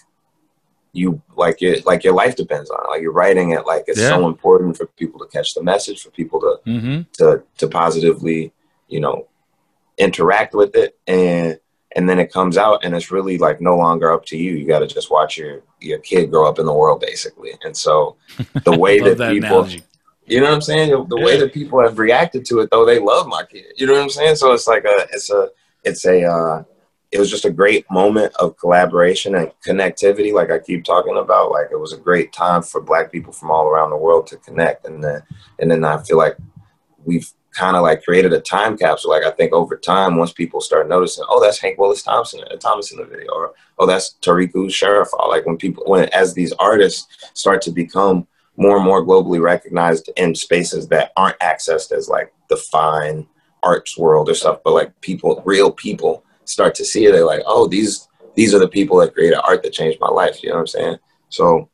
you 0.93 1.21
like 1.35 1.61
it 1.61 1.85
like 1.85 2.03
your 2.03 2.13
life 2.13 2.35
depends 2.35 2.69
on 2.69 2.79
it. 2.83 2.89
Like 2.89 3.01
you're 3.01 3.11
writing 3.11 3.51
it 3.51 3.65
like 3.65 3.85
it's 3.87 3.99
yeah. 3.99 4.09
so 4.09 4.27
important 4.27 4.77
for 4.77 4.87
people 4.87 5.19
to 5.19 5.27
catch 5.27 5.53
the 5.53 5.63
message, 5.63 6.01
for 6.01 6.11
people 6.11 6.39
to 6.39 6.69
mm-hmm. 6.69 7.01
to 7.13 7.43
to 7.57 7.67
positively, 7.67 8.53
you 8.87 8.99
know, 8.99 9.27
interact 9.97 10.53
with 10.53 10.75
it 10.75 10.97
and 11.07 11.59
and 11.95 12.09
then 12.09 12.19
it 12.19 12.31
comes 12.31 12.57
out 12.57 12.83
and 12.83 12.95
it's 12.95 13.11
really 13.11 13.37
like 13.37 13.61
no 13.61 13.77
longer 13.77 14.11
up 14.11 14.25
to 14.25 14.37
you. 14.37 14.53
You 14.53 14.65
got 14.65 14.79
to 14.79 14.87
just 14.87 15.11
watch 15.11 15.37
your 15.37 15.61
your 15.79 15.99
kid 15.99 16.31
grow 16.31 16.47
up 16.47 16.59
in 16.59 16.65
the 16.65 16.73
world 16.73 17.01
basically. 17.01 17.51
And 17.63 17.75
so 17.75 18.17
the 18.63 18.77
way 18.77 18.99
that, 18.99 19.17
that, 19.17 19.33
people 19.33 19.49
analogy. 19.49 19.83
you 20.25 20.39
know 20.39 20.47
what 20.47 20.55
i'm 20.55 20.61
saying? 20.61 20.89
The, 20.89 21.17
yeah. 21.17 21.25
way 21.25 21.39
that 21.39 21.53
people 21.53 21.81
have 21.81 21.99
reacted 21.99 22.45
to 22.45 22.59
it 22.59 22.69
though 22.71 22.85
they 22.85 22.99
love 22.99 23.27
my 23.27 23.43
kid. 23.43 23.65
You 23.77 23.87
know 23.87 23.93
what 23.93 24.03
i'm 24.03 24.09
saying? 24.09 24.35
So 24.35 24.53
it's 24.53 24.67
like 24.67 24.85
a 24.85 25.07
it's 25.11 25.29
a 25.29 25.49
it's 25.83 26.05
a 26.05 26.23
uh 26.23 26.63
it 27.11 27.19
was 27.19 27.29
just 27.29 27.45
a 27.45 27.51
great 27.51 27.85
moment 27.91 28.33
of 28.39 28.57
collaboration 28.57 29.35
and 29.35 29.51
connectivity 29.65 30.33
like 30.33 30.49
i 30.49 30.57
keep 30.57 30.83
talking 30.83 31.17
about. 31.17 31.51
Like 31.51 31.67
it 31.71 31.79
was 31.79 31.93
a 31.93 31.97
great 31.97 32.33
time 32.33 32.63
for 32.63 32.81
black 32.81 33.11
people 33.11 33.33
from 33.33 33.51
all 33.51 33.67
around 33.67 33.91
the 33.91 33.97
world 33.97 34.25
to 34.27 34.37
connect 34.37 34.85
and 34.85 35.03
then 35.03 35.21
and 35.59 35.69
then 35.69 35.85
i 35.85 36.01
feel 36.01 36.17
like 36.17 36.37
we've 37.05 37.31
kind 37.53 37.75
of 37.75 37.83
like 37.83 38.03
created 38.03 38.33
a 38.33 38.41
time 38.41 38.77
capsule. 38.77 39.11
Like 39.11 39.23
I 39.23 39.31
think 39.31 39.53
over 39.53 39.77
time, 39.77 40.17
once 40.17 40.31
people 40.31 40.61
start 40.61 40.89
noticing, 40.89 41.23
oh, 41.29 41.41
that's 41.41 41.59
Hank 41.59 41.77
Willis 41.77 42.03
Thompson, 42.03 42.41
uh, 42.51 42.55
Thomas 42.57 42.91
in 42.91 42.97
the 42.97 43.05
video, 43.05 43.31
or 43.31 43.53
oh, 43.79 43.85
that's 43.85 44.15
Tariku 44.21 44.71
Sheriff. 44.71 45.09
Like 45.27 45.45
when 45.45 45.57
people, 45.57 45.83
when 45.85 46.09
as 46.09 46.33
these 46.33 46.51
artists 46.53 47.29
start 47.33 47.61
to 47.63 47.71
become 47.71 48.27
more 48.57 48.77
and 48.77 48.85
more 48.85 49.05
globally 49.05 49.41
recognized 49.41 50.09
in 50.17 50.35
spaces 50.35 50.87
that 50.89 51.11
aren't 51.17 51.39
accessed 51.39 51.91
as 51.91 52.07
like 52.07 52.33
the 52.49 52.57
fine 52.57 53.27
arts 53.63 53.97
world 53.97 54.29
or 54.29 54.35
stuff, 54.35 54.59
but 54.63 54.73
like 54.73 54.99
people, 55.01 55.41
real 55.45 55.71
people 55.71 56.23
start 56.45 56.75
to 56.75 56.85
see 56.85 57.05
it. 57.05 57.11
They're 57.11 57.25
like, 57.25 57.43
oh, 57.45 57.67
these 57.67 58.07
these 58.35 58.53
are 58.53 58.59
the 58.59 58.67
people 58.67 58.97
that 58.97 59.13
created 59.13 59.39
art 59.43 59.63
that 59.63 59.73
changed 59.73 59.99
my 59.99 60.09
life. 60.09 60.41
You 60.43 60.49
know 60.49 60.55
what 60.55 60.61
I'm 60.61 60.67
saying? 60.67 60.97
So 61.29 61.69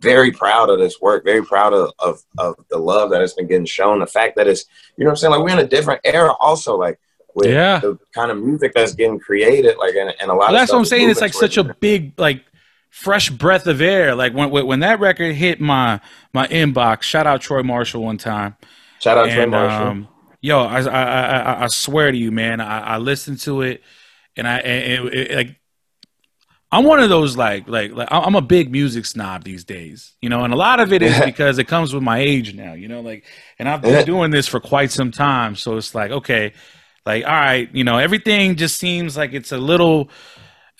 very 0.00 0.30
proud 0.30 0.70
of 0.70 0.78
this 0.78 1.00
work, 1.00 1.24
very 1.24 1.44
proud 1.44 1.72
of, 1.72 1.92
of, 1.98 2.22
of 2.38 2.54
the 2.70 2.78
love 2.78 3.10
that 3.10 3.20
has 3.20 3.32
been 3.34 3.46
getting 3.46 3.66
shown. 3.66 4.00
The 4.00 4.06
fact 4.06 4.36
that 4.36 4.46
it's, 4.46 4.64
you 4.96 5.04
know 5.04 5.10
what 5.10 5.12
I'm 5.12 5.16
saying? 5.16 5.30
Like 5.32 5.42
we're 5.42 5.58
in 5.58 5.58
a 5.58 5.68
different 5.68 6.00
era 6.04 6.34
also, 6.38 6.76
like 6.76 6.98
with 7.34 7.50
yeah. 7.50 7.78
the 7.78 7.98
kind 8.14 8.30
of 8.30 8.38
music 8.38 8.72
that's 8.74 8.94
getting 8.94 9.18
created, 9.18 9.76
like 9.78 9.94
and, 9.94 10.14
and 10.20 10.30
a 10.30 10.34
lot 10.34 10.50
well, 10.50 10.52
that's 10.52 10.72
what 10.72 10.78
I'm 10.78 10.84
saying. 10.84 11.10
It's 11.10 11.20
like 11.20 11.34
such 11.34 11.56
a 11.56 11.64
big, 11.64 12.18
like 12.18 12.44
fresh 12.90 13.30
breath 13.30 13.66
of 13.66 13.80
air. 13.80 14.14
Like 14.14 14.34
when, 14.34 14.50
when 14.50 14.80
that 14.80 15.00
record 15.00 15.34
hit 15.34 15.60
my, 15.60 16.00
my 16.32 16.46
inbox, 16.48 17.02
shout 17.02 17.26
out 17.26 17.40
Troy 17.40 17.62
Marshall 17.62 18.02
one 18.02 18.18
time. 18.18 18.56
Shout 19.00 19.18
out 19.18 19.28
and, 19.28 19.34
Troy 19.34 19.46
Marshall. 19.46 19.88
Um, 19.88 20.08
yo, 20.40 20.60
I, 20.60 20.80
I, 20.80 21.02
I, 21.02 21.64
I, 21.64 21.66
swear 21.68 22.10
to 22.10 22.16
you, 22.16 22.30
man, 22.30 22.60
I, 22.60 22.80
I 22.80 22.98
listened 22.98 23.40
to 23.40 23.62
it 23.62 23.82
and 24.36 24.46
I, 24.46 24.58
and 24.58 25.08
it, 25.08 25.14
it, 25.14 25.36
like, 25.36 25.56
I'm 26.72 26.84
one 26.84 26.98
of 26.98 27.08
those 27.08 27.36
like 27.36 27.68
like 27.68 27.92
like 27.92 28.08
I'm 28.10 28.34
a 28.34 28.40
big 28.40 28.72
music 28.72 29.06
snob 29.06 29.44
these 29.44 29.64
days, 29.64 30.14
you 30.20 30.28
know, 30.28 30.42
and 30.42 30.52
a 30.52 30.56
lot 30.56 30.80
of 30.80 30.92
it 30.92 31.00
is 31.00 31.18
because 31.24 31.58
it 31.58 31.64
comes 31.68 31.94
with 31.94 32.02
my 32.02 32.18
age 32.18 32.54
now, 32.54 32.72
you 32.72 32.88
know, 32.88 33.00
like 33.00 33.24
and 33.58 33.68
I've 33.68 33.82
been 33.82 34.04
doing 34.04 34.30
this 34.30 34.48
for 34.48 34.60
quite 34.60 34.90
some 34.90 35.10
time, 35.10 35.54
so 35.54 35.76
it's 35.76 35.94
like 35.94 36.10
okay, 36.10 36.52
like 37.04 37.24
all 37.24 37.32
right, 37.32 37.72
you 37.72 37.84
know, 37.84 37.98
everything 37.98 38.56
just 38.56 38.78
seems 38.78 39.16
like 39.16 39.32
it's 39.32 39.52
a 39.52 39.58
little 39.58 40.10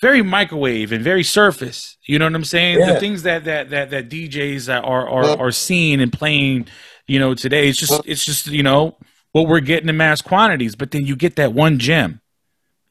very 0.01 0.21
microwave 0.21 0.91
and 0.91 1.03
very 1.03 1.23
surface. 1.23 1.97
You 2.05 2.19
know 2.19 2.25
what 2.25 2.35
I'm 2.35 2.43
saying? 2.43 2.79
Yeah. 2.79 2.93
The 2.93 2.99
things 2.99 3.23
that 3.23 3.45
that 3.45 3.69
that 3.69 3.89
that 3.91 4.09
DJs 4.09 4.83
are 4.83 5.07
are 5.07 5.39
are 5.39 5.51
seeing 5.51 6.01
and 6.01 6.11
playing, 6.11 6.67
you 7.07 7.17
know, 7.17 7.33
today 7.33 7.69
it's 7.69 7.79
just 7.79 8.01
it's 8.05 8.25
just 8.25 8.47
you 8.47 8.61
know 8.61 8.97
what 9.31 9.47
we're 9.47 9.61
getting 9.61 9.87
in 9.87 9.95
mass 9.95 10.21
quantities, 10.21 10.75
but 10.75 10.91
then 10.91 11.05
you 11.05 11.15
get 11.15 11.37
that 11.37 11.53
one 11.53 11.79
gem, 11.79 12.19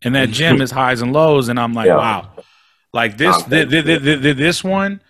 and 0.02 0.14
that 0.14 0.28
mm-hmm. 0.28 0.32
gem 0.32 0.62
is 0.62 0.70
highs 0.70 1.02
and 1.02 1.12
lows, 1.12 1.50
and 1.50 1.60
I'm 1.60 1.74
like, 1.74 1.88
yeah. 1.88 1.96
wow 1.98 2.30
like 2.92 3.16
this, 3.16 3.42
this, 3.44 4.64
one, 4.64 5.02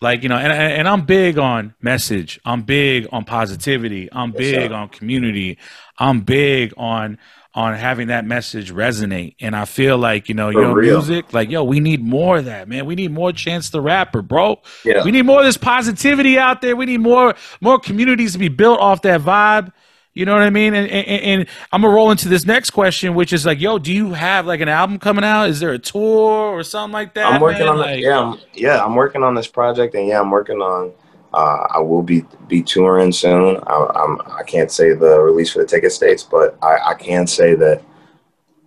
like 0.00 0.22
you 0.22 0.28
know, 0.28 0.36
and 0.36 0.52
and 0.52 0.88
I'm 0.88 1.04
big 1.06 1.38
on 1.38 1.74
message. 1.80 2.40
I'm 2.44 2.62
big 2.62 3.06
on 3.12 3.24
positivity. 3.24 4.08
I'm 4.12 4.32
big 4.32 4.72
on 4.72 4.88
community. 4.88 5.58
I'm 5.98 6.20
big 6.20 6.72
on 6.76 7.18
on 7.54 7.74
having 7.74 8.06
that 8.08 8.24
message 8.24 8.72
resonate. 8.72 9.34
And 9.40 9.56
I 9.56 9.64
feel 9.64 9.98
like, 9.98 10.28
you 10.28 10.34
know, 10.34 10.52
For 10.52 10.60
your 10.60 10.74
real. 10.74 10.98
music, 10.98 11.32
like, 11.32 11.50
yo, 11.50 11.64
we 11.64 11.80
need 11.80 12.00
more 12.00 12.38
of 12.38 12.44
that, 12.44 12.68
man. 12.68 12.86
We 12.86 12.94
need 12.94 13.10
more 13.10 13.32
Chance 13.32 13.70
the 13.70 13.80
Rapper, 13.80 14.22
bro. 14.22 14.60
Yeah. 14.84 15.02
We 15.02 15.10
need 15.10 15.22
more 15.22 15.40
of 15.40 15.44
this 15.44 15.56
positivity 15.56 16.38
out 16.38 16.60
there. 16.60 16.76
We 16.76 16.86
need 16.86 17.00
more 17.00 17.34
more 17.60 17.80
communities 17.80 18.34
to 18.34 18.38
be 18.38 18.48
built 18.48 18.78
off 18.78 19.02
that 19.02 19.22
vibe. 19.22 19.72
You 20.18 20.24
know 20.24 20.32
what 20.32 20.42
I 20.42 20.50
mean? 20.50 20.74
And, 20.74 20.90
and, 20.90 21.22
and, 21.22 21.48
I'm 21.70 21.82
gonna 21.82 21.94
roll 21.94 22.10
into 22.10 22.28
this 22.28 22.44
next 22.44 22.70
question, 22.70 23.14
which 23.14 23.32
is 23.32 23.46
like, 23.46 23.60
yo, 23.60 23.78
do 23.78 23.92
you 23.92 24.14
have 24.14 24.46
like 24.46 24.60
an 24.60 24.68
album 24.68 24.98
coming 24.98 25.22
out? 25.22 25.48
Is 25.48 25.60
there 25.60 25.70
a 25.70 25.78
tour 25.78 26.50
or 26.50 26.64
something 26.64 26.92
like 26.92 27.14
that? 27.14 27.34
I'm 27.34 27.40
working 27.40 27.66
man? 27.66 27.68
on 27.68 27.78
like, 27.78 28.00
yeah, 28.00 28.18
I'm, 28.18 28.40
yeah, 28.52 28.84
I'm 28.84 28.96
working 28.96 29.22
on 29.22 29.36
this 29.36 29.46
project, 29.46 29.94
and 29.94 30.08
yeah, 30.08 30.20
I'm 30.20 30.32
working 30.32 30.56
on. 30.56 30.92
Uh, 31.32 31.68
I 31.70 31.78
will 31.78 32.02
be 32.02 32.24
be 32.48 32.64
touring 32.64 33.12
soon. 33.12 33.58
I, 33.68 33.86
I'm 33.94 34.20
I 34.22 34.42
can't 34.42 34.72
say 34.72 34.92
the 34.92 35.20
release 35.20 35.52
for 35.52 35.60
the 35.60 35.66
ticket 35.66 35.92
states, 35.92 36.24
but 36.24 36.58
I, 36.64 36.78
I 36.86 36.94
can 36.94 37.28
say 37.28 37.54
that 37.54 37.80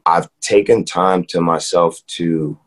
I've 0.06 0.30
taken 0.40 0.86
time 0.86 1.26
to 1.26 1.42
myself 1.42 2.00
to 2.16 2.58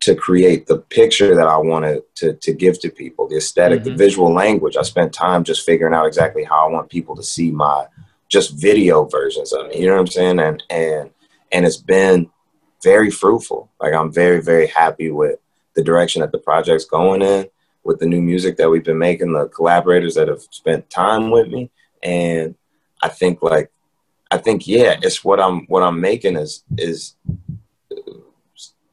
to 0.00 0.14
create 0.14 0.66
the 0.66 0.78
picture 0.78 1.34
that 1.34 1.48
I 1.48 1.56
wanted 1.56 2.02
to, 2.16 2.34
to 2.34 2.52
give 2.52 2.78
to 2.82 2.90
people, 2.90 3.26
the 3.26 3.38
esthetic 3.38 3.80
mm-hmm. 3.80 3.88
the 3.88 3.96
visual 3.96 4.32
language. 4.32 4.76
I 4.76 4.82
spent 4.82 5.12
time 5.12 5.42
just 5.42 5.66
figuring 5.66 5.94
out 5.94 6.06
exactly 6.06 6.44
how 6.44 6.68
I 6.68 6.70
want 6.70 6.90
people 6.90 7.16
to 7.16 7.22
see 7.24 7.50
my 7.50 7.86
just 8.28 8.58
video 8.60 9.04
versions 9.04 9.52
of 9.52 9.68
me. 9.68 9.80
You 9.80 9.86
know 9.86 9.94
what 9.94 10.00
I'm 10.00 10.06
saying? 10.08 10.38
And 10.38 10.62
and 10.70 11.10
and 11.52 11.64
it's 11.64 11.76
been 11.76 12.30
very 12.82 13.10
fruitful. 13.10 13.70
Like 13.80 13.94
I'm 13.94 14.12
very 14.12 14.40
very 14.42 14.66
happy 14.66 15.10
with 15.10 15.38
the 15.74 15.82
direction 15.82 16.20
that 16.20 16.32
the 16.32 16.38
project's 16.38 16.84
going 16.84 17.22
in, 17.22 17.48
with 17.82 17.98
the 17.98 18.06
new 18.06 18.22
music 18.22 18.56
that 18.56 18.70
we've 18.70 18.84
been 18.84 18.98
making, 18.98 19.32
the 19.32 19.48
collaborators 19.48 20.14
that 20.14 20.28
have 20.28 20.42
spent 20.50 20.88
time 20.90 21.30
with 21.30 21.48
me, 21.48 21.70
and 22.02 22.54
I 23.02 23.08
think 23.08 23.42
like 23.42 23.70
I 24.30 24.38
think 24.38 24.66
yeah, 24.66 24.98
it's 25.02 25.24
what 25.24 25.40
I'm 25.40 25.66
what 25.66 25.82
I'm 25.82 26.00
making 26.00 26.36
is 26.36 26.64
is 26.76 27.14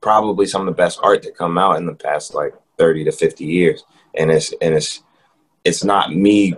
probably 0.01 0.47
some 0.47 0.61
of 0.61 0.65
the 0.65 0.71
best 0.71 0.99
art 1.03 1.21
to 1.23 1.31
come 1.31 1.57
out 1.57 1.77
in 1.77 1.85
the 1.85 1.93
past 1.93 2.33
like 2.33 2.53
30 2.77 3.05
to 3.05 3.11
50 3.11 3.45
years 3.45 3.83
and 4.15 4.31
it's 4.31 4.53
and 4.61 4.73
it's 4.73 5.03
it's 5.63 5.83
not 5.83 6.13
me 6.13 6.55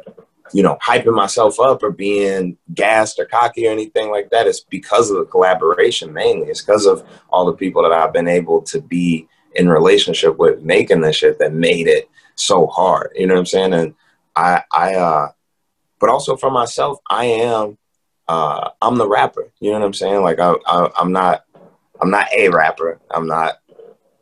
you 0.53 0.61
know, 0.61 0.77
hyping 0.85 1.15
myself 1.15 1.59
up 1.59 1.81
or 1.81 1.91
being 1.91 2.57
gassed 2.73 3.19
or 3.19 3.25
cocky 3.25 3.67
or 3.67 3.71
anything 3.71 4.11
like 4.11 4.29
that. 4.29 4.47
It's 4.47 4.61
because 4.61 5.09
of 5.09 5.17
the 5.17 5.25
collaboration 5.25 6.13
mainly. 6.13 6.47
It's 6.47 6.61
because 6.61 6.85
of 6.85 7.03
all 7.29 7.45
the 7.45 7.53
people 7.53 7.81
that 7.81 7.91
I've 7.91 8.13
been 8.13 8.27
able 8.27 8.61
to 8.63 8.79
be 8.79 9.27
in 9.55 9.67
relationship 9.67 10.37
with 10.37 10.61
making 10.61 11.01
this 11.01 11.17
shit 11.17 11.39
that 11.39 11.53
made 11.53 11.87
it 11.87 12.09
so 12.35 12.67
hard. 12.67 13.11
You 13.15 13.27
know 13.27 13.33
what 13.33 13.41
I'm 13.41 13.45
saying? 13.47 13.73
And 13.73 13.95
I, 14.35 14.63
I, 14.71 14.95
uh, 14.95 15.31
but 15.99 16.09
also 16.09 16.35
for 16.37 16.51
myself, 16.51 16.99
I 17.09 17.25
am, 17.25 17.77
uh, 18.27 18.69
I'm 18.81 18.97
the 18.97 19.07
rapper. 19.07 19.51
You 19.59 19.71
know 19.71 19.79
what 19.79 19.85
I'm 19.85 19.93
saying? 19.93 20.21
Like 20.21 20.39
I, 20.39 20.55
I 20.67 20.89
I'm 20.99 21.11
not, 21.11 21.45
I'm 22.01 22.11
not 22.11 22.27
a 22.35 22.49
rapper. 22.49 22.99
I'm 23.11 23.27
not 23.27 23.57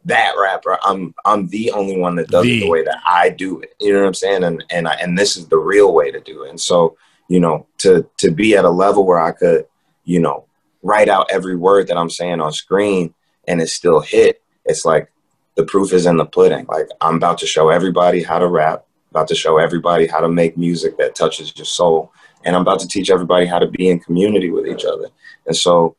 that 0.06 0.34
rapper. 0.40 0.78
I'm 0.84 1.14
I'm 1.26 1.48
the 1.48 1.72
only 1.72 1.98
one 1.98 2.16
that 2.16 2.30
does 2.30 2.46
the. 2.46 2.58
it 2.58 2.60
the 2.62 2.70
way 2.70 2.84
that 2.84 3.00
I 3.06 3.30
do 3.30 3.60
it. 3.62 3.76
You 3.80 3.94
know 3.94 4.02
what 4.02 4.08
I'm 4.08 4.14
saying? 4.14 4.44
And 4.44 4.64
and 4.70 4.88
I, 4.88 4.94
and 4.94 5.18
this 5.18 5.38
is 5.38 5.48
the 5.48 5.58
real 5.58 5.94
way 5.94 6.12
to 6.12 6.20
do 6.20 6.44
it. 6.44 6.50
And 6.50 6.60
so 6.60 6.98
you 7.28 7.40
know 7.40 7.68
to 7.80 8.08
to 8.18 8.32
be 8.32 8.56
at 8.56 8.66
a 8.66 8.70
level 8.70 9.06
where 9.06 9.20
I 9.20 9.32
could 9.32 9.66
you 10.04 10.20
know 10.20 10.46
write 10.84 11.10
out 11.10 11.30
every 11.32 11.56
word 11.56 11.88
that 11.88 11.98
I'm 11.98 12.10
saying 12.10 12.42
on 12.42 12.52
screen 12.52 13.14
and 13.48 13.62
it 13.62 13.70
still 13.70 14.00
hit. 14.00 14.42
It's 14.66 14.86
like 14.86 15.12
the 15.56 15.66
proof 15.66 15.94
is 15.94 16.06
in 16.06 16.18
the 16.18 16.26
pudding. 16.26 16.66
Like 16.68 16.88
I'm 17.02 17.16
about 17.16 17.38
to 17.40 17.48
show 17.48 17.70
everybody 17.70 18.24
how 18.24 18.40
to 18.40 18.48
rap. 18.48 18.86
About 19.12 19.28
to 19.28 19.36
show 19.36 19.58
everybody 19.58 20.08
how 20.08 20.22
to 20.22 20.30
make 20.30 20.58
music 20.58 20.98
that 20.98 21.16
touches 21.16 21.56
your 21.58 21.66
soul. 21.66 22.14
And 22.46 22.56
I'm 22.56 22.62
about 22.62 22.80
to 22.80 22.88
teach 22.88 23.10
everybody 23.10 23.46
how 23.46 23.60
to 23.60 23.68
be 23.68 23.90
in 23.90 24.00
community 24.00 24.50
with 24.50 24.66
each 24.66 24.86
other. 24.86 25.10
And 25.46 25.56
so 25.56 25.96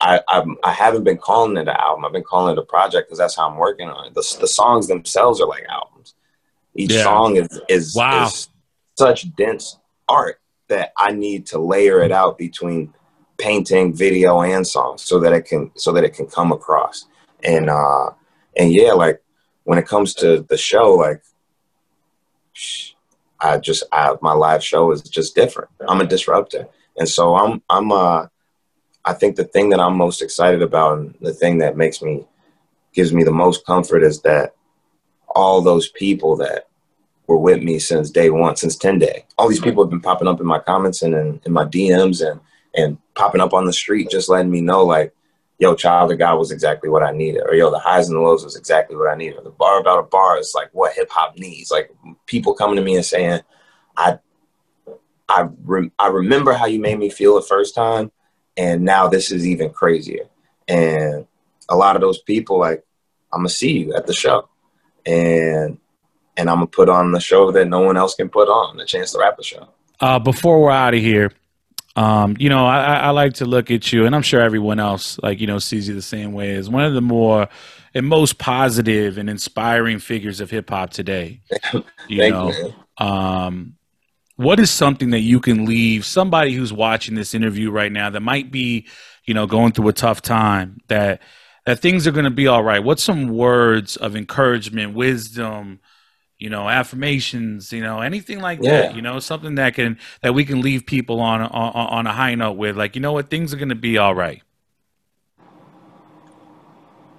I, 0.00 0.20
I'm, 0.28 0.56
I 0.64 0.72
haven't 0.72 1.04
been 1.04 1.18
calling 1.18 1.56
it 1.56 1.68
an 1.68 1.68
album. 1.68 2.04
I've 2.04 2.12
been 2.12 2.24
calling 2.24 2.56
it 2.56 2.58
a 2.58 2.64
project 2.64 3.08
because 3.08 3.18
that's 3.18 3.36
how 3.36 3.48
I'm 3.48 3.58
working 3.58 3.88
on 3.88 4.06
it. 4.06 4.14
The, 4.14 4.36
the 4.40 4.48
songs 4.48 4.88
themselves 4.88 5.40
are 5.40 5.46
like 5.46 5.64
albums. 5.68 6.14
Each 6.74 6.92
yeah. 6.92 7.02
song 7.02 7.36
is 7.36 7.60
is, 7.68 7.94
wow. 7.94 8.26
is 8.26 8.48
such 8.96 9.34
dense 9.36 9.78
art 10.08 10.40
that 10.68 10.92
I 10.96 11.12
need 11.12 11.46
to 11.46 11.58
layer 11.58 12.02
it 12.02 12.12
out 12.12 12.38
between 12.38 12.94
painting, 13.38 13.94
video, 13.94 14.42
and 14.42 14.66
songs 14.66 15.02
so 15.02 15.18
that 15.20 15.32
it 15.32 15.44
can 15.44 15.70
so 15.76 15.92
that 15.92 16.04
it 16.04 16.14
can 16.14 16.26
come 16.26 16.52
across. 16.52 17.06
And 17.42 17.68
uh, 17.68 18.10
and 18.56 18.72
yeah, 18.72 18.92
like 18.92 19.20
when 19.64 19.78
it 19.78 19.86
comes 19.86 20.14
to 20.14 20.46
the 20.48 20.56
show, 20.56 20.94
like 20.94 21.22
I 23.40 23.58
just 23.58 23.84
I, 23.92 24.14
my 24.22 24.32
live 24.32 24.62
show 24.62 24.92
is 24.92 25.02
just 25.02 25.34
different. 25.34 25.70
I'm 25.88 26.00
a 26.00 26.06
disruptor, 26.06 26.68
and 26.96 27.08
so 27.08 27.34
I'm 27.34 27.62
I'm 27.68 27.90
uh 27.92 28.26
I 29.04 29.14
think 29.14 29.36
the 29.36 29.44
thing 29.44 29.70
that 29.70 29.80
I'm 29.80 29.96
most 29.96 30.22
excited 30.22 30.62
about 30.62 30.98
and 30.98 31.14
the 31.20 31.32
thing 31.32 31.58
that 31.58 31.76
makes 31.76 32.02
me 32.02 32.26
gives 32.92 33.12
me 33.12 33.24
the 33.24 33.30
most 33.30 33.64
comfort 33.64 34.02
is 34.02 34.20
that 34.22 34.54
all 35.28 35.62
those 35.62 35.88
people 35.90 36.36
that 36.36 36.68
were 37.26 37.38
with 37.38 37.62
me 37.62 37.78
since 37.78 38.10
day 38.10 38.30
one, 38.30 38.56
since 38.56 38.76
10 38.76 38.98
day, 38.98 39.24
all 39.38 39.48
these 39.48 39.60
people 39.60 39.82
have 39.82 39.90
been 39.90 40.00
popping 40.00 40.28
up 40.28 40.40
in 40.40 40.46
my 40.46 40.58
comments 40.58 41.02
and 41.02 41.14
in, 41.14 41.40
in 41.46 41.52
my 41.52 41.64
DMs 41.64 42.28
and, 42.28 42.40
and 42.74 42.98
popping 43.14 43.40
up 43.40 43.54
on 43.54 43.64
the 43.64 43.72
street, 43.72 44.10
just 44.10 44.28
letting 44.28 44.50
me 44.50 44.60
know 44.60 44.84
like, 44.84 45.14
yo, 45.58 45.74
child 45.74 46.10
of 46.10 46.18
God 46.18 46.38
was 46.38 46.50
exactly 46.50 46.90
what 46.90 47.02
I 47.02 47.12
needed. 47.12 47.42
Or 47.46 47.54
yo, 47.54 47.70
the 47.70 47.78
highs 47.78 48.08
and 48.08 48.16
the 48.16 48.20
lows 48.20 48.44
was 48.44 48.56
exactly 48.56 48.96
what 48.96 49.10
I 49.10 49.14
needed. 49.14 49.38
Or 49.38 49.44
the 49.44 49.50
bar 49.50 49.80
about 49.80 50.00
a 50.00 50.02
bar 50.04 50.38
is 50.38 50.52
like 50.54 50.70
what 50.72 50.94
hip 50.94 51.08
hop 51.10 51.38
needs. 51.38 51.70
Like 51.70 51.90
people 52.26 52.54
coming 52.54 52.76
to 52.76 52.82
me 52.82 52.96
and 52.96 53.04
saying, 53.04 53.40
I, 53.96 54.18
I, 55.28 55.48
re- 55.64 55.92
I 55.98 56.08
remember 56.08 56.52
how 56.52 56.66
you 56.66 56.80
made 56.80 56.98
me 56.98 57.10
feel 57.10 57.36
the 57.36 57.42
first 57.42 57.74
time 57.74 58.10
and 58.60 58.82
now 58.82 59.08
this 59.08 59.32
is 59.32 59.46
even 59.46 59.70
crazier. 59.70 60.26
And 60.68 61.26
a 61.70 61.76
lot 61.76 61.96
of 61.96 62.02
those 62.02 62.20
people, 62.20 62.58
like, 62.58 62.84
I'm 63.32 63.40
gonna 63.40 63.48
see 63.48 63.78
you 63.78 63.94
at 63.94 64.06
the 64.06 64.12
show, 64.12 64.48
and 65.06 65.78
and 66.36 66.50
I'm 66.50 66.56
gonna 66.56 66.66
put 66.66 66.90
on 66.90 67.12
the 67.12 67.20
show 67.20 67.50
that 67.52 67.66
no 67.66 67.80
one 67.80 67.96
else 67.96 68.14
can 68.14 68.28
put 68.28 68.48
on, 68.48 68.76
the 68.76 68.84
Chance 68.84 69.12
the 69.12 69.20
Rapper 69.20 69.42
show. 69.42 69.68
Uh, 69.98 70.18
before 70.18 70.60
we're 70.60 70.70
out 70.70 70.94
of 70.94 71.00
here, 71.00 71.32
um, 71.96 72.36
you 72.38 72.50
know, 72.50 72.66
I, 72.66 72.96
I 72.96 73.10
like 73.10 73.34
to 73.34 73.46
look 73.46 73.70
at 73.70 73.92
you, 73.92 74.04
and 74.04 74.14
I'm 74.14 74.22
sure 74.22 74.42
everyone 74.42 74.78
else, 74.78 75.18
like 75.22 75.40
you 75.40 75.46
know, 75.46 75.58
sees 75.58 75.88
you 75.88 75.94
the 75.94 76.02
same 76.02 76.32
way 76.32 76.54
as 76.54 76.68
one 76.68 76.84
of 76.84 76.92
the 76.92 77.00
more 77.00 77.48
and 77.94 78.06
most 78.06 78.36
positive 78.36 79.16
and 79.16 79.30
inspiring 79.30 80.00
figures 80.00 80.40
of 80.40 80.50
hip 80.50 80.68
hop 80.68 80.90
today. 80.90 81.40
You 82.08 82.28
know, 82.28 82.50
you, 82.50 82.74
um, 83.06 83.76
what 84.40 84.58
is 84.58 84.70
something 84.70 85.10
that 85.10 85.20
you 85.20 85.38
can 85.38 85.66
leave 85.66 86.06
somebody 86.06 86.54
who's 86.54 86.72
watching 86.72 87.14
this 87.14 87.34
interview 87.34 87.70
right 87.70 87.92
now 87.92 88.08
that 88.08 88.20
might 88.20 88.50
be, 88.50 88.86
you 89.26 89.34
know, 89.34 89.46
going 89.46 89.70
through 89.70 89.88
a 89.88 89.92
tough 89.92 90.22
time 90.22 90.78
that 90.88 91.20
that 91.66 91.80
things 91.80 92.06
are 92.06 92.10
going 92.10 92.24
to 92.24 92.30
be 92.30 92.46
all 92.46 92.62
right? 92.62 92.82
What's 92.82 93.02
some 93.02 93.28
words 93.28 93.98
of 93.98 94.16
encouragement, 94.16 94.94
wisdom, 94.94 95.80
you 96.38 96.48
know, 96.48 96.70
affirmations, 96.70 97.70
you 97.70 97.82
know, 97.82 98.00
anything 98.00 98.40
like 98.40 98.62
Yeah. 98.62 98.88
that, 98.88 98.94
you 98.94 99.02
know, 99.02 99.18
something 99.20 99.56
that 99.56 99.74
can 99.74 99.98
that 100.22 100.32
we 100.32 100.46
can 100.46 100.62
leave 100.62 100.86
people 100.86 101.20
on 101.20 101.42
on, 101.42 101.50
on 101.74 102.06
a 102.06 102.12
high 102.12 102.34
note 102.34 102.52
with 102.52 102.78
like, 102.78 102.94
you 102.94 103.02
know 103.02 103.12
what, 103.12 103.28
things 103.28 103.52
are 103.52 103.58
going 103.58 103.68
to 103.68 103.74
be 103.74 103.98
all 103.98 104.14
right. 104.14 104.42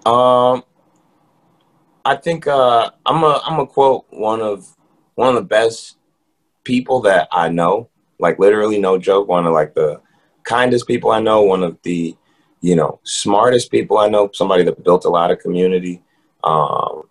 Um, 0.05 0.63
I 2.03 2.15
think 2.15 2.47
uh, 2.47 2.89
I'm 3.05 3.23
a 3.23 3.41
I'm 3.45 3.59
a 3.59 3.67
quote 3.67 4.05
one 4.09 4.41
of 4.41 4.75
one 5.15 5.29
of 5.29 5.35
the 5.35 5.47
best 5.47 5.97
people 6.71 7.01
that 7.01 7.27
I 7.33 7.49
know. 7.49 7.89
Like 8.17 8.39
literally, 8.39 8.79
no 8.79 8.97
joke. 8.97 9.27
One 9.27 9.45
of 9.45 9.51
like 9.51 9.73
the 9.73 9.99
kindest 10.43 10.87
people 10.87 11.11
I 11.11 11.19
know. 11.19 11.41
One 11.41 11.63
of 11.63 11.77
the 11.83 12.15
you 12.61 12.75
know 12.77 12.99
smartest 13.03 13.71
people 13.71 13.97
I 13.97 14.07
know. 14.07 14.29
Somebody 14.33 14.63
that 14.63 14.83
built 14.83 15.03
a 15.03 15.09
lot 15.09 15.31
of 15.31 15.39
community, 15.39 16.01
um, 16.45 17.03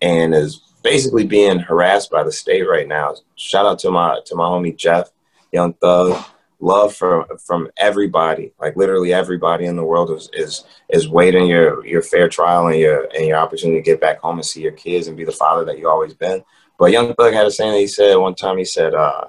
and 0.00 0.34
is 0.34 0.62
basically 0.82 1.26
being 1.26 1.58
harassed 1.58 2.10
by 2.10 2.22
the 2.22 2.32
state 2.32 2.62
right 2.62 2.88
now. 2.88 3.14
Shout 3.36 3.66
out 3.66 3.78
to 3.80 3.90
my 3.90 4.20
to 4.24 4.34
my 4.36 4.44
homie 4.44 4.74
Jeff, 4.74 5.10
Young 5.52 5.74
Thug. 5.74 6.24
Love 6.60 6.94
from 6.96 7.26
from 7.46 7.68
everybody, 7.76 8.54
like 8.58 8.74
literally 8.74 9.12
everybody 9.12 9.66
in 9.66 9.76
the 9.76 9.84
world 9.84 10.10
is 10.12 10.30
is 10.32 10.64
is 10.88 11.10
waiting 11.10 11.46
your 11.46 11.84
your 11.84 12.00
fair 12.00 12.26
trial 12.26 12.68
and 12.68 12.78
your 12.78 13.06
and 13.14 13.26
your 13.26 13.36
opportunity 13.36 13.78
to 13.78 13.84
get 13.84 14.00
back 14.00 14.18
home 14.20 14.36
and 14.36 14.46
see 14.46 14.62
your 14.62 14.72
kids 14.72 15.08
and 15.08 15.16
be 15.16 15.26
the 15.26 15.40
father 15.42 15.66
that 15.66 15.78
you 15.78 15.90
always 15.90 16.14
been. 16.14 16.42
But 16.78 16.92
Young 16.92 17.14
Thug 17.14 17.32
had 17.32 17.46
a 17.46 17.50
saying 17.50 17.72
that 17.72 17.78
he 17.78 17.86
said 17.86 18.16
one 18.16 18.34
time. 18.34 18.58
He 18.58 18.64
said, 18.64 18.94
uh, 18.94 19.26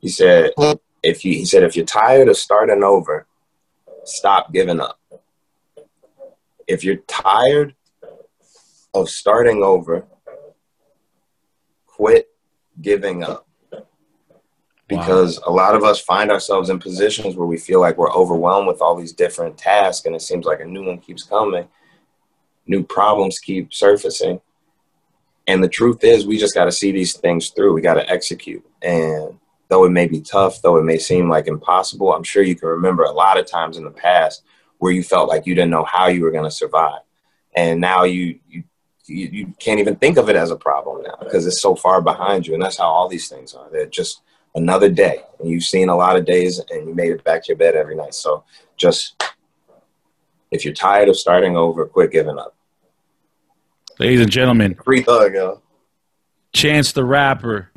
he 0.00 0.08
said 0.08 0.52
if 1.02 1.24
you 1.24 1.32
he 1.32 1.44
said 1.44 1.62
if 1.62 1.76
you're 1.76 1.84
tired 1.84 2.28
of 2.28 2.36
starting 2.36 2.82
over, 2.82 3.26
stop 4.04 4.52
giving 4.52 4.80
up. 4.80 4.98
If 6.66 6.84
you're 6.84 7.02
tired 7.06 7.74
of 8.94 9.08
starting 9.08 9.62
over, 9.62 10.06
quit 11.86 12.28
giving 12.80 13.22
up. 13.22 13.46
Because 14.86 15.38
a 15.46 15.50
lot 15.50 15.74
of 15.74 15.84
us 15.84 16.00
find 16.00 16.30
ourselves 16.30 16.70
in 16.70 16.78
positions 16.78 17.36
where 17.36 17.46
we 17.46 17.58
feel 17.58 17.78
like 17.78 17.98
we're 17.98 18.12
overwhelmed 18.12 18.66
with 18.66 18.80
all 18.80 18.96
these 18.96 19.12
different 19.12 19.58
tasks, 19.58 20.06
and 20.06 20.14
it 20.14 20.22
seems 20.22 20.46
like 20.46 20.60
a 20.60 20.64
new 20.64 20.86
one 20.86 20.98
keeps 20.98 21.22
coming 21.22 21.68
new 22.68 22.84
problems 22.84 23.38
keep 23.38 23.72
surfacing. 23.72 24.40
And 25.48 25.64
the 25.64 25.68
truth 25.68 26.04
is, 26.04 26.26
we 26.26 26.36
just 26.36 26.54
got 26.54 26.66
to 26.66 26.72
see 26.72 26.92
these 26.92 27.16
things 27.16 27.48
through. 27.48 27.72
We 27.72 27.80
got 27.80 27.94
to 27.94 28.08
execute. 28.08 28.64
And 28.82 29.38
though 29.68 29.84
it 29.84 29.90
may 29.90 30.06
be 30.06 30.20
tough, 30.20 30.60
though 30.60 30.76
it 30.76 30.84
may 30.84 30.98
seem 30.98 31.30
like 31.30 31.46
impossible, 31.46 32.12
I'm 32.12 32.22
sure 32.22 32.42
you 32.42 32.54
can 32.54 32.68
remember 32.68 33.04
a 33.04 33.10
lot 33.10 33.38
of 33.38 33.46
times 33.46 33.78
in 33.78 33.84
the 33.84 33.90
past 33.90 34.44
where 34.76 34.92
you 34.92 35.02
felt 35.02 35.26
like 35.28 35.46
you 35.46 35.54
didn't 35.54 35.70
know 35.70 35.84
how 35.84 36.08
you 36.08 36.22
were 36.22 36.30
going 36.30 36.44
to 36.44 36.50
survive. 36.50 37.00
And 37.56 37.80
now 37.80 38.04
you, 38.04 38.38
you, 38.46 38.62
you, 39.06 39.28
you 39.32 39.54
can't 39.58 39.80
even 39.80 39.96
think 39.96 40.18
of 40.18 40.28
it 40.28 40.36
as 40.36 40.50
a 40.50 40.56
problem 40.56 41.02
now 41.02 41.16
because 41.18 41.46
it's 41.46 41.62
so 41.62 41.74
far 41.74 42.02
behind 42.02 42.46
you. 42.46 42.52
And 42.52 42.62
that's 42.62 42.76
how 42.76 42.84
all 42.84 43.08
these 43.08 43.28
things 43.28 43.54
are. 43.54 43.70
They're 43.72 43.86
just 43.86 44.20
another 44.54 44.90
day. 44.90 45.22
And 45.40 45.48
you've 45.48 45.64
seen 45.64 45.88
a 45.88 45.96
lot 45.96 46.16
of 46.16 46.26
days 46.26 46.60
and 46.70 46.86
you 46.86 46.94
made 46.94 47.12
it 47.12 47.24
back 47.24 47.44
to 47.44 47.48
your 47.48 47.56
bed 47.56 47.74
every 47.74 47.96
night. 47.96 48.12
So 48.12 48.44
just, 48.76 49.24
if 50.50 50.66
you're 50.66 50.74
tired 50.74 51.08
of 51.08 51.16
starting 51.16 51.56
over, 51.56 51.86
quit 51.86 52.12
giving 52.12 52.38
up. 52.38 52.54
Ladies 53.98 54.20
and 54.20 54.30
gentlemen, 54.30 54.74
Free 54.84 55.02
thug, 55.02 55.34
yo. 55.34 55.60
Chance 56.52 56.92
the 56.92 57.04
Rapper. 57.04 57.70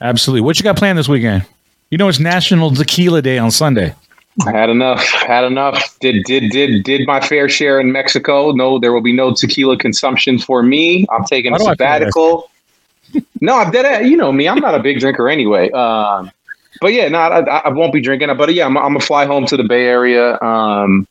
Absolutely. 0.00 0.40
What 0.42 0.58
you 0.58 0.62
got 0.62 0.76
planned 0.76 0.98
this 0.98 1.08
weekend? 1.08 1.44
You 1.90 1.98
know 1.98 2.08
it's 2.08 2.20
National 2.20 2.70
Tequila 2.70 3.22
Day 3.22 3.38
on 3.38 3.50
Sunday. 3.50 3.94
I 4.46 4.50
had 4.50 4.68
enough. 4.68 5.02
Had 5.04 5.44
enough. 5.44 5.98
Did 6.00 6.24
did 6.24 6.50
did 6.50 6.84
did 6.84 7.06
my 7.06 7.20
fair 7.20 7.48
share 7.48 7.80
in 7.80 7.90
Mexico. 7.90 8.50
No, 8.52 8.78
there 8.78 8.92
will 8.92 9.00
be 9.00 9.12
no 9.12 9.32
tequila 9.32 9.78
consumption 9.78 10.38
for 10.38 10.62
me. 10.62 11.06
I'm 11.10 11.24
taking 11.24 11.52
Why 11.52 11.56
a 11.56 11.60
do 11.60 11.66
I 11.66 11.70
sabbatical. 11.72 12.50
no, 13.40 13.56
I'm 13.58 13.70
dead. 13.70 14.06
You 14.06 14.16
know 14.16 14.32
me. 14.32 14.48
I'm 14.48 14.58
not 14.58 14.74
a 14.74 14.80
big 14.82 15.00
drinker 15.00 15.28
anyway. 15.28 15.70
Um, 15.70 16.30
but 16.82 16.92
yeah, 16.92 17.08
no, 17.08 17.18
I, 17.18 17.40
I- 17.40 17.58
I 17.64 17.68
won't 17.70 17.92
be 17.94 18.00
drinking. 18.02 18.28
But 18.36 18.52
yeah, 18.52 18.66
I'm, 18.66 18.76
I'm 18.76 18.92
gonna 18.92 19.00
fly 19.00 19.24
home 19.26 19.46
to 19.46 19.56
the 19.56 19.64
Bay 19.64 19.86
Area. 19.86 20.38
Um, 20.42 21.08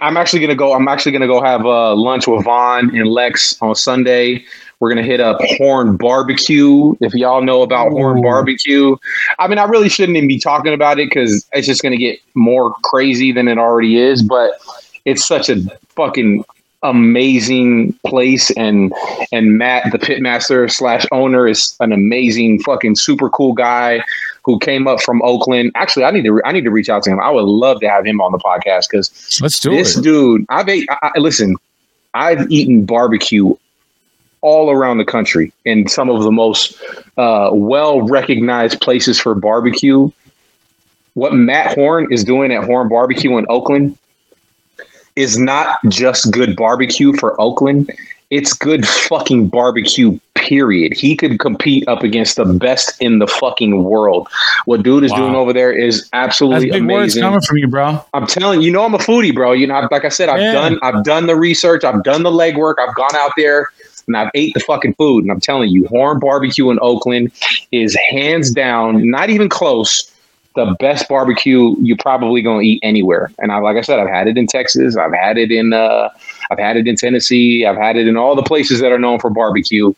I'm 0.00 0.16
actually 0.16 0.40
gonna 0.40 0.54
go. 0.54 0.74
I'm 0.74 0.86
actually 0.88 1.12
gonna 1.12 1.26
go 1.26 1.42
have 1.42 1.66
uh, 1.66 1.94
lunch 1.94 2.26
with 2.26 2.44
Vaughn 2.44 2.96
and 2.96 3.08
Lex 3.08 3.60
on 3.60 3.74
Sunday. 3.74 4.44
We're 4.78 4.88
gonna 4.88 5.02
hit 5.02 5.20
up 5.20 5.38
Horn 5.58 5.96
Barbecue. 5.96 6.94
If 7.00 7.14
y'all 7.14 7.42
know 7.42 7.62
about 7.62 7.90
Horn 7.90 8.22
Barbecue, 8.22 8.96
I 9.38 9.48
mean, 9.48 9.58
I 9.58 9.64
really 9.64 9.88
shouldn't 9.88 10.16
even 10.16 10.28
be 10.28 10.38
talking 10.38 10.72
about 10.72 10.98
it 10.98 11.08
because 11.08 11.46
it's 11.52 11.66
just 11.66 11.82
gonna 11.82 11.96
get 11.96 12.20
more 12.34 12.74
crazy 12.84 13.32
than 13.32 13.48
it 13.48 13.58
already 13.58 13.98
is. 13.98 14.22
But 14.22 14.52
it's 15.04 15.26
such 15.26 15.48
a 15.48 15.60
fucking 15.96 16.44
amazing 16.84 17.92
place, 18.06 18.50
and 18.52 18.92
and 19.32 19.58
Matt, 19.58 19.90
the 19.90 19.98
pitmaster 19.98 20.70
slash 20.70 21.06
owner, 21.10 21.48
is 21.48 21.76
an 21.80 21.92
amazing 21.92 22.60
fucking 22.62 22.94
super 22.94 23.28
cool 23.30 23.52
guy 23.52 24.04
who 24.44 24.58
came 24.58 24.86
up 24.88 25.00
from 25.00 25.22
Oakland. 25.22 25.70
Actually, 25.74 26.04
I 26.04 26.10
need 26.10 26.22
to 26.24 26.32
re- 26.32 26.42
I 26.44 26.52
need 26.52 26.64
to 26.64 26.70
reach 26.70 26.88
out 26.88 27.02
to 27.04 27.10
him. 27.10 27.20
I 27.20 27.30
would 27.30 27.44
love 27.44 27.80
to 27.80 27.88
have 27.88 28.04
him 28.04 28.20
on 28.20 28.32
the 28.32 28.38
podcast 28.38 28.88
because 28.90 29.38
Let's 29.40 29.60
do 29.60 29.70
this 29.70 29.96
it. 29.98 30.02
dude, 30.02 30.44
I've 30.48 30.68
ate, 30.68 30.88
I, 30.90 31.12
I- 31.14 31.18
listen, 31.18 31.56
I've 32.14 32.50
eaten 32.50 32.84
barbecue 32.84 33.54
all 34.40 34.70
around 34.70 34.98
the 34.98 35.04
country 35.04 35.52
in 35.64 35.86
some 35.88 36.10
of 36.10 36.22
the 36.24 36.32
most 36.32 36.76
uh, 37.16 37.50
well 37.52 38.02
recognized 38.08 38.80
places 38.80 39.18
for 39.20 39.34
barbecue. 39.34 40.10
What 41.14 41.34
Matt 41.34 41.74
Horn 41.76 42.08
is 42.10 42.24
doing 42.24 42.52
at 42.52 42.64
Horn 42.64 42.88
Barbecue 42.88 43.36
in 43.36 43.46
Oakland 43.48 43.96
is 45.14 45.38
not 45.38 45.78
just 45.88 46.30
good 46.32 46.56
barbecue 46.56 47.12
for 47.12 47.38
Oakland. 47.40 47.90
It's 48.32 48.54
good 48.54 48.88
fucking 48.88 49.48
barbecue, 49.48 50.18
period. 50.34 50.94
He 50.94 51.14
could 51.16 51.38
compete 51.38 51.86
up 51.86 52.02
against 52.02 52.36
the 52.36 52.46
best 52.46 52.94
in 52.98 53.18
the 53.18 53.26
fucking 53.26 53.84
world. 53.84 54.26
What 54.64 54.82
dude 54.82 55.04
is 55.04 55.10
Wow. 55.10 55.18
doing 55.18 55.34
over 55.34 55.52
there 55.52 55.70
is 55.70 56.08
absolutely 56.14 56.68
That's 56.70 56.76
absolutely 56.76 56.80
big 56.80 56.94
words 56.94 57.02
amazing. 57.14 57.22
coming 57.22 57.40
from 57.42 57.58
you, 57.58 57.68
bro. 57.68 58.02
I'm 58.14 58.26
telling 58.26 58.60
you, 58.62 58.68
you 58.68 58.72
know, 58.72 58.84
I'm 58.86 58.94
a 58.94 58.98
foodie, 58.98 59.34
bro. 59.34 59.52
You 59.52 59.66
know, 59.66 59.86
like 59.90 60.06
I 60.06 60.08
said, 60.08 60.30
I've 60.30 60.40
Yeah. 60.40 60.52
done, 60.52 60.78
I've 60.82 61.04
done 61.04 61.26
the 61.26 61.36
research, 61.36 61.84
I've 61.84 62.02
done 62.04 62.22
the 62.22 62.30
legwork, 62.30 62.76
I've 62.80 62.94
gone 62.94 63.14
out 63.16 63.32
there 63.36 63.68
and 64.06 64.16
I've 64.16 64.30
ate 64.34 64.54
the 64.54 64.60
fucking 64.60 64.94
food. 64.94 65.24
And 65.24 65.30
I'm 65.30 65.38
telling 65.40 65.68
you, 65.68 65.86
Horn 65.88 66.18
Barbecue 66.18 66.70
in 66.70 66.78
Oakland 66.80 67.32
is 67.70 67.94
hands 68.10 68.50
down, 68.50 69.10
not 69.10 69.28
even 69.28 69.50
close, 69.50 70.10
the 70.56 70.74
best 70.80 71.06
barbecue 71.08 71.74
you're 71.80 71.96
probably 71.98 72.40
gonna 72.40 72.62
eat 72.62 72.80
anywhere. 72.82 73.30
And 73.38 73.52
I, 73.52 73.58
like 73.58 73.76
I 73.76 73.82
said, 73.82 73.98
I've 73.98 74.08
had 74.08 74.26
it 74.26 74.38
in 74.38 74.46
Texas, 74.46 74.96
I've 74.96 75.12
had 75.14 75.36
it 75.36 75.52
in, 75.52 75.74
uh, 75.74 76.08
I've 76.52 76.58
had 76.58 76.76
it 76.76 76.86
in 76.86 76.96
Tennessee, 76.96 77.64
I've 77.64 77.76
had 77.76 77.96
it 77.96 78.06
in 78.06 78.16
all 78.16 78.36
the 78.36 78.42
places 78.42 78.80
that 78.80 78.92
are 78.92 78.98
known 78.98 79.18
for 79.18 79.30
barbecue. 79.30 79.94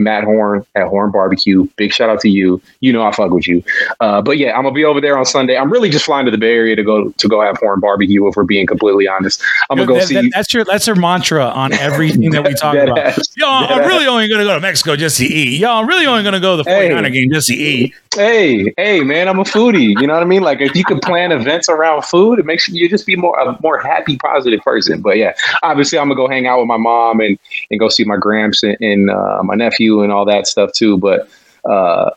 Matt 0.00 0.24
Horn 0.24 0.66
at 0.74 0.86
Horn 0.88 1.10
Barbecue. 1.12 1.68
Big 1.76 1.92
shout 1.92 2.10
out 2.10 2.20
to 2.20 2.28
you. 2.28 2.60
You 2.80 2.92
know 2.92 3.02
I 3.02 3.12
fuck 3.12 3.30
with 3.30 3.46
you. 3.46 3.62
Uh, 4.00 4.20
but 4.22 4.38
yeah, 4.38 4.56
I'm 4.56 4.62
gonna 4.64 4.74
be 4.74 4.84
over 4.84 5.00
there 5.00 5.16
on 5.18 5.24
Sunday. 5.24 5.56
I'm 5.56 5.70
really 5.70 5.90
just 5.90 6.04
flying 6.06 6.24
to 6.24 6.32
the 6.32 6.38
Bay 6.38 6.52
Area 6.54 6.74
to 6.76 6.82
go 6.82 7.10
to 7.10 7.28
go 7.28 7.40
have 7.42 7.56
Horn 7.58 7.80
Barbecue. 7.80 8.26
If 8.26 8.34
we're 8.36 8.44
being 8.44 8.66
completely 8.66 9.06
honest, 9.06 9.42
I'm 9.70 9.76
gonna 9.76 9.86
go 9.86 9.94
That- 9.94 10.08
see. 10.08 10.14
that- 10.14 10.30
that's 10.34 10.52
your 10.54 10.64
that's 10.64 10.86
your 10.86 10.96
mantra 10.96 11.44
on 11.44 11.72
everything 11.72 12.30
that 12.30 12.44
we 12.44 12.54
talk 12.54 12.74
about. 12.76 12.98
ass. 12.98 13.28
Yo, 13.36 13.46
I'm 13.48 13.68
Dead 13.80 13.86
really 13.86 14.06
only 14.06 14.28
gonna 14.28 14.44
go 14.44 14.54
to 14.54 14.60
Mexico 14.60 14.96
just 14.96 15.18
to 15.18 15.24
eat. 15.26 15.60
Y'all, 15.60 15.80
I'm 15.80 15.86
really 15.86 16.06
only 16.06 16.22
gonna 16.24 16.40
go 16.40 16.56
to 16.56 16.62
the 16.62 16.70
Hey. 16.70 16.88
49er 16.90 17.12
game 17.12 17.30
just 17.32 17.48
to 17.48 17.54
eat. 17.54 17.94
hey, 18.16 18.72
hey, 18.76 19.00
man, 19.02 19.28
I'm 19.28 19.38
a 19.38 19.44
foodie. 19.44 19.94
You 20.00 20.06
know 20.06 20.14
what 20.14 20.22
I 20.22 20.26
mean? 20.26 20.42
Like 20.42 20.60
if 20.60 20.74
you 20.74 20.84
could 20.84 21.00
plan 21.02 21.30
events 21.32 21.68
around 21.68 22.02
food, 22.04 22.38
it 22.38 22.46
makes 22.46 22.68
you 22.68 22.88
just 22.88 23.06
be 23.06 23.16
more 23.16 23.38
a 23.38 23.56
more 23.62 23.78
happy, 23.78 24.16
positive 24.16 24.60
person. 24.60 25.00
But 25.00 25.16
yeah, 25.18 25.32
obviously 25.62 25.98
I'm 25.98 26.06
gonna 26.08 26.16
go 26.16 26.28
hang 26.28 26.46
out 26.46 26.58
with 26.58 26.66
my 26.68 26.76
mom 26.76 27.20
and 27.20 27.38
and 27.70 27.78
go 27.80 27.88
see 27.88 28.04
my 28.04 28.16
gramps 28.16 28.62
and, 28.62 28.76
and 28.80 29.10
uh, 29.10 29.42
my 29.42 29.54
nephew 29.54 29.89
and 30.02 30.12
all 30.12 30.24
that 30.26 30.46
stuff 30.46 30.72
too. 30.72 30.96
But 30.98 31.28
uh, 31.64 32.10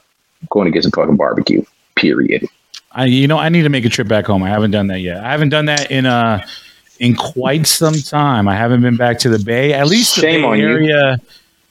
going 0.49 0.65
to 0.65 0.71
get 0.71 0.83
some 0.83 0.91
fucking 0.91 1.15
barbecue. 1.17 1.63
Period. 1.95 2.47
I 2.91 3.05
you 3.05 3.27
know 3.27 3.37
I 3.37 3.49
need 3.49 3.63
to 3.63 3.69
make 3.69 3.85
a 3.85 3.89
trip 3.89 4.07
back 4.07 4.25
home. 4.25 4.43
I 4.43 4.49
haven't 4.49 4.71
done 4.71 4.87
that 4.87 4.99
yet. 4.99 5.17
I 5.23 5.31
haven't 5.31 5.49
done 5.49 5.65
that 5.65 5.89
in 5.89 6.05
uh 6.05 6.45
in 6.99 7.15
quite 7.15 7.65
some 7.65 7.95
time. 7.95 8.47
I 8.47 8.55
haven't 8.55 8.81
been 8.81 8.97
back 8.97 9.17
to 9.19 9.29
the 9.29 9.39
Bay. 9.39 9.73
At 9.73 9.87
least 9.87 10.15
the 10.15 10.21
Shame 10.21 10.41
Bay 10.41 10.47
on 10.47 10.59
you. 10.59 10.67
area, 10.67 11.17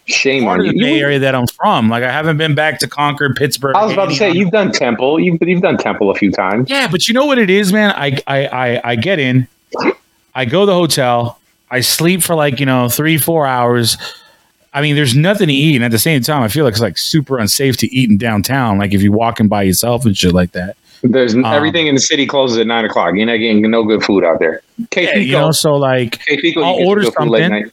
Shame 0.07 0.47
on 0.49 0.65
you. 0.65 0.73
the 0.73 0.79
Bay 0.81 0.97
You- 0.97 1.05
area 1.05 1.19
that 1.21 1.35
I'm 1.35 1.47
from. 1.47 1.89
Like 1.89 2.03
I 2.03 2.11
haven't 2.11 2.39
been 2.39 2.55
back 2.57 2.79
to 2.81 2.89
Concord, 2.89 3.37
Pittsburg. 3.37 3.77
I 3.77 3.85
was 3.85 3.93
about 3.93 4.09
to 4.11 4.17
say 4.17 4.31
you've 4.33 4.51
done 4.51 4.73
Temple. 4.73 5.21
You've 5.21 5.39
you've 5.43 5.63
done 5.63 5.77
Temple 5.77 6.11
a 6.11 6.15
few 6.15 6.33
times. 6.33 6.69
Yeah, 6.71 6.89
but 6.91 7.07
you 7.07 7.15
know 7.15 7.27
what 7.27 7.39
it 7.39 7.51
is, 7.51 7.73
man? 7.73 7.93
I 7.97 8.19
I 8.27 8.47
I, 8.47 8.81
I 8.93 8.97
get 8.97 9.19
in, 9.21 9.47
I 10.35 10.45
go 10.45 10.61
to 10.63 10.67
the 10.67 10.75
hotel, 10.75 11.39
I 11.71 11.81
sleep 11.81 12.23
for 12.23 12.35
like, 12.35 12.59
you 12.59 12.67
know, 12.67 12.89
three, 12.89 13.17
four 13.19 13.47
hours. 13.47 13.97
I 14.75 14.81
mean, 14.81 14.95
there's 14.97 15.15
nothing 15.15 15.49
to 15.49 15.55
eat. 15.55 15.77
And 15.77 15.85
at 15.85 15.91
the 15.91 15.99
same 15.99 16.23
time, 16.23 16.43
I 16.43 16.49
feel 16.49 16.65
like 16.65 16.73
it's 16.73 16.81
like 16.81 16.97
super 16.97 17.39
unsafe 17.39 17.77
to 17.79 17.95
eat 17.95 18.09
in 18.11 18.17
downtown. 18.19 18.79
Like 18.79 18.95
if 18.95 19.03
you're 19.03 19.13
walking 19.13 19.49
by 19.49 19.63
yourself 19.63 20.05
and 20.07 20.17
shit 20.17 20.33
like 20.33 20.53
that. 20.53 20.77
There's 21.03 21.35
Um, 21.35 21.45
everything 21.45 21.89
in 21.89 21.97
the 21.97 22.01
city 22.01 22.27
closes 22.27 22.59
at 22.59 22.67
nine 22.67 22.85
o'clock. 22.85 23.15
You're 23.17 23.27
not 23.27 23.37
getting 23.37 23.61
no 23.71 23.83
good 23.85 24.05
food 24.05 24.25
out 24.25 24.39
there. 24.39 24.63
K 24.91 25.05
Yeah, 25.05 25.17
you 25.17 25.33
know, 25.33 25.51
so 25.51 25.73
like 25.75 26.21
K 26.25 26.41
Pico, 26.41 26.63
I'll 26.63 26.77
some 26.77 26.87
order 26.87 27.03
late 27.03 27.13
something. 27.15 27.71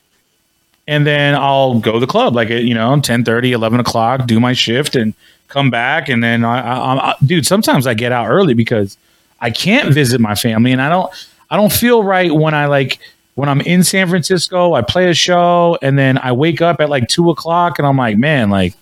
and 0.88 1.06
then 1.06 1.36
I'll 1.36 1.80
go 1.80 1.91
to 1.93 2.00
the 2.00 2.08
club 2.08 2.34
like 2.34 2.50
at, 2.50 2.64
you 2.64 2.74
know 2.74 3.00
10, 3.00 3.24
30, 3.24 3.52
11 3.52 3.80
o'clock, 3.80 4.26
do 4.26 4.39
my 4.39 4.54
shift, 4.54 4.95
and 4.95 5.14
come 5.47 5.70
back, 5.70 6.10
and 6.10 6.24
then 6.24 6.43
I, 6.43 6.60
I, 6.60 7.10
I, 7.12 7.16
dude, 7.24 7.45
sometimes 7.45 7.86
I 7.86 7.93
get 7.93 8.12
out 8.12 8.28
early 8.28 8.56
because 8.56 8.97
I 9.39 9.52
can't 9.52 9.93
visit 9.93 10.20
my 10.20 10.34
family, 10.34 10.72
and 10.72 10.82
I 10.82 10.89
don't, 10.89 11.12
I 11.52 11.56
don't 11.56 11.72
feel 11.72 12.04
right 12.04 12.34
when 12.34 12.56
I 12.56 12.66
like 12.66 13.00
when 13.40 13.48
I'm 13.48 13.62
in 13.62 13.86
San 13.86 14.10
Francisco. 14.10 14.74
I 14.74 14.82
play 14.82 15.10
a 15.10 15.14
show, 15.14 15.78
and 15.82 15.98
then 15.98 16.18
I 16.18 16.34
wake 16.34 16.62
up 16.62 16.82
at 16.82 16.90
like 16.90 17.08
two 17.08 17.30
o'clock, 17.30 17.80
and 17.80 17.88
I'm 17.88 17.96
like, 17.96 18.18
man, 18.18 18.50
like 18.50 18.76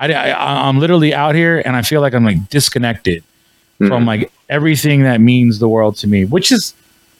I, 0.00 0.12
I 0.12 0.68
I'm 0.68 0.78
literally 0.78 1.14
out 1.14 1.36
here, 1.36 1.62
and 1.64 1.76
I 1.76 1.82
feel 1.82 2.00
like 2.00 2.12
I'm 2.12 2.24
like 2.24 2.48
disconnected 2.48 3.22
mm-hmm. 3.22 3.86
from 3.86 4.04
like 4.04 4.32
everything 4.48 5.04
that 5.04 5.20
means 5.20 5.60
the 5.60 5.68
world 5.68 5.96
to 5.98 6.08
me, 6.08 6.24
which 6.24 6.50
is 6.50 6.74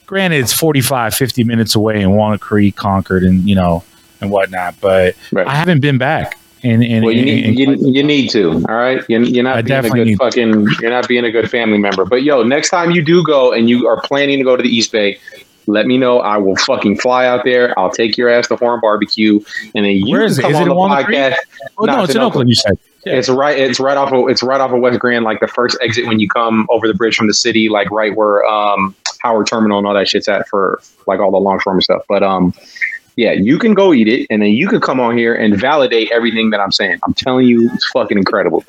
granted 0.06 0.38
it's 0.38 0.52
45 0.52 1.14
50 1.14 1.42
minutes 1.42 1.74
away 1.74 2.00
in 2.00 2.12
walnut 2.12 2.40
creek 2.40 2.76
concord 2.76 3.24
and 3.24 3.40
you 3.40 3.56
know 3.56 3.82
and 4.20 4.30
whatnot 4.30 4.76
but 4.80 5.16
right. 5.32 5.48
i 5.48 5.52
haven't 5.52 5.80
been 5.80 5.98
back 5.98 6.38
and, 6.62 6.82
and 6.84 7.04
well, 7.04 7.12
you 7.12 7.24
need 7.24 7.44
and, 7.44 7.58
you, 7.58 7.92
you 7.92 8.02
need 8.02 8.30
to. 8.30 8.52
All 8.68 8.74
right, 8.74 9.04
you're, 9.08 9.22
you're 9.22 9.44
not 9.44 9.58
I 9.58 9.62
being 9.62 9.84
a 9.84 9.90
good 9.90 10.16
fucking. 10.16 10.66
You're 10.80 10.90
not 10.90 11.06
being 11.06 11.24
a 11.24 11.30
good 11.30 11.48
family 11.48 11.78
member. 11.78 12.04
But 12.04 12.24
yo, 12.24 12.42
next 12.42 12.70
time 12.70 12.90
you 12.90 13.02
do 13.02 13.22
go 13.22 13.52
and 13.52 13.68
you 13.68 13.86
are 13.86 14.00
planning 14.00 14.38
to 14.38 14.44
go 14.44 14.56
to 14.56 14.62
the 14.62 14.68
East 14.68 14.90
Bay, 14.90 15.20
let 15.66 15.86
me 15.86 15.98
know. 15.98 16.20
I 16.20 16.36
will 16.36 16.56
fucking 16.56 16.98
fly 16.98 17.26
out 17.26 17.44
there. 17.44 17.78
I'll 17.78 17.90
take 17.90 18.16
your 18.16 18.28
ass 18.28 18.48
to 18.48 18.56
Horn 18.56 18.80
Barbecue, 18.80 19.40
and 19.74 19.84
then 19.84 19.96
you 19.96 20.12
Where 20.12 20.24
is 20.24 20.38
come 20.38 20.50
it? 20.50 20.54
Is 20.54 20.60
on 20.60 20.62
it 20.62 20.68
the 20.68 20.74
podcast. 20.74 21.36
Oh 21.78 21.84
no, 21.84 22.04
it's 22.04 22.14
in 22.14 22.20
Oakland. 22.20 22.48
You 22.48 22.54
said. 22.54 22.78
Yeah. 23.04 23.14
It's 23.14 23.28
right. 23.28 23.56
It's 23.56 23.78
right 23.78 23.96
off 23.96 24.12
of. 24.12 24.28
It's 24.28 24.42
right 24.42 24.60
off 24.60 24.72
of 24.72 24.80
West 24.80 24.98
Grand, 24.98 25.24
like 25.24 25.40
the 25.40 25.46
first 25.46 25.78
exit 25.80 26.06
when 26.06 26.18
you 26.18 26.28
come 26.28 26.66
over 26.70 26.88
the 26.88 26.94
bridge 26.94 27.14
from 27.14 27.28
the 27.28 27.34
city, 27.34 27.68
like 27.68 27.90
right 27.92 28.16
where 28.16 28.44
um, 28.44 28.96
Howard 29.20 29.46
Terminal 29.46 29.78
and 29.78 29.86
all 29.86 29.94
that 29.94 30.08
shit's 30.08 30.26
at 30.26 30.48
for 30.48 30.80
like 31.06 31.20
all 31.20 31.30
the 31.30 31.38
longshoreman 31.38 31.82
stuff. 31.82 32.02
But 32.08 32.24
um, 32.24 32.52
yeah, 33.16 33.32
you 33.32 33.58
can 33.58 33.72
go 33.72 33.94
eat 33.94 34.08
it, 34.08 34.26
and 34.28 34.42
then 34.42 34.50
you 34.50 34.68
can 34.68 34.78
come 34.78 35.00
on 35.00 35.16
here 35.16 35.34
and 35.34 35.58
validate 35.58 36.12
everything 36.12 36.50
that 36.50 36.60
I'm 36.60 36.70
saying. 36.70 36.98
I'm 37.02 37.14
telling 37.14 37.46
you, 37.46 37.70
it's 37.72 37.88
fucking 37.90 38.18
incredible. 38.18 38.62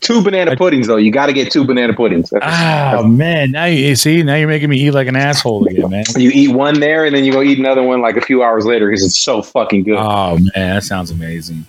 two 0.00 0.22
banana 0.22 0.54
puddings 0.54 0.86
though. 0.86 0.96
You 0.96 1.10
got 1.10 1.26
to 1.26 1.32
get 1.32 1.50
two 1.50 1.64
banana 1.64 1.94
puddings. 1.94 2.28
That's, 2.28 2.44
oh 2.44 3.02
that's, 3.02 3.06
man, 3.06 3.52
now 3.52 3.64
you 3.64 3.96
see, 3.96 4.22
now 4.22 4.34
you're 4.34 4.48
making 4.48 4.68
me 4.68 4.76
eat 4.76 4.90
like 4.90 5.08
an 5.08 5.16
asshole 5.16 5.66
again, 5.66 5.88
man. 5.88 6.04
You 6.14 6.30
eat 6.30 6.48
one 6.48 6.78
there, 6.78 7.06
and 7.06 7.16
then 7.16 7.24
you 7.24 7.32
go 7.32 7.42
eat 7.42 7.58
another 7.58 7.82
one 7.82 8.02
like 8.02 8.18
a 8.18 8.20
few 8.20 8.42
hours 8.42 8.66
later 8.66 8.86
because 8.86 9.02
it's 9.02 9.18
so 9.18 9.40
fucking 9.40 9.84
good. 9.84 9.96
Oh 9.98 10.36
man, 10.36 10.74
that 10.74 10.84
sounds 10.84 11.10
amazing. 11.10 11.64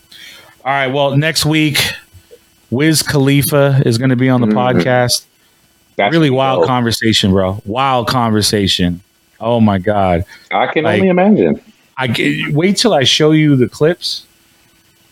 All 0.66 0.74
right, 0.74 0.88
well, 0.88 1.16
next 1.16 1.46
week, 1.46 1.80
Wiz 2.70 3.04
Khalifa 3.04 3.84
is 3.86 3.98
going 3.98 4.10
to 4.10 4.18
be 4.18 4.28
on 4.28 4.42
the 4.42 4.48
mm-hmm. 4.48 4.58
podcast. 4.58 5.26
That's 5.96 6.12
really 6.12 6.30
wild 6.30 6.64
dope. 6.64 6.68
conversation, 6.68 7.32
bro. 7.32 7.62
Wild 7.66 8.10
conversation. 8.10 9.00
Oh 9.40 9.62
my 9.62 9.78
god, 9.78 10.26
I 10.52 10.68
can 10.68 10.84
like, 10.84 10.96
only 10.96 11.08
imagine. 11.08 11.62
I 11.98 12.52
wait 12.52 12.78
till 12.78 12.94
I 12.94 13.04
show 13.04 13.32
you 13.32 13.56
the 13.56 13.68
clips. 13.68 14.26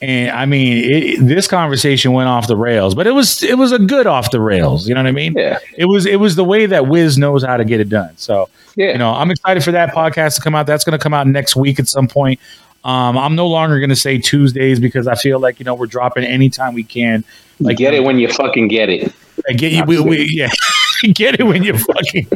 And 0.01 0.29
I 0.31 0.45
mean, 0.45 0.83
it, 0.83 1.25
this 1.25 1.47
conversation 1.47 2.11
went 2.11 2.29
off 2.29 2.47
the 2.47 2.57
rails, 2.57 2.93
but 2.93 3.07
it 3.07 3.11
was 3.11 3.41
it 3.41 3.57
was 3.57 3.71
a 3.71 3.79
good 3.79 4.05
off 4.05 4.29
the 4.29 4.41
rails. 4.41 4.87
You 4.87 4.93
know 4.93 5.01
what 5.01 5.07
I 5.07 5.13
mean? 5.13 5.33
Yeah. 5.33 5.57
It 5.77 5.85
was 5.85 6.05
it 6.05 6.19
was 6.19 6.35
the 6.35 6.43
way 6.43 6.65
that 6.65 6.87
Wiz 6.87 7.17
knows 7.17 7.43
how 7.43 7.57
to 7.57 7.65
get 7.65 7.79
it 7.79 7.89
done. 7.89 8.15
So 8.17 8.49
yeah, 8.75 8.91
you 8.91 8.97
know, 8.97 9.13
I'm 9.13 9.31
excited 9.31 9.63
for 9.63 9.71
that 9.71 9.93
podcast 9.93 10.35
to 10.35 10.41
come 10.41 10.53
out. 10.53 10.67
That's 10.67 10.83
going 10.83 10.97
to 10.97 11.01
come 11.01 11.13
out 11.13 11.27
next 11.27 11.55
week 11.55 11.79
at 11.79 11.87
some 11.87 12.07
point. 12.07 12.39
Um, 12.83 13.17
I'm 13.17 13.35
no 13.35 13.47
longer 13.47 13.79
going 13.79 13.89
to 13.89 13.95
say 13.95 14.19
Tuesdays 14.19 14.79
because 14.79 15.07
I 15.07 15.15
feel 15.15 15.39
like 15.39 15.59
you 15.59 15.63
know 15.63 15.73
we're 15.73 15.87
dropping 15.87 16.23
anytime 16.23 16.73
we 16.73 16.83
can. 16.83 17.23
Like 17.59 17.77
get 17.77 17.93
it 17.93 18.03
when 18.03 18.19
you 18.19 18.27
fucking 18.27 18.67
get 18.67 18.89
it. 18.89 19.11
I 19.49 19.53
get 19.53 19.71
you. 19.71 19.83
We, 19.85 19.99
we, 20.01 20.29
yeah. 20.29 20.51
get 21.13 21.39
it 21.39 21.43
when 21.43 21.63
you 21.63 21.77
fucking. 21.77 22.27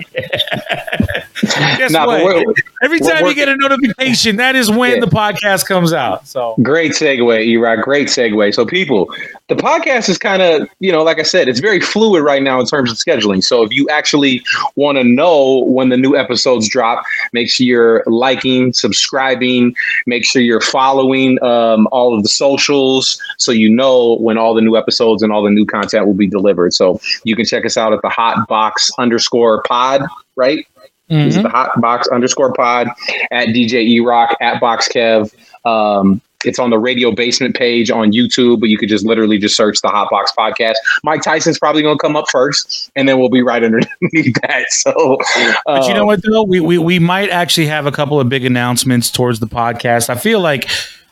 Guess 1.77 1.91
nah, 1.91 2.05
what? 2.05 2.45
Every 2.81 2.99
time 2.99 3.25
you 3.25 3.35
get 3.35 3.49
a 3.49 3.57
notification, 3.57 4.37
that 4.37 4.55
is 4.55 4.69
when 4.69 4.95
yeah. 4.95 4.99
the 5.01 5.07
podcast 5.07 5.65
comes 5.65 5.91
out. 5.91 6.27
So 6.27 6.55
great 6.61 6.93
segue, 6.93 7.19
Erock. 7.19 7.83
Great 7.83 8.07
segue. 8.07 8.53
So 8.53 8.65
people, 8.65 9.13
the 9.47 9.55
podcast 9.55 10.07
is 10.07 10.17
kind 10.17 10.41
of, 10.41 10.69
you 10.79 10.91
know, 10.91 11.03
like 11.03 11.19
I 11.19 11.23
said, 11.23 11.49
it's 11.49 11.59
very 11.59 11.81
fluid 11.81 12.23
right 12.23 12.41
now 12.41 12.59
in 12.59 12.65
terms 12.65 12.91
of 12.91 12.97
scheduling. 12.97 13.43
So 13.43 13.63
if 13.63 13.71
you 13.71 13.89
actually 13.89 14.41
want 14.75 14.97
to 14.97 15.03
know 15.03 15.65
when 15.65 15.89
the 15.89 15.97
new 15.97 16.15
episodes 16.15 16.69
drop, 16.69 17.03
make 17.33 17.49
sure 17.49 17.65
you're 17.65 18.03
liking, 18.07 18.71
subscribing, 18.71 19.75
make 20.05 20.25
sure 20.25 20.41
you're 20.41 20.61
following 20.61 21.41
um, 21.43 21.87
all 21.91 22.15
of 22.15 22.23
the 22.23 22.29
socials 22.29 23.21
so 23.37 23.51
you 23.51 23.69
know 23.69 24.15
when 24.17 24.37
all 24.37 24.53
the 24.53 24.61
new 24.61 24.77
episodes 24.77 25.21
and 25.23 25.33
all 25.33 25.43
the 25.43 25.49
new 25.49 25.65
content 25.65 26.05
will 26.05 26.13
be 26.13 26.27
delivered. 26.27 26.73
So 26.73 27.01
you 27.23 27.35
can 27.35 27.45
check 27.45 27.65
us 27.65 27.75
out 27.75 27.91
at 27.91 28.01
the 28.01 28.09
Hot 28.09 28.47
Box 28.47 28.89
underscore 28.97 29.63
pod, 29.63 30.01
right? 30.35 30.65
Mm-hmm. 31.09 31.25
This 31.25 31.37
is 31.37 31.43
the 31.43 31.49
Hot 31.49 31.79
Box 31.81 32.07
underscore 32.09 32.53
pod 32.53 32.87
at 33.31 33.47
DJ 33.49 33.83
E 33.83 33.99
Rock 33.99 34.35
at 34.41 34.59
Box 34.59 34.87
Kev. 34.87 35.33
Um, 35.65 36.21
it's 36.45 36.57
on 36.57 36.69
the 36.69 36.79
radio 36.79 37.11
basement 37.11 37.55
page 37.55 37.91
on 37.91 38.13
YouTube, 38.13 38.61
but 38.61 38.69
you 38.69 38.77
could 38.77 38.87
just 38.87 39.05
literally 39.05 39.37
just 39.37 39.57
search 39.57 39.81
the 39.81 39.89
Hot 39.89 40.09
Box 40.09 40.31
podcast. 40.37 40.75
Mike 41.03 41.21
Tyson's 41.21 41.59
probably 41.59 41.81
going 41.81 41.97
to 41.97 42.01
come 42.01 42.15
up 42.15 42.25
first, 42.31 42.91
and 42.95 43.09
then 43.09 43.19
we'll 43.19 43.29
be 43.29 43.41
right 43.41 43.63
underneath 43.63 43.89
that. 44.41 44.65
So, 44.69 45.17
but 45.65 45.87
you 45.87 45.93
know 45.93 46.01
um, 46.01 46.07
what 46.07 46.21
though, 46.23 46.43
we, 46.43 46.59
we 46.59 46.77
we 46.77 46.99
might 46.99 47.29
actually 47.29 47.67
have 47.67 47.85
a 47.85 47.91
couple 47.91 48.19
of 48.19 48.29
big 48.29 48.45
announcements 48.45 49.09
towards 49.11 49.39
the 49.39 49.47
podcast. 49.47 50.09
I 50.09 50.15
feel 50.15 50.39
like 50.39 50.69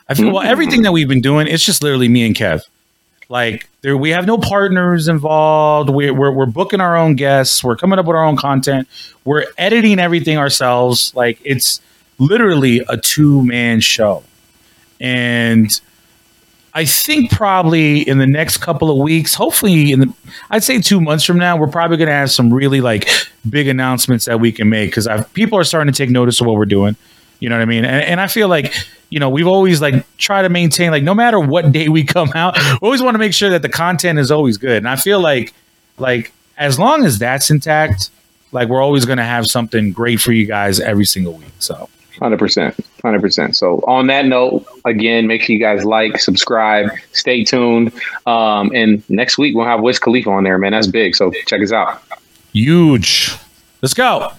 I 0.08 0.14
feel 0.14 0.32
well 0.32 0.42
everything 0.42 0.82
that 0.82 0.92
we've 0.92 1.08
been 1.08 1.20
doing. 1.20 1.46
It's 1.46 1.64
just 1.64 1.82
literally 1.82 2.08
me 2.08 2.24
and 2.24 2.34
Kev. 2.34 2.62
Like 3.28 3.68
there, 3.82 3.96
we 3.96 4.10
have 4.10 4.26
no 4.26 4.38
partners 4.38 5.06
involved. 5.06 5.90
We're, 5.90 6.14
we're, 6.14 6.32
we're 6.32 6.46
booking 6.46 6.80
our 6.80 6.96
own 6.96 7.14
guests. 7.14 7.62
We're 7.62 7.76
coming 7.76 7.98
up 7.98 8.06
with 8.06 8.16
our 8.16 8.24
own 8.24 8.36
content. 8.36 8.88
We're 9.24 9.44
editing 9.58 9.98
everything 9.98 10.38
ourselves. 10.38 11.14
Like 11.14 11.38
it's 11.44 11.80
literally 12.18 12.82
a 12.88 12.96
two 12.96 13.44
man 13.44 13.80
show. 13.80 14.24
And 14.98 15.78
I 16.72 16.84
think 16.84 17.30
probably 17.30 18.08
in 18.08 18.18
the 18.18 18.26
next 18.26 18.58
couple 18.58 18.90
of 18.90 18.96
weeks, 18.96 19.34
hopefully 19.34 19.92
in 19.92 20.00
the, 20.00 20.14
I'd 20.50 20.64
say 20.64 20.80
two 20.80 21.00
months 21.00 21.24
from 21.24 21.36
now, 21.38 21.56
we're 21.56 21.66
probably 21.66 21.98
going 21.98 22.08
to 22.08 22.14
have 22.14 22.30
some 22.30 22.52
really 22.52 22.80
like 22.80 23.08
big 23.48 23.68
announcements 23.68 24.24
that 24.24 24.40
we 24.40 24.52
can 24.52 24.68
make 24.68 24.90
because 24.90 25.08
people 25.34 25.58
are 25.58 25.64
starting 25.64 25.92
to 25.92 25.96
take 25.96 26.10
notice 26.10 26.40
of 26.40 26.46
what 26.46 26.56
we're 26.56 26.66
doing. 26.66 26.96
You 27.40 27.48
know 27.48 27.56
what 27.56 27.62
I 27.62 27.66
mean? 27.66 27.84
And, 27.84 28.04
and 28.04 28.20
I 28.20 28.26
feel 28.26 28.48
like 28.48 28.74
you 29.10 29.20
know, 29.20 29.30
we've 29.30 29.46
always 29.46 29.80
like 29.80 30.04
try 30.18 30.42
to 30.42 30.48
maintain 30.48 30.90
like 30.90 31.02
no 31.02 31.14
matter 31.14 31.40
what 31.40 31.72
day 31.72 31.88
we 31.88 32.04
come 32.04 32.30
out, 32.34 32.56
we 32.56 32.86
always 32.86 33.02
want 33.02 33.14
to 33.14 33.18
make 33.18 33.32
sure 33.32 33.50
that 33.50 33.62
the 33.62 33.68
content 33.68 34.18
is 34.18 34.30
always 34.30 34.58
good. 34.58 34.78
And 34.78 34.88
I 34.88 34.96
feel 34.96 35.20
like 35.20 35.54
like 35.98 36.32
as 36.56 36.78
long 36.78 37.04
as 37.04 37.18
that's 37.18 37.50
intact, 37.50 38.10
like 38.52 38.68
we're 38.68 38.82
always 38.82 39.04
going 39.04 39.18
to 39.18 39.24
have 39.24 39.46
something 39.46 39.92
great 39.92 40.20
for 40.20 40.32
you 40.32 40.46
guys 40.46 40.80
every 40.80 41.04
single 41.04 41.34
week. 41.34 41.52
So. 41.58 41.88
Hundred 42.18 42.38
percent, 42.38 42.74
hundred 43.00 43.20
percent. 43.20 43.54
So 43.54 43.78
on 43.86 44.08
that 44.08 44.26
note, 44.26 44.66
again, 44.84 45.28
make 45.28 45.42
sure 45.42 45.54
you 45.54 45.60
guys 45.60 45.84
like, 45.84 46.20
subscribe, 46.20 46.90
stay 47.12 47.44
tuned. 47.44 47.92
Um, 48.26 48.72
and 48.74 49.08
next 49.08 49.38
week 49.38 49.54
we'll 49.54 49.66
have 49.66 49.82
Wiz 49.82 50.00
Khalifa 50.00 50.28
on 50.28 50.42
there, 50.42 50.58
man. 50.58 50.72
That's 50.72 50.88
big. 50.88 51.14
So 51.14 51.30
check 51.46 51.62
us 51.62 51.70
out. 51.70 52.02
Huge. 52.52 53.36
Let's 53.82 53.94
go. 53.94 54.32